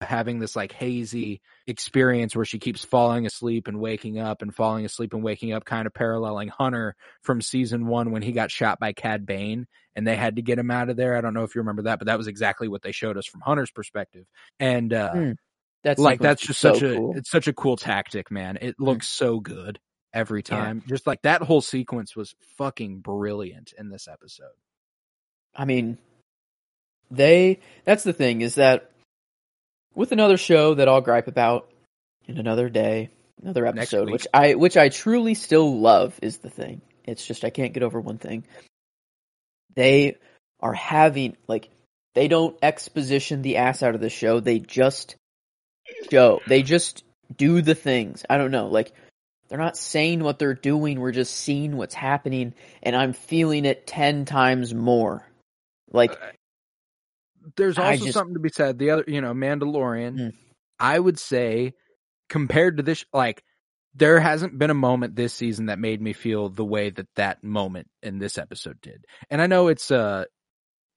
having 0.00 0.40
this 0.40 0.56
like 0.56 0.72
hazy 0.72 1.40
experience 1.66 2.34
where 2.34 2.44
she 2.44 2.58
keeps 2.58 2.84
falling 2.84 3.24
asleep 3.26 3.68
and 3.68 3.78
waking 3.78 4.18
up 4.18 4.42
and 4.42 4.54
falling 4.54 4.84
asleep 4.84 5.14
and 5.14 5.22
waking 5.22 5.52
up, 5.52 5.64
kind 5.64 5.86
of 5.86 5.94
paralleling 5.94 6.48
Hunter 6.48 6.96
from 7.22 7.40
season 7.40 7.86
one 7.86 8.10
when 8.10 8.22
he 8.22 8.32
got 8.32 8.50
shot 8.50 8.80
by 8.80 8.92
Cad 8.92 9.24
Bane 9.26 9.66
and 9.94 10.06
they 10.06 10.16
had 10.16 10.36
to 10.36 10.42
get 10.42 10.58
him 10.58 10.70
out 10.70 10.88
of 10.88 10.96
there. 10.96 11.16
I 11.16 11.20
don't 11.20 11.34
know 11.34 11.44
if 11.44 11.54
you 11.54 11.60
remember 11.60 11.82
that, 11.82 11.98
but 12.00 12.06
that 12.06 12.18
was 12.18 12.26
exactly 12.26 12.68
what 12.68 12.82
they 12.82 12.92
showed 12.92 13.16
us 13.16 13.26
from 13.26 13.42
Hunter's 13.42 13.70
perspective. 13.70 14.26
And 14.58 14.92
uh 14.92 15.12
Hmm. 15.12 15.32
That's 15.82 15.98
like 16.00 16.20
that's 16.20 16.42
just 16.42 16.60
such 16.60 16.82
a 16.82 16.96
cool. 16.96 17.14
it's 17.16 17.30
such 17.30 17.48
a 17.48 17.52
cool 17.52 17.76
tactic, 17.76 18.30
man. 18.30 18.58
It 18.60 18.76
looks 18.78 19.08
so 19.08 19.40
good 19.40 19.80
every 20.14 20.40
Yeah. 20.46 20.56
time. 20.56 20.82
Just 20.88 21.06
like 21.06 21.22
that 21.22 21.42
whole 21.42 21.60
sequence 21.60 22.14
was 22.14 22.34
fucking 22.56 23.00
brilliant 23.00 23.72
in 23.76 23.88
this 23.88 24.06
episode. 24.06 24.54
I 25.54 25.64
mean, 25.64 25.98
they. 27.10 27.60
That's 27.84 28.04
the 28.04 28.12
thing 28.12 28.40
is 28.42 28.54
that 28.56 28.90
with 29.94 30.12
another 30.12 30.36
show 30.36 30.74
that 30.74 30.88
I'll 30.88 31.00
gripe 31.00 31.28
about 31.28 31.68
in 32.26 32.38
another 32.38 32.68
day, 32.70 33.10
another 33.42 33.66
episode, 33.66 34.08
which 34.10 34.26
I 34.32 34.54
which 34.54 34.76
I 34.76 34.88
truly 34.88 35.34
still 35.34 35.78
love 35.80 36.18
is 36.22 36.38
the 36.38 36.50
thing. 36.50 36.80
It's 37.04 37.26
just 37.26 37.44
I 37.44 37.50
can't 37.50 37.72
get 37.74 37.82
over 37.82 38.00
one 38.00 38.18
thing. 38.18 38.44
They 39.74 40.16
are 40.60 40.74
having 40.74 41.36
like 41.48 41.68
they 42.14 42.28
don't 42.28 42.56
exposition 42.62 43.42
the 43.42 43.56
ass 43.56 43.82
out 43.82 43.94
of 43.94 44.00
the 44.00 44.10
show. 44.10 44.38
They 44.40 44.58
just 44.60 45.16
show. 46.10 46.40
They 46.46 46.62
just 46.62 47.04
do 47.36 47.62
the 47.62 47.74
things. 47.74 48.24
I 48.28 48.38
don't 48.38 48.50
know. 48.50 48.68
Like 48.68 48.92
they're 49.48 49.58
not 49.58 49.76
saying 49.76 50.22
what 50.22 50.38
they're 50.38 50.54
doing. 50.54 51.00
We're 51.00 51.12
just 51.12 51.34
seeing 51.36 51.76
what's 51.76 51.94
happening, 51.94 52.54
and 52.82 52.96
I'm 52.96 53.12
feeling 53.12 53.64
it 53.64 53.86
ten 53.86 54.24
times 54.24 54.72
more. 54.74 55.26
Like 55.90 56.16
There's 57.56 57.78
also 57.78 58.04
just- 58.04 58.12
something 58.14 58.34
to 58.34 58.40
be 58.40 58.48
said. 58.50 58.78
The 58.78 58.90
other, 58.90 59.04
you 59.06 59.20
know, 59.20 59.32
Mandalorian, 59.34 60.16
Mm. 60.18 60.32
I 60.78 60.98
would 60.98 61.18
say 61.18 61.74
compared 62.28 62.78
to 62.78 62.82
this 62.82 63.04
like 63.12 63.42
there 63.94 64.18
hasn't 64.18 64.58
been 64.58 64.70
a 64.70 64.74
moment 64.74 65.14
this 65.16 65.34
season 65.34 65.66
that 65.66 65.78
made 65.78 66.00
me 66.00 66.14
feel 66.14 66.48
the 66.48 66.64
way 66.64 66.88
that 66.88 67.06
that 67.16 67.44
moment 67.44 67.88
in 68.02 68.18
this 68.18 68.38
episode 68.38 68.80
did. 68.80 69.04
And 69.28 69.42
I 69.42 69.46
know 69.46 69.68
it's 69.68 69.90
a 69.90 70.26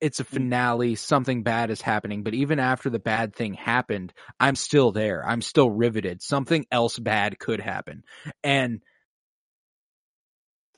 it's 0.06 0.20
a 0.20 0.24
Mm. 0.24 0.28
finale, 0.28 0.96
something 0.96 1.42
bad 1.42 1.72
is 1.72 1.82
happening, 1.82 2.22
but 2.22 2.36
even 2.36 2.60
after 2.60 2.92
the 2.92 3.00
bad 3.00 3.36
thing 3.36 3.56
happened, 3.56 4.14
I'm 4.40 4.56
still 4.56 4.92
there. 4.92 5.28
I'm 5.28 5.42
still 5.42 5.70
riveted. 5.70 6.22
Something 6.22 6.66
else 6.72 7.00
bad 7.00 7.40
could 7.40 7.60
happen. 7.60 8.04
And 8.44 8.82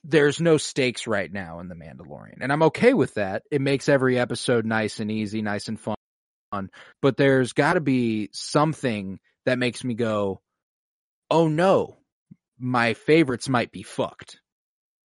there's 0.04 0.40
no 0.40 0.58
stakes 0.58 1.08
right 1.08 1.32
now 1.32 1.60
in 1.60 1.68
The 1.68 1.76
Mandalorian. 1.76 2.38
And 2.40 2.52
I'm 2.54 2.64
okay 2.64 2.94
with 2.94 3.16
that. 3.16 3.44
It 3.52 3.60
makes 3.62 3.90
every 3.90 4.18
episode 4.18 4.66
nice 4.66 5.02
and 5.02 5.12
easy, 5.12 5.42
nice 5.42 5.68
and 5.68 5.78
fun. 5.78 5.98
But 7.02 7.18
there's 7.18 7.52
got 7.52 7.74
to 7.74 7.82
be 7.82 8.30
something 8.32 9.20
that 9.46 9.60
makes 9.60 9.84
me 9.84 9.94
go, 9.96 10.42
oh 11.30 11.50
no, 11.50 11.98
my 12.58 12.94
favorites 12.94 13.50
might 13.50 13.74
be 13.74 13.84
fucked. 13.84 14.40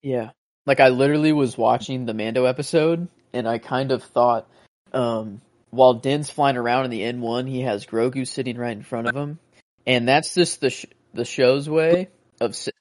Yeah. 0.03 0.31
Like 0.67 0.79
I 0.79 0.89
literally 0.89 1.33
was 1.33 1.57
watching 1.57 2.05
the 2.05 2.13
Mando 2.13 2.45
episode 2.45 3.07
and 3.33 3.47
I 3.47 3.57
kind 3.57 3.91
of 3.91 4.03
thought 4.03 4.47
um 4.93 5.41
while 5.69 5.93
Din's 5.93 6.29
flying 6.29 6.57
around 6.57 6.85
in 6.85 6.91
the 6.91 7.01
N1, 7.01 7.47
he 7.49 7.61
has 7.61 7.85
Grogu 7.85 8.27
sitting 8.27 8.57
right 8.57 8.75
in 8.75 8.83
front 8.83 9.07
of 9.07 9.15
him. 9.15 9.39
And 9.87 10.07
that's 10.07 10.33
just 10.35 10.59
the 10.59 10.69
sh- 10.69 10.85
the 11.13 11.25
show's 11.25 11.69
way 11.69 12.09
of 12.41 12.55
si- 12.55 12.71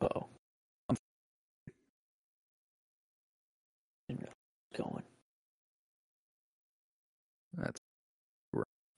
Oh. 0.00 0.26
Going. 4.76 5.04
That's 7.56 7.80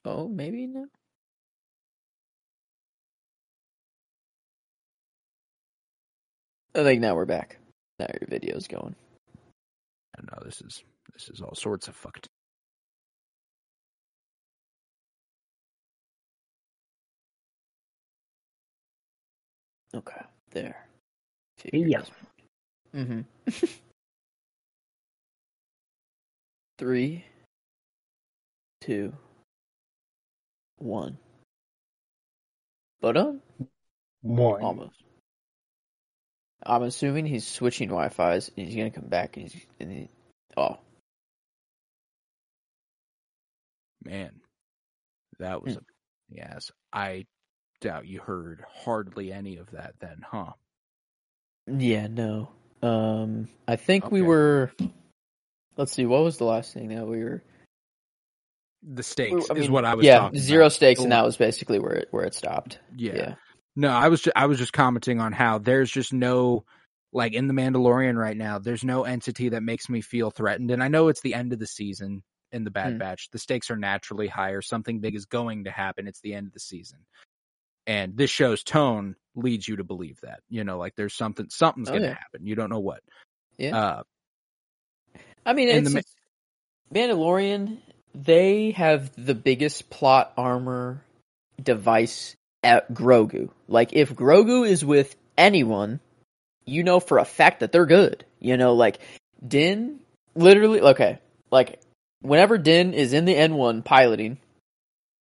Oh, 0.05 0.28
maybe 0.28 0.66
no. 0.66 0.87
I 6.74 6.82
think 6.82 7.01
now 7.01 7.14
we're 7.16 7.24
back. 7.24 7.59
Now 7.99 8.07
your 8.20 8.28
video's 8.28 8.68
going. 8.68 8.95
I 10.17 10.21
don't 10.23 10.33
know. 10.33 10.43
This 10.45 10.61
is 10.62 10.83
this 11.12 11.29
is 11.29 11.41
all 11.41 11.55
sorts 11.55 11.89
of 11.89 11.97
fucked. 11.97 12.27
Okay, 19.95 20.21
there. 20.51 20.87
Yeah. 21.73 22.03
Mm-hmm. 22.95 23.21
Three, 26.79 27.25
two, 28.83 29.14
one. 30.77 31.17
But 33.01 33.17
um, 33.17 33.41
One. 34.23 34.62
almost. 34.62 35.05
I'm 36.67 36.83
assuming 36.83 37.27
he's 37.27 37.47
switching 37.47 37.89
Wi-Fi's 37.89 38.51
and 38.57 38.67
he's 38.67 38.77
gonna 38.77 38.91
come 38.91 39.09
back 39.09 39.37
and 39.37 39.49
he's 39.49 39.67
and 39.81 39.91
he, 39.93 40.09
oh 40.57 40.79
Man, 44.05 44.31
that 45.39 45.62
was 45.62 45.77
a 45.77 45.81
yes. 46.31 46.71
I 46.93 47.27
doubt 47.81 48.07
you 48.07 48.21
heard 48.21 48.64
hardly 48.85 49.33
any 49.33 49.57
of 49.57 49.71
that 49.73 49.95
then, 50.01 50.19
huh? 50.25 50.53
yeah 51.69 52.07
no 52.07 52.49
um 52.81 53.49
I 53.67 53.75
think 53.75 54.12
we 54.12 54.23
were 54.23 54.71
let's 55.77 55.91
see 55.93 56.07
what 56.07 56.23
was 56.23 56.39
the 56.39 56.45
last 56.45 56.73
thing 56.73 56.91
that 56.91 57.05
we 57.09 57.25
were 57.25 57.43
The 58.85 59.03
stakes 59.03 59.51
I 59.51 59.55
is 59.55 59.69
what 59.69 59.85
I 59.85 59.95
was 59.95 60.07
yeah 60.07 60.31
zero 60.37 60.67
about. 60.67 60.73
stakes 60.75 61.01
and 61.01 61.11
that 61.11 61.25
was 61.25 61.37
basically 61.37 61.81
where 61.81 61.95
it 61.95 62.09
where 62.12 62.25
it 62.25 62.35
stopped 62.35 62.79
Yeah. 62.97 63.14
yeah 63.17 63.35
No, 63.77 63.91
I 63.91 64.09
was 64.09 64.22
ju- 64.22 64.33
I 64.35 64.47
was 64.47 64.59
just 64.59 64.72
commenting 64.72 65.20
on 65.20 65.33
how 65.33 65.59
there's 65.59 65.91
just 65.91 66.12
no 66.12 66.64
like 67.12 67.33
in 67.35 67.47
the 67.47 67.55
Mandalorian 67.55 68.16
right 68.16 68.37
now, 68.37 68.59
there's 68.59 68.85
no 68.85 69.05
entity 69.05 69.51
that 69.51 69.62
makes 69.62 69.89
me 69.89 70.01
feel 70.01 70.31
threatened. 70.31 70.70
And 70.70 70.83
I 70.83 70.89
know 70.89 71.09
it's 71.09 71.20
the 71.22 71.35
end 71.35 71.53
of 71.53 71.59
the 71.59 71.66
season 71.66 72.22
in 72.53 72.64
the 72.64 72.70
Bad 72.70 72.93
Hmm. 72.95 72.99
Batch. 72.99 73.31
The 73.31 73.39
stakes 73.39 73.70
are 73.70 73.77
naturally 73.77 74.27
higher. 74.29 74.61
Something 74.62 75.01
big 75.01 75.14
is 75.14 75.24
going 75.27 75.64
to 75.64 75.70
happen. 75.70 76.07
It's 76.09 76.20
the 76.20 76.35
end 76.35 76.47
of 76.49 76.53
the 76.53 76.61
season. 76.61 76.99
And 77.87 78.16
this 78.16 78.31
show's 78.31 78.62
tone 78.62 79.14
leads 79.35 79.66
you 79.68 79.77
to 79.77 79.85
believe 79.85 80.18
that. 80.22 80.41
You 80.49 80.64
know, 80.64 80.79
like 80.79 80.95
there's 80.97 81.14
something 81.14 81.49
something's 81.51 81.89
Oh, 81.89 81.93
gonna 81.93 82.07
yeah. 82.07 82.14
happen. 82.14 82.47
You 82.47 82.55
don't 82.55 82.70
know 82.70 82.81
what. 82.81 83.01
yeah 83.59 83.77
Uh 83.77 84.03
I 85.47 85.53
mean, 85.53 85.68
it's, 85.68 85.93
the 85.93 85.99
it's 86.01 86.14
Mandalorian. 86.93 87.79
They 88.14 88.72
have 88.72 89.12
the 89.22 89.35
biggest 89.35 89.91
plot 89.91 90.33
armor 90.37 91.03
device 91.62 92.35
at 92.62 92.92
Grogu. 92.92 93.50
Like, 93.68 93.92
if 93.92 94.14
Grogu 94.14 94.68
is 94.68 94.84
with 94.84 95.16
anyone, 95.37 96.00
you 96.66 96.83
know 96.83 97.00
for 97.00 97.18
a 97.18 97.24
fact 97.24 97.61
that 97.61 97.72
they're 97.72 97.87
good. 97.87 98.24
You 98.41 98.57
know, 98.57 98.74
like 98.74 98.99
Din, 99.46 100.00
literally. 100.34 100.80
Okay, 100.80 101.18
like 101.50 101.80
whenever 102.20 102.58
Din 102.58 102.92
is 102.92 103.12
in 103.12 103.24
the 103.24 103.34
N1 103.34 103.84
piloting, 103.84 104.38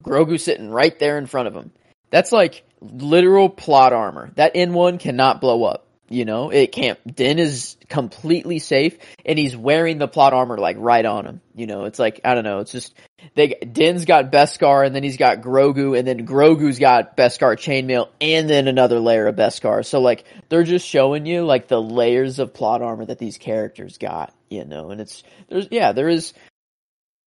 Grogu 0.04 0.40
sitting 0.40 0.70
right 0.70 0.98
there 1.00 1.18
in 1.18 1.28
front 1.28 1.48
of 1.48 1.56
him. 1.56 1.72
That's 2.10 2.32
like 2.32 2.64
literal 2.82 3.50
plot 3.50 3.94
armor. 3.94 4.32
That 4.36 4.56
N1 4.56 5.00
cannot 5.00 5.42
blow 5.42 5.64
up. 5.64 5.85
You 6.08 6.24
know, 6.24 6.52
it 6.52 6.72
can't. 6.72 7.00
Din 7.16 7.40
is 7.40 7.78
completely 7.90 8.60
safe, 8.60 8.96
and 9.26 9.40
he's 9.40 9.58
wearing 9.58 9.98
the 9.98 10.08
plot 10.08 10.34
armor 10.34 10.58
like 10.58 10.78
right 10.80 11.04
on 11.04 11.26
him. 11.26 11.42
You 11.56 11.66
know, 11.66 11.86
it's 11.86 11.98
like 11.98 12.22
I 12.24 12.36
don't 12.36 12.44
know. 12.44 12.60
It's 12.60 12.72
just 12.72 12.94
they 13.34 13.48
Din's 13.48 14.06
got 14.06 14.32
Beskar, 14.32 14.86
and 14.86 14.96
then 14.96 15.02
he's 15.02 15.18
got 15.18 15.42
Grogu, 15.42 15.98
and 15.98 16.08
then 16.08 16.28
Grogu's 16.28 16.78
got 16.78 17.18
Beskar 17.18 17.56
chainmail, 17.56 18.10
and 18.22 18.48
then 18.48 18.68
another 18.68 19.00
layer 19.00 19.26
of 19.26 19.36
Beskar. 19.36 19.84
So 19.84 20.00
like 20.00 20.26
they're 20.50 20.64
just 20.64 20.88
showing 20.88 21.26
you 21.26 21.44
like 21.44 21.68
the 21.68 21.82
layers 21.82 22.38
of 22.38 22.54
plot 22.54 22.84
armor 22.84 23.06
that 23.06 23.18
these 23.18 23.40
characters 23.40 23.98
got. 23.98 24.32
You 24.48 24.64
know, 24.64 24.92
and 24.92 25.02
it's 25.02 25.24
there's 25.50 25.70
yeah 25.72 25.92
there 25.92 26.08
is 26.08 26.34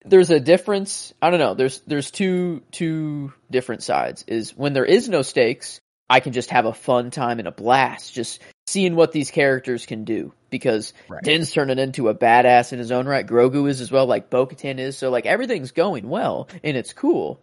there's 0.05 0.31
a 0.31 0.39
difference. 0.39 1.13
I 1.21 1.31
don't 1.31 1.41
know. 1.41 1.55
There's 1.55 1.81
there's 1.81 2.13
two 2.13 2.63
two 2.71 3.33
different 3.51 3.83
sides. 3.83 4.25
Is 4.29 4.57
when 4.57 4.73
there 4.73 4.85
is 4.85 5.09
no 5.09 5.23
stakes, 5.23 5.81
I 6.09 6.21
can 6.21 6.33
just 6.33 6.51
have 6.51 6.65
a 6.65 6.73
fun 6.73 7.11
time 7.11 7.39
and 7.39 7.49
a 7.49 7.53
blast, 7.53 8.15
just 8.15 8.41
seeing 8.69 8.95
what 8.97 9.13
these 9.13 9.31
characters 9.31 9.87
can 9.87 10.05
do. 10.05 10.33
Because 10.51 10.93
Right. 11.09 11.23
Din's 11.23 11.53
turning 11.53 11.79
into 11.79 12.09
a 12.09 12.15
badass 12.15 12.73
in 12.73 12.79
his 12.79 12.91
own 12.93 13.07
right. 13.07 13.27
Grogu 13.27 13.69
is 13.69 13.81
as 13.81 13.91
well, 13.91 14.07
like 14.07 14.31
Bo-Katan 14.31 14.79
is. 14.79 14.97
So 14.97 15.11
like 15.11 15.27
everything's 15.27 15.73
going 15.73 16.09
well 16.09 16.49
and 16.65 16.77
it's 16.77 16.93
cool. 16.93 17.41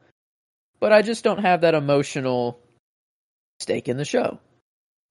But 0.79 0.91
I 0.91 1.01
just 1.01 1.23
don't 1.23 1.39
have 1.41 1.61
that 1.61 1.75
emotional 1.75 2.59
stake 3.59 3.87
in 3.87 3.97
the 3.97 4.05
show. 4.05 4.39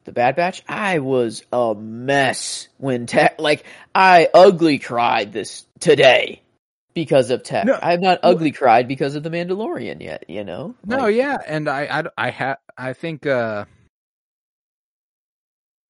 The 0.04 0.12
Bad 0.12 0.36
Batch, 0.36 0.62
I 0.68 0.98
was 0.98 1.44
a 1.52 1.74
mess 1.74 2.68
when 2.76 3.06
Tech, 3.06 3.40
like 3.40 3.64
I 3.94 4.28
ugly 4.34 4.78
cried 4.78 5.32
this 5.32 5.64
today 5.80 6.42
because 6.94 7.30
of 7.30 7.42
tech. 7.42 7.64
No, 7.64 7.78
I 7.80 7.92
have 7.92 8.00
not 8.02 8.20
well- 8.22 8.32
ugly 8.32 8.50
cried 8.52 8.86
because 8.86 9.14
of 9.14 9.22
the 9.22 9.30
Mandalorian 9.30 10.02
yet. 10.02 10.24
You 10.28 10.44
know? 10.44 10.74
No, 10.84 10.98
Like, 10.98 11.14
yeah, 11.16 11.38
and 11.46 11.68
I, 11.68 11.84
I, 12.18 12.26
I 12.26 12.30
ha 12.30 12.56
I 12.76 12.92
think, 12.92 13.24
uh, 13.26 13.64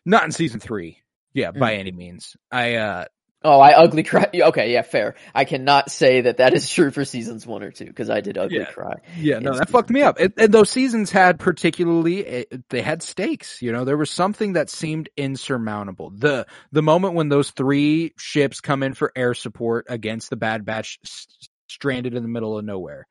not 0.04 0.24
in 0.24 0.32
season 0.32 0.60
three. 0.60 0.98
Yeah, 1.32 1.50
Mm. 1.52 1.58
by 1.58 1.74
any 1.74 1.92
means. 1.92 2.36
I, 2.50 2.74
uh, 2.76 3.04
Oh, 3.46 3.60
I 3.60 3.72
ugly 3.72 4.04
cry. 4.04 4.30
Okay, 4.34 4.72
yeah, 4.72 4.80
fair. 4.80 5.16
I 5.34 5.44
cannot 5.44 5.90
say 5.90 6.22
that 6.22 6.38
that 6.38 6.54
is 6.54 6.66
true 6.74 6.90
for 6.90 7.04
seasons 7.04 7.46
one 7.46 7.62
or 7.62 7.70
two 7.72 7.84
because 7.84 8.08
I 8.08 8.20
did 8.22 8.38
ugly 8.38 8.58
Yeah. 8.60 8.64
cry. 8.72 8.94
yeah, 9.18 9.38
no, 9.40 9.52
that 9.52 9.68
fucked 9.68 9.90
me 9.90 10.00
up. 10.00 10.18
And, 10.18 10.32
and 10.38 10.50
those 10.54 10.70
seasons 10.70 11.10
had 11.10 11.38
particularly, 11.38 12.26
eh, 12.26 12.44
they 12.70 12.80
had 12.80 13.02
stakes. 13.02 13.60
You 13.60 13.72
know, 13.72 13.84
there 13.84 13.98
was 13.98 14.10
something 14.10 14.54
that 14.54 14.70
seemed 14.70 15.10
insurmountable. 15.16 16.10
The 16.16 16.46
the 16.72 16.82
moment 16.82 17.14
when 17.14 17.28
those 17.28 17.50
three 17.50 18.14
ships 18.16 18.62
come 18.62 18.82
in 18.82 18.94
for 18.94 19.12
air 19.14 19.34
support 19.34 19.86
against 19.90 20.30
the 20.30 20.36
Bad 20.36 20.64
Batch, 20.64 20.98
s- 21.04 21.26
stranded 21.68 22.14
in 22.14 22.22
the 22.22 22.28
middle 22.30 22.56
of 22.56 22.64
nowhere. 22.64 23.06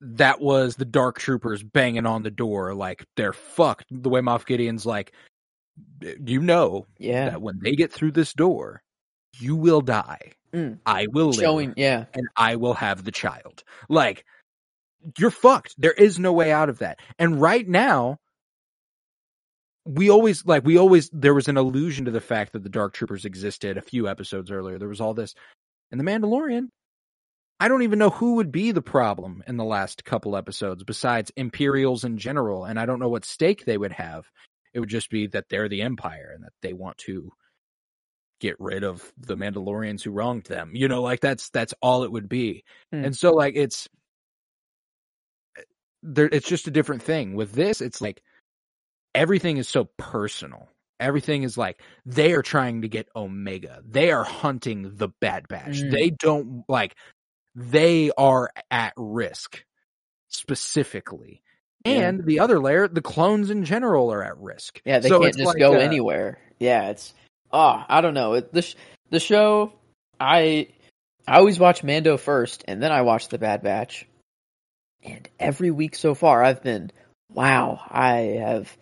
That 0.00 0.40
was 0.40 0.76
the 0.76 0.84
Dark 0.84 1.18
Troopers 1.18 1.62
banging 1.62 2.06
on 2.06 2.22
the 2.22 2.30
door, 2.30 2.74
like 2.74 3.04
they're 3.16 3.32
fucked. 3.32 3.86
The 3.90 4.08
way 4.08 4.20
Moff 4.20 4.46
Gideon's 4.46 4.86
like, 4.86 5.12
you 6.00 6.40
know, 6.40 6.86
Yeah, 6.98 7.30
that 7.30 7.42
when 7.42 7.58
they 7.60 7.72
get 7.72 7.92
through 7.92 8.12
this 8.12 8.32
door, 8.32 8.82
you 9.38 9.56
will 9.56 9.80
die. 9.80 10.32
Mm. 10.52 10.78
I 10.86 11.06
will 11.10 11.28
live, 11.28 11.40
showing. 11.40 11.74
Yeah, 11.76 12.04
and 12.14 12.28
I 12.36 12.56
will 12.56 12.74
have 12.74 13.04
the 13.04 13.10
child. 13.10 13.64
Like, 13.88 14.24
you're 15.18 15.30
fucked. 15.30 15.74
There 15.78 15.92
is 15.92 16.18
no 16.18 16.32
way 16.32 16.52
out 16.52 16.68
of 16.68 16.78
that. 16.78 17.00
And 17.18 17.40
right 17.40 17.66
now, 17.66 18.18
we 19.84 20.10
always 20.10 20.44
like 20.46 20.64
we 20.64 20.78
always 20.78 21.10
there 21.12 21.34
was 21.34 21.48
an 21.48 21.56
allusion 21.56 22.04
to 22.04 22.10
the 22.10 22.20
fact 22.20 22.52
that 22.52 22.62
the 22.62 22.68
Dark 22.68 22.92
Troopers 22.94 23.24
existed 23.24 23.76
a 23.76 23.82
few 23.82 24.08
episodes 24.08 24.50
earlier. 24.50 24.78
There 24.78 24.88
was 24.88 25.00
all 25.00 25.14
this, 25.14 25.34
and 25.90 25.98
the 26.00 26.04
Mandalorian. 26.04 26.68
I 27.60 27.68
don't 27.68 27.82
even 27.82 27.98
know 27.98 28.10
who 28.10 28.34
would 28.34 28.52
be 28.52 28.70
the 28.70 28.82
problem 28.82 29.42
in 29.46 29.56
the 29.56 29.64
last 29.64 30.04
couple 30.04 30.36
episodes 30.36 30.84
besides 30.84 31.32
Imperials 31.36 32.04
in 32.04 32.18
general, 32.18 32.64
and 32.64 32.78
I 32.78 32.86
don't 32.86 33.00
know 33.00 33.08
what 33.08 33.24
stake 33.24 33.64
they 33.64 33.76
would 33.76 33.92
have. 33.92 34.26
It 34.72 34.80
would 34.80 34.88
just 34.88 35.10
be 35.10 35.26
that 35.28 35.48
they're 35.48 35.68
the 35.68 35.82
Empire 35.82 36.30
and 36.34 36.44
that 36.44 36.52
they 36.62 36.72
want 36.72 36.98
to 36.98 37.32
get 38.40 38.54
rid 38.60 38.84
of 38.84 39.12
the 39.18 39.36
Mandalorians 39.36 40.02
who 40.02 40.12
wronged 40.12 40.44
them. 40.44 40.70
You 40.74 40.88
know, 40.88 41.02
like 41.02 41.20
that's 41.20 41.50
that's 41.50 41.74
all 41.82 42.04
it 42.04 42.12
would 42.12 42.28
be. 42.28 42.64
Hmm. 42.92 43.06
And 43.06 43.16
so 43.16 43.32
like 43.32 43.54
it's 43.56 43.88
there 46.02 46.28
it's 46.30 46.48
just 46.48 46.68
a 46.68 46.72
different 46.72 47.02
thing. 47.02 47.34
With 47.34 47.52
this, 47.52 47.80
it's 47.80 48.00
like 48.00 48.22
everything 49.14 49.56
is 49.56 49.68
so 49.68 49.88
personal. 49.96 50.68
Everything 51.00 51.44
is 51.44 51.56
like 51.56 51.80
they 52.06 52.32
are 52.32 52.42
trying 52.42 52.82
to 52.82 52.88
get 52.88 53.08
Omega. 53.14 53.82
They 53.84 54.10
are 54.10 54.24
hunting 54.24 54.96
the 54.96 55.08
Bad 55.20 55.46
Batch. 55.48 55.80
Mm. 55.80 55.90
They 55.90 56.10
don't 56.10 56.64
like 56.68 56.96
they 57.58 58.10
are 58.16 58.50
at 58.70 58.92
risk 58.96 59.64
specifically. 60.28 61.42
Yeah. 61.84 62.08
And 62.08 62.24
the 62.24 62.40
other 62.40 62.60
layer, 62.60 62.88
the 62.88 63.02
clones 63.02 63.50
in 63.50 63.64
general 63.64 64.12
are 64.12 64.22
at 64.22 64.38
risk. 64.38 64.80
yeah. 64.84 64.98
They 64.98 65.08
So 65.08 65.20
can't 65.20 65.34
just 65.36 65.46
like, 65.46 65.58
go 65.58 65.74
uh, 65.74 65.78
anywhere. 65.78 66.38
Yeah, 66.58 66.90
it's. 66.90 67.14
Oh, 67.52 67.82
I 67.88 68.00
don't 68.00 68.14
know. 68.14 68.34
It, 68.34 68.52
the 68.52 68.62
sh- 68.62 68.74
the 69.10 69.20
show. 69.20 69.72
I 70.20 70.68
I 71.26 71.38
always 71.38 71.58
watch 71.58 71.82
Mando 71.84 72.16
first, 72.16 72.64
and 72.68 72.82
then 72.82 72.92
I 72.92 73.02
watch 73.02 73.28
The 73.28 73.38
Bad 73.38 73.62
Batch. 73.62 74.06
And 75.02 75.28
every 75.38 75.70
week 75.70 75.94
so 75.94 76.14
far, 76.14 76.42
I've 76.42 76.62
been, 76.62 76.90
wow, 77.32 77.80
I 77.88 78.40
have, 78.40 78.76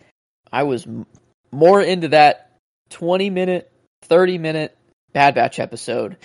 I 0.51 0.63
was 0.63 0.87
m- 0.87 1.05
more 1.51 1.79
into 1.81 2.07
that 2.09 2.57
20 2.89 3.29
minute, 3.29 3.71
30 4.03 4.39
minute 4.39 4.75
Bad 5.13 5.35
Batch 5.35 5.59
episode 5.59 6.17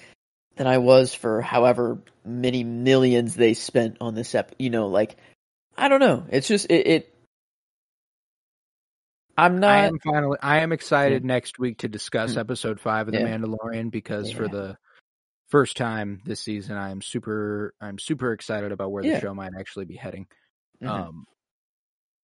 than 0.63 0.73
I 0.73 0.79
was 0.79 1.13
for 1.13 1.41
however 1.41 2.01
many 2.25 2.63
millions 2.63 3.35
they 3.35 3.55
spent 3.55 3.97
on 4.01 4.15
this 4.15 4.33
ep. 4.35 4.55
You 4.61 4.71
know, 4.71 4.87
like, 4.87 5.17
I 5.77 5.89
don't 5.89 5.99
know. 5.99 6.25
It's 6.31 6.47
just, 6.47 6.71
it, 6.71 6.87
it 6.87 7.15
I'm 9.37 9.59
not. 9.59 9.71
I 9.71 9.87
am 9.87 9.99
finally. 9.99 10.39
I 10.41 10.59
am 10.61 10.71
excited 10.73 11.25
next 11.25 11.59
week 11.59 11.79
to 11.79 11.89
discuss 11.89 12.35
Mm. 12.35 12.41
episode 12.41 12.81
five 12.81 13.09
of 13.09 13.13
The 13.15 13.21
Mandalorian 13.21 13.91
because 13.91 14.31
for 14.31 14.47
the 14.47 14.77
first 15.49 15.77
time 15.77 16.21
this 16.25 16.41
season, 16.41 16.77
I 16.77 16.91
am 16.91 17.01
super. 17.03 17.75
I'm 17.81 17.99
super 17.99 18.33
excited 18.33 18.71
about 18.73 18.93
where 18.93 19.03
Yeah. 19.05 19.15
the 19.15 19.21
show 19.21 19.35
might 19.35 19.53
actually 19.59 19.87
be 19.87 19.97
heading. 19.97 20.27
Mhm. 20.83 20.89
Um, 20.89 21.25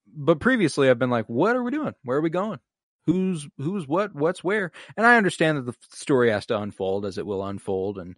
but 0.06 0.38
previously, 0.38 0.90
I've 0.90 0.98
been 0.98 1.10
like, 1.10 1.28
"What 1.28 1.56
are 1.56 1.62
we 1.62 1.70
doing? 1.70 1.94
Where 2.04 2.18
are 2.18 2.22
we 2.22 2.30
going? 2.30 2.60
Who's 3.08 3.48
who's 3.56 3.88
what? 3.88 4.14
What's 4.14 4.44
where?" 4.44 4.70
And 4.96 5.06
I 5.06 5.16
understand 5.16 5.56
that 5.58 5.66
the 5.66 5.74
story 5.90 6.30
has 6.30 6.44
to 6.46 6.58
unfold 6.60 7.06
as 7.06 7.16
it 7.16 7.26
will 7.26 7.42
unfold, 7.44 7.98
and 7.98 8.16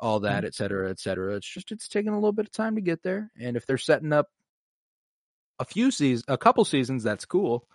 all 0.00 0.20
that, 0.20 0.44
et 0.46 0.54
cetera, 0.54 0.88
et 0.88 0.98
cetera. 0.98 1.36
It's 1.36 1.46
just 1.46 1.70
it's 1.72 1.88
taking 1.88 2.12
a 2.12 2.16
little 2.16 2.32
bit 2.32 2.46
of 2.46 2.52
time 2.52 2.76
to 2.76 2.80
get 2.80 3.02
there. 3.02 3.30
And 3.38 3.54
if 3.56 3.66
they're 3.66 3.76
setting 3.76 4.14
up 4.14 4.28
a 5.58 5.64
few 5.66 5.90
seasons, 5.90 6.24
a 6.26 6.38
couple 6.38 6.64
seasons, 6.64 7.02
that's 7.02 7.26
cool. 7.26 7.66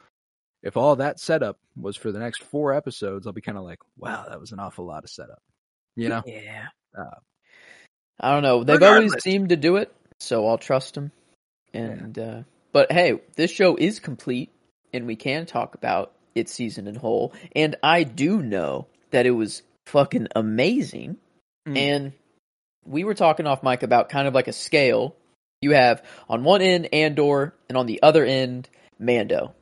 If 0.64 0.76
all 0.76 0.96
that 0.96 1.20
setup 1.20 1.60
was 1.76 1.96
for 1.96 2.12
the 2.12 2.18
next 2.18 2.44
four 2.44 2.74
episodes, 2.74 3.28
I'll 3.28 3.34
be 3.34 3.42
kind 3.42 3.60
of 3.60 3.64
like, 3.64 3.80
"Wow, 3.96 4.26
that 4.28 4.40
was 4.40 4.52
an 4.52 4.60
awful 4.60 4.86
lot 4.86 5.04
of 5.04 5.12
setup." 5.12 5.44
You 5.96 6.10
know? 6.10 6.24
Yeah. 6.26 6.66
Uh, 6.98 7.20
I 8.20 8.32
don't 8.32 8.42
know. 8.42 8.64
They've 8.64 8.82
always 8.82 9.14
seemed 9.22 9.50
to 9.50 9.56
do 9.56 9.76
it, 9.76 9.94
so 10.20 10.48
I'll 10.48 10.58
trust 10.58 10.96
them. 10.96 11.12
And 11.74 12.18
uh 12.18 12.42
but 12.72 12.92
hey, 12.92 13.22
this 13.36 13.52
show 13.52 13.76
is 13.76 14.00
complete 14.00 14.52
and 14.94 15.06
we 15.06 15.16
can 15.16 15.46
talk 15.46 15.76
about 15.76 16.15
its 16.36 16.54
season 16.54 16.88
in 16.88 16.96
whole. 16.96 17.34
And 17.56 17.76
I 17.82 18.04
do 18.04 18.42
know 18.42 18.88
that 19.12 19.26
it 19.26 19.32
was 19.32 19.64
fucking 19.86 20.28
amazing. 20.36 21.18
Mm. 21.68 21.78
And 21.78 22.14
we 22.86 23.04
were 23.04 23.16
talking 23.16 23.48
off 23.48 23.64
mic 23.64 23.82
about 23.82 24.10
kind 24.10 24.28
of 24.28 24.34
like 24.34 24.48
a 24.48 24.54
scale. 24.54 25.16
You 25.62 25.72
have 25.72 26.04
on 26.30 26.44
one 26.44 26.62
end 26.62 26.90
Andor 26.94 27.56
and 27.70 27.78
on 27.78 27.88
the 27.88 28.04
other 28.04 28.24
end 28.24 28.70
Mando. 29.00 29.56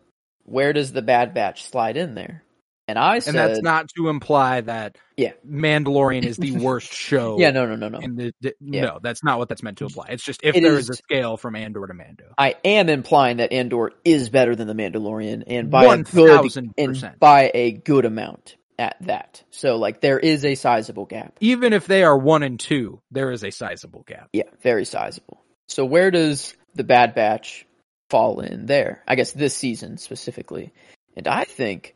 Where 0.45 0.74
does 0.74 0.91
the 0.91 1.02
Bad 1.02 1.34
Batch 1.34 1.66
slide 1.66 1.95
in 1.95 2.16
there? 2.16 2.44
And 2.88 2.99
I 2.99 3.19
said 3.19 3.35
and 3.35 3.38
that's 3.49 3.61
not 3.61 3.88
to 3.95 4.10
imply 4.10 4.60
that 4.61 4.97
Yeah. 5.15 5.31
Mandalorian 5.49 6.26
is 6.26 6.35
the 6.38 6.51
worst 6.57 6.93
show. 6.93 7.39
Yeah, 7.39 7.51
no, 7.51 7.65
no, 7.65 7.76
no, 7.76 7.88
no. 7.88 7.99
the, 8.01 8.34
the- 8.41 8.55
Yeah. 8.60 8.81
no, 8.81 8.99
that's 9.01 9.23
not 9.23 9.39
what 9.39 9.47
that's 9.49 9.64
meant 9.64 9.77
to 9.77 9.85
imply. 9.85 10.07
It's 10.10 10.23
just 10.23 10.41
if 10.43 10.55
It 10.55 10.64
there 10.64 10.73
is- 10.73 10.89
is 10.89 10.89
a 10.89 10.93
scale 10.95 11.38
from 11.38 11.55
Andor 11.55 11.88
to 11.88 11.93
Mando. 11.93 12.34
I 12.38 12.55
am 12.65 12.89
implying 12.89 13.38
that 13.38 13.53
Andor 13.53 13.91
is 14.03 14.30
better 14.30 14.55
than 14.55 14.68
the 14.68 14.73
Mandalorian, 14.76 15.43
and 15.47 15.72
by 15.72 15.85
a 15.85 15.97
good 16.03 16.41
1000%. 16.41 16.73
and 16.77 17.19
by 17.19 17.51
a 17.53 17.72
good 17.72 18.03
amount 18.05 18.57
at 18.77 18.97
that. 19.01 19.43
So 19.51 19.77
like 19.77 20.01
there 20.01 20.19
is 20.19 20.43
a 20.43 20.55
sizable 20.55 21.05
gap. 21.05 21.38
Even 21.39 21.72
if 21.73 21.88
they 21.88 22.03
are 22.03 22.18
one 22.18 22.43
and 22.43 22.60
two, 22.60 22.99
there 23.11 23.31
is 23.31 23.43
a 23.43 23.51
sizable 23.51 24.03
gap. 24.05 24.27
Yeah, 24.34 24.49
very 24.61 24.84
sizable. 24.84 25.41
So 25.69 25.85
where 25.85 26.11
does 26.11 26.53
the 26.76 26.84
Bad 26.84 27.15
Batch 27.15 27.65
fall 28.10 28.41
in 28.41 28.65
there? 28.65 29.01
I 29.07 29.15
guess 29.15 29.31
this 29.31 29.55
season 29.55 29.97
specifically. 29.97 30.73
And 31.15 31.27
I 31.27 31.43
think 31.45 31.95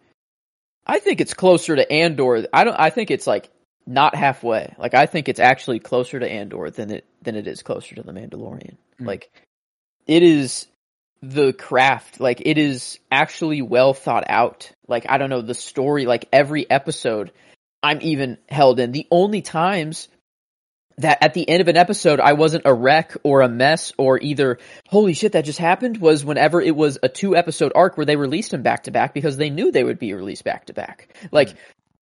I 0.88 1.00
think 1.00 1.22
it's 1.22 1.34
closer 1.34 1.76
to 1.76 1.92
Andor. 1.92 2.48
I 2.54 2.64
don't 2.64 2.80
I 2.80 2.90
think 2.90 3.12
it's 3.12 3.28
like 3.28 3.50
not 3.86 4.16
halfway. 4.16 4.74
Like 4.78 4.94
I 4.94 5.06
think 5.06 5.30
it's 5.30 5.40
actually 5.40 5.80
closer 5.80 6.20
to 6.20 6.30
Andor 6.30 6.70
than 6.70 6.92
it 6.92 7.06
than 7.22 7.36
it 7.36 7.48
is 7.48 7.62
closer 7.62 7.96
to 7.96 8.04
the 8.04 8.14
Mandalorian. 8.14 8.78
Mm. 9.00 9.08
Like 9.08 9.30
it 10.08 10.24
is 10.24 10.68
the 11.22 11.54
craft. 11.54 12.20
Like 12.20 12.42
it 12.46 12.58
is 12.58 13.00
actually 13.12 13.62
well 13.62 13.94
thought 13.94 14.26
out. 14.30 14.72
Like 14.88 15.06
I 15.10 15.18
don't 15.18 15.30
know 15.30 15.42
the 15.42 15.54
story. 15.54 16.06
Like 16.06 16.30
every 16.32 16.70
episode, 16.70 17.32
I'm 17.84 18.00
even 18.02 18.38
held 18.48 18.80
in. 18.80 18.94
The 18.94 19.08
only 19.12 19.42
times 19.42 20.08
that 21.00 21.24
at 21.24 21.34
the 21.34 21.48
end 21.48 21.62
of 21.62 21.68
an 21.68 21.78
episode 21.78 22.20
I 22.20 22.34
wasn't 22.34 22.64
a 22.66 22.74
wreck 22.74 23.16
or 23.24 23.42
a 23.42 23.50
mess 23.50 23.94
or 23.98 24.20
either 24.20 24.58
holy 24.88 25.14
shit 25.14 25.34
that 25.34 25.46
just 25.46 25.60
happened 25.60 25.98
was 25.98 26.26
whenever 26.26 26.62
it 26.62 26.76
was 26.76 26.98
a 27.04 27.10
two 27.10 27.36
episode 27.36 27.72
arc 27.76 27.98
where 27.98 28.06
they 28.06 28.16
released 28.16 28.52
them 28.52 28.64
back 28.64 28.84
to 28.84 28.92
back 28.92 29.14
because 29.14 29.38
they 29.38 29.50
knew 29.50 29.72
they 29.72 29.84
would 29.84 30.00
be 30.00 30.14
released 30.14 30.44
back 30.44 30.66
to 30.66 30.74
back. 30.74 31.16
Like 31.32 31.56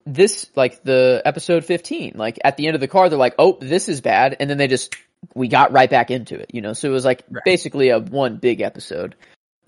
this 0.05 0.49
like 0.55 0.84
the 0.84 1.22
episode 1.26 1.65
15 1.65 2.13
like 2.15 2.39
at 2.43 2.57
the 2.57 2.67
end 2.67 2.76
of 2.76 2.81
the 2.81 2.88
car 2.88 3.09
they're 3.09 3.17
like 3.17 3.35
oh 3.39 3.57
this 3.59 3.89
is 3.89 4.01
bad 4.01 4.38
and 4.39 4.49
then 4.49 4.57
they 4.57 4.67
just 4.67 4.95
we 5.34 5.47
got 5.47 5.72
right 5.72 5.89
back 5.89 6.11
into 6.11 6.35
it 6.35 6.51
you 6.53 6.61
know 6.61 6.73
so 6.73 6.88
it 6.88 6.91
was 6.91 7.05
like 7.05 7.23
Right. 7.30 7.41
basically 7.43 7.89
a 7.89 7.97
one 7.97 8.38
big 8.38 8.61
episode 8.61 9.15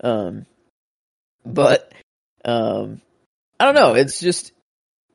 um 0.04 0.46
but 1.44 1.92
um 2.44 3.00
i 3.58 3.64
don't 3.64 3.74
know 3.74 3.94
it's 3.94 4.20
just 4.20 4.52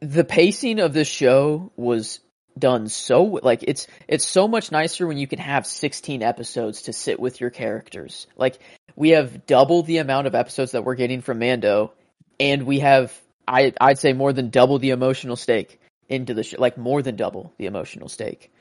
the 0.01 0.25
pacing 0.25 0.81
of 0.81 0.91
this 0.91 1.07
show 1.07 1.71
was 1.77 2.19
done 2.57 2.87
so 2.87 3.23
like 3.41 3.63
it's 3.63 3.87
it's 4.07 4.25
so 4.25 4.47
much 4.47 4.71
nicer 4.71 5.07
when 5.07 5.17
you 5.17 5.25
can 5.25 5.39
have 5.39 5.65
16 5.65 6.21
episodes 6.21 6.83
to 6.83 6.93
sit 6.93 7.19
with 7.19 7.41
your 7.41 7.49
characters 7.49 8.27
like 8.37 8.59
we 8.95 9.09
have 9.09 9.47
double 9.47 9.81
the 9.81 9.97
amount 9.97 10.27
of 10.27 10.35
episodes 10.35 10.73
that 10.73 10.83
we're 10.83 10.95
getting 10.95 11.21
from 11.21 11.39
mando 11.39 11.91
and 12.39 12.63
we 12.63 12.79
have 12.79 13.11
I 13.47 13.73
I'd 13.79 13.99
say 13.99 14.13
more 14.13 14.33
than 14.33 14.49
double 14.49 14.79
the 14.79 14.91
emotional 14.91 15.35
stake 15.35 15.79
into 16.09 16.33
the 16.33 16.55
like 16.57 16.77
more 16.77 17.01
than 17.01 17.15
double 17.15 17.53
the 17.57 17.65
emotional 17.65 18.09
stake. 18.09 18.51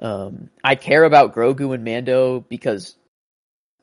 Um, 0.00 0.50
I 0.64 0.74
care 0.74 1.04
about 1.04 1.34
Grogu 1.34 1.74
and 1.74 1.84
Mando 1.84 2.40
because 2.40 2.96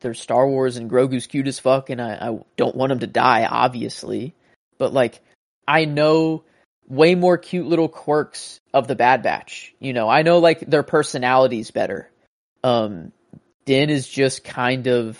they're 0.01 0.13
Star 0.13 0.47
Wars 0.47 0.77
and 0.77 0.89
Grogu's 0.89 1.27
cute 1.27 1.47
as 1.47 1.59
fuck, 1.59 1.89
and 1.89 2.01
I, 2.01 2.13
I 2.15 2.39
don't 2.57 2.75
want 2.75 2.91
him 2.91 2.99
to 2.99 3.07
die, 3.07 3.45
obviously. 3.45 4.33
But 4.77 4.93
like, 4.93 5.21
I 5.67 5.85
know 5.85 6.43
way 6.89 7.15
more 7.15 7.37
cute 7.37 7.67
little 7.67 7.87
quirks 7.87 8.59
of 8.73 8.87
the 8.87 8.95
Bad 8.95 9.23
Batch. 9.23 9.73
You 9.79 9.93
know, 9.93 10.09
I 10.09 10.23
know 10.23 10.39
like 10.39 10.59
their 10.61 10.83
personalities 10.83 11.71
better. 11.71 12.09
Um, 12.63 13.13
Din 13.65 13.89
is 13.89 14.07
just 14.07 14.43
kind 14.43 14.87
of. 14.87 15.19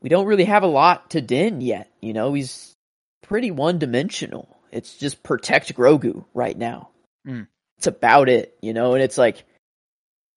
We 0.00 0.08
don't 0.08 0.26
really 0.26 0.44
have 0.44 0.62
a 0.62 0.68
lot 0.68 1.10
to 1.10 1.20
Din 1.20 1.60
yet. 1.60 1.90
You 2.00 2.12
know, 2.12 2.32
he's 2.32 2.74
pretty 3.22 3.50
one 3.50 3.78
dimensional. 3.78 4.56
It's 4.72 4.96
just 4.96 5.22
protect 5.22 5.74
Grogu 5.74 6.24
right 6.34 6.56
now. 6.56 6.88
Mm. 7.26 7.46
It's 7.78 7.86
about 7.86 8.28
it, 8.28 8.56
you 8.62 8.72
know, 8.72 8.94
and 8.94 9.02
it's 9.02 9.18
like, 9.18 9.44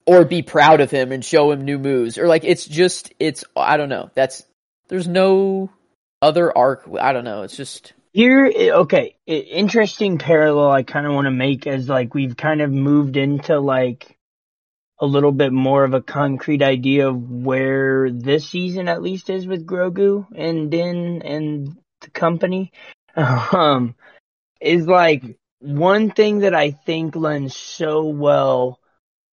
or 0.05 0.25
be 0.25 0.41
proud 0.41 0.81
of 0.81 0.91
him 0.91 1.11
and 1.11 1.23
show 1.23 1.51
him 1.51 1.65
new 1.65 1.79
moves, 1.79 2.17
or 2.17 2.27
like 2.27 2.43
it's 2.43 2.65
just 2.65 3.13
it's 3.19 3.43
I 3.55 3.77
don't 3.77 3.89
know. 3.89 4.11
That's 4.13 4.43
there's 4.87 5.07
no 5.07 5.71
other 6.21 6.55
arc. 6.55 6.87
I 6.99 7.13
don't 7.13 7.23
know. 7.23 7.43
It's 7.43 7.57
just 7.57 7.93
Here, 8.15 8.49
okay, 8.75 9.17
interesting 9.27 10.19
parallel 10.19 10.71
I 10.71 10.83
kind 10.83 11.05
of 11.05 11.11
want 11.11 11.25
to 11.25 11.31
make 11.31 11.67
as 11.67 11.89
like 11.89 12.13
we've 12.13 12.37
kind 12.37 12.61
of 12.61 12.71
moved 12.71 13.17
into 13.17 13.59
like 13.59 14.17
a 15.01 15.05
little 15.05 15.33
bit 15.33 15.51
more 15.51 15.83
of 15.83 15.93
a 15.93 16.01
concrete 16.01 16.61
idea 16.61 17.09
of 17.09 17.29
where 17.29 18.09
this 18.09 18.47
season 18.47 18.87
at 18.87 19.01
least 19.01 19.29
is 19.29 19.45
with 19.45 19.67
Grogu 19.67 20.27
and 20.33 20.71
Din 20.71 21.23
and 21.23 21.75
the 21.99 22.09
company. 22.11 22.71
Um, 23.17 23.95
is 24.61 24.87
like 24.87 25.37
one 25.59 26.09
thing 26.09 26.39
that 26.39 26.55
I 26.55 26.71
think 26.71 27.17
lends 27.17 27.53
so 27.53 28.05
well 28.05 28.79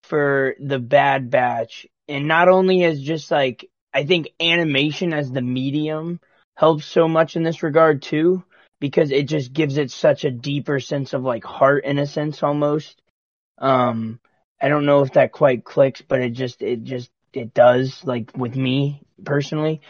for 0.03 0.57
the 0.59 0.81
Bad 0.81 1.31
Batch, 1.31 1.87
and 2.09 2.27
not 2.27 2.49
only 2.49 2.83
as 2.83 3.01
just 3.01 3.31
like 3.31 3.71
I 3.95 4.07
think 4.07 4.31
animation 4.41 5.13
as 5.13 5.31
the 5.31 5.41
medium 5.41 6.19
helps 6.57 6.85
so 6.85 7.07
much 7.07 7.37
in 7.37 7.45
this 7.45 7.63
regard 7.63 8.03
too, 8.03 8.43
because 8.83 9.13
it 9.13 9.29
just 9.29 9.53
gives 9.53 9.79
it 9.79 9.93
such 9.93 10.25
a 10.25 10.31
deeper 10.33 10.81
sense 10.81 11.13
of 11.13 11.23
like 11.23 11.45
heart 11.45 11.85
in 11.85 12.01
a 12.01 12.07
sense 12.07 12.43
almost. 12.43 13.01
Um, 13.57 14.19
I 14.61 14.69
don't 14.69 14.87
know 14.87 15.03
if 15.03 15.13
that 15.13 15.31
quite 15.31 15.63
clicks, 15.63 16.03
but 16.03 16.21
it 16.21 16.31
just 16.31 16.63
it 16.63 16.83
just 16.83 17.09
it 17.33 17.55
does 17.55 18.05
like 18.05 18.37
with 18.37 18.57
me 18.57 19.01
personally. 19.25 19.83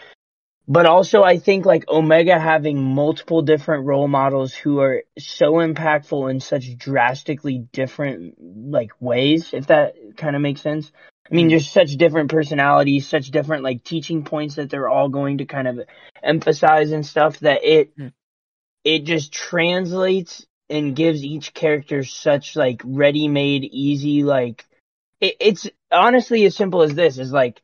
But 0.69 0.85
also 0.85 1.23
I 1.23 1.39
think 1.39 1.64
like 1.64 1.89
Omega 1.89 2.39
having 2.39 2.85
multiple 2.85 3.40
different 3.40 3.86
role 3.86 4.09
models 4.09 4.52
who 4.52 4.81
are 4.81 5.05
so 5.19 5.55
impactful 5.55 6.31
in 6.31 6.40
such 6.40 6.77
drastically 6.77 7.66
different 7.73 8.35
like 8.39 8.90
ways, 9.01 9.55
if 9.55 9.69
that 9.69 9.94
kind 10.19 10.36
of 10.36 10.43
makes 10.43 10.60
sense. 10.60 10.93
I 11.31 11.35
mean, 11.35 11.48
there's 11.48 11.70
such 11.70 11.93
different 11.93 12.31
personalities, 12.31 13.09
such 13.09 13.31
different 13.31 13.64
like 13.64 13.85
teaching 13.85 14.23
points 14.23 14.56
that 14.56 14.69
they're 14.69 14.90
all 14.90 15.09
going 15.09 15.39
to 15.39 15.47
kind 15.47 15.66
of 15.66 15.81
emphasize 16.23 16.93
and 16.93 17.06
stuff 17.06 17.40
that 17.40 17.64
it 17.64 17.93
Hmm. 17.97 18.09
It 18.84 19.04
just 19.04 19.32
translates 19.32 20.46
and 20.70 20.96
gives 20.96 21.24
each 21.24 21.54
character 21.54 22.04
such 22.04 22.56
like 22.56 22.80
ready-made, 22.84 23.64
easy 23.64 24.22
like 24.22 24.64
it, 25.20 25.36
it's 25.40 25.68
honestly 25.90 26.44
as 26.44 26.56
simple 26.56 26.82
as 26.82 26.94
this 26.94 27.18
is 27.18 27.32
like 27.32 27.60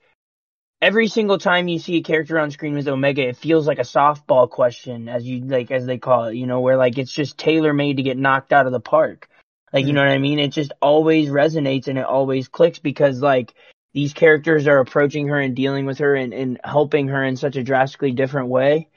every 0.80 1.08
single 1.08 1.38
time 1.38 1.68
you 1.68 1.78
see 1.78 1.96
a 1.96 2.02
character 2.02 2.38
on 2.38 2.50
screen 2.50 2.74
with 2.74 2.88
Omega, 2.88 3.26
it 3.28 3.36
feels 3.36 3.66
like 3.66 3.78
a 3.78 3.82
softball 3.82 4.48
question, 4.48 5.08
as 5.08 5.24
you 5.24 5.40
like 5.44 5.70
as 5.70 5.86
they 5.86 5.98
call 5.98 6.26
it, 6.26 6.36
you 6.36 6.46
know, 6.46 6.60
where 6.60 6.76
like 6.76 6.98
it's 6.98 7.12
just 7.12 7.38
tailor 7.38 7.72
made 7.72 7.96
to 7.96 8.02
get 8.02 8.16
knocked 8.16 8.52
out 8.52 8.66
of 8.66 8.72
the 8.72 8.80
park. 8.80 9.28
Like 9.72 9.86
you 9.86 9.92
Mm. 9.92 9.94
know 9.96 10.02
what 10.02 10.12
I 10.12 10.18
mean? 10.18 10.38
It 10.38 10.52
just 10.52 10.72
always 10.80 11.28
resonates 11.28 11.88
and 11.88 11.98
it 11.98 12.04
always 12.04 12.48
clicks 12.48 12.78
because 12.78 13.20
like 13.20 13.54
these 13.92 14.12
characters 14.12 14.66
are 14.66 14.78
approaching 14.78 15.28
her 15.28 15.40
and 15.40 15.56
dealing 15.56 15.86
with 15.86 15.98
her 15.98 16.14
and, 16.14 16.32
and 16.32 16.60
helping 16.62 17.08
her 17.08 17.24
in 17.24 17.36
such 17.36 17.56
a 17.56 17.62
drastically 17.64 18.12
different 18.12 18.48
way. 18.48 18.88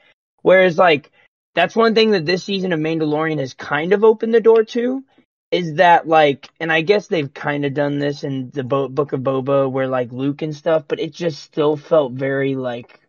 Whereas 0.44 0.78
like 0.78 1.12
that's 1.56 1.76
one 1.76 1.96
thing 1.96 2.12
that 2.12 2.26
this 2.26 2.44
season 2.44 2.74
of 2.74 2.80
Mandalorian 2.80 3.40
has 3.40 3.54
kind 3.54 3.94
of 3.94 4.04
opened 4.04 4.34
the 4.34 4.42
door 4.42 4.64
to 4.64 5.04
is 5.52 5.76
that 5.76 6.08
like, 6.08 6.50
and 6.60 6.72
I 6.72 6.82
guess 6.82 7.08
they've 7.08 7.34
kind 7.34 7.66
of 7.66 7.74
done 7.74 8.00
this 8.00 8.24
in 8.24 8.52
the 8.52 8.64
Bo- 8.64 8.88
Book 8.88 9.12
of 9.12 9.20
Boba 9.22 9.70
where 9.70 9.88
like 9.88 10.12
Luke 10.12 10.42
and 10.42 10.56
stuff, 10.56 10.86
but 10.88 11.00
it 11.00 11.14
just 11.14 11.44
still 11.44 11.76
felt 11.76 12.14
very 12.14 12.56
like, 12.56 13.00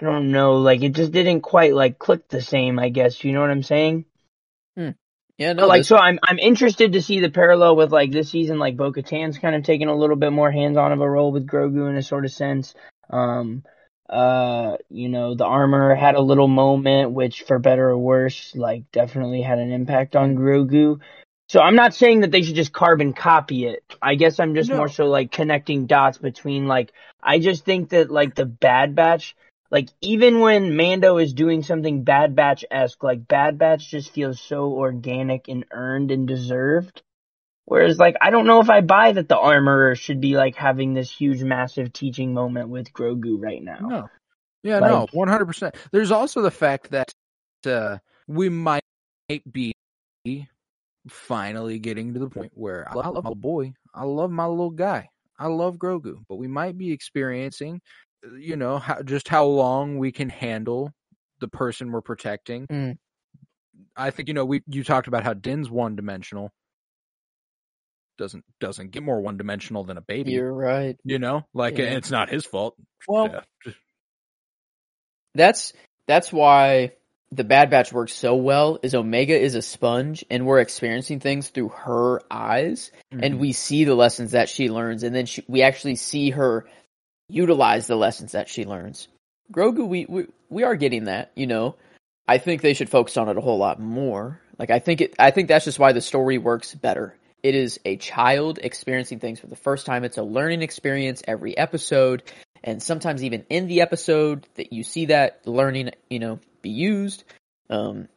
I 0.00 0.04
don't 0.04 0.30
know, 0.30 0.54
like 0.58 0.82
it 0.82 0.90
just 0.90 1.10
didn't 1.10 1.40
quite 1.40 1.74
like 1.74 1.98
click 1.98 2.28
the 2.28 2.40
same, 2.40 2.78
I 2.78 2.88
guess. 2.90 3.24
You 3.24 3.32
know 3.32 3.40
what 3.40 3.50
I'm 3.50 3.64
saying? 3.64 4.04
yeah, 5.38 5.52
no, 5.54 5.62
But 5.62 5.68
like, 5.68 5.80
this- 5.80 5.88
so 5.88 5.96
I'm 5.96 6.20
I'm 6.22 6.38
interested 6.38 6.92
to 6.92 7.02
see 7.02 7.18
the 7.20 7.30
parallel 7.30 7.74
with 7.74 7.90
like 7.92 8.12
this 8.12 8.30
season, 8.30 8.58
like 8.58 8.76
Bo 8.76 8.92
Katan's 8.92 9.38
kind 9.38 9.56
of 9.56 9.64
taking 9.64 9.88
a 9.88 9.96
little 9.96 10.16
bit 10.16 10.32
more 10.32 10.52
hands 10.52 10.76
on 10.76 10.92
of 10.92 11.00
a 11.00 11.10
role 11.10 11.32
with 11.32 11.46
Grogu 11.48 11.88
in 11.90 11.96
a 11.96 12.02
sort 12.02 12.24
of 12.24 12.30
sense. 12.32 12.74
Um, 13.10 13.64
uh, 14.08 14.76
you 14.88 15.08
know, 15.08 15.34
the 15.34 15.44
armor 15.44 15.94
had 15.94 16.14
a 16.14 16.20
little 16.20 16.48
moment, 16.48 17.12
which 17.12 17.42
for 17.42 17.58
better 17.58 17.90
or 17.90 17.98
worse, 17.98 18.54
like 18.56 18.90
definitely 18.92 19.42
had 19.42 19.58
an 19.58 19.72
impact 19.72 20.16
on 20.16 20.36
Grogu. 20.36 21.00
So 21.48 21.60
I'm 21.60 21.76
not 21.76 21.94
saying 21.94 22.20
that 22.20 22.30
they 22.30 22.42
should 22.42 22.56
just 22.56 22.72
carbon 22.72 23.12
copy 23.14 23.66
it. 23.66 23.82
I 24.02 24.14
guess 24.16 24.38
I'm 24.38 24.54
just 24.54 24.70
No. 24.70 24.76
more 24.76 24.88
so 24.88 25.06
like 25.06 25.30
connecting 25.32 25.86
dots 25.86 26.18
between 26.18 26.66
like 26.66 26.92
I 27.22 27.38
just 27.38 27.64
think 27.64 27.90
that 27.90 28.10
like 28.10 28.34
the 28.34 28.46
Bad 28.46 28.94
Batch, 28.94 29.34
like 29.70 29.88
even 30.00 30.40
when 30.40 30.76
Mando 30.76 31.18
is 31.18 31.32
doing 31.32 31.62
something 31.62 32.04
Bad 32.04 32.34
Batch 32.34 32.64
esque, 32.70 33.02
like 33.02 33.26
Bad 33.28 33.58
Batch 33.58 33.90
just 33.90 34.10
feels 34.12 34.40
so 34.40 34.72
organic 34.72 35.48
and 35.48 35.64
earned 35.70 36.10
and 36.10 36.28
deserved. 36.28 37.02
Whereas 37.68 37.98
like 37.98 38.16
I 38.20 38.30
don't 38.30 38.46
know 38.46 38.60
if 38.60 38.70
I 38.70 38.80
buy 38.80 39.12
that 39.12 39.28
the 39.28 39.36
armorer 39.38 39.94
should 39.94 40.22
be 40.22 40.36
like 40.36 40.56
having 40.56 40.94
this 40.94 41.10
huge 41.10 41.42
massive 41.42 41.92
teaching 41.92 42.32
moment 42.32 42.70
with 42.70 42.92
Grogu 42.94 43.36
right 43.38 43.62
now. 43.62 43.78
No. 43.80 44.08
Yeah, 44.62 44.80
no, 44.80 45.06
one 45.12 45.28
hundred 45.28 45.46
percent. 45.46 45.76
There's 45.92 46.10
also 46.10 46.42
the 46.42 46.50
fact 46.50 46.90
that 46.90 47.12
uh, 47.64 47.98
we 48.26 48.48
might 48.48 48.82
be 49.28 49.72
finally 51.08 51.78
getting 51.78 52.14
to 52.14 52.20
the 52.20 52.28
point 52.28 52.52
where 52.54 52.88
I 52.90 52.94
love, 52.94 53.06
I 53.06 53.08
love 53.10 53.24
my 53.24 53.34
boy, 53.34 53.72
I 53.94 54.04
love 54.04 54.30
my 54.30 54.46
little 54.46 54.70
guy, 54.70 55.10
I 55.38 55.46
love 55.46 55.76
Grogu, 55.76 56.16
but 56.28 56.36
we 56.36 56.48
might 56.48 56.76
be 56.76 56.90
experiencing, 56.90 57.80
you 58.36 58.56
know, 58.56 58.78
how, 58.78 59.02
just 59.02 59.28
how 59.28 59.44
long 59.44 59.98
we 59.98 60.10
can 60.10 60.28
handle 60.28 60.90
the 61.40 61.48
person 61.48 61.92
we're 61.92 62.00
protecting. 62.00 62.66
Mm. 62.66 62.98
I 63.96 64.10
think 64.10 64.26
you 64.28 64.34
know 64.34 64.44
we 64.44 64.62
you 64.66 64.82
talked 64.82 65.06
about 65.06 65.22
how 65.22 65.34
Din's 65.34 65.70
one 65.70 65.94
dimensional. 65.96 66.50
Doesn't 68.18 68.44
doesn't 68.60 68.90
get 68.90 69.02
more 69.02 69.20
one 69.20 69.36
dimensional 69.36 69.84
than 69.84 69.96
a 69.96 70.00
baby. 70.02 70.32
you're 70.32 70.52
right. 70.52 70.96
You 71.04 71.18
know, 71.18 71.46
like 71.54 71.78
Yeah. 71.78 71.96
it's 71.96 72.10
not 72.10 72.28
his 72.28 72.44
fault. 72.44 72.74
Well, 73.06 73.44
Yeah. 73.66 73.72
that's 75.34 75.72
that's 76.06 76.32
why 76.32 76.92
the 77.30 77.44
Bad 77.44 77.70
Batch 77.70 77.92
works 77.92 78.14
so 78.14 78.34
well. 78.36 78.78
Is 78.82 78.94
Omega 78.94 79.38
is 79.38 79.54
a 79.54 79.62
sponge, 79.62 80.24
and 80.30 80.46
we're 80.46 80.60
experiencing 80.60 81.20
things 81.20 81.48
through 81.48 81.68
her 81.70 82.22
eyes, 82.30 82.90
Mm-hmm. 83.12 83.24
and 83.24 83.38
we 83.40 83.52
see 83.52 83.84
the 83.84 83.94
lessons 83.94 84.32
that 84.32 84.48
she 84.48 84.68
learns, 84.68 85.02
and 85.02 85.14
then 85.14 85.26
she, 85.26 85.42
we 85.48 85.62
actually 85.62 85.94
see 85.96 86.30
her 86.30 86.66
utilize 87.28 87.86
the 87.86 87.96
lessons 87.96 88.32
that 88.32 88.48
she 88.48 88.64
learns. 88.64 89.08
Grogu, 89.52 89.86
we, 89.86 90.06
we 90.06 90.26
we 90.50 90.62
are 90.64 90.74
getting 90.76 91.04
that, 91.04 91.30
you 91.36 91.46
know. 91.46 91.74
I 92.26 92.36
think 92.38 92.60
they 92.60 92.74
should 92.74 92.90
focus 92.90 93.16
on 93.16 93.28
it 93.30 93.38
a 93.38 93.40
whole 93.40 93.56
lot 93.58 93.80
more. 93.80 94.40
Like 94.58 94.70
I 94.70 94.78
think 94.80 95.00
it, 95.00 95.14
I 95.18 95.30
think 95.30 95.48
that's 95.48 95.64
just 95.64 95.78
why 95.78 95.92
the 95.92 96.00
story 96.02 96.36
works 96.36 96.74
better. 96.74 97.14
It 97.42 97.54
is 97.54 97.78
a 97.84 97.96
child 97.96 98.58
experiencing 98.62 99.20
things 99.20 99.40
for 99.40 99.46
the 99.46 99.56
first 99.56 99.86
time. 99.86 100.04
It's 100.04 100.18
a 100.18 100.22
learning 100.22 100.62
experience 100.62 101.22
every 101.26 101.56
episode, 101.56 102.22
and 102.64 102.82
sometimes 102.82 103.22
even 103.22 103.44
in 103.48 103.68
the 103.68 103.80
episode 103.80 104.46
that 104.56 104.72
you 104.72 104.82
see 104.82 105.06
that 105.06 105.46
learning, 105.46 105.90
you 106.10 106.18
know, 106.18 106.40
be 106.62 106.70
used. 106.70 107.24
Um, 107.70 108.08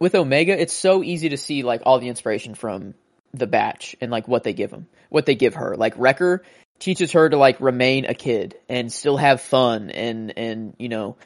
with 0.00 0.14
Omega, 0.14 0.58
it's 0.58 0.72
so 0.72 1.02
easy 1.02 1.28
to 1.28 1.36
see 1.36 1.62
like 1.62 1.82
all 1.84 1.98
the 2.00 2.08
inspiration 2.08 2.54
from 2.54 2.94
the 3.32 3.46
batch 3.46 3.94
and 4.00 4.10
like 4.10 4.26
what 4.26 4.42
they 4.42 4.52
give 4.52 4.72
him, 4.72 4.88
what 5.08 5.26
they 5.26 5.34
give 5.34 5.54
her. 5.54 5.76
Like 5.76 5.94
Wrecker 5.96 6.42
teaches 6.78 7.12
her 7.12 7.28
to 7.28 7.36
like 7.36 7.60
remain 7.60 8.06
a 8.06 8.14
kid 8.14 8.56
and 8.68 8.92
still 8.92 9.18
have 9.18 9.40
fun 9.40 9.90
and 9.90 10.36
and 10.36 10.74
you 10.78 10.88
know 10.88 11.16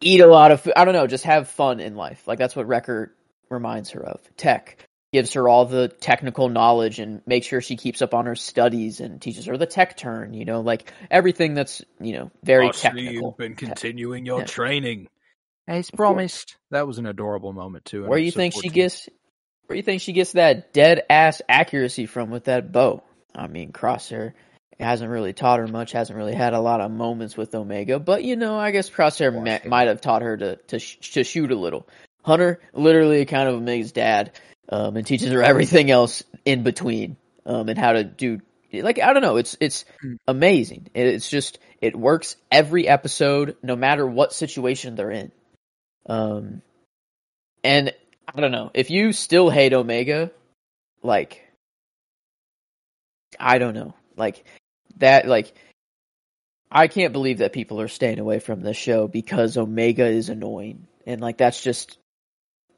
eat 0.00 0.20
a 0.20 0.26
lot 0.26 0.50
of 0.50 0.60
food. 0.60 0.74
I 0.76 0.84
don't 0.84 0.94
know, 0.94 1.06
just 1.06 1.24
have 1.24 1.48
fun 1.48 1.80
in 1.80 1.94
life. 1.94 2.26
Like 2.26 2.38
that's 2.38 2.54
what 2.54 2.66
Wrecker 2.66 3.14
reminds 3.48 3.90
her 3.90 4.04
of. 4.04 4.20
Tech 4.36 4.87
gives 5.12 5.32
her 5.32 5.48
all 5.48 5.64
the 5.64 5.88
technical 5.88 6.48
knowledge 6.48 6.98
and 6.98 7.22
makes 7.26 7.46
sure 7.46 7.60
she 7.60 7.76
keeps 7.76 8.02
up 8.02 8.12
on 8.12 8.26
her 8.26 8.34
studies 8.34 9.00
and 9.00 9.22
teaches 9.22 9.46
her 9.46 9.56
the 9.56 9.66
tech 9.66 9.96
turn, 9.96 10.34
you 10.34 10.44
know, 10.44 10.60
like 10.60 10.92
everything 11.10 11.54
that's, 11.54 11.82
you 12.00 12.12
know, 12.12 12.30
very 12.42 12.66
oh, 12.66 12.68
I 12.68 12.72
see 12.72 12.82
technical. 12.82 13.12
You've 13.12 13.36
been 13.38 13.54
continuing 13.54 14.26
your 14.26 14.40
Yeah. 14.40 14.44
training. 14.46 15.08
As 15.66 15.90
promised. 15.90 16.56
That 16.70 16.86
was 16.86 16.98
an 16.98 17.06
adorable 17.06 17.52
moment 17.52 17.84
too. 17.84 18.04
Where 18.04 18.18
you 18.18 18.28
episode 18.28 18.38
think 18.38 18.54
she 18.62 18.68
gets 18.70 19.08
where 19.66 19.76
you 19.76 19.82
think 19.82 20.00
she 20.00 20.14
gets 20.14 20.32
that 20.32 20.72
dead 20.72 21.02
ass 21.10 21.42
accuracy 21.48 22.06
from 22.06 22.30
with 22.30 22.44
that 22.44 22.72
bow? 22.72 23.02
I 23.34 23.48
mean, 23.48 23.70
Crosshair 23.72 24.32
hasn't 24.80 25.10
really 25.10 25.34
taught 25.34 25.58
her 25.58 25.66
much, 25.66 25.92
hasn't 25.92 26.16
really 26.16 26.34
had 26.34 26.54
a 26.54 26.60
lot 26.60 26.80
of 26.80 26.90
moments 26.90 27.36
with 27.36 27.54
Omega, 27.54 27.98
but 27.98 28.24
you 28.24 28.36
know, 28.36 28.58
I 28.58 28.70
guess 28.70 28.88
Crosshair 28.88 29.32
ma- 29.34 29.68
might 29.68 29.88
have 29.88 30.00
taught 30.00 30.22
her 30.22 30.36
to 30.36 30.56
to 30.68 30.78
sh- 30.78 31.12
to 31.12 31.24
shoot 31.24 31.50
a 31.50 31.56
little. 31.56 31.86
Hunter 32.22 32.60
literally 32.72 33.24
kind 33.26 33.48
of 33.48 33.56
Omega's 33.56 33.92
dad, 33.92 34.32
um, 34.68 34.96
and 34.96 35.06
teaches 35.06 35.32
her 35.32 35.42
everything 35.52 35.90
else 35.90 36.22
in 36.44 36.62
between, 36.62 37.16
um, 37.46 37.68
and 37.68 37.78
how 37.78 37.92
to 37.92 38.04
do 38.04 38.40
like 38.72 38.98
I 38.98 39.12
don't 39.12 39.22
know, 39.22 39.36
it's 39.36 39.56
it's 39.60 39.84
Hmm. 40.00 40.14
amazing. 40.26 40.88
It's 40.94 41.28
just 41.28 41.58
it 41.80 41.96
works 41.96 42.36
every 42.50 42.86
episode, 42.86 43.56
no 43.62 43.76
matter 43.76 44.06
what 44.06 44.32
situation 44.32 44.94
they're 44.94 45.10
in. 45.10 45.32
Um, 46.06 46.62
and 47.64 47.92
I 48.34 48.40
don't 48.40 48.52
know. 48.52 48.70
If 48.74 48.90
you 48.90 49.12
still 49.12 49.48
hate 49.50 49.72
Omega, 49.72 50.30
like 51.02 51.42
I 53.38 53.58
don't 53.58 53.74
know. 53.74 53.94
Like 54.16 54.44
that 54.98 55.26
like 55.26 55.54
I 56.70 56.88
can't 56.88 57.12
believe 57.12 57.38
that 57.38 57.52
people 57.54 57.80
are 57.80 57.88
staying 57.88 58.18
away 58.18 58.40
from 58.40 58.60
the 58.60 58.74
show 58.74 59.08
because 59.08 59.56
Omega 59.56 60.06
is 60.06 60.28
annoying. 60.28 60.86
And 61.06 61.20
like 61.20 61.38
that's 61.38 61.62
just 61.62 61.96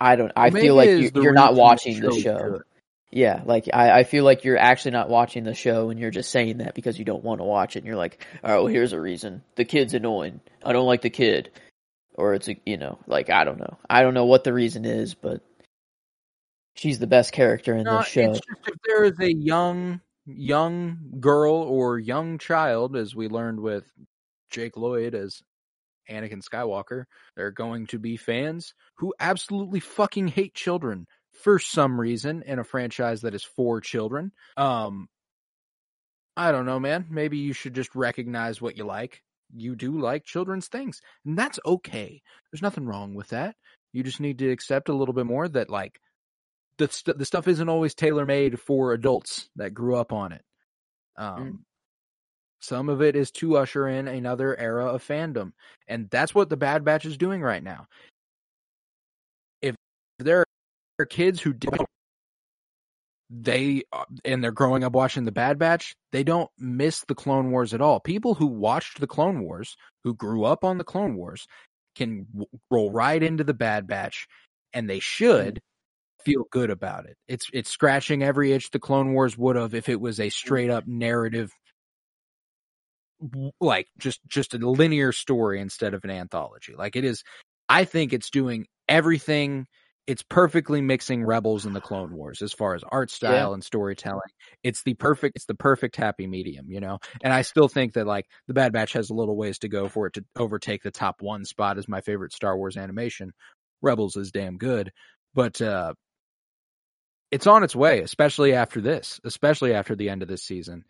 I 0.01 0.17
don't 0.17 0.33
I 0.37 0.49
Omega 0.49 0.61
feel 0.65 0.75
like 0.75 0.89
you, 0.89 1.11
the 1.11 1.21
you're 1.23 1.33
not 1.33 1.55
watching 1.55 2.01
the 2.01 2.13
show. 2.19 2.39
good. 2.39 2.63
Yeah, 3.13 3.43
like 3.45 3.69
I, 3.73 4.01
I 4.01 4.05
feel 4.05 4.25
like 4.25 4.45
you're 4.45 4.57
actually 4.57 4.93
not 4.93 5.09
watching 5.09 5.43
the 5.45 5.55
show 5.55 5.91
and 5.91 5.99
you're 5.99 6.13
just 6.13 6.31
saying 6.31 6.59
that 6.59 6.75
because 6.75 6.99
you 6.99 7.05
don't 7.05 7.25
want 7.25 7.41
to 7.41 7.45
watch 7.45 7.75
it 7.75 7.81
and 7.81 7.87
you're 7.87 7.97
like, 7.97 8.25
Oh, 8.45 8.67
here's 8.67 8.93
a 8.93 9.01
reason. 9.01 9.43
The 9.57 9.65
kid's 9.65 9.95
annoying. 9.95 10.41
I 10.65 10.73
don't 10.73 10.87
like 10.87 11.03
the 11.03 11.11
kid. 11.11 11.51
Or 12.15 12.35
it's 12.35 12.49
a 12.49 12.57
you 12.65 12.77
know, 12.77 12.99
like 13.07 13.29
I 13.31 13.45
don't 13.45 13.59
know. 13.59 13.79
I 13.89 14.03
don't 14.03 14.15
know 14.15 14.27
what 14.27 14.45
the 14.45 14.53
reason 14.53 14.85
is, 14.85 15.15
but 15.15 15.43
she's 16.75 16.99
the 16.99 17.07
best 17.07 17.33
character 17.33 17.75
in 17.75 17.85
No, 17.85 17.99
this 17.99 18.07
show. 18.09 18.31
it's 18.31 18.41
just 18.41 18.69
if 18.69 18.75
there 18.87 19.05
is 19.05 19.19
a 19.21 19.33
young 19.35 20.01
young 20.27 20.99
girl 21.19 21.55
or 21.55 21.99
young 21.99 22.39
child, 22.39 22.95
as 22.97 23.15
we 23.17 23.29
learned 23.29 23.59
with 23.61 23.85
Jake 24.51 24.77
Lloyd 24.77 25.15
as 25.15 25.43
Anakin 26.11 26.43
Skywalker, 26.43 27.05
they're 27.37 27.51
going 27.51 27.87
to 27.89 27.99
be 27.99 28.17
fans 28.17 28.75
who 28.97 29.15
absolutely 29.21 29.81
fucking 29.81 30.29
hate 30.29 30.55
children 30.55 31.07
for 31.43 31.59
some 31.59 32.01
reason 32.01 32.43
in 32.45 32.59
a 32.59 32.65
franchise 32.65 33.23
that 33.23 33.35
is 33.35 33.45
for 33.45 33.81
children. 33.81 34.33
Um 34.57 35.09
I 36.37 36.53
don't 36.53 36.67
know, 36.67 36.81
man. 36.81 37.07
Maybe 37.11 37.39
you 37.39 37.53
should 37.53 37.75
just 37.75 37.95
recognize 37.95 38.63
what 38.63 38.77
you 38.77 38.85
like. 38.85 39.23
You 39.55 39.75
do 39.75 39.99
like 39.99 40.25
children's 40.25 40.69
things, 40.69 41.01
and 41.27 41.37
that's 41.37 41.59
okay. 41.67 42.23
There's 42.51 42.63
nothing 42.63 42.87
wrong 42.87 43.15
with 43.15 43.29
that. 43.29 43.57
You 43.93 44.03
just 44.05 44.21
need 44.21 44.39
to 44.39 44.51
accept 44.51 44.89
a 44.89 44.95
little 44.95 45.13
bit 45.13 45.27
more 45.27 45.49
that 45.49 45.69
like 45.69 46.01
the 46.79 46.89
st- 46.89 47.19
the 47.19 47.25
stuff 47.25 47.49
isn't 47.49 47.69
always 47.69 47.95
tailor 47.95 48.25
made 48.25 48.61
for 48.61 48.93
adults 48.93 49.51
that 49.57 49.75
grew 49.75 49.97
up 49.97 50.13
on 50.13 50.33
it. 50.33 50.43
Um, 51.17 51.65
some 52.61 52.89
of 52.89 53.03
it 53.03 53.17
is 53.17 53.31
to 53.33 53.57
usher 53.57 53.89
in 53.89 54.07
another 54.07 54.59
era 54.59 54.87
of 54.87 55.07
fandom, 55.07 55.53
and 55.89 56.09
that's 56.11 56.35
what 56.35 56.49
the 56.49 56.57
Bad 56.57 56.85
Batch 56.85 57.05
is 57.05 57.17
doing 57.17 57.43
right 57.43 57.63
now. 57.63 57.87
If 59.63 59.75
there 60.19 60.45
are 60.99 61.07
kids 61.07 61.41
who 61.41 61.55
they 63.31 63.83
uh, 63.93 64.05
and 64.25 64.43
they're 64.43 64.53
growing 64.53 64.85
up 64.85 64.93
watching 64.93 65.25
the 65.25 65.33
Bad 65.33 65.59
Batch, 65.59 65.95
they 66.13 66.25
don't 66.25 66.51
miss 66.59 67.05
the 67.07 67.15
Clone 67.15 67.51
Wars 67.51 67.73
at 67.73 67.81
all. 67.81 68.01
People 68.01 68.35
who 68.35 68.47
watched 68.47 69.01
the 69.01 69.07
Clone 69.07 69.43
Wars, 69.43 69.77
who 70.05 70.15
grew 70.15 70.45
up 70.45 70.65
on 70.65 70.79
the 70.79 70.85
Clone 70.85 71.17
Wars, 71.17 71.47
can 71.95 72.27
roll 72.71 72.91
right 72.91 73.23
into 73.23 73.45
the 73.45 73.55
Bad 73.55 73.87
Batch, 73.87 74.27
and 74.73 74.91
they 74.91 75.01
should 75.01 75.61
feel 76.25 76.45
good 76.51 76.71
about 76.71 77.07
it. 77.07 77.17
It's 77.29 77.49
it's 77.53 77.71
scratching 77.71 78.23
every 78.23 78.53
itch 78.53 78.71
the 78.71 78.79
Clone 78.79 79.15
Wars 79.15 79.39
would 79.39 79.57
have 79.57 79.75
if 79.75 79.89
it 79.89 80.01
was 80.01 80.21
a 80.21 80.29
straight 80.29 80.71
up 80.71 80.87
narrative 80.87 81.53
like 83.61 83.89
just 83.99 84.21
just 84.29 84.55
a 84.55 84.59
linear 84.59 85.13
story 85.13 85.61
instead 85.61 85.95
of 85.95 86.05
an 86.05 86.11
anthology. 86.11 86.75
Like 86.77 86.97
it 86.97 87.05
is 87.05 87.23
I 87.69 87.85
think 87.85 88.13
it's 88.13 88.31
doing 88.31 88.67
everything 88.89 89.67
it's 90.07 90.23
perfectly 90.23 90.81
mixing 90.81 91.25
Rebels 91.25 91.67
and 91.67 91.77
the 91.77 91.81
Clone 91.81 92.13
Wars 92.13 92.43
as 92.43 92.53
far 92.53 92.75
as 92.75 92.83
art 92.91 93.11
style 93.11 93.55
and 93.55 93.63
storytelling. 93.63 94.21
It's 94.65 94.83
the 94.83 94.95
perfect 94.95 95.37
it's 95.37 95.45
the 95.47 95.55
perfect 95.55 95.95
happy 95.97 96.27
medium, 96.27 96.67
you 96.71 96.81
know. 96.81 96.99
And 97.23 97.33
I 97.33 97.43
still 97.43 97.69
think 97.69 97.93
that 97.95 98.07
like 98.07 98.27
the 98.49 98.55
Bad 98.55 98.73
Batch 98.73 98.93
has 98.95 99.11
a 99.11 99.15
little 99.15 99.37
ways 99.37 99.59
to 99.61 99.69
go 99.69 99.89
for 99.89 100.07
it 100.07 100.15
to 100.15 100.25
overtake 100.37 100.83
the 100.83 100.91
top 100.91 101.23
1 101.23 101.45
spot 101.45 101.79
as 101.79 101.89
my 101.89 102.01
favorite 102.01 102.33
Star 102.33 102.57
Wars 102.57 102.77
animation. 102.77 103.33
Rebels 103.83 104.17
is 104.17 104.33
damn 104.33 104.59
good, 104.59 104.91
but 105.35 105.61
uh 105.63 105.95
it's 107.31 107.47
on 107.47 107.63
its 107.63 107.77
way, 107.77 108.01
especially 108.01 108.55
after 108.55 108.81
this, 108.81 109.21
especially 109.25 109.73
after 109.73 109.95
the 109.95 110.09
end 110.09 110.23
of 110.23 110.29
this 110.29 110.43
season. 110.43 110.85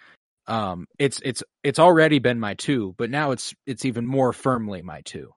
Um, 0.46 0.86
it's 0.98 1.20
it's 1.24 1.42
it's 1.62 1.78
already 1.78 2.18
been 2.18 2.40
my 2.40 2.54
two, 2.54 2.94
but 2.98 3.10
now 3.10 3.30
it's 3.30 3.54
it's 3.66 3.84
even 3.84 4.06
more 4.06 4.32
firmly 4.32 4.82
my 4.82 5.00
two. 5.02 5.32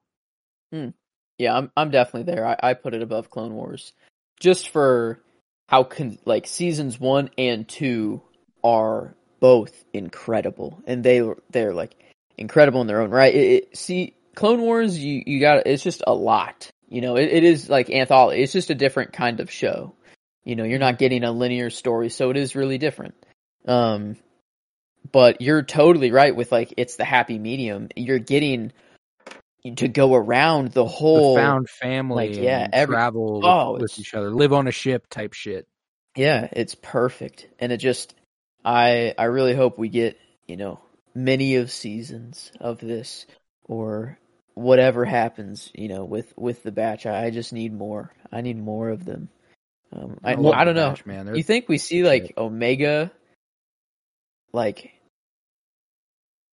Yeah, 1.38 1.58
I'm 1.58 1.72
I'm 1.76 1.92
definitely 1.92 2.32
there. 2.34 2.46
I, 2.46 2.56
I 2.62 2.74
put 2.74 2.94
it 2.94 3.02
above 3.02 3.30
Clone 3.30 3.54
Wars, 3.54 3.94
just 4.40 4.70
for 4.70 5.20
how 5.68 5.84
con- 5.84 6.20
like 6.26 6.48
seasons 6.48 7.00
one 7.00 7.30
and 7.38 7.68
two 7.68 8.22
are 8.64 9.16
both 9.40 9.84
incredible, 9.94 10.82
and 10.88 11.04
they 11.04 11.22
they're 11.52 11.74
like 11.74 11.96
incredible 12.38 12.82
in 12.82 12.88
their 12.88 13.02
own 13.02 13.10
right. 13.10 13.34
It, 13.34 13.52
it, 13.52 13.78
see, 13.78 14.16
Clone 14.36 14.62
Wars, 14.62 14.98
you 14.98 15.24
you 15.26 15.40
got 15.40 15.68
it's 15.68 15.84
just 15.84 16.04
a 16.06 16.14
lot. 16.14 16.72
You 16.88 17.02
know, 17.02 17.18
it, 17.18 17.30
it 17.30 17.44
is 17.44 17.70
like 17.70 17.90
anthology. 17.90 18.42
It's 18.42 18.54
just 18.54 18.70
a 18.70 18.76
different 18.76 19.14
kind 19.14 19.40
of 19.40 19.50
show. 19.50 19.96
You 20.44 20.56
know, 20.56 20.64
you're 20.64 20.80
not 20.80 21.00
getting 21.00 21.24
a 21.24 21.32
linear 21.32 21.70
story, 21.70 22.10
so 22.10 22.30
it 22.30 22.38
is 22.38 22.56
really 22.56 22.78
different. 22.78 23.16
Um, 23.66 24.18
but 25.12 25.42
you're 25.42 25.64
totally 25.64 26.12
right 26.12 26.36
with 26.36 26.52
like 26.52 26.74
it's 26.78 26.96
the 26.96 27.06
happy 27.06 27.38
medium. 27.40 27.90
You're 27.96 28.20
getting 28.20 28.72
to 29.78 29.88
go 29.88 30.14
around 30.16 30.72
the 30.74 30.86
whole 30.86 31.36
the 31.36 31.42
found 31.42 31.70
family, 31.70 32.30
like, 32.30 32.38
yeah, 32.38 32.68
every- 32.72 32.96
travel 32.96 33.36
with, 33.36 33.46
oh, 33.46 33.74
with 33.74 33.84
it's- 33.84 34.00
each 34.00 34.14
other, 34.14 34.30
live 34.32 34.54
on 34.54 34.68
a 34.68 34.72
ship 34.72 35.08
type 35.10 35.34
shit. 35.34 35.66
Yeah, 36.16 36.48
it's 36.52 36.76
perfect. 36.76 37.48
And 37.60 37.72
it 37.72 37.78
just 37.78 38.14
I 38.64 39.14
I 39.18 39.26
really 39.26 39.56
hope 39.56 39.78
we 39.78 39.90
get, 39.90 40.18
you 40.48 40.58
know, 40.58 40.80
many 41.16 41.56
of 41.56 41.72
seasons 41.72 42.52
of 42.60 42.80
this 42.80 43.26
or 43.66 44.18
whatever 44.54 45.06
happens, 45.06 45.72
you 45.74 45.88
know, 45.88 46.04
with 46.06 46.32
with 46.38 46.62
the 46.64 46.72
batch. 46.72 47.06
I, 47.06 47.26
I 47.26 47.30
just 47.32 47.54
need 47.54 47.74
more. 47.74 48.14
I 48.32 48.42
need 48.42 48.58
more 48.58 48.90
of 48.90 49.06
them. 49.06 49.30
Um 49.92 50.20
I 50.24 50.34
love 50.36 50.54
I 50.54 50.66
don't 50.66 50.76
know. 50.76 50.90
Batch, 50.90 51.06
man. 51.06 51.26
They're- 51.26 51.36
You 51.36 51.44
think 51.44 51.68
we 51.70 51.78
see 51.78 52.04
like 52.04 52.34
Omega 52.38 53.12
like 54.52 54.93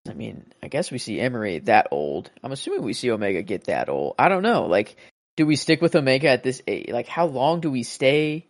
I 0.08 0.14
mean, 0.14 0.52
I 0.62 0.68
guess 0.68 0.90
we 0.90 0.98
see 0.98 1.20
Emerie 1.20 1.58
that 1.60 1.88
old. 1.90 2.30
I'm 2.42 2.52
assuming 2.52 2.82
we 2.82 2.94
see 2.94 3.10
Omega 3.10 3.42
get 3.42 3.64
that 3.64 3.88
old. 3.88 4.14
I 4.18 4.28
don't 4.28 4.42
know. 4.42 4.66
Like 4.66 4.96
do 5.36 5.46
we 5.46 5.56
stick 5.56 5.80
with 5.80 5.94
Omega 5.96 6.28
at 6.28 6.42
this 6.42 6.60
age? 6.66 6.90
Like 6.90 7.06
how 7.08 7.26
long 7.26 7.60
do 7.60 7.70
we 7.70 7.82
stay 7.82 8.46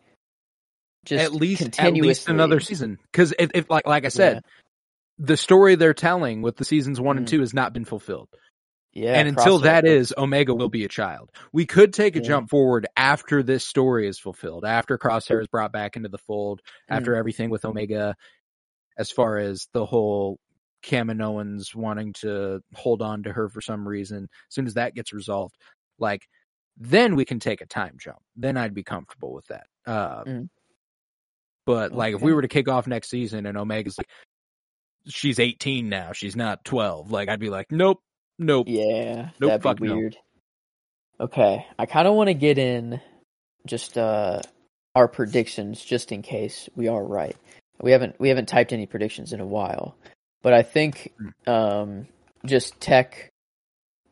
just 1.04 1.22
at 1.24 1.32
least 1.32 1.62
at 1.62 1.72
continuously 1.72 2.08
least 2.08 2.28
another 2.28 2.60
season. 2.60 2.98
Because 3.10 3.32
if, 3.38 3.50
if 3.54 3.70
like 3.70 3.86
like 3.86 4.04
I 4.04 4.08
said, 4.08 4.36
Yeah. 4.36 4.40
the 5.26 5.36
story 5.36 5.74
they're 5.74 5.94
telling 5.94 6.42
with 6.42 6.56
the 6.56 6.64
seasons 6.64 7.00
one 7.00 7.16
and 7.16 7.26
Mhm. 7.26 7.30
two 7.30 7.40
has 7.40 7.54
not 7.54 7.72
been 7.72 7.84
fulfilled. 7.84 8.28
Yeah, 8.92 9.14
and 9.14 9.28
until 9.28 9.60
that 9.60 9.86
is, 9.86 10.12
Omega 10.18 10.52
will 10.52 10.68
be 10.68 10.84
a 10.84 10.88
child. 10.88 11.30
We 11.52 11.64
could 11.64 11.92
take 11.92 12.16
a 12.16 12.18
Yeah. 12.18 12.24
jump 12.26 12.50
forward 12.50 12.86
after 12.96 13.42
this 13.42 13.64
story 13.64 14.08
is 14.08 14.18
fulfilled, 14.18 14.64
after 14.64 14.98
Crosshair 14.98 15.40
is 15.40 15.46
brought 15.46 15.72
back 15.72 15.96
into 15.96 16.08
the 16.08 16.18
fold, 16.18 16.60
Mm. 16.90 16.96
after 16.96 17.14
everything 17.14 17.50
with 17.50 17.64
Omega, 17.64 18.16
as 18.98 19.10
far 19.12 19.38
as 19.38 19.68
the 19.72 19.86
whole 19.86 20.38
Kaminoans 20.82 21.74
wanting 21.74 22.12
to 22.14 22.60
hold 22.74 23.02
on 23.02 23.22
to 23.24 23.32
her 23.32 23.48
for 23.48 23.60
some 23.60 23.86
reason. 23.86 24.24
As 24.48 24.54
soon 24.54 24.66
as 24.66 24.74
that 24.74 24.94
gets 24.94 25.12
resolved, 25.12 25.56
like 25.98 26.22
then 26.76 27.14
we 27.16 27.24
can 27.24 27.40
take 27.40 27.60
a 27.60 27.66
time 27.66 27.96
jump. 27.98 28.18
Then 28.36 28.56
I'd 28.56 28.74
be 28.74 28.82
comfortable 28.84 29.32
with 29.34 29.46
that. 29.48 29.66
Uh, 29.86 30.24
Mm. 30.24 30.48
But 31.66 31.92
like, 31.92 32.14
if 32.14 32.22
we 32.22 32.32
were 32.32 32.42
to 32.42 32.48
kick 32.48 32.68
off 32.68 32.86
next 32.86 33.10
season 33.10 33.46
and 33.46 33.56
Omega's 33.56 33.96
like, 33.98 34.08
she's 35.06 35.38
18 35.38 35.88
now, 35.88 36.12
she's 36.12 36.34
not 36.34 36.64
12, 36.64 37.12
like 37.12 37.28
I'd 37.28 37.38
be 37.38 37.50
like, 37.50 37.70
nope, 37.70 38.00
nope. 38.38 38.66
Yeah, 38.68 39.30
Nope, 39.40 39.48
that'd 39.50 39.62
fuck 39.62 39.78
be 39.80 39.88
no. 39.88 39.96
weird. 39.96 40.16
Okay, 41.20 41.66
I 41.78 41.86
kind 41.86 42.08
of 42.08 42.14
want 42.14 42.28
to 42.28 42.34
get 42.34 42.56
in 42.58 43.00
just 43.66 43.98
uh 43.98 44.40
our 44.96 45.06
predictions 45.06 45.84
just 45.84 46.12
in 46.12 46.22
case 46.22 46.68
we 46.74 46.88
are 46.88 47.04
right. 47.04 47.36
We 47.80 47.92
haven't 47.92 48.18
we 48.18 48.30
haven't 48.30 48.48
typed 48.48 48.72
any 48.72 48.86
predictions 48.86 49.32
in 49.32 49.40
a 49.40 49.46
while, 49.46 49.96
but 50.42 50.52
I 50.52 50.62
think 50.62 51.12
Hmm. 51.18 51.50
um 51.50 52.08
just 52.46 52.80
tech 52.80 53.30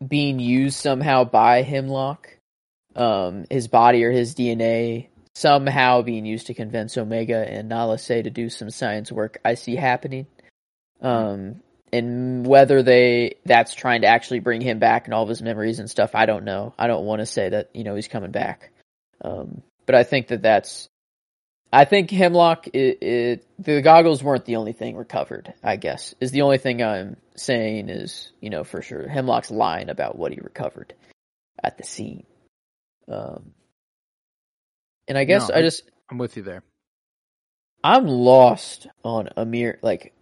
being 0.06 0.38
used 0.38 0.76
somehow 0.78 1.24
by 1.24 1.62
Hemlock, 1.62 2.36
um 2.96 3.44
his 3.50 3.68
body 3.68 4.04
or 4.04 4.10
his 4.10 4.34
DNA 4.34 5.08
somehow 5.34 6.02
being 6.02 6.26
used 6.26 6.48
to 6.48 6.54
convince 6.54 6.98
Omega 6.98 7.46
and 7.48 7.68
Nala 7.68 7.98
Se 7.98 8.22
to 8.22 8.30
do 8.30 8.48
some 8.50 8.70
science 8.70 9.12
work. 9.12 9.40
I 9.44 9.54
see 9.54 9.76
happening. 9.76 10.26
Um 11.00 11.62
and 11.92 12.46
whether 12.46 12.82
they 12.82 13.36
that's 13.46 13.74
trying 13.74 14.02
to 14.02 14.08
actually 14.08 14.40
bring 14.40 14.60
him 14.60 14.78
back 14.78 15.06
and 15.06 15.14
all 15.14 15.22
of 15.22 15.28
his 15.28 15.42
memories 15.42 15.78
and 15.78 15.88
stuff, 15.88 16.14
I 16.14 16.26
don't 16.26 16.44
know. 16.44 16.74
I 16.78 16.86
don't 16.86 17.06
want 17.06 17.20
to 17.20 17.26
say 17.26 17.48
that 17.48 17.70
you 17.74 17.84
know 17.84 17.94
he's 17.94 18.08
coming 18.08 18.30
back, 18.30 18.70
um, 19.22 19.62
but 19.86 19.94
I 19.94 20.04
think 20.04 20.28
that 20.28 20.42
that's. 20.42 20.88
I 21.72 21.84
think 21.84 22.10
Hemlock. 22.10 22.68
It, 22.68 23.02
it 23.02 23.46
the 23.58 23.82
goggles 23.82 24.22
weren't 24.22 24.44
the 24.44 24.56
only 24.56 24.72
thing 24.72 24.96
recovered. 24.96 25.52
I 25.62 25.76
guess 25.76 26.14
is 26.20 26.30
the 26.30 26.42
only 26.42 26.58
thing 26.58 26.82
I'm 26.82 27.16
saying 27.36 27.88
is 27.90 28.32
you 28.40 28.50
know 28.50 28.64
for 28.64 28.82
sure 28.82 29.06
Hemlock's 29.06 29.50
lying 29.50 29.90
about 29.90 30.16
what 30.16 30.32
he 30.32 30.40
recovered 30.40 30.94
at 31.62 31.76
the 31.76 31.84
scene. 31.84 32.24
Um, 33.06 33.52
and 35.06 35.18
I 35.18 35.24
guess 35.24 35.48
No, 35.48 35.56
I 35.56 35.62
just 35.62 35.82
I'm 36.10 36.18
with 36.18 36.36
you 36.36 36.42
there. 36.42 36.62
I'm 37.84 38.06
lost 38.06 38.86
on 39.04 39.28
Emerie, 39.36 39.78
like 39.82 40.12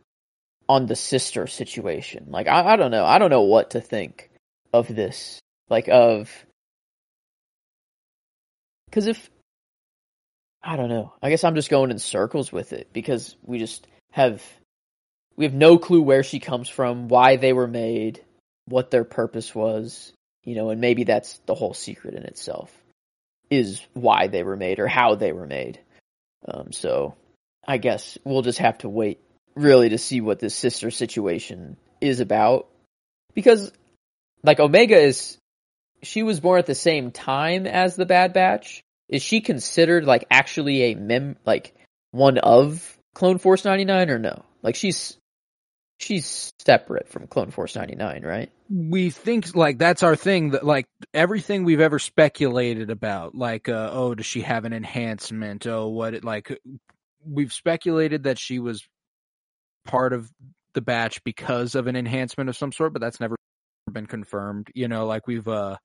on 0.68 0.86
the 0.86 0.96
sister 0.96 1.46
situation. 1.46 2.26
Like 2.28 2.48
I, 2.48 2.72
I 2.72 2.76
don't 2.76 2.90
know. 2.90 3.04
I 3.04 3.18
don't 3.18 3.30
know 3.30 3.42
what 3.42 3.70
to 3.70 3.80
think 3.80 4.30
of 4.72 4.88
this. 4.88 5.40
Like 5.68 5.88
of 5.88 6.30
because 8.86 9.06
if 9.06 9.30
I 10.66 10.74
don't 10.74 10.88
know. 10.88 11.12
I 11.22 11.30
guess 11.30 11.44
I'm 11.44 11.54
just 11.54 11.70
going 11.70 11.92
in 11.92 12.00
circles 12.00 12.50
with 12.50 12.72
it 12.72 12.88
because 12.92 13.36
we 13.44 13.60
just 13.60 13.86
have 14.10 14.42
we 15.36 15.44
have 15.44 15.54
no 15.54 15.78
clue 15.78 16.02
where 16.02 16.24
she 16.24 16.40
comes 16.40 16.68
from, 16.68 17.06
why 17.06 17.36
they 17.36 17.52
were 17.52 17.68
made, 17.68 18.20
what 18.64 18.90
their 18.90 19.04
purpose 19.04 19.54
was, 19.54 20.12
you 20.44 20.56
know, 20.56 20.70
and 20.70 20.80
maybe 20.80 21.04
that's 21.04 21.38
the 21.46 21.54
whole 21.54 21.72
secret 21.72 22.14
in 22.14 22.24
itself 22.24 22.72
is 23.48 23.80
why 23.92 24.26
they 24.26 24.42
were 24.42 24.56
made 24.56 24.80
or 24.80 24.88
how 24.88 25.14
they 25.14 25.30
were 25.30 25.46
made. 25.46 25.78
Um, 26.48 26.72
so 26.72 27.14
I 27.66 27.78
guess 27.78 28.18
we'll 28.24 28.42
just 28.42 28.58
have 28.58 28.78
to 28.78 28.88
wait 28.88 29.20
really 29.54 29.90
to 29.90 29.98
see 29.98 30.20
what 30.20 30.40
this 30.40 30.54
sister 30.54 30.90
situation 30.90 31.76
is 32.00 32.18
about 32.18 32.66
because 33.34 33.70
like 34.42 34.58
Omega 34.58 34.98
is 34.98 35.38
she 36.02 36.24
was 36.24 36.40
born 36.40 36.58
at 36.58 36.66
the 36.66 36.74
same 36.74 37.12
time 37.12 37.68
as 37.68 37.94
the 37.94 38.04
Bad 38.04 38.32
Batch. 38.32 38.82
Is 39.08 39.22
she 39.22 39.40
considered 39.40 40.04
like 40.04 40.26
actually 40.30 40.82
a 40.84 40.94
mem 40.94 41.36
like 41.44 41.74
one 42.10 42.38
of 42.38 42.98
Clone 43.14 43.38
Force 43.38 43.64
99 43.64 44.10
or 44.10 44.18
no? 44.18 44.44
Like 44.62 44.74
she's 44.74 45.16
she's 45.98 46.52
separate 46.58 47.08
from 47.08 47.26
Clone 47.26 47.50
Force 47.50 47.76
99, 47.76 48.22
right? 48.22 48.50
we 48.68 49.10
think 49.10 49.54
like 49.54 49.78
that's 49.78 50.02
our 50.02 50.16
thing 50.16 50.50
that 50.50 50.64
like 50.64 50.86
everything 51.14 51.64
we've 51.64 51.80
ever 51.80 51.98
speculated 51.98 52.90
about 52.90 53.34
like 53.34 53.68
uh, 53.68 53.90
oh 53.92 54.14
does 54.14 54.26
she 54.26 54.42
have 54.42 54.64
an 54.64 54.72
enhancement 54.72 55.66
oh 55.66 55.88
what 55.88 56.14
it 56.14 56.24
like 56.24 56.58
we've 57.24 57.52
speculated 57.52 58.24
that 58.24 58.38
she 58.38 58.58
was 58.58 58.86
part 59.84 60.12
of 60.12 60.30
the 60.74 60.80
batch 60.80 61.22
because 61.22 61.74
of 61.74 61.86
an 61.86 61.96
enhancement 61.96 62.50
of 62.50 62.56
some 62.56 62.72
sort 62.72 62.92
but 62.92 63.00
that's 63.00 63.20
never 63.20 63.36
been 63.92 64.06
confirmed 64.06 64.68
you 64.74 64.88
know 64.88 65.06
like 65.06 65.26
we've 65.28 65.46
uh 65.46 65.76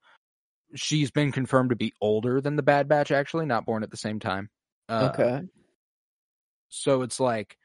she's 0.76 1.12
been 1.12 1.32
confirmed 1.32 1.70
to 1.72 1.76
be 1.76 1.94
older 2.02 2.42
than 2.42 2.56
the 2.56 2.64
bad 2.64 2.88
batch 2.88 3.12
actually 3.12 3.46
not 3.46 3.66
born 3.66 3.84
at 3.84 3.92
the 3.92 3.98
same 3.98 4.20
time 4.20 4.50
uh, 4.90 5.10
okay. 5.14 5.42
so 6.70 7.02
it's 7.02 7.20
like 7.20 7.58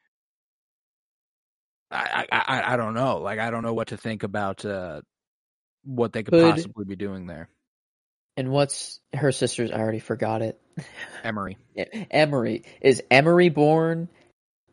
I, 1.90 2.26
I 2.32 2.74
I 2.74 2.76
don't 2.76 2.94
know. 2.94 3.18
Like 3.18 3.38
I 3.38 3.50
don't 3.50 3.62
know 3.62 3.74
what 3.74 3.88
to 3.88 3.96
think 3.96 4.22
about 4.22 4.64
uh 4.64 5.02
what 5.84 6.12
they 6.12 6.22
could, 6.22 6.32
Could- 6.32 6.54
possibly 6.56 6.84
be 6.84 6.96
doing 6.96 7.26
there. 7.26 7.48
And 8.38 8.50
what's 8.50 9.00
her 9.14 9.32
sister's? 9.32 9.70
I 9.70 9.78
already 9.78 9.98
forgot 9.98 10.42
it. 10.42 10.60
Emerie. 11.24 11.56
Emerie 12.10 12.64
is 12.82 13.02
Emerie 13.10 13.48
born? 13.48 14.10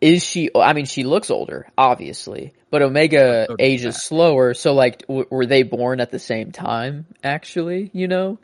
Is 0.03 0.25
she? 0.25 0.49
I 0.53 0.73
mean, 0.73 0.83
she 0.83 1.05
looks 1.05 1.31
older, 1.31 1.65
obviously, 1.77 2.53
but 2.69 2.81
Omega 2.81 3.47
So 3.47 3.55
ages 3.57 3.95
that. 3.95 4.01
slower. 4.01 4.53
So, 4.53 4.73
like, 4.73 5.07
w- 5.07 5.25
were 5.31 5.45
they 5.45 5.63
born 5.63 6.01
at 6.01 6.11
the 6.11 6.19
same 6.19 6.51
time? 6.51 7.05
Actually, 7.23 7.89
you 7.93 8.09
know, 8.09 8.37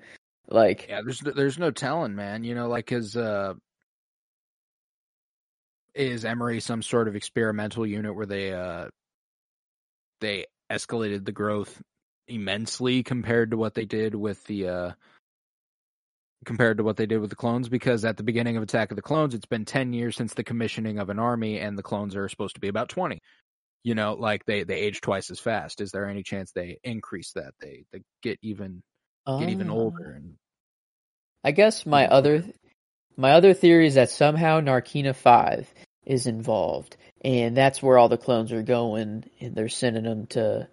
like, 0.47 0.87
Yeah, 0.87 1.01
there's 1.03 1.19
there's 1.19 1.59
no 1.59 1.71
telling, 1.71 2.15
man. 2.15 2.45
You 2.45 2.55
know, 2.55 2.69
like 2.69 2.93
is 2.93 3.17
uh 3.17 3.55
is 5.93 6.23
Emerie 6.23 6.61
some 6.61 6.81
sort 6.81 7.09
of 7.09 7.17
experimental 7.17 7.85
unit 7.85 8.15
where 8.15 8.25
they 8.25 8.53
uh 8.53 8.87
they 10.21 10.45
escalated 10.71 11.25
the 11.25 11.33
growth 11.33 11.81
immensely 12.29 13.03
compared 13.03 13.51
to 13.51 13.57
what 13.57 13.73
they 13.73 13.85
did 13.85 14.15
with 14.15 14.41
the 14.45 14.67
uh 14.69 14.91
compared 16.45 16.77
to 16.77 16.83
what 16.83 16.97
they 16.97 17.05
did 17.05 17.19
with 17.19 17.29
the 17.29 17.35
clones 17.35 17.69
because 17.69 18.05
at 18.05 18.17
the 18.17 18.23
beginning 18.23 18.57
of 18.57 18.63
Attack 18.63 18.91
of 18.91 18.95
the 18.95 19.01
Clones 19.01 19.33
it's 19.33 19.45
been 19.45 19.65
10 19.65 19.93
years 19.93 20.15
since 20.15 20.33
the 20.33 20.43
commissioning 20.43 20.97
of 20.99 21.09
an 21.09 21.19
army 21.19 21.59
and 21.59 21.77
the 21.77 21.83
clones 21.83 22.15
are 22.15 22.29
supposed 22.29 22.55
to 22.55 22.61
be 22.61 22.69
about 22.69 22.89
20. 22.89 23.19
You 23.83 23.95
know, 23.95 24.13
like 24.13 24.45
they 24.45 24.63
they 24.63 24.75
age 24.75 24.99
twice 24.99 25.31
as 25.31 25.39
fast. 25.39 25.79
Is 25.79 25.91
there 25.91 26.05
any 26.05 26.23
chance 26.23 26.51
they 26.51 26.79
increase 26.83 27.31
that? 27.33 27.53
They 27.61 27.85
they 27.93 28.01
get 28.21 28.37
even 28.41 28.81
get 29.27 29.49
even 29.49 29.69
ah. 29.69 29.73
older 29.73 30.11
and 30.11 30.35
I 31.43 31.51
guess 31.51 31.85
my 31.85 32.07
other 32.07 32.43
my 33.15 33.31
other 33.31 33.53
theory 33.53 33.87
is 33.87 33.95
that 33.95 34.09
somehow 34.09 34.61
Narkina 34.61 35.15
Five 35.15 35.71
is 36.05 36.25
involved, 36.25 36.97
and 37.23 37.55
that's 37.55 37.81
where 37.81 37.97
all 37.97 38.09
the 38.09 38.17
clones 38.17 38.51
are 38.51 38.63
going, 38.63 39.25
and 39.39 39.55
they're 39.55 39.69
sending 39.69 40.03
them 40.03 40.27
to, 40.27 40.67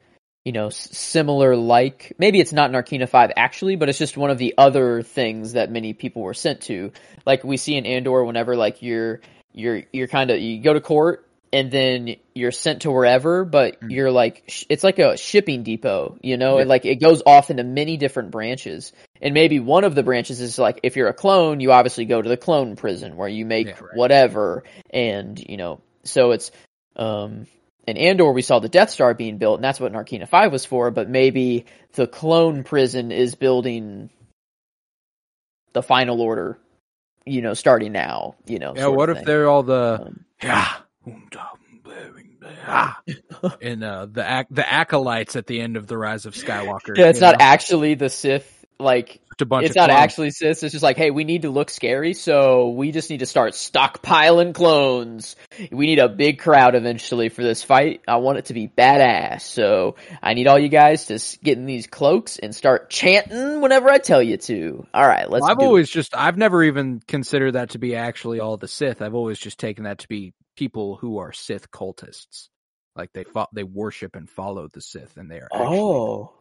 you 0.47 0.53
know, 0.53 0.69
similar 0.71 1.57
like 1.57 2.13
maybe 2.19 2.39
it's 2.41 2.53
not 2.53 2.71
Narkina 2.71 3.09
Five 3.09 3.33
actually, 3.37 3.75
but 3.75 3.89
it's 3.89 3.99
just 3.99 4.17
one 4.17 4.31
of 4.31 4.39
the 4.39 4.55
other 4.57 5.03
things 5.03 5.55
that 5.55 5.73
many 5.73 5.93
people 5.93 6.23
were 6.23 6.35
sent 6.35 6.61
to. 6.71 6.93
Like 7.27 7.43
we 7.43 7.57
see 7.57 7.75
in 7.75 7.85
Andor, 7.85 8.25
whenever 8.25 8.55
like 8.57 8.81
you're 8.81 9.21
you're 9.53 9.83
you're 9.93 10.07
kind 10.09 10.31
of 10.31 10.39
you 10.41 10.63
go 10.63 10.73
to 10.73 10.81
court. 10.81 11.25
And 11.53 11.71
then 11.71 12.17
you're 12.35 12.51
sent 12.51 12.83
to 12.83 12.91
wherever, 12.91 13.45
but 13.45 13.81
Mm. 13.81 13.93
you're 13.93 14.11
like, 14.11 14.43
sh- 14.49 14.65
it's 14.69 14.83
like 14.85 14.99
a 14.99 15.17
shipping 15.17 15.63
depot, 15.63 16.19
you 16.21 16.37
know, 16.37 16.57
Yeah. 16.57 16.63
and 16.63 16.69
like 16.69 16.85
it 16.85 16.97
goes 16.97 17.23
off 17.25 17.51
into 17.51 17.63
many 17.65 17.97
different 17.97 18.31
branches. 18.33 18.93
And 19.23 19.33
maybe 19.33 19.61
one 19.61 19.85
of 19.85 19.95
the 19.95 20.03
branches 20.03 20.41
is 20.41 20.59
like 20.59 20.81
if 20.83 20.97
you're 20.97 21.09
a 21.09 21.15
clone, 21.15 21.61
you 21.61 21.71
obviously 21.73 22.05
go 22.05 22.21
to 22.21 22.29
the 22.29 22.37
clone 22.37 22.75
prison 22.77 23.17
where 23.17 23.29
you 23.29 23.47
make 23.47 23.69
Yeah, 23.69 23.79
right. 23.81 23.95
whatever, 23.97 24.65
and 24.91 25.39
you 25.39 25.57
know, 25.57 25.81
so 26.03 26.33
it's 26.33 26.51
um 26.97 27.47
in 27.87 27.97
Andor 27.97 28.33
we 28.33 28.43
saw 28.43 28.59
the 28.61 28.69
Death 28.69 28.91
Star 28.91 29.15
being 29.15 29.39
built, 29.39 29.57
and 29.59 29.65
that's 29.65 29.81
what 29.81 29.93
Narkina 29.93 30.29
Five 30.29 30.53
was 30.53 30.65
for. 30.67 30.91
But 30.91 31.09
maybe 31.09 31.67
the 31.95 32.07
clone 32.07 32.65
prison 32.65 33.13
is 33.13 33.35
building 33.35 34.11
the 35.73 35.83
Final 35.83 36.21
Order, 36.23 36.59
you 37.27 37.43
know, 37.43 37.55
starting 37.55 37.93
now. 37.93 38.37
You 38.47 38.59
know, 38.59 38.75
Yeah, 38.75 38.87
what 38.89 39.11
if 39.11 39.17
thing. 39.19 39.25
they're 39.25 39.49
all 39.49 39.63
the 39.65 40.03
Um, 40.03 40.25
yeah 40.43 40.75
in 43.61 43.83
uh 43.83 44.07
the 44.07 44.25
ac- 44.41 44.49
the 44.51 44.69
acolytes 44.71 45.37
at 45.37 45.47
the 45.47 45.61
end 45.61 45.77
of 45.77 45.87
the 45.87 45.97
Rise 45.99 46.27
of 46.27 46.35
Skywalker? 46.35 46.97
yeah, 46.97 47.07
it's 47.09 47.21
not 47.21 47.37
know? 47.37 47.41
actually 47.41 47.95
the 47.95 48.11
Sith. 48.11 48.53
Like 48.79 49.21
a 49.43 49.47
bunch 49.47 49.67
it's 49.67 49.77
not 49.77 49.89
clones. 49.91 50.03
actually 50.03 50.31
Sith. 50.31 50.63
It's 50.63 50.73
just 50.73 50.83
like, 50.83 50.97
hey, 50.97 51.11
we 51.11 51.25
need 51.25 51.43
to 51.43 51.51
look 51.51 51.71
scary, 51.71 52.15
so 52.15 52.71
we 52.71 52.93
just 52.93 53.11
need 53.11 53.21
to 53.21 53.27
start 53.27 53.53
stockpiling 53.53 54.55
clones. 54.55 55.37
We 55.71 55.87
need 55.87 55.99
a 55.99 56.09
big 56.09 56.39
crowd 56.39 56.75
eventually 56.75 57.29
for 57.29 57.43
this 57.43 57.63
fight. 57.63 58.03
I 58.09 58.17
want 58.17 58.39
it 58.39 58.47
to 58.47 58.55
be 58.55 58.69
badass, 58.69 59.43
so 59.43 59.97
I 60.23 60.35
need 60.35 60.47
all 60.49 60.59
you 60.59 60.69
guys 60.69 61.07
to 61.07 61.19
get 61.43 61.59
in 61.59 61.67
these 61.67 61.87
cloaks 61.87 62.39
and 62.39 62.55
start 62.55 62.91
chanting 62.91 63.61
whenever 63.61 63.89
I 63.89 63.99
tell 63.99 64.23
you 64.23 64.37
to. 64.39 64.87
All 64.95 65.07
right, 65.07 65.29
let's. 65.31 65.45
I've 65.47 65.59
do 65.59 65.65
it. 65.65 65.69
always 65.69 65.91
just 65.91 66.17
I've 66.17 66.37
never 66.39 66.63
even 66.65 67.01
considered 67.07 67.53
that 67.53 67.71
to 67.71 67.79
be 67.79 67.97
actually 67.97 68.41
all 68.41 68.57
the 68.57 68.69
Sith. 68.69 69.03
I've 69.03 69.15
always 69.15 69.39
just 69.39 69.59
taken 69.59 69.85
that 69.85 69.99
to 69.99 70.09
be 70.09 70.33
people 70.57 70.97
who 70.97 71.19
are 71.19 71.33
Sith 71.33 71.71
cultists. 71.71 72.49
Like 72.95 73.13
they 73.13 73.25
fo- 73.25 73.49
they 73.53 73.63
worship 73.65 74.17
and 74.17 74.29
follow 74.31 74.69
the 74.73 74.81
Sith, 74.81 75.17
and 75.19 75.31
they 75.31 75.37
are 75.41 75.49
actually 75.53 75.79
Oh. 75.79 76.33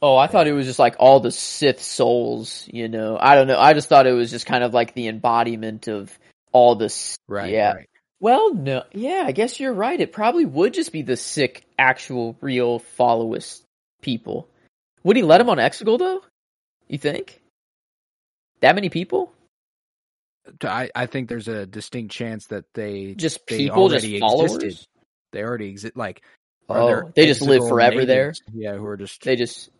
Oh, 0.00 0.16
I 0.16 0.28
thought 0.28 0.46
it 0.46 0.52
was 0.52 0.66
just 0.66 0.78
like 0.78 0.96
all 0.98 1.18
the 1.20 1.32
Sith 1.32 1.82
souls, 1.82 2.68
you 2.72 2.88
know. 2.88 3.18
I 3.20 3.34
don't 3.34 3.48
know. 3.48 3.58
I 3.58 3.72
just 3.72 3.88
thought 3.88 4.06
it 4.06 4.12
was 4.12 4.30
just 4.30 4.46
kind 4.46 4.62
of 4.62 4.72
like 4.72 4.94
the 4.94 5.08
embodiment 5.08 5.88
of 5.88 6.16
all 6.52 6.76
the 6.76 6.94
right. 7.26 7.50
Yeah. 7.50 7.72
right. 7.74 7.88
Well, 8.20 8.54
no, 8.54 8.84
yeah, 8.92 9.24
I 9.26 9.32
guess 9.32 9.60
you're 9.60 9.72
right. 9.72 10.00
It 10.00 10.12
probably 10.12 10.44
would 10.44 10.74
just 10.74 10.92
be 10.92 11.02
the 11.02 11.16
sick, 11.16 11.64
actual, 11.78 12.36
real 12.40 12.80
followist 12.98 13.62
people. 14.02 14.48
Would 15.04 15.16
he 15.16 15.22
let 15.22 15.40
him 15.40 15.50
on 15.50 15.58
Exegol 15.58 15.98
though? 15.98 16.22
You 16.88 16.98
think? 16.98 17.40
That 18.60 18.74
many 18.74 18.88
people? 18.88 19.32
I 20.62 20.90
I 20.94 21.06
think 21.06 21.28
there's 21.28 21.48
a 21.48 21.66
distinct 21.66 22.12
chance 22.12 22.46
that 22.46 22.64
they 22.74 23.14
Just 23.14 23.46
they 23.46 23.58
people, 23.58 23.88
just 23.88 24.04
already 24.04 24.20
followers? 24.20 24.64
existed. 24.64 24.86
They 25.32 25.42
already 25.42 25.68
exist. 25.68 25.96
Like 25.96 26.22
Oh, 26.68 27.10
they 27.14 27.26
just 27.26 27.42
live 27.42 27.66
forever 27.68 28.04
there? 28.04 28.34
Yeah, 28.52 28.76
who 28.76 28.84
are 28.86 28.96
just 28.96 29.22
They 29.22 29.36
just 29.36 29.70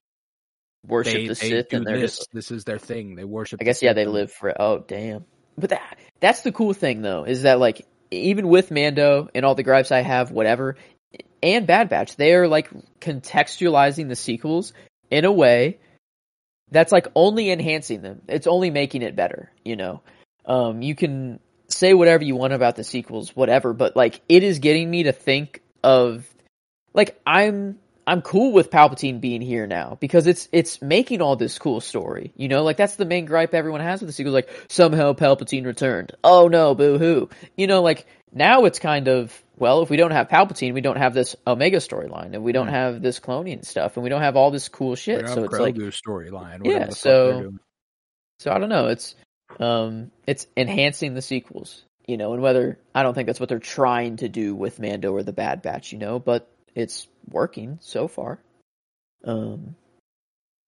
worship 0.89 1.15
they, 1.15 1.28
the 1.28 1.35
Sith, 1.35 1.73
and 1.73 1.86
they're 1.86 2.01
this. 2.01 2.19
just. 2.19 2.32
This 2.32 2.51
is 2.51 2.65
their 2.65 2.78
thing. 2.78 3.15
They 3.15 3.24
worship. 3.24 3.59
I 3.60 3.65
the 3.65 3.65
guess 3.66 3.82
yeah, 3.82 3.90
Sith 3.90 3.97
they 3.97 4.06
live 4.06 4.32
for. 4.32 4.55
Oh, 4.60 4.85
damn! 4.86 5.24
But 5.56 5.70
that 5.70 5.98
that's 6.20 6.43
the 6.43 6.52
cool 6.52 6.73
thing 6.73 7.02
though, 7.02 7.24
is 7.24 7.43
that 7.43 7.59
like 7.59 7.86
even 8.10 8.48
with 8.48 8.70
Mando 8.70 9.28
and 9.35 9.44
all 9.44 9.55
the 9.55 9.62
gripes 9.62 9.93
I 9.93 10.01
have, 10.01 10.31
whatever, 10.31 10.77
and 11.43 11.66
Bad 11.66 11.89
Batch, 11.89 12.16
they 12.16 12.35
are 12.35 12.48
like 12.48 12.70
contextualizing 13.01 14.09
the 14.09 14.16
sequels 14.16 14.73
in 15.10 15.24
a 15.24 15.32
way 15.32 15.78
that's 16.70 16.93
like 16.93 17.09
only 17.15 17.51
enhancing 17.51 18.02
them. 18.02 18.23
It's 18.28 18.47
only 18.47 18.70
making 18.70 19.02
it 19.02 19.16
better. 19.16 19.52
You 19.65 19.77
know, 19.77 20.02
um, 20.44 20.82
you 20.82 20.94
can 20.94 21.40
say 21.69 21.94
whatever 21.94 22.24
you 22.24 22.36
want 22.36 22.52
about 22.52 22.77
the 22.77 22.85
sequels, 22.85 23.35
whatever, 23.35 23.73
but 23.73 23.97
like 23.97 24.20
it 24.28 24.43
is 24.43 24.59
getting 24.59 24.90
me 24.90 25.05
to 25.05 25.12
think 25.12 25.62
of 25.82 26.27
like 26.94 27.20
I'm 27.27 27.78
I'm 28.09 28.22
cool 28.22 28.52
with 28.52 28.70
Palpatine 28.70 29.20
being 29.20 29.43
here 29.43 29.66
now 29.66 29.98
because 30.01 30.26
it's 30.26 30.48
it's 30.51 30.80
making 30.80 31.20
all 31.20 31.36
this 31.36 31.59
cool 31.59 31.80
story. 31.80 32.32
You 32.36 32.48
know, 32.48 32.62
like 32.64 32.78
that's 32.78 32.97
the 32.97 33.05
main 33.05 33.26
gripe 33.26 33.52
everyone 33.52 33.82
has 33.82 34.01
with 34.01 34.09
the 34.09 34.12
sequel. 34.14 34.32
Like 34.32 34.48
somehow 34.68 35.12
Palpatine 35.12 35.66
returned. 35.66 36.12
Oh 36.24 36.48
no, 36.48 36.74
boo 36.74 36.97
hoo. 36.98 37.28
You 37.56 37.66
know, 37.66 37.82
like 37.82 38.06
now 38.32 38.64
it's 38.64 38.78
kind 38.78 39.09
of 39.09 39.39
well, 39.59 39.82
if 39.82 39.90
we 39.90 39.97
don't 39.98 40.12
have 40.12 40.28
Palpatine, 40.28 40.72
we 40.72 40.80
don't 40.80 40.97
have 40.97 41.12
this 41.12 41.36
Omega 41.47 41.78
storyline, 41.78 42.32
and 42.35 42.43
we 42.43 42.52
don't 42.52 42.68
have 42.68 43.02
this 43.02 43.20
cloning 43.20 43.64
stuff, 43.64 43.97
and 43.97 44.05
we 44.05 44.09
don't 44.09 44.22
have 44.22 44.36
all 44.36 44.51
this 44.51 44.68
cool 44.68 44.94
shit. 44.94 45.20
So 45.28 45.44
it's 45.44 45.52
like 45.60 45.74
storyline. 45.90 46.60
Yeah, 46.64 46.72
whatever 46.72 46.85
the 46.86 46.86
fuck 46.93 46.97
so- 46.97 47.52
so 48.39 48.52
I 48.52 48.59
don't 48.59 48.68
know. 48.70 48.86
It's 48.86 49.14
um 49.60 50.10
it's 50.26 50.47
enhancing 50.56 51.14
the 51.14 51.22
sequels, 51.22 51.85
you 52.06 52.16
know, 52.16 52.32
and 52.32 52.43
whether 52.43 52.78
I 52.94 53.02
don't 53.02 53.12
think 53.14 53.26
that's 53.26 53.40
what 53.40 53.48
they're 53.51 53.59
trying 53.59 54.16
to 54.18 54.28
do 54.28 54.55
with 54.55 54.78
Mando 54.80 55.12
or 55.12 55.22
the 55.22 55.32
Bad 55.32 55.60
Batch, 55.60 55.93
you 55.93 55.98
know, 55.98 56.18
but 56.18 56.48
it's 56.78 57.09
working 57.28 57.78
so 57.82 58.09
far. 58.09 58.40
Um 59.24 59.74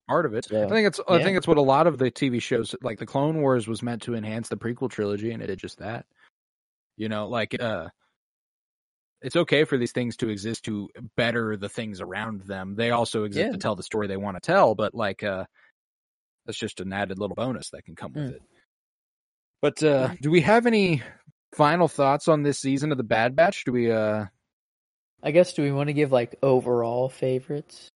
part 0.09 0.25
of 0.25 0.33
it. 0.33 0.45
So, 0.45 0.65
I 0.65 0.67
think 0.67 0.87
it's 0.87 0.99
I 1.07 1.23
think 1.23 1.37
it's 1.37 1.47
what 1.47 1.57
a 1.57 1.61
lot 1.61 1.87
of 1.87 1.97
the 1.97 2.11
TV 2.11 2.41
shows 2.41 2.75
like 2.81 2.99
the 2.99 3.05
Clone 3.05 3.41
Wars 3.41 3.67
was 3.67 3.81
meant 3.81 4.01
to 4.03 4.13
enhance 4.15 4.49
the 4.49 4.57
prequel 4.57 4.89
trilogy 4.89 5.31
and 5.31 5.41
it 5.41 5.47
did 5.47 5.59
just 5.59 5.79
that. 5.79 6.05
You 6.97 7.07
know, 7.09 7.27
like 7.29 7.59
uh 7.59 7.87
it's 9.21 9.35
okay 9.35 9.63
for 9.63 9.77
these 9.77 9.91
things 9.93 10.17
to 10.17 10.29
exist 10.29 10.65
to 10.65 10.89
better 11.15 11.55
the 11.55 11.69
things 11.69 12.01
around 12.01 12.41
them. 12.41 12.75
They 12.75 12.89
also 12.91 13.23
exist 13.23 13.45
Yeah. 13.45 13.51
to 13.53 13.57
tell 13.59 13.75
the 13.75 13.83
story 13.83 14.07
they 14.07 14.17
want 14.17 14.35
to 14.35 14.41
tell, 14.41 14.75
but 14.75 14.93
like 14.93 15.23
uh 15.23 15.45
that's 16.45 16.57
just 16.57 16.81
an 16.81 16.91
added 16.91 17.19
little 17.19 17.35
bonus 17.35 17.69
that 17.69 17.85
can 17.85 17.95
come 17.95 18.13
with 18.13 18.25
Mm. 18.25 18.35
it. 18.35 18.41
But 19.61 19.81
uh 19.83 20.09
do 20.21 20.29
we 20.29 20.41
have 20.41 20.65
any 20.65 21.03
final 21.55 21.87
thoughts 21.87 22.27
on 22.27 22.43
this 22.43 22.59
season 22.59 22.91
of 22.91 22.97
the 22.97 23.03
Bad 23.03 23.35
Batch? 23.35 23.63
Do 23.63 23.71
we 23.71 23.91
uh 23.91 24.25
I 25.23 25.31
guess 25.31 25.53
do 25.53 25.63
we 25.63 25.71
want 25.71 25.87
to 25.87 25.93
give 25.93 26.11
like 26.11 26.35
overall 26.41 27.09
favorites 27.09 27.89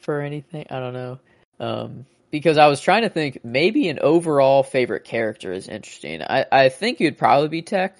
for 0.00 0.20
anything? 0.20 0.66
I 0.70 0.80
don't 0.80 0.94
know. 0.94 1.18
Um, 1.58 2.06
because 2.30 2.58
I 2.58 2.68
was 2.68 2.80
trying 2.80 3.02
to 3.02 3.08
think 3.08 3.44
maybe 3.44 3.88
an 3.88 3.98
overall 3.98 4.62
favorite 4.62 5.04
character 5.04 5.52
is 5.52 5.68
interesting. 5.68 6.22
I, 6.22 6.46
I 6.50 6.68
think 6.68 7.00
it'd 7.00 7.18
probably 7.18 7.48
be 7.48 7.62
Tech, 7.62 7.98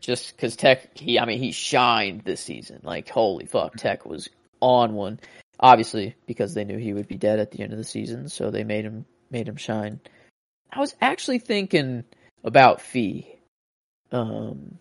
just 0.00 0.36
because 0.36 0.56
Tech 0.56 0.96
he 0.96 1.18
I 1.18 1.24
mean 1.24 1.40
he 1.40 1.52
shined 1.52 2.22
this 2.22 2.40
season. 2.40 2.80
Like 2.82 3.08
holy 3.08 3.46
fuck, 3.46 3.76
Tech 3.76 4.06
was 4.06 4.28
on 4.60 4.94
one. 4.94 5.20
Obviously 5.58 6.14
because 6.26 6.54
they 6.54 6.64
knew 6.64 6.78
he 6.78 6.92
would 6.92 7.08
be 7.08 7.16
dead 7.16 7.38
at 7.38 7.50
the 7.50 7.62
end 7.62 7.72
of 7.72 7.78
the 7.78 7.84
season, 7.84 8.28
so 8.28 8.50
they 8.50 8.64
made 8.64 8.84
him 8.84 9.04
made 9.30 9.48
him 9.48 9.56
shine. 9.56 10.00
I 10.72 10.80
was 10.80 10.94
actually 11.00 11.38
thinking 11.38 12.04
about 12.44 12.80
Phee. 12.80 13.26
Um, 14.12 14.78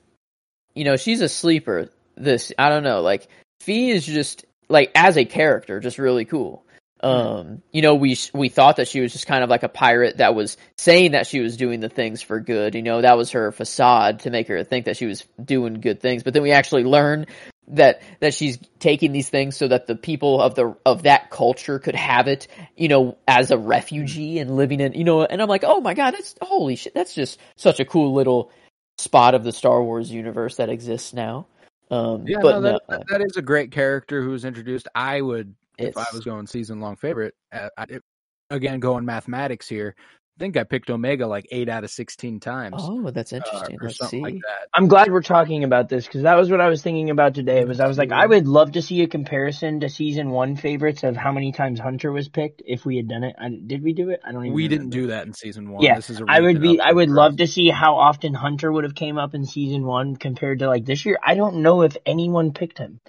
you 0.76 0.84
know 0.84 0.98
she's 0.98 1.22
a 1.22 1.30
sleeper 1.30 1.90
this 2.16 2.52
I 2.58 2.70
don't 2.70 2.84
know, 2.84 3.02
like 3.02 3.28
Phee 3.62 3.90
is 3.90 4.06
just 4.06 4.46
like 4.70 4.92
as 4.96 5.18
a 5.18 5.26
character 5.26 5.80
just 5.80 5.98
really 5.98 6.26
cool. 6.26 6.66
Um, 7.02 7.62
you 7.72 7.82
know, 7.82 7.96
we 7.96 8.18
we 8.34 8.50
thought 8.50 8.78
that 8.78 8.88
she 8.88 9.02
was 9.02 9.12
just 9.12 9.28
kind 9.28 9.44
of 9.44 9.50
like 9.50 9.64
a 9.64 9.70
pirate 9.70 10.18
that 10.18 10.34
was 10.34 10.58
saying 10.78 11.12
that 11.12 11.28
she 11.28 11.40
was 11.40 11.58
doing 11.58 11.80
the 11.80 11.90
things 11.90 12.22
for 12.22 12.40
good. 12.40 12.74
You 12.74 12.82
know, 12.82 13.02
that 13.02 13.18
was 13.18 13.32
her 13.32 13.52
facade 13.52 14.22
to 14.22 14.32
make 14.32 14.48
her 14.48 14.64
think 14.64 14.86
that 14.86 14.98
she 14.98 15.06
was 15.06 15.24
doing 15.44 15.82
good 15.82 16.00
things. 16.00 16.24
But 16.24 16.34
then 16.34 16.42
we 16.42 16.52
actually 16.52 16.84
learn 16.84 17.28
that 17.68 18.02
that 18.22 18.34
she's 18.34 18.58
taking 18.80 19.12
these 19.12 19.30
things 19.30 19.56
so 19.58 19.68
that 19.68 19.88
the 19.88 19.96
people 19.96 20.42
of 20.42 20.56
the 20.56 20.76
of 20.86 21.04
that 21.04 21.30
culture 21.30 21.80
could 21.80 21.96
have 21.96 22.28
it. 22.28 22.48
You 22.76 22.88
know, 22.88 23.18
as 23.28 23.52
a 23.52 23.58
refugee 23.58 24.40
and 24.40 24.56
living 24.56 24.80
in. 24.80 24.94
You 24.94 25.04
know, 25.04 25.24
and 25.24 25.42
I'm 25.42 25.50
like, 25.50 25.64
oh 25.64 25.82
my 25.82 25.94
god, 25.94 26.16
that's 26.16 26.34
holy 26.42 26.76
shit. 26.76 26.96
That's 26.96 27.14
just 27.14 27.40
such 27.56 27.80
a 27.80 27.86
cool 27.86 28.14
little 28.14 28.52
spot 28.98 29.36
of 29.36 29.44
the 29.44 29.52
Star 29.52 29.84
Wars 29.84 30.10
universe 30.10 30.56
that 30.56 30.70
exists 30.70 31.14
now. 31.14 31.46
Um, 31.92 32.28
Yeah, 32.28 32.40
but 32.42 32.52
no, 32.54 32.62
that, 32.62 32.82
no, 32.90 33.04
that- 33.10 33.22
is 33.22 33.38
a 33.38 33.42
great 33.42 33.72
character 33.72 34.22
who 34.22 34.32
was 34.32 34.46
introduced. 34.46 34.88
I 34.96 35.22
would, 35.22 35.54
if 35.78 35.98
I 35.98 36.06
was 36.14 36.22
going 36.24 36.48
season 36.48 36.80
long 36.80 36.96
favorite, 36.96 37.36
uh, 37.52 37.70
I, 37.78 37.86
again 38.50 38.80
going 38.80 39.06
mathematics 39.06 39.68
here. 39.68 39.96
I 40.38 40.44
think 40.44 40.58
I 40.58 40.66
picked 40.66 40.90
Omega 40.90 41.28
like 41.28 41.48
eight 41.50 41.70
out 41.70 41.86
of 41.86 41.92
sixteen 41.92 42.42
times. 42.42 42.76
Oh, 42.78 43.10
that's 43.10 43.32
uh, 43.32 43.38
interesting. 43.38 43.78
or 43.80 43.86
Let's 43.86 44.10
see. 44.10 44.20
like 44.20 44.34
that. 44.34 44.68
I'm 44.74 44.90
glad 44.90 45.10
we're 45.10 45.22
talking 45.22 45.64
about 45.64 45.88
this 45.88 46.06
because 46.06 46.24
that 46.24 46.36
was 46.36 46.52
what 46.52 46.60
I 46.60 46.68
was 46.68 46.82
thinking 46.82 47.10
about 47.10 47.36
today. 47.36 47.64
Was 47.64 47.80
I 47.80 47.88
was 47.88 47.98
like, 47.98 48.12
I 48.12 48.26
would 48.26 48.46
love 48.46 48.74
to 48.74 48.82
see 48.82 49.02
a 49.02 49.08
comparison 49.08 49.80
to 49.80 49.88
season 49.88 50.32
one 50.32 50.58
favorites 50.58 51.04
of 51.04 51.16
how 51.16 51.32
many 51.32 51.54
times 51.54 51.80
Hunter 51.80 52.12
was 52.12 52.28
picked 52.28 52.62
if 52.66 52.86
we 52.86 52.98
had 52.98 53.08
done 53.08 53.24
it. 53.24 53.34
I, 53.40 53.48
did 53.66 53.82
we 53.82 53.94
do 53.94 54.10
it? 54.10 54.20
I 54.26 54.34
don't 54.34 54.44
even. 54.44 54.54
We 54.54 54.64
remember. 54.64 54.84
didn't 54.84 54.90
do 54.90 55.08
that 55.08 55.26
in 55.26 55.34
season 55.34 55.70
one. 55.70 55.82
Yeah, 55.82 55.96
this 55.96 56.10
is 56.10 56.20
a 56.20 56.26
I 56.28 56.42
would 56.42 56.62
be. 56.62 56.82
I 56.82 56.92
would 56.92 57.10
love 57.10 57.34
us. 57.34 57.38
to 57.38 57.48
see 57.48 57.70
how 57.70 57.96
often 57.96 58.34
Hunter 58.34 58.70
would 58.70 58.84
have 58.84 58.96
came 58.96 59.18
up 59.18 59.36
in 59.36 59.46
season 59.46 59.86
one 59.86 60.18
compared 60.18 60.60
to 60.60 60.68
like 60.68 60.84
this 60.84 61.06
year. 61.06 61.18
I 61.24 61.36
don't 61.36 61.62
know 61.62 61.84
if 61.84 61.96
anyone 62.06 62.52
picked 62.52 62.78
him. 62.78 63.00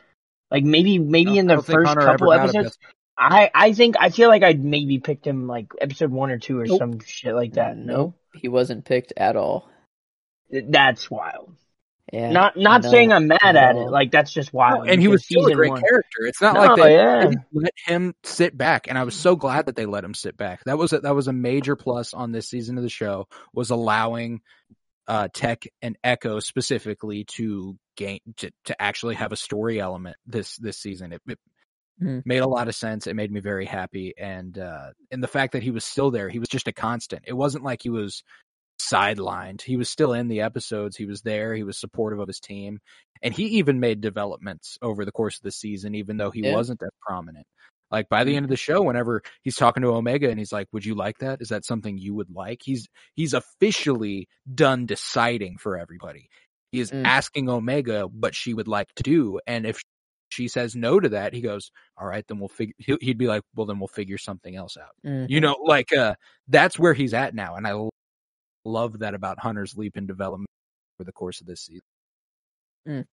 Like 0.48 0.62
maybe 0.62 1.00
maybe 1.00 1.32
No, 1.32 1.40
in 1.40 1.46
the 1.48 1.60
first 1.60 1.92
couple 1.92 2.32
ever 2.32 2.46
got 2.46 2.54
episodes. 2.54 2.78
I 3.18 3.50
I 3.54 3.72
think 3.72 3.96
I 3.98 4.10
feel 4.10 4.28
like 4.28 4.42
I'd 4.42 4.62
maybe 4.64 4.98
picked 4.98 5.26
him 5.26 5.46
like 5.46 5.68
episode 5.80 6.10
one 6.10 6.30
or 6.30 6.38
two 6.38 6.58
or 6.60 6.66
Nope. 6.66 6.78
some 6.78 7.00
shit 7.00 7.34
like 7.34 7.54
that. 7.54 7.76
No, 7.76 7.94
Nope, 7.96 8.14
he 8.34 8.48
wasn't 8.48 8.84
picked 8.84 9.12
at 9.16 9.36
all. 9.36 9.68
that's 10.50 11.10
wild. 11.10 11.54
Yeah, 12.12 12.30
Not 12.30 12.56
not 12.56 12.84
no, 12.84 12.90
saying 12.90 13.12
I'm 13.12 13.26
mad 13.26 13.40
not 13.42 13.56
at 13.56 13.70
at 13.70 13.76
it. 13.76 13.88
Like 13.90 14.12
that's 14.12 14.32
just 14.32 14.52
wild. 14.52 14.88
and 14.88 15.00
he 15.02 15.08
was 15.08 15.26
because 15.26 15.42
still 15.44 15.52
a 15.52 15.56
great 15.56 15.70
one- 15.72 15.80
character. 15.80 16.26
It's 16.26 16.40
not 16.40 16.54
No, 16.54 16.60
like 16.60 16.76
they, 16.82 16.94
yeah. 16.94 17.26
they 17.26 17.36
let 17.52 17.72
him 17.84 18.14
sit 18.22 18.56
back, 18.56 18.86
and 18.86 18.96
I 18.96 19.02
was 19.02 19.16
so 19.16 19.34
glad 19.34 19.66
that 19.66 19.74
they 19.74 19.86
let 19.86 20.04
him 20.04 20.14
sit 20.14 20.36
back. 20.36 20.62
That 20.66 20.78
was 20.78 20.92
a, 20.92 21.00
that 21.00 21.16
was 21.16 21.26
a 21.26 21.32
major 21.32 21.74
plus 21.74 22.14
on 22.14 22.30
this 22.30 22.48
season 22.48 22.76
of 22.78 22.84
the 22.84 22.88
show 22.90 23.26
was 23.52 23.70
allowing 23.70 24.40
uh, 25.08 25.26
Tech 25.32 25.64
and 25.82 25.96
Echo 26.04 26.38
specifically 26.38 27.24
to 27.36 27.76
gain 27.96 28.20
to, 28.36 28.52
to 28.66 28.80
actually 28.80 29.16
have 29.16 29.32
a 29.32 29.36
story 29.36 29.80
element 29.80 30.16
this 30.26 30.56
this 30.58 30.78
season. 30.78 31.12
It, 31.12 31.22
it 31.26 31.38
Hmm. 31.98 32.20
made 32.24 32.38
a 32.38 32.48
lot 32.48 32.68
of 32.68 32.74
sense. 32.74 33.06
It 33.06 33.16
made 33.16 33.32
me 33.32 33.40
very 33.40 33.64
happy, 33.64 34.12
and 34.18 34.58
uh, 34.58 34.90
and 35.10 35.22
the 35.22 35.28
fact 35.28 35.52
that 35.52 35.62
he 35.62 35.70
was 35.70 35.84
still 35.84 36.10
there, 36.10 36.28
he 36.28 36.38
was 36.38 36.48
just 36.48 36.68
a 36.68 36.72
constant. 36.72 37.24
It 37.26 37.32
wasn't 37.34 37.64
like 37.64 37.82
he 37.82 37.90
was 37.90 38.22
sidelined. 38.80 39.62
He 39.62 39.76
was 39.76 39.88
still 39.88 40.12
in 40.12 40.28
the 40.28 40.40
episodes. 40.42 40.96
He 40.96 41.06
was 41.06 41.22
there. 41.22 41.54
He 41.54 41.62
was 41.64 41.78
supportive 41.78 42.18
of 42.20 42.28
his 42.28 42.40
team. 42.40 42.78
And 43.22 43.32
he 43.34 43.44
even 43.58 43.80
made 43.80 44.00
developments 44.00 44.76
over 44.82 45.04
the 45.04 45.12
course 45.12 45.36
of 45.38 45.42
the 45.42 45.50
season, 45.52 45.94
even 45.94 46.18
though 46.18 46.30
he 46.30 46.42
Yeah. 46.42 46.52
wasn't 46.52 46.80
that 46.80 46.90
prominent. 47.00 47.46
Like 47.90 48.08
by 48.08 48.24
the 48.24 48.36
end 48.36 48.44
of 48.44 48.50
the 48.50 48.56
show, 48.56 48.82
whenever 48.82 49.22
he's 49.42 49.56
talking 49.56 49.82
to 49.82 49.88
Omega 49.90 50.28
and 50.28 50.38
he's 50.38 50.52
like, 50.52 50.68
Would 50.72 50.84
you 50.84 50.94
like 50.94 51.18
that? 51.18 51.40
Is 51.40 51.48
that 51.48 51.64
something 51.64 51.98
you 51.98 52.14
would 52.14 52.30
like? 52.30 52.60
He's 52.64 52.86
he's 53.14 53.32
officially 53.32 54.28
done 54.52 54.86
deciding 54.86 55.56
for 55.58 55.78
everybody. 55.78 56.28
He 56.72 56.80
is 56.80 56.90
Mm. 56.90 57.04
asking 57.04 57.48
Omega 57.48 58.02
what 58.06 58.34
she 58.34 58.52
would 58.54 58.68
like 58.68 58.88
to 58.96 59.02
do. 59.02 59.40
And 59.46 59.66
if 59.66 59.80
she 60.28 60.48
says 60.48 60.74
no 60.76 60.98
to 61.00 61.10
that, 61.10 61.32
he 61.32 61.40
goes, 61.40 61.70
All 61.96 62.06
right, 62.06 62.24
then 62.26 62.38
we'll 62.38 62.48
figure 62.48 62.74
he'd 62.78 63.18
be 63.18 63.26
like, 63.26 63.42
Well 63.54 63.66
then 63.66 63.78
we'll 63.78 63.88
figure 63.88 64.18
something 64.18 64.54
else 64.54 64.76
out. 64.76 64.90
Mhm. 65.04 65.28
You 65.28 65.40
know, 65.40 65.56
like 65.64 65.92
uh 65.92 66.14
that's 66.48 66.78
where 66.78 66.94
he's 66.94 67.14
at 67.14 67.34
now. 67.34 67.54
And 67.56 67.66
I 67.66 67.74
love 68.64 68.98
that 69.00 69.14
about 69.14 69.38
Hunter's 69.38 69.76
leap 69.76 69.96
in 69.96 70.06
development 70.06 70.48
over 70.98 71.04
the 71.04 71.12
course 71.12 71.40
of 71.40 71.46
this 71.46 71.62
season. 71.64 73.06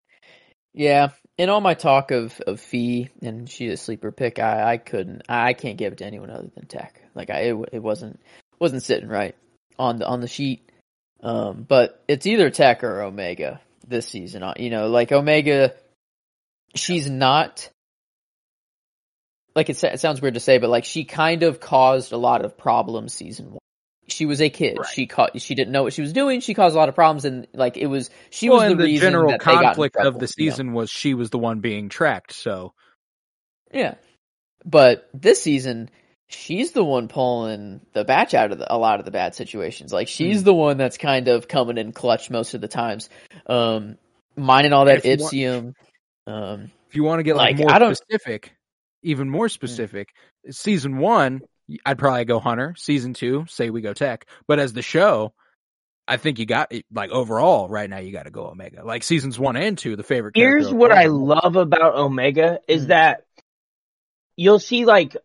Yeah, 0.73 1.09
in 1.37 1.49
all 1.49 1.61
my 1.61 1.75
talk 1.75 2.11
of 2.11 2.39
of 2.47 2.59
Phee 2.59 3.09
and 3.21 3.47
she's 3.49 3.73
a 3.73 3.77
sleeper 3.77 4.11
pick, 4.11 4.39
I 4.39 4.73
I 4.73 4.77
couldn't, 4.77 5.23
I 5.29 5.53
can't 5.53 5.77
give 5.77 5.93
it 5.93 5.97
to 5.97 6.05
anyone 6.05 6.31
other 6.31 6.49
than 6.55 6.65
Tech. 6.65 6.99
Like 7.13 7.29
I, 7.29 7.41
it, 7.41 7.69
it 7.73 7.79
wasn't 7.83 8.19
wasn't 8.59 8.83
sitting 8.83 9.07
right 9.09 9.35
on 9.77 9.97
the 9.99 10.07
on 10.07 10.19
the 10.21 10.27
sheet. 10.27 10.69
Um, 11.21 11.63
but 11.67 12.03
it's 12.07 12.25
either 12.25 12.49
Tech 12.49 12.83
or 12.83 13.01
Omega 13.01 13.61
this 13.87 14.07
season. 14.07 14.43
Uh, 14.43 14.53
You 14.57 14.69
know, 14.71 14.87
like 14.89 15.11
Omega, 15.11 15.73
she's 16.75 17.09
not 17.09 17.69
like 19.55 19.69
it, 19.69 19.83
it 19.83 19.99
sounds 19.99 20.21
weird 20.21 20.33
to 20.33 20.39
say, 20.39 20.57
but 20.57 20.69
like 20.69 20.85
she 20.85 21.03
kind 21.05 21.43
of 21.43 21.59
caused 21.59 22.11
a 22.11 22.17
lot 22.17 22.43
of 22.43 22.57
problems 22.57 23.13
season 23.13 23.51
one. 23.51 23.59
She 24.07 24.25
was 24.25 24.41
a 24.41 24.49
kid. 24.49 24.77
Right. 24.79 24.87
She 24.89 25.07
caught. 25.07 25.39
She 25.39 25.55
didn't 25.55 25.71
know 25.71 25.83
what 25.83 25.93
she 25.93 26.01
was 26.01 26.11
doing. 26.11 26.41
She 26.41 26.53
caused 26.53 26.75
a 26.75 26.77
lot 26.79 26.89
of 26.89 26.95
problems, 26.95 27.23
and 27.23 27.47
like 27.53 27.77
it 27.77 27.87
was, 27.87 28.09
she 28.31 28.49
well, 28.49 28.59
was 28.59 28.69
the, 28.69 28.75
the 28.75 28.83
reason 28.83 29.07
general 29.11 29.37
conflict 29.37 29.95
of 29.95 30.15
the 30.19 30.31
you 30.37 30.45
know? 30.47 30.51
season 30.51 30.73
was 30.73 30.89
she 30.89 31.13
was 31.13 31.29
the 31.29 31.37
one 31.37 31.61
being 31.61 31.87
tracked. 31.89 32.33
So 32.33 32.73
Yeah. 33.73 33.95
But 34.65 35.09
this 35.13 35.41
season, 35.41 35.89
she's 36.27 36.71
the 36.71 36.83
one 36.83 37.07
pulling 37.07 37.81
the 37.93 38.03
batch 38.03 38.33
out 38.33 38.51
of 38.51 38.57
the, 38.57 38.73
a 38.73 38.77
lot 38.77 38.99
of 38.99 39.05
the 39.05 39.11
bad 39.11 39.35
situations. 39.35 39.93
Like 39.93 40.07
she's 40.07 40.39
Hmm. 40.39 40.45
the 40.45 40.53
one 40.53 40.77
that's 40.77 40.97
kind 40.97 41.27
of 41.29 41.47
coming 41.47 41.77
in 41.77 41.91
clutch 41.93 42.29
most 42.29 42.53
of 42.55 42.61
the 42.61 42.67
times. 42.67 43.09
Um, 43.45 43.97
mining 44.35 44.73
all 44.73 44.85
that 44.85 45.05
If 45.05 45.19
Ipsium. 45.19 45.75
Um, 46.27 46.71
if 46.89 46.95
you 46.95 47.03
want 47.03 47.19
to 47.19 47.23
get 47.23 47.35
like, 47.35 47.55
Like, 47.57 47.65
more 47.65 47.71
I 47.71 47.79
don't- 47.79 47.95
specific, 47.95 48.53
even 49.01 49.29
more 49.29 49.49
specific, 49.49 50.09
season 50.49 50.97
one, 50.97 51.41
I'd 51.85 51.97
probably 51.97 52.25
go 52.25 52.39
Hunter. 52.39 52.75
Season 52.77 53.13
two, 53.13 53.45
say 53.47 53.69
we 53.69 53.81
go 53.81 53.93
Tech. 53.93 54.25
But 54.47 54.59
as 54.59 54.73
the 54.73 54.81
show, 54.81 55.33
I 56.07 56.17
think 56.17 56.37
you 56.39 56.45
got 56.45 56.71
like 56.93 57.11
overall 57.11 57.69
right 57.69 57.89
now 57.89 57.97
you 57.99 58.11
got 58.11 58.23
to 58.23 58.29
go 58.31 58.47
Omega. 58.47 58.83
Like 58.85 59.03
seasons 59.03 59.39
one 59.39 59.55
and 59.55 59.77
two, 59.77 59.95
the 59.95 60.03
favorite. 60.03 60.35
Here's 60.35 60.65
character 60.65 60.77
what 60.77 60.91
I 60.91 61.05
love 61.05 61.55
about 61.55 61.95
Omega 61.95 62.59
is 62.67 62.85
Mm. 62.85 62.87
that 62.89 63.25
you'll 64.35 64.59
see 64.59 64.83
like 64.85 65.15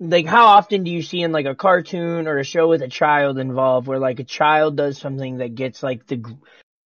like 0.00 0.26
how 0.26 0.46
often 0.46 0.82
do 0.84 0.90
you 0.90 1.00
see 1.02 1.22
in 1.22 1.32
like 1.32 1.46
a 1.46 1.54
cartoon 1.54 2.26
or 2.26 2.38
a 2.38 2.44
show 2.44 2.68
with 2.68 2.82
a 2.82 2.88
child 2.88 3.38
involved 3.38 3.86
where 3.86 3.98
like 4.00 4.18
a 4.18 4.24
child 4.24 4.76
does 4.76 4.98
something 4.98 5.38
that 5.38 5.54
gets 5.54 5.82
like 5.82 6.06
the 6.06 6.16
gr- 6.16 6.32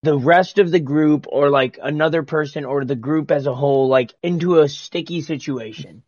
the 0.03 0.19
rest 0.19 0.59
of 0.59 0.71
the 0.71 0.81
group 0.81 1.27
or 1.29 1.51
like 1.51 1.79
another 1.83 2.23
person 2.23 2.65
or 2.65 2.85
the 2.85 2.97
group 2.97 3.31
as 3.31 3.47
a 3.47 3.55
whole 3.55 3.89
like 3.89 4.15
into 4.23 4.61
a 4.61 4.69
sticky 4.69 5.21
situation. 5.21 6.03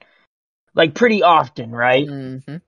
Like 0.75 0.95
pretty 0.95 1.23
often, 1.23 1.71
right? 1.73 2.07
mhm. 2.07 2.63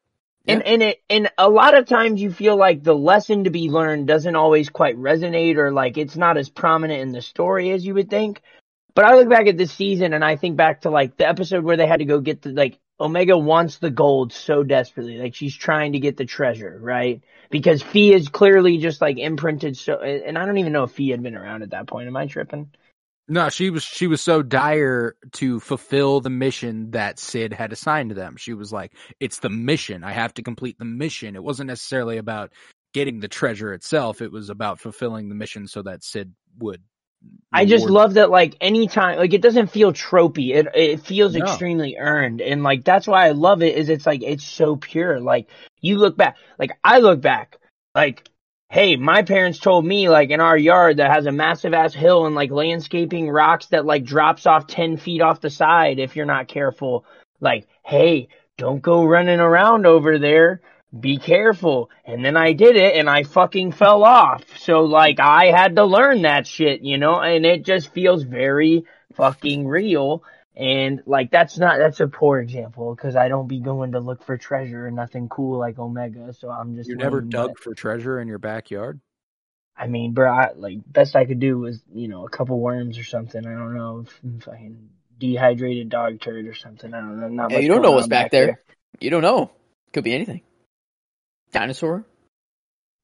And 0.46 0.62
and 0.62 0.82
it 0.82 1.02
and 1.08 1.30
a 1.38 1.48
lot 1.48 1.76
of 1.76 1.86
times 1.86 2.20
you 2.20 2.30
feel 2.30 2.56
like 2.56 2.82
the 2.82 2.94
lesson 2.94 3.44
to 3.44 3.50
be 3.50 3.70
learned 3.70 4.06
doesn't 4.06 4.36
always 4.36 4.68
quite 4.68 4.96
resonate 4.96 5.56
or 5.56 5.72
like 5.72 5.96
it's 5.96 6.16
not 6.16 6.36
as 6.36 6.50
prominent 6.50 7.00
in 7.00 7.12
the 7.12 7.22
story 7.22 7.70
as 7.70 7.84
you 7.86 7.94
would 7.94 8.10
think. 8.10 8.42
But 8.94 9.06
I 9.06 9.16
look 9.16 9.28
back 9.28 9.46
at 9.46 9.56
this 9.56 9.72
season 9.72 10.12
and 10.12 10.24
I 10.24 10.36
think 10.36 10.56
back 10.56 10.82
to 10.82 10.90
like 10.90 11.16
the 11.16 11.28
episode 11.28 11.64
where 11.64 11.78
they 11.78 11.86
had 11.86 12.00
to 12.00 12.04
go 12.04 12.20
get 12.20 12.42
the 12.42 12.50
like 12.50 12.78
Omega 13.00 13.36
wants 13.36 13.78
the 13.78 13.90
gold 13.90 14.32
so 14.32 14.62
desperately. 14.62 15.18
Like 15.18 15.34
she's 15.34 15.54
trying 15.54 15.92
to 15.92 15.98
get 15.98 16.16
the 16.16 16.24
treasure, 16.24 16.78
right? 16.80 17.22
Because 17.50 17.82
Phee 17.82 18.12
is 18.12 18.28
clearly 18.28 18.78
just 18.78 19.00
like 19.00 19.18
imprinted 19.18 19.76
so 19.76 20.00
and 20.00 20.38
I 20.38 20.46
don't 20.46 20.58
even 20.58 20.72
know 20.72 20.84
if 20.84 20.92
Phee 20.92 21.10
had 21.10 21.22
been 21.22 21.36
around 21.36 21.62
at 21.62 21.70
that 21.70 21.86
point. 21.86 22.06
Am 22.06 22.16
I 22.16 22.26
tripping? 22.26 22.70
No, 23.26 23.48
she 23.48 23.70
was 23.70 23.82
she 23.82 24.06
was 24.06 24.20
so 24.20 24.42
dire 24.42 25.16
to 25.32 25.58
fulfill 25.58 26.20
the 26.20 26.30
mission 26.30 26.90
that 26.90 27.18
Cid 27.18 27.54
had 27.54 27.72
assigned 27.72 28.10
to 28.10 28.14
them. 28.14 28.36
She 28.36 28.52
was 28.52 28.70
like, 28.70 28.92
"It's 29.18 29.38
the 29.38 29.48
mission. 29.48 30.04
I 30.04 30.12
have 30.12 30.34
to 30.34 30.42
complete 30.42 30.78
the 30.78 30.84
mission." 30.84 31.34
It 31.34 31.42
wasn't 31.42 31.68
necessarily 31.68 32.18
about 32.18 32.52
getting 32.92 33.20
the 33.20 33.28
treasure 33.28 33.72
itself. 33.72 34.20
It 34.20 34.30
was 34.30 34.50
about 34.50 34.78
fulfilling 34.78 35.30
the 35.30 35.34
mission 35.34 35.66
so 35.68 35.82
that 35.82 36.04
Cid 36.04 36.34
would. 36.58 36.82
I 37.52 37.64
just 37.66 37.88
love 37.88 38.14
that 38.14 38.30
like 38.30 38.56
anytime 38.60 39.18
like 39.18 39.32
it 39.32 39.42
doesn't 39.42 39.68
feel 39.68 39.92
tropey. 39.92 40.54
It 40.54 40.66
it 40.74 41.00
feels 41.00 41.36
No. 41.36 41.44
extremely 41.44 41.96
earned 41.98 42.40
and 42.40 42.62
like 42.64 42.84
that's 42.84 43.06
why 43.06 43.28
I 43.28 43.30
love 43.30 43.62
it 43.62 43.76
is 43.76 43.88
it's 43.88 44.06
like 44.06 44.22
it's 44.22 44.44
so 44.44 44.76
pure. 44.76 45.20
Like 45.20 45.48
you 45.80 45.98
look 45.98 46.16
back 46.16 46.36
like 46.58 46.72
I 46.82 46.98
look 46.98 47.20
back 47.20 47.58
like 47.94 48.28
hey, 48.70 48.96
my 48.96 49.22
parents 49.22 49.60
told 49.60 49.84
me 49.86 50.08
like 50.08 50.30
in 50.30 50.40
our 50.40 50.58
yard 50.58 50.96
that 50.96 51.12
has 51.12 51.26
a 51.26 51.32
massive 51.32 51.72
ass 51.74 51.94
hill 51.94 52.26
and 52.26 52.34
like 52.34 52.50
landscaping 52.50 53.30
rocks 53.30 53.66
that 53.66 53.86
like 53.86 54.04
drops 54.04 54.46
off 54.46 54.66
10 54.66 54.96
feet 54.96 55.20
off 55.22 55.40
the 55.40 55.48
side 55.50 56.00
if 56.00 56.16
you're 56.16 56.26
not 56.26 56.48
careful. 56.48 57.04
Like, 57.40 57.68
hey, 57.84 58.28
don't 58.58 58.82
go 58.82 59.04
running 59.04 59.38
around 59.38 59.86
over 59.86 60.18
there. 60.18 60.60
Be 60.98 61.18
careful. 61.18 61.90
And 62.04 62.24
then 62.24 62.36
I 62.36 62.52
did 62.52 62.76
it 62.76 62.96
and 62.96 63.10
I 63.10 63.24
fucking 63.24 63.72
fell 63.72 64.04
off. 64.04 64.44
So 64.58 64.82
like 64.82 65.18
I 65.18 65.46
had 65.46 65.76
to 65.76 65.84
learn 65.84 66.22
that 66.22 66.46
shit, 66.46 66.82
you 66.82 66.98
know, 66.98 67.20
and 67.20 67.44
it 67.44 67.64
just 67.64 67.92
feels 67.92 68.22
very 68.22 68.84
fucking 69.14 69.66
real. 69.66 70.22
And 70.56 71.02
like 71.04 71.32
that's 71.32 71.58
not 71.58 71.78
that's 71.78 71.98
a 71.98 72.06
poor 72.06 72.38
example 72.38 72.94
because 72.94 73.16
I 73.16 73.28
don't 73.28 73.48
be 73.48 73.60
going 73.60 73.92
to 73.92 74.00
look 74.00 74.24
for 74.24 74.36
treasure 74.36 74.86
or 74.86 74.90
nothing 74.92 75.28
cool 75.28 75.58
like 75.58 75.78
Omega. 75.78 76.32
So 76.32 76.48
I'm 76.48 76.76
just 76.76 76.88
You 76.88 76.96
never 76.96 77.20
dug 77.20 77.54
but- 77.54 77.58
for 77.58 77.74
treasure 77.74 78.20
in 78.20 78.28
your 78.28 78.38
backyard. 78.38 79.00
I 79.76 79.88
mean, 79.88 80.12
bro, 80.12 80.30
I, 80.30 80.52
like 80.54 80.78
best 80.86 81.16
I 81.16 81.24
could 81.24 81.40
do 81.40 81.58
was 81.58 81.82
you 81.92 82.06
know 82.06 82.24
a 82.24 82.28
couple 82.28 82.60
worms 82.60 82.96
or 82.98 83.02
something. 83.02 83.44
I 83.44 83.50
don't 83.50 83.74
know, 83.74 84.04
if 84.06 84.44
fucking 84.44 84.90
dehydrated 85.18 85.88
dog 85.88 86.20
turd 86.20 86.46
or 86.46 86.54
something. 86.54 86.94
I 86.94 87.00
don't 87.00 87.20
know. 87.20 87.28
Not 87.28 87.50
Yeah, 87.50 87.58
you 87.58 87.68
don't 87.68 87.82
know 87.82 87.90
what's 87.90 88.04
on 88.04 88.10
back 88.10 88.30
there. 88.30 88.60
You 89.00 89.10
don't 89.10 89.22
know. 89.22 89.50
Could 89.92 90.04
be 90.04 90.14
anything. 90.14 90.42
Dinosaur. 91.54 92.04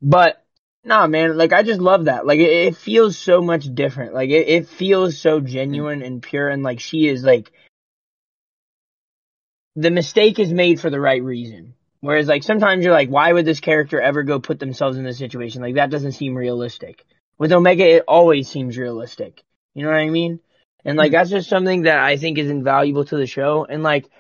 But 0.03 0.45
nah, 0.85 1.07
man, 1.07 1.37
like 1.39 1.53
I 1.53 1.63
just 1.63 1.81
love 1.81 2.05
that. 2.07 2.27
Like 2.27 2.41
it, 2.41 2.51
it 2.51 2.77
feels 2.77 3.17
so 3.17 3.41
much 3.41 3.75
different. 3.75 4.13
Like 4.13 4.31
it, 4.31 4.49
it 4.49 4.69
feels 4.69 5.19
so 5.19 5.41
genuine 5.41 6.03
and 6.03 6.23
pure. 6.23 6.49
And 6.49 6.63
like 6.63 6.81
she 6.81 7.09
is 7.09 7.25
like 7.25 7.51
the 9.77 9.91
mistake 9.91 10.39
is 10.39 10.53
made 10.53 10.81
for 10.81 10.91
the 10.91 11.01
right 11.01 11.23
reason. 11.23 11.75
Whereas 12.01 12.29
like 12.29 12.43
sometimes 12.43 12.85
you're 12.85 12.95
like, 12.95 13.09
why 13.09 13.33
would 13.33 13.45
this 13.45 13.61
character 13.61 14.01
ever 14.01 14.23
go 14.23 14.41
put 14.41 14.59
themselves 14.59 14.99
in 14.99 15.05
this 15.05 15.19
situation? 15.19 15.63
Like 15.63 15.77
that 15.77 15.91
doesn't 15.91 16.13
seem 16.13 16.35
realistic. 16.35 17.05
With 17.39 17.53
Omega, 17.53 17.87
it 17.87 18.05
always 18.09 18.49
seems 18.49 18.77
realistic. 18.77 19.43
You 19.75 19.85
know 19.85 19.91
what 19.91 19.99
I 19.99 20.11
mean? 20.11 20.41
And 20.85 20.97
like 20.97 21.11
hmm. 21.11 21.17
that's 21.17 21.31
just 21.31 21.49
something 21.49 21.83
that 21.83 21.99
I 21.99 22.17
think 22.17 22.39
is 22.39 22.51
invaluable 22.51 23.05
to 23.05 23.17
the 23.17 23.27
show. 23.27 23.65
And 23.65 23.83
like 23.83 24.11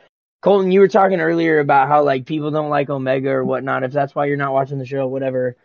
Colton, 0.42 0.72
you 0.72 0.80
were 0.80 0.88
talking 0.88 1.20
earlier 1.20 1.58
about 1.58 1.88
how 1.88 2.02
like 2.02 2.24
people 2.26 2.50
don't 2.50 2.70
like 2.70 2.88
Omega 2.88 3.30
or 3.30 3.44
whatnot. 3.44 3.82
If 3.82 3.92
that's 3.92 4.14
why 4.14 4.26
you're 4.26 4.36
not 4.36 4.52
watching 4.54 4.78
the 4.78 4.86
show, 4.86 5.06
whatever. 5.06 5.56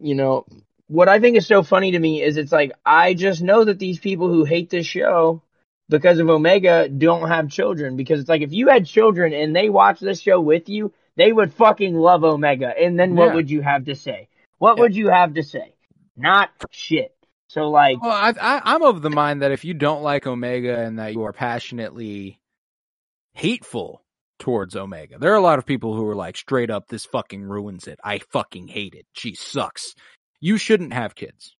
You 0.00 0.14
know, 0.14 0.46
what 0.88 1.08
I 1.08 1.20
think 1.20 1.36
is 1.36 1.46
so 1.46 1.62
funny 1.62 1.92
to 1.92 1.98
me 1.98 2.22
is 2.22 2.36
it's 2.36 2.52
like 2.52 2.72
I 2.84 3.14
just 3.14 3.40
know 3.40 3.64
that 3.64 3.78
these 3.78 3.98
people 3.98 4.28
who 4.28 4.44
hate 4.44 4.68
this 4.68 4.86
show 4.86 5.42
because 5.88 6.18
of 6.18 6.28
Omega 6.28 6.88
don't 6.88 7.28
have 7.28 7.50
children. 7.50 7.96
Because 7.96 8.20
it's 8.20 8.28
like 8.28 8.42
if 8.42 8.52
you 8.52 8.68
had 8.68 8.86
children 8.86 9.32
and 9.32 9.54
they 9.54 9.68
watch 9.70 10.00
this 10.00 10.20
show 10.20 10.40
with 10.40 10.68
you, 10.68 10.92
they 11.16 11.30
would 11.30 11.54
fucking 11.54 11.94
love 11.94 12.24
Omega. 12.24 12.74
And 12.76 12.98
then 12.98 13.14
what 13.14 13.28
Yeah. 13.28 13.34
would 13.34 13.50
you 13.50 13.60
have 13.62 13.84
to 13.84 13.94
say? 13.94 14.28
What 14.58 14.76
Yeah. 14.76 14.82
would 14.82 14.96
you 14.96 15.08
have 15.08 15.34
to 15.34 15.44
say? 15.44 15.74
Not 16.16 16.50
shit. 16.70 17.14
So 17.48 17.70
like, 17.70 18.02
Well, 18.02 18.10
I, 18.10 18.32
I, 18.40 18.60
I'm 18.74 18.82
of 18.82 19.02
the 19.02 19.10
mind 19.10 19.42
that 19.42 19.52
if 19.52 19.64
you 19.64 19.72
don't 19.72 20.02
like 20.02 20.26
Omega 20.26 20.80
and 20.80 20.98
that 20.98 21.12
you 21.12 21.22
are 21.24 21.32
passionately 21.32 22.40
hateful 23.34 24.02
towards 24.38 24.76
Omega, 24.76 25.18
there 25.18 25.32
are 25.32 25.36
a 25.36 25.40
lot 25.42 25.58
of 25.58 25.66
people 25.66 25.94
who 25.94 26.06
are 26.08 26.14
like, 26.14 26.36
straight 26.36 26.70
up, 26.70 26.88
this 26.88 27.06
fucking 27.06 27.42
ruins 27.42 27.86
it. 27.86 27.98
I 28.04 28.18
fucking 28.18 28.68
hate 28.68 28.94
it. 28.94 29.06
She 29.12 29.34
sucks. 29.34 29.94
You 30.40 30.58
shouldn't 30.58 30.92
have 30.92 31.14
kids. 31.14 31.56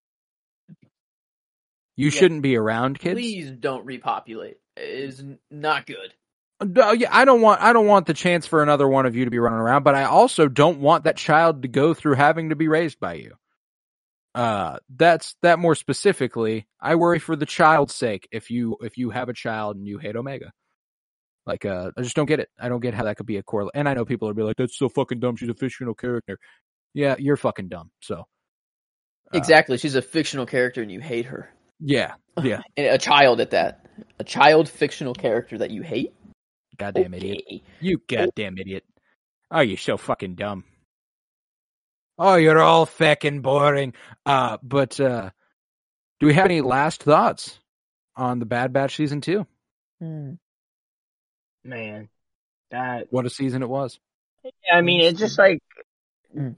You 1.95 2.09
Yeah. 2.09 2.19
shouldn't 2.19 2.43
be 2.43 2.55
around 2.55 2.99
kids. 2.99 3.19
Please 3.19 3.51
don't 3.51 3.85
repopulate. 3.85 4.57
It 4.75 4.83
is 4.89 5.23
not 5.49 5.85
good. 5.87 6.13
No, 6.63 6.91
yeah, 6.91 7.09
I 7.11 7.25
don't 7.25 7.41
want 7.41 7.61
I 7.61 7.71
don't 7.73 7.85
want 7.87 8.07
the 8.07 8.13
chance 8.15 8.47
for 8.47 8.63
another 8.63 8.87
one 8.87 9.05
of 9.05 9.15
you 9.15 9.25
to 9.25 9.31
be 9.31 9.39
running 9.39 9.59
around, 9.59 9.83
but 9.83 9.95
I 9.95 10.05
also 10.05 10.47
don't 10.47 10.79
want 10.79 11.03
that 11.03 11.17
child 11.17 11.61
to 11.63 11.67
go 11.67 11.93
through 11.93 12.15
having 12.15 12.49
to 12.49 12.55
be 12.55 12.67
raised 12.67 12.99
by 12.99 13.13
you. 13.13 13.35
Uh 14.35 14.77
that's 14.95 15.35
that 15.41 15.59
more 15.59 15.75
specifically, 15.75 16.67
I 16.79 16.95
worry 16.95 17.19
for 17.19 17.35
the 17.35 17.45
child's 17.45 17.95
sake 17.95 18.27
if 18.31 18.49
you 18.51 18.77
if 18.81 18.97
you 18.97 19.09
have 19.11 19.29
a 19.29 19.33
child 19.33 19.77
and 19.77 19.87
you 19.87 19.97
hate 19.99 20.15
Omega. 20.15 20.51
Like 21.47 21.65
uh 21.65 21.91
I 21.97 22.01
just 22.01 22.15
don't 22.15 22.25
get 22.25 22.41
it. 22.41 22.49
I 22.59 22.67
don't 22.67 22.81
get 22.81 22.93
how 22.93 23.05
that 23.05 23.15
could 23.15 23.25
be 23.25 23.37
a 23.37 23.43
correlate. 23.43 23.71
And 23.73 23.87
I 23.87 23.93
know 23.93 24.05
people 24.05 24.27
are 24.27 24.33
be 24.33 24.43
like 24.43 24.57
that's 24.57 24.77
so 24.77 24.89
fucking 24.89 25.19
dumb 25.21 25.37
she's 25.37 25.49
a 25.49 25.53
fictional 25.53 25.95
character. 25.95 26.37
Yeah, 26.93 27.15
you're 27.17 27.37
fucking 27.37 27.69
dumb. 27.69 27.89
So 28.01 28.25
uh, 29.33 29.37
Exactly. 29.37 29.77
She's 29.77 29.95
a 29.95 30.01
fictional 30.01 30.45
character 30.45 30.81
and 30.81 30.91
you 30.91 30.99
hate 30.99 31.25
her. 31.25 31.49
Yeah. 31.79 32.15
Yeah. 32.43 32.61
And 32.77 32.87
a 32.87 32.97
child 32.97 33.39
at 33.39 33.51
that. 33.51 33.85
A 34.19 34.23
child 34.23 34.67
fictional 34.69 35.13
character 35.13 35.57
that 35.59 35.71
you 35.71 35.81
hate? 35.81 36.13
Goddamn 36.77 37.13
idiot. 37.13 37.63
You 37.79 37.99
goddamn 38.07 38.57
idiot. 38.57 38.83
Oh, 39.49 39.61
you're 39.61 39.77
so 39.77 39.97
fucking 39.97 40.35
dumb. 40.35 40.65
Oh, 42.19 42.35
you're 42.35 42.59
all 42.59 42.85
fucking 42.85 43.41
boring. 43.41 43.93
Uh, 44.25 44.57
but, 44.61 44.99
uh, 44.99 45.29
do 46.19 46.27
we 46.27 46.33
have 46.33 46.45
any 46.45 46.61
last 46.61 47.03
thoughts 47.03 47.59
on 48.15 48.39
the 48.39 48.45
Bad 48.45 48.73
Batch 48.73 48.95
season 48.95 49.21
two? 49.21 49.47
Hmm. 49.99 50.33
Man, 51.67 52.09
that 52.71 53.07
What 53.11 53.25
a 53.25 53.29
season 53.29 53.61
it 53.61 53.69
was. 53.69 53.99
I 54.71 54.81
mean, 54.81 55.01
it's 55.01 55.19
just 55.19 55.37
like 55.37 55.59
Mm. 56.35 56.55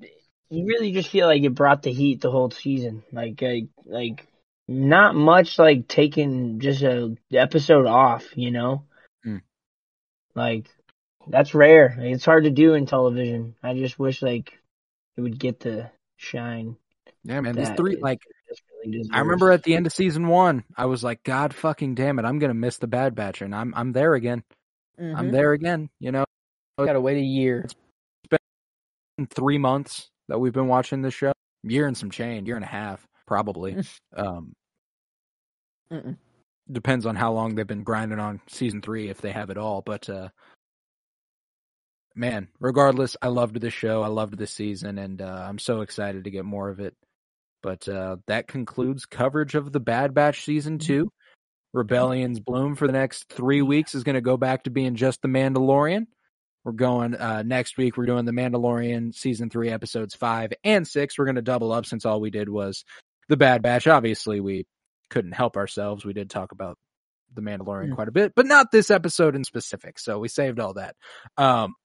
you 0.50 0.66
really 0.66 0.92
just 0.92 1.10
feel 1.10 1.28
like 1.28 1.44
it 1.44 1.54
brought 1.54 1.84
the 1.84 1.92
heat 1.92 2.22
the 2.22 2.32
whole 2.32 2.50
season. 2.50 3.04
Like, 3.12 3.42
like, 3.42 3.68
like 3.86 4.28
not 4.68 5.16
much 5.16 5.60
like 5.60 5.88
taking 5.88 6.60
just 6.60 6.82
a 6.82 7.16
episode 7.32 7.86
off, 7.86 8.26
you 8.36 8.52
know. 8.52 8.84
Mm. 9.26 9.42
Like 10.36 10.66
that's 11.28 11.54
rare. 11.54 11.96
Like, 11.98 12.14
it's 12.14 12.26
hard 12.26 12.46
to 12.46 12.50
do 12.50 12.74
in 12.74 12.86
television. 12.86 13.56
I 13.62 13.76
just 13.76 14.00
wish 14.00 14.22
like 14.22 14.58
it 15.18 15.22
would 15.22 15.40
get 15.40 15.60
the 15.60 15.92
shine. 16.18 16.76
Yeah, 17.24 17.42
man. 17.42 17.56
These 17.56 17.70
three, 17.72 17.98
like, 17.98 18.22
really. 18.86 19.10
I 19.12 19.20
remember 19.20 19.52
at 19.52 19.64
the 19.64 19.76
end 19.76 19.86
of 19.86 19.94
season 19.94 20.28
one, 20.28 20.64
I 20.76 20.86
was 20.86 21.04
like, 21.04 21.24
God 21.24 21.54
fucking 21.54 21.96
damn 21.96 22.18
it, 22.18 22.26
I'm 22.26 22.40
gonna 22.40 22.54
miss 22.54 22.78
the 22.78 22.88
Bad 22.88 23.14
Batch, 23.16 23.42
and 23.42 23.54
I'm 23.54 23.74
I'm 23.76 23.92
there 23.92 24.14
again. 24.16 24.44
I'm 25.00 25.30
Mhm. 25.30 25.32
there 25.32 25.54
again. 25.54 25.90
You 26.00 26.12
know, 26.12 26.26
Gotta 26.78 27.02
wait 27.02 27.18
a 27.18 27.22
year. 27.22 27.62
It's 27.66 27.76
been 29.18 29.28
three 29.28 29.58
months 29.58 30.10
that 30.28 30.40
we've 30.40 30.54
been 30.54 30.68
watching 30.68 31.02
this 31.02 31.14
show, 31.14 31.34
year 31.64 31.88
and 31.88 31.98
some 31.98 32.12
change, 32.12 32.48
year 32.48 32.56
and 32.56 32.64
a 32.66 32.70
half, 32.70 33.06
probably. 33.28 33.78
um, 34.16 34.54
Mm-mm. 35.92 36.18
depends 36.72 37.06
on 37.06 37.16
how 37.16 37.34
long 37.34 37.56
they've 37.56 37.66
been 37.68 37.84
grinding 37.84 38.20
on 38.20 38.42
season 38.48 38.82
three, 38.82 39.10
if 39.10 39.22
they 39.22 39.32
have 39.32 39.50
it 39.50 39.58
all. 39.58 39.82
But 39.82 40.10
uh, 40.10 40.30
man, 42.16 42.48
regardless, 42.60 43.18
I 43.22 43.28
loved 43.28 43.60
this 43.60 43.74
show. 43.74 44.04
I 44.04 44.08
loved 44.08 44.38
this 44.38 44.52
season, 44.52 44.98
and 44.98 45.22
uh, 45.22 45.46
I'm 45.48 45.60
so 45.60 45.82
excited 45.82 46.26
to 46.26 46.32
get 46.32 46.46
more 46.46 46.70
of 46.70 46.80
it. 46.80 46.96
But 47.62 47.88
uh, 47.90 48.18
that 48.28 48.48
concludes 48.48 49.06
coverage 49.06 49.56
of 49.56 49.72
the 49.74 49.80
Bad 49.82 50.14
Batch 50.14 50.46
season 50.46 50.78
two. 50.80 51.10
Rebellion's 51.74 52.40
Bloom 52.40 52.76
for 52.76 52.88
the 52.88 52.94
next 52.94 53.30
three 53.30 53.62
weeks 53.62 53.94
is 53.96 54.04
going 54.04 54.16
to 54.16 54.22
go 54.22 54.38
back 54.38 54.64
to 54.64 54.70
being 54.70 54.96
just 54.96 55.22
the 55.22 55.28
Mandalorian. 55.28 56.08
We're 56.64 56.72
going 56.74 57.16
uh, 57.16 57.44
next 57.44 57.78
week. 57.78 57.96
We're 57.96 58.06
doing 58.06 58.26
the 58.26 58.32
Mandalorian 58.32 59.14
season 59.14 59.50
three 59.50 59.70
episodes 59.70 60.16
five 60.16 60.52
and 60.64 60.88
six. 60.88 61.18
We're 61.18 61.26
going 61.26 61.36
to 61.36 61.42
double 61.42 61.72
up 61.72 61.86
since 61.86 62.06
all 62.06 62.20
we 62.20 62.32
did 62.32 62.50
was 62.50 62.84
the 63.30 63.38
Bad 63.38 63.62
Batch. 63.62 63.88
Obviously, 63.88 64.40
we 64.40 64.66
couldn't 65.10 65.32
help 65.32 65.58
ourselves. 65.58 66.04
We 66.04 66.14
did 66.14 66.30
talk 66.30 66.52
about 66.52 66.78
the 67.34 67.42
Mandalorian 67.42 67.92
Mm. 67.92 67.96
quite 67.96 68.08
a 68.08 68.12
bit, 68.12 68.34
but 68.36 68.48
not 68.48 68.72
this 68.72 68.90
episode 68.92 69.36
in 69.36 69.44
specific. 69.44 70.00
So 70.00 70.20
we 70.20 70.28
saved 70.28 70.60
all 70.60 70.74
that. 70.74 70.96
Um, 71.38 71.76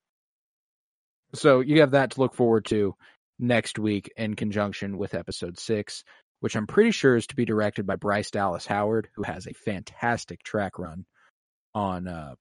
so 1.34 1.60
you 1.60 1.80
have 1.80 1.92
that 1.92 2.12
to 2.12 2.20
look 2.20 2.34
forward 2.34 2.64
to 2.66 2.94
next 3.38 3.78
week 3.78 4.10
in 4.16 4.34
conjunction 4.34 4.96
with 4.96 5.14
episode 5.14 5.58
six, 5.58 6.04
which 6.44 6.56
I'm 6.56 6.66
pretty 6.66 6.90
sure 6.90 7.16
is 7.16 7.26
to 7.28 7.36
be 7.36 7.46
directed 7.46 7.86
by 7.86 7.96
Bryce 7.96 8.30
Dallas 8.30 8.66
Howard, 8.66 9.08
who 9.16 9.22
has 9.22 9.46
a 9.46 9.54
fantastic 9.54 10.42
track 10.42 10.78
run 10.78 11.06
on 11.74 12.06
uh, 12.06 12.34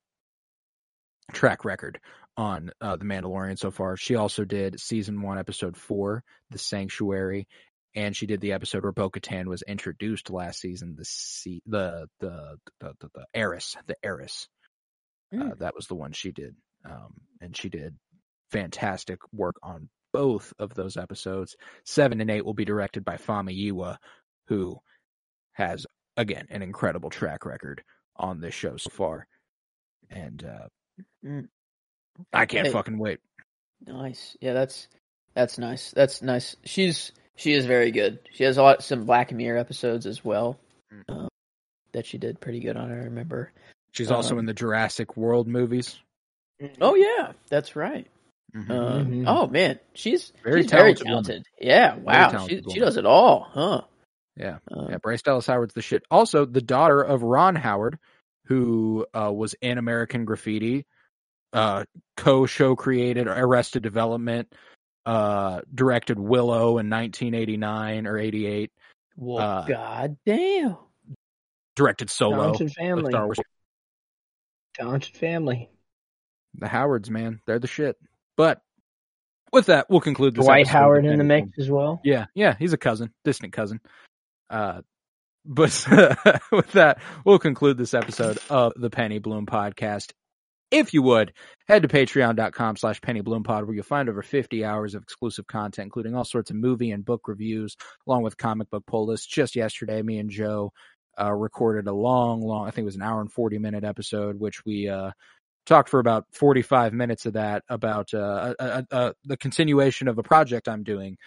track 1.32 1.64
record 1.64 2.02
on 2.36 2.70
uh, 2.82 2.98
the 2.98 3.06
Mandalorian 3.06 3.58
so 3.58 3.72
far. 3.72 3.96
She 3.96 4.16
also 4.16 4.44
did 4.44 4.78
season 4.82 5.22
one, 5.22 5.38
episode 5.38 5.78
four, 5.78 6.22
The 6.50 6.58
Sanctuary, 6.58 7.48
and 7.96 8.14
she 8.14 8.26
did 8.26 8.42
the 8.42 8.52
episode 8.52 8.84
where 8.84 8.92
Bo-Katan 8.92 9.46
was 9.46 9.62
introduced 9.62 10.30
last 10.30 10.60
season, 10.60 10.96
the 10.98 11.06
se- 11.06 11.62
the, 11.66 12.08
the 12.20 12.58
the 12.82 12.94
the 13.00 13.10
the 13.14 13.26
heiress, 13.34 13.78
the 13.88 13.96
heiress. 14.04 14.50
Uh, 15.34 15.38
Mm. 15.38 15.60
that 15.60 15.76
was 15.76 15.88
the 15.88 15.96
one 15.96 16.12
she 16.12 16.34
did, 16.34 16.58
um, 16.84 17.14
and 17.40 17.56
she 17.56 17.70
did 17.70 17.96
fantastic 18.52 19.20
work 19.32 19.56
on 19.64 19.88
both 20.14 20.54
of 20.60 20.74
those 20.74 20.96
episodes. 20.96 21.56
Seven 21.86 22.22
and 22.22 22.30
eight 22.32 22.46
will 22.46 22.54
be 22.54 22.66
directed 22.66 23.04
by 23.04 23.18
Famuyiwa, 23.18 23.98
who 24.48 24.78
has 25.54 25.86
again, 26.16 26.46
an 26.50 26.62
incredible 26.62 27.10
track 27.10 27.46
record 27.46 27.84
on 28.16 28.40
this 28.40 28.54
show 28.54 28.78
so 28.78 28.90
far. 28.92 29.28
And 30.10 30.44
uh, 30.46 30.68
Mm. 31.26 31.48
I 32.32 32.46
can't 32.46 32.68
Hey. 32.68 32.74
fucking 32.74 33.00
wait. 33.00 33.20
Nice. 33.86 34.38
Yeah, 34.40 34.54
that's 34.54 34.88
that's 35.34 35.58
nice. 35.58 35.90
That's 35.92 36.22
nice. 36.22 36.56
She's 36.64 37.12
she 37.36 37.54
is 37.54 37.66
very 37.66 37.90
good. 37.90 38.20
She 38.32 38.44
has 38.44 38.58
a 38.58 38.62
lot 38.64 38.84
some 38.84 39.06
Black 39.06 39.32
Mirror 39.32 39.58
episodes 39.58 40.06
as 40.06 40.24
well. 40.24 40.60
Mm. 40.94 41.04
Um, 41.10 41.30
that 41.94 42.06
she 42.06 42.18
did 42.20 42.40
pretty 42.40 42.60
good 42.60 42.78
on. 42.78 42.92
I 42.92 42.96
remember. 43.06 43.52
She's 43.92 44.12
also 44.12 44.36
Um, 44.36 44.40
in 44.40 44.46
the 44.46 44.54
Jurassic 44.54 45.18
World 45.18 45.48
movies. 45.48 46.00
Oh 46.80 46.94
yeah, 46.96 47.32
that's 47.50 47.76
right. 47.76 48.06
Mhm. 48.56 48.70
Um, 48.70 49.06
Mhm. 49.12 49.24
Oh 49.28 49.48
man, 49.48 49.80
she's 49.94 50.32
Very 50.44 50.62
she's 50.62 50.72
talented 50.72 51.08
woman. 51.08 51.24
talented. 51.24 51.46
Yeah, 51.60 51.96
wow, 51.96 52.30
talented 52.30 52.66
she 52.68 52.74
she 52.74 52.80
does 52.80 52.98
it 52.98 53.06
all, 53.06 53.42
huh? 53.52 53.82
Yeah. 54.36 54.58
Um, 54.72 54.90
Yeah, 54.92 54.98
Bryce 54.98 55.22
Dallas 55.22 55.46
Howard's 55.48 55.74
the 55.74 55.82
shit. 55.82 56.04
Also, 56.12 56.46
the 56.46 56.62
daughter 56.62 57.02
of 57.02 57.24
Ron 57.24 57.56
Howard, 57.56 57.98
who 58.46 59.06
uh, 59.14 59.32
was 59.34 59.56
in 59.62 59.78
American 59.78 60.26
Graffiti, 60.26 60.86
uh, 61.54 61.86
co-show 62.18 62.76
created 62.76 63.28
Arrested 63.28 63.82
Development, 63.84 64.52
uh, 65.06 65.62
directed 65.74 66.20
Willow 66.20 66.78
in 66.78 66.90
1989 66.90 68.06
or 68.08 68.18
88, 68.18 68.72
Well, 69.16 69.38
uh, 69.40 69.66
god 69.68 70.18
damn. 70.26 70.78
directed 71.76 72.10
Solo. 72.10 72.38
Talented 72.54 72.68
a 72.68 72.74
family. 72.74 73.12
Star 73.12 73.26
Wars. 73.26 73.40
Talented 74.76 75.16
family. 75.16 75.70
The 76.56 76.68
Howards, 76.68 77.10
man, 77.10 77.42
they're 77.46 77.60
the 77.60 77.68
shit. 77.68 77.98
But 78.38 78.62
with 79.52 79.68
that, 79.68 79.90
we'll 79.90 80.02
conclude 80.02 80.36
this. 80.36 80.46
Dwight 80.46 80.68
Howard 80.68 81.06
in 81.06 81.18
the 81.18 81.24
mix 81.24 81.60
as 81.60 81.70
well. 81.70 82.02
Yeah, 82.04 82.26
yeah, 82.34 82.56
he's 82.58 82.74
a 82.74 82.78
cousin, 82.78 83.14
distant 83.24 83.54
cousin. 83.54 83.80
Uh, 84.50 84.82
but 85.46 85.86
with 86.52 86.72
that, 86.74 87.00
we'll 87.26 87.40
conclude 87.40 87.78
this 87.78 87.94
episode 87.94 88.40
of 88.50 88.74
the 88.76 88.90
Penny 88.90 89.20
Bloom 89.20 89.46
podcast. 89.46 90.12
If 90.72 90.94
you 90.94 91.04
would, 91.04 91.34
head 91.68 91.84
to 91.84 91.88
patreon.com 91.88 92.78
slash 92.78 93.00
pennybloom.pod 93.00 93.66
where 93.66 93.76
you'll 93.76 93.84
find 93.84 94.10
over 94.10 94.24
50 94.24 94.66
hours 94.66 94.96
of 94.96 95.04
exclusive 95.04 95.46
content, 95.46 95.86
including 95.86 96.16
all 96.16 96.24
sorts 96.24 96.50
of 96.50 96.56
movie 96.56 96.90
and 96.90 97.06
book 97.06 97.28
reviews, 97.28 97.78
along 98.08 98.24
with 98.24 98.38
comic 98.38 98.72
book 98.72 98.84
pull 98.88 99.06
lists. 99.06 99.28
Just 99.28 99.56
yesterday, 99.56 100.02
me 100.02 100.18
and 100.18 100.32
Joe 100.32 100.74
uh, 101.22 101.32
recorded 101.32 101.88
a 101.88 101.94
long, 101.94 102.42
long, 102.42 102.68
I 102.68 102.72
think 102.72 102.84
it 102.84 102.86
was 102.86 102.96
an 102.96 103.04
hour 103.04 103.22
and 103.22 103.32
40 103.32 103.60
minute 103.60 103.84
episode, 103.84 104.40
which 104.40 104.66
we 104.66 104.90
uh, 104.90 105.12
talked 105.66 105.90
for 105.90 106.00
about 106.00 106.26
45 106.32 106.94
minutes 106.94 107.26
of 107.26 107.34
that 107.34 107.64
about 107.70 108.14
uh, 108.14 108.18
uh, 108.18 108.54
uh, 108.60 108.82
uh, 108.92 109.14
the 109.24 109.38
continuation 109.38 110.08
of 110.08 110.18
a 110.18 110.24
project 110.24 110.68
I'm 110.68 110.84
doing 110.84 111.18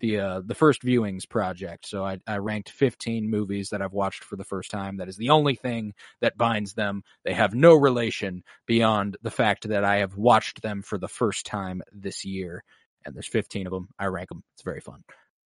the 0.00 0.18
uh 0.18 0.40
the 0.44 0.54
first 0.54 0.82
viewings 0.82 1.28
project. 1.28 1.86
So 1.86 2.04
I 2.04 2.18
I 2.26 2.38
ranked 2.38 2.70
15 2.70 3.30
movies 3.30 3.70
that 3.70 3.80
I've 3.80 3.92
watched 3.92 4.24
for 4.24 4.36
the 4.36 4.44
first 4.44 4.70
time. 4.70 4.96
That 4.96 5.08
is 5.08 5.16
the 5.16 5.30
only 5.30 5.54
thing 5.54 5.94
that 6.20 6.36
binds 6.36 6.74
them. 6.74 7.02
They 7.24 7.32
have 7.32 7.54
no 7.54 7.74
relation 7.74 8.42
beyond 8.66 9.16
the 9.22 9.30
fact 9.30 9.68
that 9.68 9.84
I 9.84 9.98
have 9.98 10.16
watched 10.16 10.62
them 10.62 10.82
for 10.82 10.98
the 10.98 11.08
first 11.08 11.46
time 11.46 11.82
this 11.92 12.24
year. 12.24 12.64
And 13.06 13.14
there's 13.14 13.28
15 13.28 13.66
of 13.66 13.72
them. 13.72 13.88
I 13.98 14.06
rank 14.06 14.30
them. 14.30 14.42
It's 14.54 14.64
very 14.64 14.80
fun. 14.80 15.04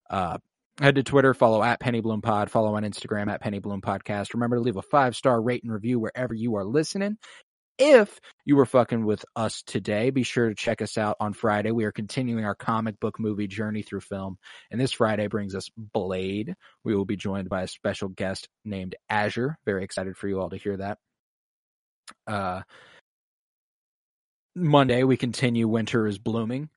Uh 0.08 0.38
head 0.80 0.94
to 0.94 1.02
Twitter, 1.02 1.34
follow 1.34 1.62
at 1.62 1.80
Penny 1.80 2.00
Bloom 2.00 2.22
Pod, 2.22 2.50
follow 2.50 2.76
on 2.76 2.84
Instagram 2.84 3.28
at 3.30 3.40
Penny 3.40 3.58
Bloom 3.58 3.80
Podcast. 3.80 4.32
Remember 4.34 4.56
to 4.56 4.62
leave 4.62 4.76
a 4.76 4.82
five 4.82 5.16
star 5.16 5.40
rate 5.40 5.62
and 5.64 5.72
review 5.72 5.98
wherever 5.98 6.34
you 6.34 6.56
are 6.56 6.64
listening. 6.64 7.18
If 7.78 8.20
you 8.44 8.56
were 8.56 8.66
fucking 8.66 9.04
with 9.04 9.24
us 9.36 9.62
today, 9.62 10.10
be 10.10 10.24
sure 10.24 10.48
to 10.48 10.54
check 10.54 10.82
us 10.82 10.98
out 10.98 11.16
on 11.20 11.32
Friday. 11.32 11.70
We 11.70 11.84
are 11.84 11.92
continuing 11.92 12.44
our 12.44 12.56
comic 12.56 12.98
book 12.98 13.20
movie 13.20 13.46
journey 13.46 13.82
through 13.82 14.00
film. 14.00 14.36
And 14.70 14.80
this 14.80 14.92
Friday 14.92 15.28
brings 15.28 15.54
us 15.54 15.70
Blade. 15.76 16.54
We 16.82 16.96
will 16.96 17.04
be 17.04 17.16
joined 17.16 17.48
by 17.48 17.62
a 17.62 17.68
special 17.68 18.08
guest 18.08 18.48
named 18.64 18.96
Azure. 19.08 19.56
Very 19.64 19.84
excited 19.84 20.16
for 20.16 20.26
you 20.26 20.40
all 20.40 20.50
to 20.50 20.56
hear 20.56 20.76
that. 20.76 20.98
Uh, 22.26 22.62
Monday 24.56 25.04
we 25.04 25.16
continue 25.16 25.68
Winter 25.68 26.06
is 26.06 26.18
Blooming. 26.18 26.70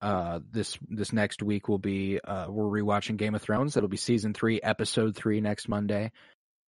Uh, 0.00 0.40
this 0.50 0.78
this 0.88 1.12
next 1.12 1.42
week 1.42 1.68
will 1.68 1.78
be 1.78 2.20
uh, 2.22 2.46
we're 2.48 2.82
rewatching 2.82 3.16
Game 3.16 3.34
of 3.34 3.42
Thrones. 3.42 3.76
It'll 3.76 3.88
be 3.88 3.96
season 3.96 4.34
three, 4.34 4.60
episode 4.62 5.16
three 5.16 5.40
next 5.40 5.68
Monday. 5.68 6.12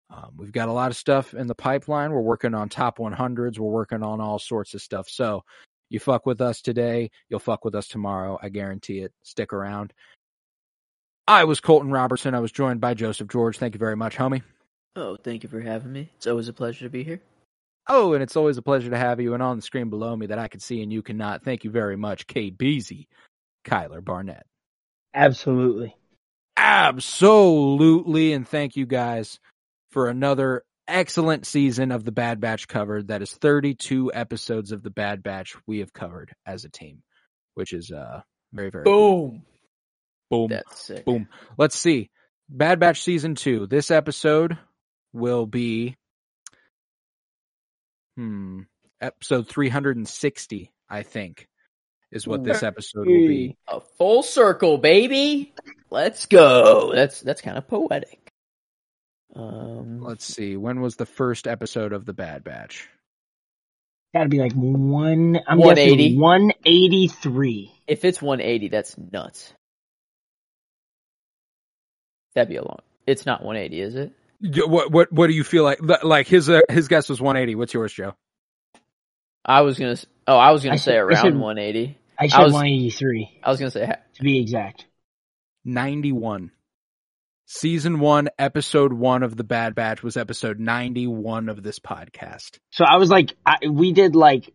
Um, 0.09 0.31
we've 0.37 0.51
got 0.51 0.69
a 0.69 0.73
lot 0.73 0.89
of 0.89 0.97
stuff 0.97 1.33
in 1.33 1.47
the 1.47 1.55
pipeline. 1.55 2.11
We're 2.11 2.21
working 2.21 2.53
on 2.53 2.69
top 2.69 2.97
100s. 2.97 3.59
We're 3.59 3.69
working 3.69 4.03
on 4.03 4.21
all 4.21 4.39
sorts 4.39 4.73
of 4.73 4.81
stuff. 4.81 5.09
So 5.09 5.43
you 5.89 5.99
fuck 5.99 6.25
with 6.25 6.41
us 6.41 6.61
today, 6.61 7.11
you'll 7.29 7.39
fuck 7.39 7.65
with 7.65 7.75
us 7.75 7.87
tomorrow. 7.87 8.37
I 8.41 8.49
guarantee 8.49 8.99
it. 8.99 9.13
Stick 9.23 9.53
around. 9.53 9.93
I 11.27 11.43
was 11.43 11.59
Colton 11.59 11.91
Robertson. 11.91 12.33
I 12.33 12.39
was 12.39 12.51
joined 12.51 12.79
by 12.79 12.93
Joseph 12.93 13.27
George. 13.27 13.57
Thank 13.57 13.73
you 13.73 13.79
very 13.79 13.97
much, 13.97 14.15
homie. 14.15 14.43
Oh, 14.95 15.17
thank 15.17 15.43
you 15.43 15.49
for 15.49 15.59
having 15.59 15.91
me. 15.91 16.09
It's 16.15 16.27
always 16.27 16.47
a 16.47 16.53
pleasure 16.53 16.85
to 16.85 16.89
be 16.89 17.03
here. 17.03 17.21
Oh, 17.89 18.13
and 18.13 18.23
it's 18.23 18.35
always 18.35 18.57
a 18.57 18.61
pleasure 18.61 18.89
to 18.89 18.97
have 18.97 19.19
you. 19.19 19.33
And 19.33 19.43
on 19.43 19.57
the 19.57 19.61
screen 19.61 19.89
below 19.89 20.15
me 20.15 20.27
that 20.27 20.39
I 20.39 20.47
can 20.47 20.59
see 20.59 20.81
and 20.81 20.91
you 20.91 21.01
cannot. 21.01 21.43
Thank 21.43 21.63
you 21.63 21.69
very 21.69 21.97
much, 21.97 22.27
Kate 22.27 22.57
Beasy, 22.57 23.07
Kyler 23.65 24.03
Barnett. 24.03 24.45
Absolutely. 25.13 25.95
Absolutely. 26.55 28.33
And 28.33 28.47
thank 28.47 28.75
you 28.75 28.85
guys 28.85 29.39
for 29.91 30.09
another 30.09 30.63
excellent 30.87 31.45
season 31.45 31.91
of 31.91 32.03
the 32.05 32.11
Bad 32.11 32.39
Batch 32.39 32.67
covered. 32.67 33.09
That 33.09 33.21
is 33.21 33.33
32 33.33 34.11
episodes 34.13 34.71
of 34.71 34.83
the 34.83 34.89
Bad 34.89 35.23
Batch 35.23 35.55
we 35.67 35.79
have 35.79 35.93
covered 35.93 36.33
as 36.45 36.65
a 36.65 36.69
team, 36.69 37.03
which 37.55 37.73
is 37.73 37.91
uh 37.91 38.21
very, 38.53 38.69
very 38.69 38.85
cool. 38.85 39.29
Boom. 39.29 39.43
Boom. 40.29 40.49
That's 40.49 40.81
sick. 40.81 41.05
Boom. 41.05 41.27
Let's 41.57 41.77
see. 41.77 42.09
Bad 42.49 42.79
Batch 42.79 43.01
season 43.01 43.35
two. 43.35 43.67
This 43.67 43.91
episode 43.91 44.57
will 45.13 45.45
be 45.45 45.95
hmm 48.15 48.61
episode 49.01 49.47
360, 49.47 50.71
I 50.89 51.03
think, 51.03 51.47
is 52.11 52.27
what 52.27 52.43
this 52.43 52.63
episode 52.63 53.07
will 53.07 53.27
be. 53.27 53.57
A 53.67 53.79
full 53.97 54.23
circle, 54.23 54.77
baby. 54.77 55.53
Let's 55.89 56.25
go. 56.25 56.93
That's 56.93 57.21
that's 57.21 57.41
kind 57.41 57.57
of 57.57 57.67
poetic. 57.67 58.26
Um, 59.37 60.01
Let's 60.01 60.25
see. 60.25 60.57
When 60.57 60.81
was 60.81 60.95
the 60.95 61.05
first 61.05 61.47
episode 61.47 61.93
of 61.93 62.05
the 62.05 62.13
Bad 62.13 62.43
Batch? 62.43 62.87
Gotta 64.13 64.29
be 64.29 64.39
like 64.39 64.53
one. 64.53 65.39
I'm 65.47 65.59
180. 65.59 65.95
guessing 66.09 66.19
183. 66.19 67.71
if 67.87 68.03
it's 68.05 68.21
180, 68.21 68.69
that's 68.69 68.97
nuts. 68.97 69.53
That'd 72.35 72.49
be 72.49 72.55
a 72.55 72.63
long. 72.63 72.79
It's 73.05 73.25
not 73.25 73.43
180, 73.43 73.81
is 73.81 73.95
it? 73.95 74.11
What 74.67 74.91
what 74.91 75.11
what 75.11 75.27
do 75.27 75.33
you 75.33 75.43
feel 75.43 75.63
like? 75.63 75.79
Like 76.03 76.27
his 76.27 76.47
uh, 76.49 76.61
his 76.69 76.87
guess 76.87 77.09
was 77.09 77.19
180. 77.19 77.55
What's 77.55 77.73
yours, 77.73 77.91
Joe? 77.91 78.13
I 79.43 79.61
was 79.61 79.77
gonna. 79.79 79.93
s- 79.93 80.05
Oh, 80.27 80.37
I 80.37 80.51
was 80.51 80.61
gonna 80.63 80.73
I 80.73 80.77
say 80.77 80.91
said- 80.91 80.97
around 80.99 81.15
said- 81.23 81.35
180. 81.37 81.97
I 82.19 82.27
said 82.27 82.43
was- 82.43 82.53
183 82.53 83.39
I 83.43 83.49
was 83.49 83.59
gonna 83.59 83.71
say 83.71 83.91
to 84.15 84.21
be 84.23 84.39
exact. 84.39 84.85
91. 85.65 86.51
Season 87.49 88.01
one, 88.01 88.27
episode 88.37 88.91
one 88.91 89.23
of 89.23 89.37
the 89.37 89.43
Bad 89.45 89.73
Batch 89.73 90.03
was 90.03 90.17
episode 90.17 90.59
91 90.59 91.47
of 91.47 91.63
this 91.63 91.79
podcast. 91.79 92.57
So 92.73 92.83
I 92.83 92.97
was 92.97 93.09
like, 93.09 93.35
I, 93.45 93.67
we 93.69 93.93
did 93.93 94.17
like 94.17 94.53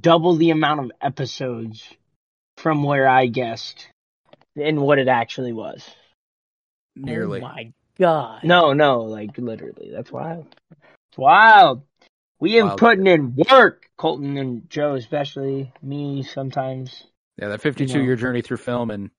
double 0.00 0.34
the 0.34 0.50
amount 0.50 0.80
of 0.80 0.90
episodes 1.00 1.84
from 2.56 2.82
where 2.82 3.08
I 3.08 3.26
guessed 3.26 3.86
and 4.56 4.80
what 4.80 4.98
it 4.98 5.06
actually 5.06 5.52
was. 5.52 5.88
Nearly. 6.96 7.38
Oh 7.38 7.42
my 7.42 7.72
god. 8.00 8.42
No, 8.42 8.72
no, 8.72 9.02
like 9.02 9.38
literally. 9.38 9.92
That's 9.94 10.10
wild. 10.10 10.52
It's 10.72 11.18
wild. 11.18 11.82
We 12.40 12.54
have 12.54 12.66
Wild. 12.66 12.78
putting 12.80 13.06
in 13.06 13.36
work, 13.48 13.88
Colton 13.96 14.36
and 14.36 14.68
Joe, 14.68 14.94
especially 14.94 15.72
me 15.82 16.24
sometimes. 16.24 17.04
Yeah, 17.36 17.46
that 17.48 17.60
52 17.60 17.96
know. 17.96 18.04
year 18.04 18.16
journey 18.16 18.42
through 18.42 18.56
film 18.56 18.90
and 18.90 19.10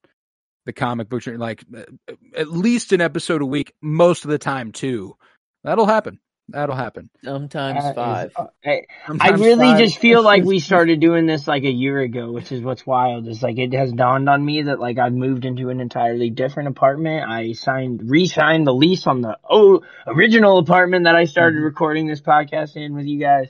the 0.69 0.73
comic 0.73 1.09
book 1.09 1.21
journey, 1.23 1.37
like 1.37 1.63
uh, 1.75 2.13
at 2.35 2.47
least 2.49 2.93
an 2.93 3.01
episode 3.01 3.41
a 3.41 3.45
week, 3.45 3.73
most 3.81 4.23
of 4.25 4.29
the 4.31 4.37
time 4.37 4.71
too. 4.71 5.15
That'll 5.63 5.87
happen. 5.87 6.19
That'll 6.51 6.75
happen. 6.75 7.09
Sometimes 7.23 7.79
That 7.83 7.89
is- 7.89 7.95
five. 7.95 8.31
uh, 8.35 8.45
I, 8.65 8.81
I 9.19 9.29
really 9.31 9.67
five- 9.67 9.77
just 9.79 9.99
feel 9.99 10.23
like 10.23 10.43
we 10.43 10.59
started 10.69 10.99
doing 10.99 11.25
this 11.27 11.47
like 11.47 11.63
a 11.63 11.71
year 11.71 11.99
ago, 11.99 12.31
which 12.31 12.51
is 12.51 12.61
what's 12.61 12.85
wild. 12.87 13.27
Is 13.27 13.43
like 13.43 13.57
it 13.59 13.73
has 13.73 13.91
dawned 13.91 14.27
on 14.29 14.43
me 14.43 14.63
that 14.63 14.79
like 14.79 14.97
I've 14.97 15.13
moved 15.13 15.45
into 15.45 15.69
an 15.69 15.79
entirely 15.79 16.29
different 16.31 16.69
apartment. 16.69 17.29
I 17.29 17.51
signed, 17.53 18.01
re-signed 18.09 18.65
the 18.65 18.73
lease 18.73 19.05
on 19.05 19.21
the 19.21 19.37
oh 19.47 19.81
original 20.07 20.57
apartment 20.59 21.05
that 21.05 21.15
I 21.15 21.25
started 21.25 21.59
Mhm. 21.59 21.65
recording 21.65 22.07
this 22.07 22.21
podcast 22.21 22.75
in 22.75 22.95
with 22.95 23.05
you 23.05 23.19
guys. 23.19 23.49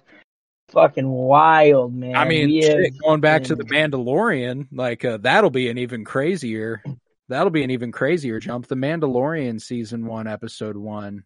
Fucking 0.73 1.09
wild, 1.09 1.95
man. 1.95 2.15
I 2.15 2.27
mean, 2.27 2.61
shit, 2.61 2.93
going 2.99 3.21
back 3.21 3.45
to 3.45 3.55
the 3.55 3.63
been- 3.63 3.91
Mandalorian, 3.91 4.67
like 4.73 5.03
uh, 5.05 5.17
that'll 5.17 5.49
be 5.49 5.69
an 5.69 5.77
even 5.79 6.03
crazier. 6.03 6.83
That'll 7.29 7.51
be 7.51 7.63
an 7.63 7.71
even 7.71 7.91
crazier 7.91 8.39
jump. 8.39 8.67
The 8.67 8.75
Mandalorian 8.75 9.61
season 9.61 10.05
one, 10.05 10.27
episode 10.27 10.75
one. 10.75 11.23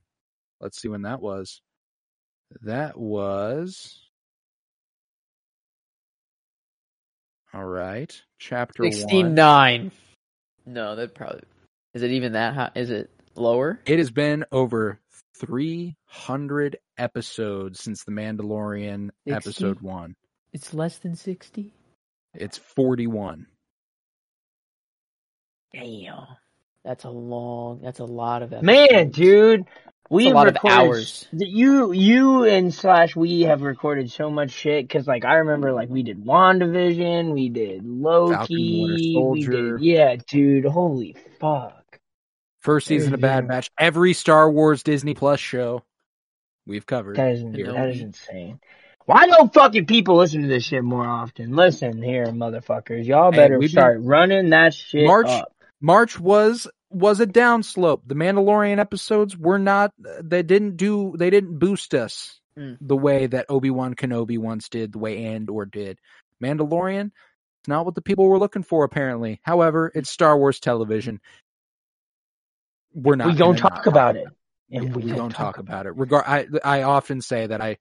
Let's 0.59 0.81
see 0.81 0.89
when 0.89 1.03
that 1.03 1.21
was. 1.21 1.61
That 2.61 2.97
was. 2.97 3.99
All 7.53 7.63
right, 7.63 8.13
chapter 8.39 8.83
one. 8.83 8.91
69. 8.91 9.91
No, 10.65 10.95
that 10.95 11.15
probably. 11.15 11.41
Is 11.93 12.03
it 12.03 12.11
even 12.11 12.33
that 12.33 12.53
high? 12.53 12.71
Is 12.75 12.89
it 12.89 13.09
lower? 13.35 13.79
It 13.85 13.99
has 13.99 14.11
been 14.11 14.43
over 14.51 14.99
300 15.37 16.77
episodes 16.97 17.79
since 17.79 18.03
The 18.03 18.11
Mandalorian 18.11 19.09
60? 19.27 19.31
episode 19.33 19.81
1. 19.81 20.15
It's 20.51 20.73
less 20.73 20.97
than 20.97 21.15
sixty. 21.15 21.73
It's 22.33 22.57
41. 22.57 23.45
Damn, 25.73 26.27
that's 26.83 27.03
a 27.03 27.09
long. 27.09 27.81
That's 27.81 27.99
a 27.99 28.05
lot 28.05 28.43
of 28.43 28.53
episodes. 28.53 28.65
Man, 28.65 29.09
dude, 29.09 29.65
we 30.09 30.29
a 30.29 30.33
lot 30.33 30.47
of 30.47 30.53
recorded, 30.53 30.77
hours. 30.77 31.27
You, 31.31 31.91
you 31.91 32.43
and 32.43 32.73
slash 32.73 33.15
we 33.15 33.41
have 33.41 33.61
recorded 33.63 34.11
so 34.11 34.29
much 34.29 34.51
shit 34.51 34.87
because 34.87 35.07
like 35.07 35.25
I 35.25 35.35
remember 35.35 35.71
like 35.71 35.89
we 35.89 36.03
did 36.03 36.23
WandaVision, 36.23 37.33
we 37.33 37.49
did 37.49 37.81
Falcon 37.81 38.01
Loki, 38.01 39.15
Winter 39.17 39.31
we 39.31 39.79
did 39.79 39.81
yeah, 39.81 40.15
dude, 40.27 40.65
holy 40.65 41.15
fuck. 41.39 41.99
First 42.59 42.87
season 42.87 43.13
of 43.13 43.21
Bad. 43.21 43.47
Batch. 43.47 43.69
Every 43.79 44.13
Star 44.13 44.49
Wars 44.51 44.83
Disney 44.83 45.15
Plus 45.15 45.39
show 45.39 45.83
we've 46.67 46.85
covered. 46.85 47.15
That 47.15 47.31
is 47.31 47.41
Here. 47.41 47.73
that 47.73 47.89
is 47.89 48.01
insane. 48.01 48.59
Why 49.05 49.27
don't 49.27 49.53
fucking 49.53 49.85
people 49.85 50.15
listen 50.17 50.43
to 50.43 50.47
this 50.47 50.63
shit 50.63 50.83
more 50.83 51.05
often? 51.05 51.55
Listen 51.55 52.01
here, 52.01 52.27
motherfuckers. 52.27 53.05
Y'all 53.05 53.31
better 53.31 53.57
we've 53.57 53.69
been- 53.69 53.81
start 53.81 53.99
running 54.01 54.51
that 54.51 54.73
shit 54.73 55.05
March- 55.05 55.27
up. 55.27 55.49
March 55.83 56.19
was 56.19 56.67
was 56.89 57.19
a 57.19 57.27
downslope. 57.27 58.01
The 58.07 58.15
Mandalorian 58.15 58.79
episodes 58.79 59.37
were 59.37 59.59
not 59.59 59.91
they 59.99 60.41
didn't 60.41 60.77
do 60.77 61.13
they 61.17 61.29
didn't 61.29 61.59
boost 61.59 61.93
us 61.93 62.39
Mm. 62.55 62.77
the 62.81 62.95
way 62.95 63.25
that 63.25 63.47
Obi-Wan 63.49 63.95
Kenobi 63.95 64.37
once 64.37 64.69
did, 64.69 64.91
the 64.91 64.99
way 64.99 65.25
Andor 65.25 65.65
did. 65.65 65.97
Mandalorian 66.41 67.07
it's 67.07 67.67
not 67.67 67.83
what 67.85 67.95
the 67.95 68.01
people 68.01 68.27
were 68.27 68.37
looking 68.37 68.61
for 68.61 68.83
apparently. 68.83 69.39
However, 69.43 69.91
it's 69.95 70.09
Star 70.09 70.37
Wars 70.37 70.59
television. 70.59 71.19
We're 72.93 73.15
not 73.15 73.29
we 73.29 73.33
don't 73.33 73.55
talk 73.57 73.87
about 73.87 74.17
it. 74.17 74.27
Yeah, 74.69 74.81
And 74.81 74.95
we, 74.95 75.11
don't 75.11 75.33
talk 75.33 75.57
about 75.57 75.87
it. 75.87 75.95
Regard 75.95 76.25
I 76.27 76.45
I 76.63 76.83
often 76.83 77.21
say 77.21 77.47
that 77.47 77.59
I 77.61 77.77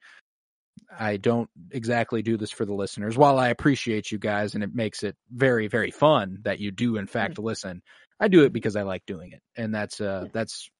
I 0.98 1.16
don't 1.16 1.48
exactly 1.70 2.22
do 2.22 2.36
this 2.36 2.50
for 2.50 2.64
the 2.64 2.74
listeners. 2.74 3.16
While 3.16 3.38
I 3.38 3.48
appreciate 3.48 4.10
you 4.10 4.18
guys 4.18 4.54
and 4.54 4.62
it 4.62 4.74
makes 4.74 5.02
it 5.02 5.16
very 5.30 5.68
very 5.68 5.90
fun 5.90 6.38
that 6.42 6.58
you 6.58 6.70
do 6.70 6.96
in 6.96 7.06
fact 7.06 7.38
listen, 7.38 7.82
I 8.20 8.28
do 8.28 8.44
it 8.44 8.52
because 8.52 8.76
I 8.76 8.82
like 8.82 9.04
doing 9.06 9.32
it, 9.32 9.42
and 9.56 9.74
that's 9.74 10.00
uh 10.00 10.26
that's 10.32 10.70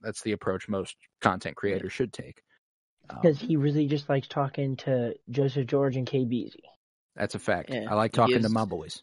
that's 0.00 0.22
the 0.22 0.32
approach 0.32 0.68
most 0.68 0.96
content 1.20 1.56
creators 1.56 1.92
should 1.92 2.12
take. 2.12 2.42
Um, 3.08 3.18
Because 3.22 3.40
he 3.40 3.56
really 3.56 3.86
just 3.86 4.08
likes 4.08 4.28
talking 4.28 4.76
to 4.78 5.14
Joseph 5.30 5.66
George 5.66 5.96
and 5.96 6.08
Beasy. 6.08 6.56
that's 7.16 7.34
a 7.34 7.38
fact. 7.38 7.70
Yeah, 7.70 7.86
I 7.90 7.94
like 7.94 8.12
talking 8.12 8.42
to 8.42 8.48
my 8.48 8.64
boys. 8.64 9.02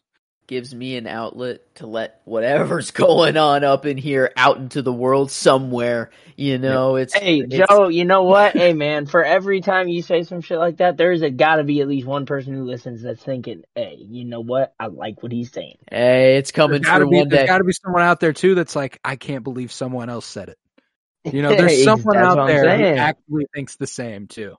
Gives 0.50 0.74
me 0.74 0.96
an 0.96 1.06
outlet 1.06 1.76
to 1.76 1.86
let 1.86 2.20
whatever's 2.24 2.90
going 2.90 3.36
on 3.36 3.62
up 3.62 3.86
in 3.86 3.96
here 3.96 4.32
out 4.36 4.56
into 4.56 4.82
the 4.82 4.92
world 4.92 5.30
somewhere. 5.30 6.10
You 6.36 6.58
know, 6.58 6.96
it's 6.96 7.14
Hey, 7.14 7.38
it's- 7.38 7.66
Joe, 7.68 7.86
you 7.86 8.04
know 8.04 8.24
what? 8.24 8.56
hey, 8.56 8.72
man, 8.72 9.06
for 9.06 9.24
every 9.24 9.60
time 9.60 9.86
you 9.86 10.02
say 10.02 10.24
some 10.24 10.40
shit 10.40 10.58
like 10.58 10.78
that, 10.78 10.96
there's 10.96 11.22
a 11.22 11.30
gotta 11.30 11.62
be 11.62 11.80
at 11.82 11.86
least 11.86 12.04
one 12.04 12.26
person 12.26 12.52
who 12.52 12.64
listens 12.64 13.00
that's 13.02 13.22
thinking, 13.22 13.62
hey, 13.76 13.96
you 14.00 14.24
know 14.24 14.40
what? 14.40 14.74
I 14.80 14.88
like 14.88 15.22
what 15.22 15.30
he's 15.30 15.52
saying. 15.52 15.76
Hey, 15.88 16.36
it's 16.36 16.50
coming 16.50 16.82
There's 16.82 16.86
gotta, 16.86 17.04
through 17.04 17.10
be, 17.10 17.16
one 17.18 17.28
there's 17.28 17.42
day. 17.42 17.46
gotta 17.46 17.62
be 17.64 17.72
someone 17.72 18.02
out 18.02 18.18
there 18.18 18.32
too 18.32 18.56
that's 18.56 18.74
like, 18.74 18.98
I 19.04 19.14
can't 19.14 19.44
believe 19.44 19.70
someone 19.70 20.10
else 20.10 20.26
said 20.26 20.48
it. 20.48 20.58
You 21.32 21.42
know, 21.42 21.54
there's 21.54 21.72
Hey, 21.72 21.84
someone 21.84 22.16
out 22.16 22.38
what 22.38 22.40
I'm 22.40 22.46
there 22.48 22.76
who 22.76 22.84
actually 22.98 23.46
thinks 23.54 23.76
the 23.76 23.86
same 23.86 24.26
too. 24.26 24.56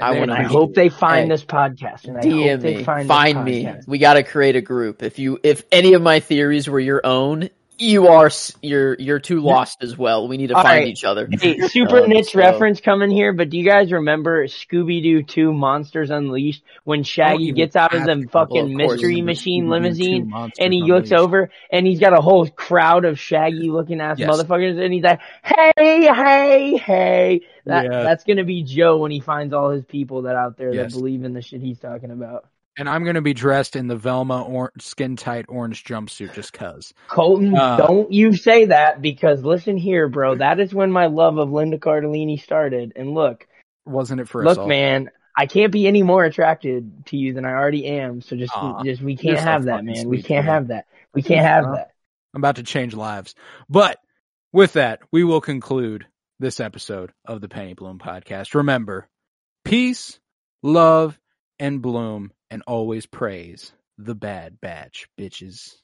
I 0.00 0.12
wanna 0.12 0.34
I 0.34 0.42
hope 0.42 0.74
they 0.74 0.88
find 0.88 1.28
Hey, 1.28 1.28
this 1.28 1.44
podcast. 1.44 2.08
And 2.08 2.18
I 2.18 2.26
DM 2.26 2.52
hope 2.54 2.60
they 2.62 2.74
me, 2.74 2.84
find, 2.84 3.08
find, 3.08 3.44
me. 3.44 3.64
podcast. 3.64 3.86
We 3.86 3.98
got 3.98 4.14
to 4.14 4.22
create 4.22 4.56
a 4.56 4.60
group. 4.60 5.02
If 5.02 5.18
you, 5.18 5.38
if 5.42 5.64
any 5.72 5.94
of 5.94 6.02
my 6.02 6.20
theories 6.20 6.68
were 6.68 6.80
your 6.80 7.04
own, 7.04 7.50
you 7.78 8.08
are 8.08 8.30
you're 8.60 8.94
you're 8.98 9.18
too 9.18 9.40
lost 9.40 9.82
as 9.82 9.96
well. 9.98 10.28
We 10.28 10.36
need 10.36 10.48
to 10.48 10.54
All 10.54 10.62
find 10.62 10.80
right. 10.80 10.88
each 10.88 11.04
other. 11.04 11.28
Hey, 11.30 11.58
super 11.68 12.00
Um, 12.04 12.08
niche 12.10 12.32
so- 12.32 12.38
reference 12.38 12.80
coming 12.80 13.10
here, 13.10 13.32
but 13.32 13.50
do 13.50 13.58
you 13.58 13.64
guys 13.68 13.90
remember 13.90 14.46
Scooby 14.46 15.02
Doo 15.02 15.22
2 15.22 15.52
Monsters 15.52 16.10
Unleashed 16.10 16.62
when 16.84 17.02
Shaggy 17.02 17.44
even 17.44 17.54
gets 17.56 17.74
out 17.76 17.94
of 17.94 18.04
the 18.04 18.26
fucking 18.30 18.54
Well, 18.56 18.64
of 18.66 18.70
mystery 18.92 19.22
machine 19.22 19.68
limousine 19.68 20.32
and 20.60 20.72
he 20.72 20.82
looks 20.82 21.10
over 21.12 21.50
and 21.70 21.86
he's 21.86 21.98
got 22.00 22.12
a 22.12 22.20
whole 22.20 22.46
crowd 22.48 23.04
of 23.04 23.18
Shaggy 23.18 23.70
looking 23.70 24.00
ass 24.00 24.18
Yes. 24.18 24.28
motherfuckers 24.30 24.78
and 24.82 24.92
he's 24.92 25.02
like, 25.02 25.20
hey, 25.42 25.72
hey, 25.76 26.76
hey. 26.76 27.40
That, 27.64 27.84
Yeah. 27.84 28.02
That's 28.02 28.24
gonna 28.24 28.44
be 28.44 28.62
Joe 28.64 28.98
when 28.98 29.10
he 29.10 29.20
finds 29.20 29.52
all 29.54 29.70
his 29.70 29.84
people 29.84 30.22
that 30.22 30.36
out 30.36 30.56
there 30.56 30.72
Yes. 30.74 30.92
that 30.92 30.98
believe 30.98 31.24
in 31.24 31.32
the 31.32 31.42
shit 31.42 31.60
he's 31.60 31.78
talking 31.78 32.10
about. 32.10 32.46
And 32.78 32.88
I'm 32.88 33.02
going 33.04 33.16
to 33.16 33.20
be 33.22 33.34
dressed 33.34 33.76
in 33.76 33.86
the 33.86 33.96
Velma 33.96 34.42
or- 34.42 34.72
skin 34.78 35.16
tight 35.16 35.46
orange 35.48 35.84
jumpsuit 35.84 36.32
just 36.34 36.52
cuz. 36.54 36.94
Colton, 37.08 37.54
Uh, 37.54 37.76
don't 37.76 38.12
you 38.12 38.34
say 38.34 38.66
that 38.66 39.02
because 39.02 39.42
listen 39.44 39.76
here, 39.76 40.08
bro. 40.08 40.36
That 40.36 40.58
is 40.58 40.72
when 40.72 40.90
my 40.90 41.06
love 41.06 41.36
of 41.36 41.50
Linda 41.50 41.78
Cardellini 41.78 42.40
started. 42.40 42.92
And 42.96 43.12
look, 43.14 43.46
Wasn't 43.84 44.20
it 44.20 44.28
for 44.28 44.46
us 44.46 44.56
look, 44.56 44.66
man, 44.68 45.10
I 45.36 45.46
can't 45.46 45.72
be 45.72 45.86
any 45.86 46.02
more 46.02 46.24
attracted 46.24 47.06
to 47.06 47.16
you 47.16 47.34
than 47.34 47.44
I 47.44 47.50
already 47.50 47.86
am. 47.86 48.20
So 48.22 48.36
just, 48.36 48.56
Aw, 48.56 48.82
just 48.84 49.02
we 49.02 49.16
can't 49.16 49.38
have 49.38 49.64
that, 49.64 49.84
man. 49.84 50.08
We 50.08 50.22
can't 50.22 50.46
man. 50.46 50.54
have 50.54 50.68
that. 50.68 50.86
We 51.14 51.22
can't 51.22 51.44
have 51.44 51.64
that. 51.74 51.90
I'm 52.34 52.40
about 52.40 52.56
to 52.56 52.62
change 52.62 52.94
lives. 52.94 53.34
But 53.68 53.98
with 54.52 54.74
that, 54.74 55.00
we 55.10 55.24
will 55.24 55.40
conclude 55.42 56.06
this 56.38 56.58
episode 56.60 57.12
of 57.26 57.40
the 57.42 57.48
Penny 57.48 57.74
Bloom 57.74 57.98
podcast. 57.98 58.54
Remember, 58.54 59.08
peace, 59.64 60.18
love, 60.62 61.18
and 61.58 61.80
bloom, 61.82 62.32
and 62.52 62.62
always 62.66 63.06
praise 63.06 63.72
the 63.96 64.14
bad 64.14 64.60
batch, 64.60 65.08
bitches. 65.18 65.78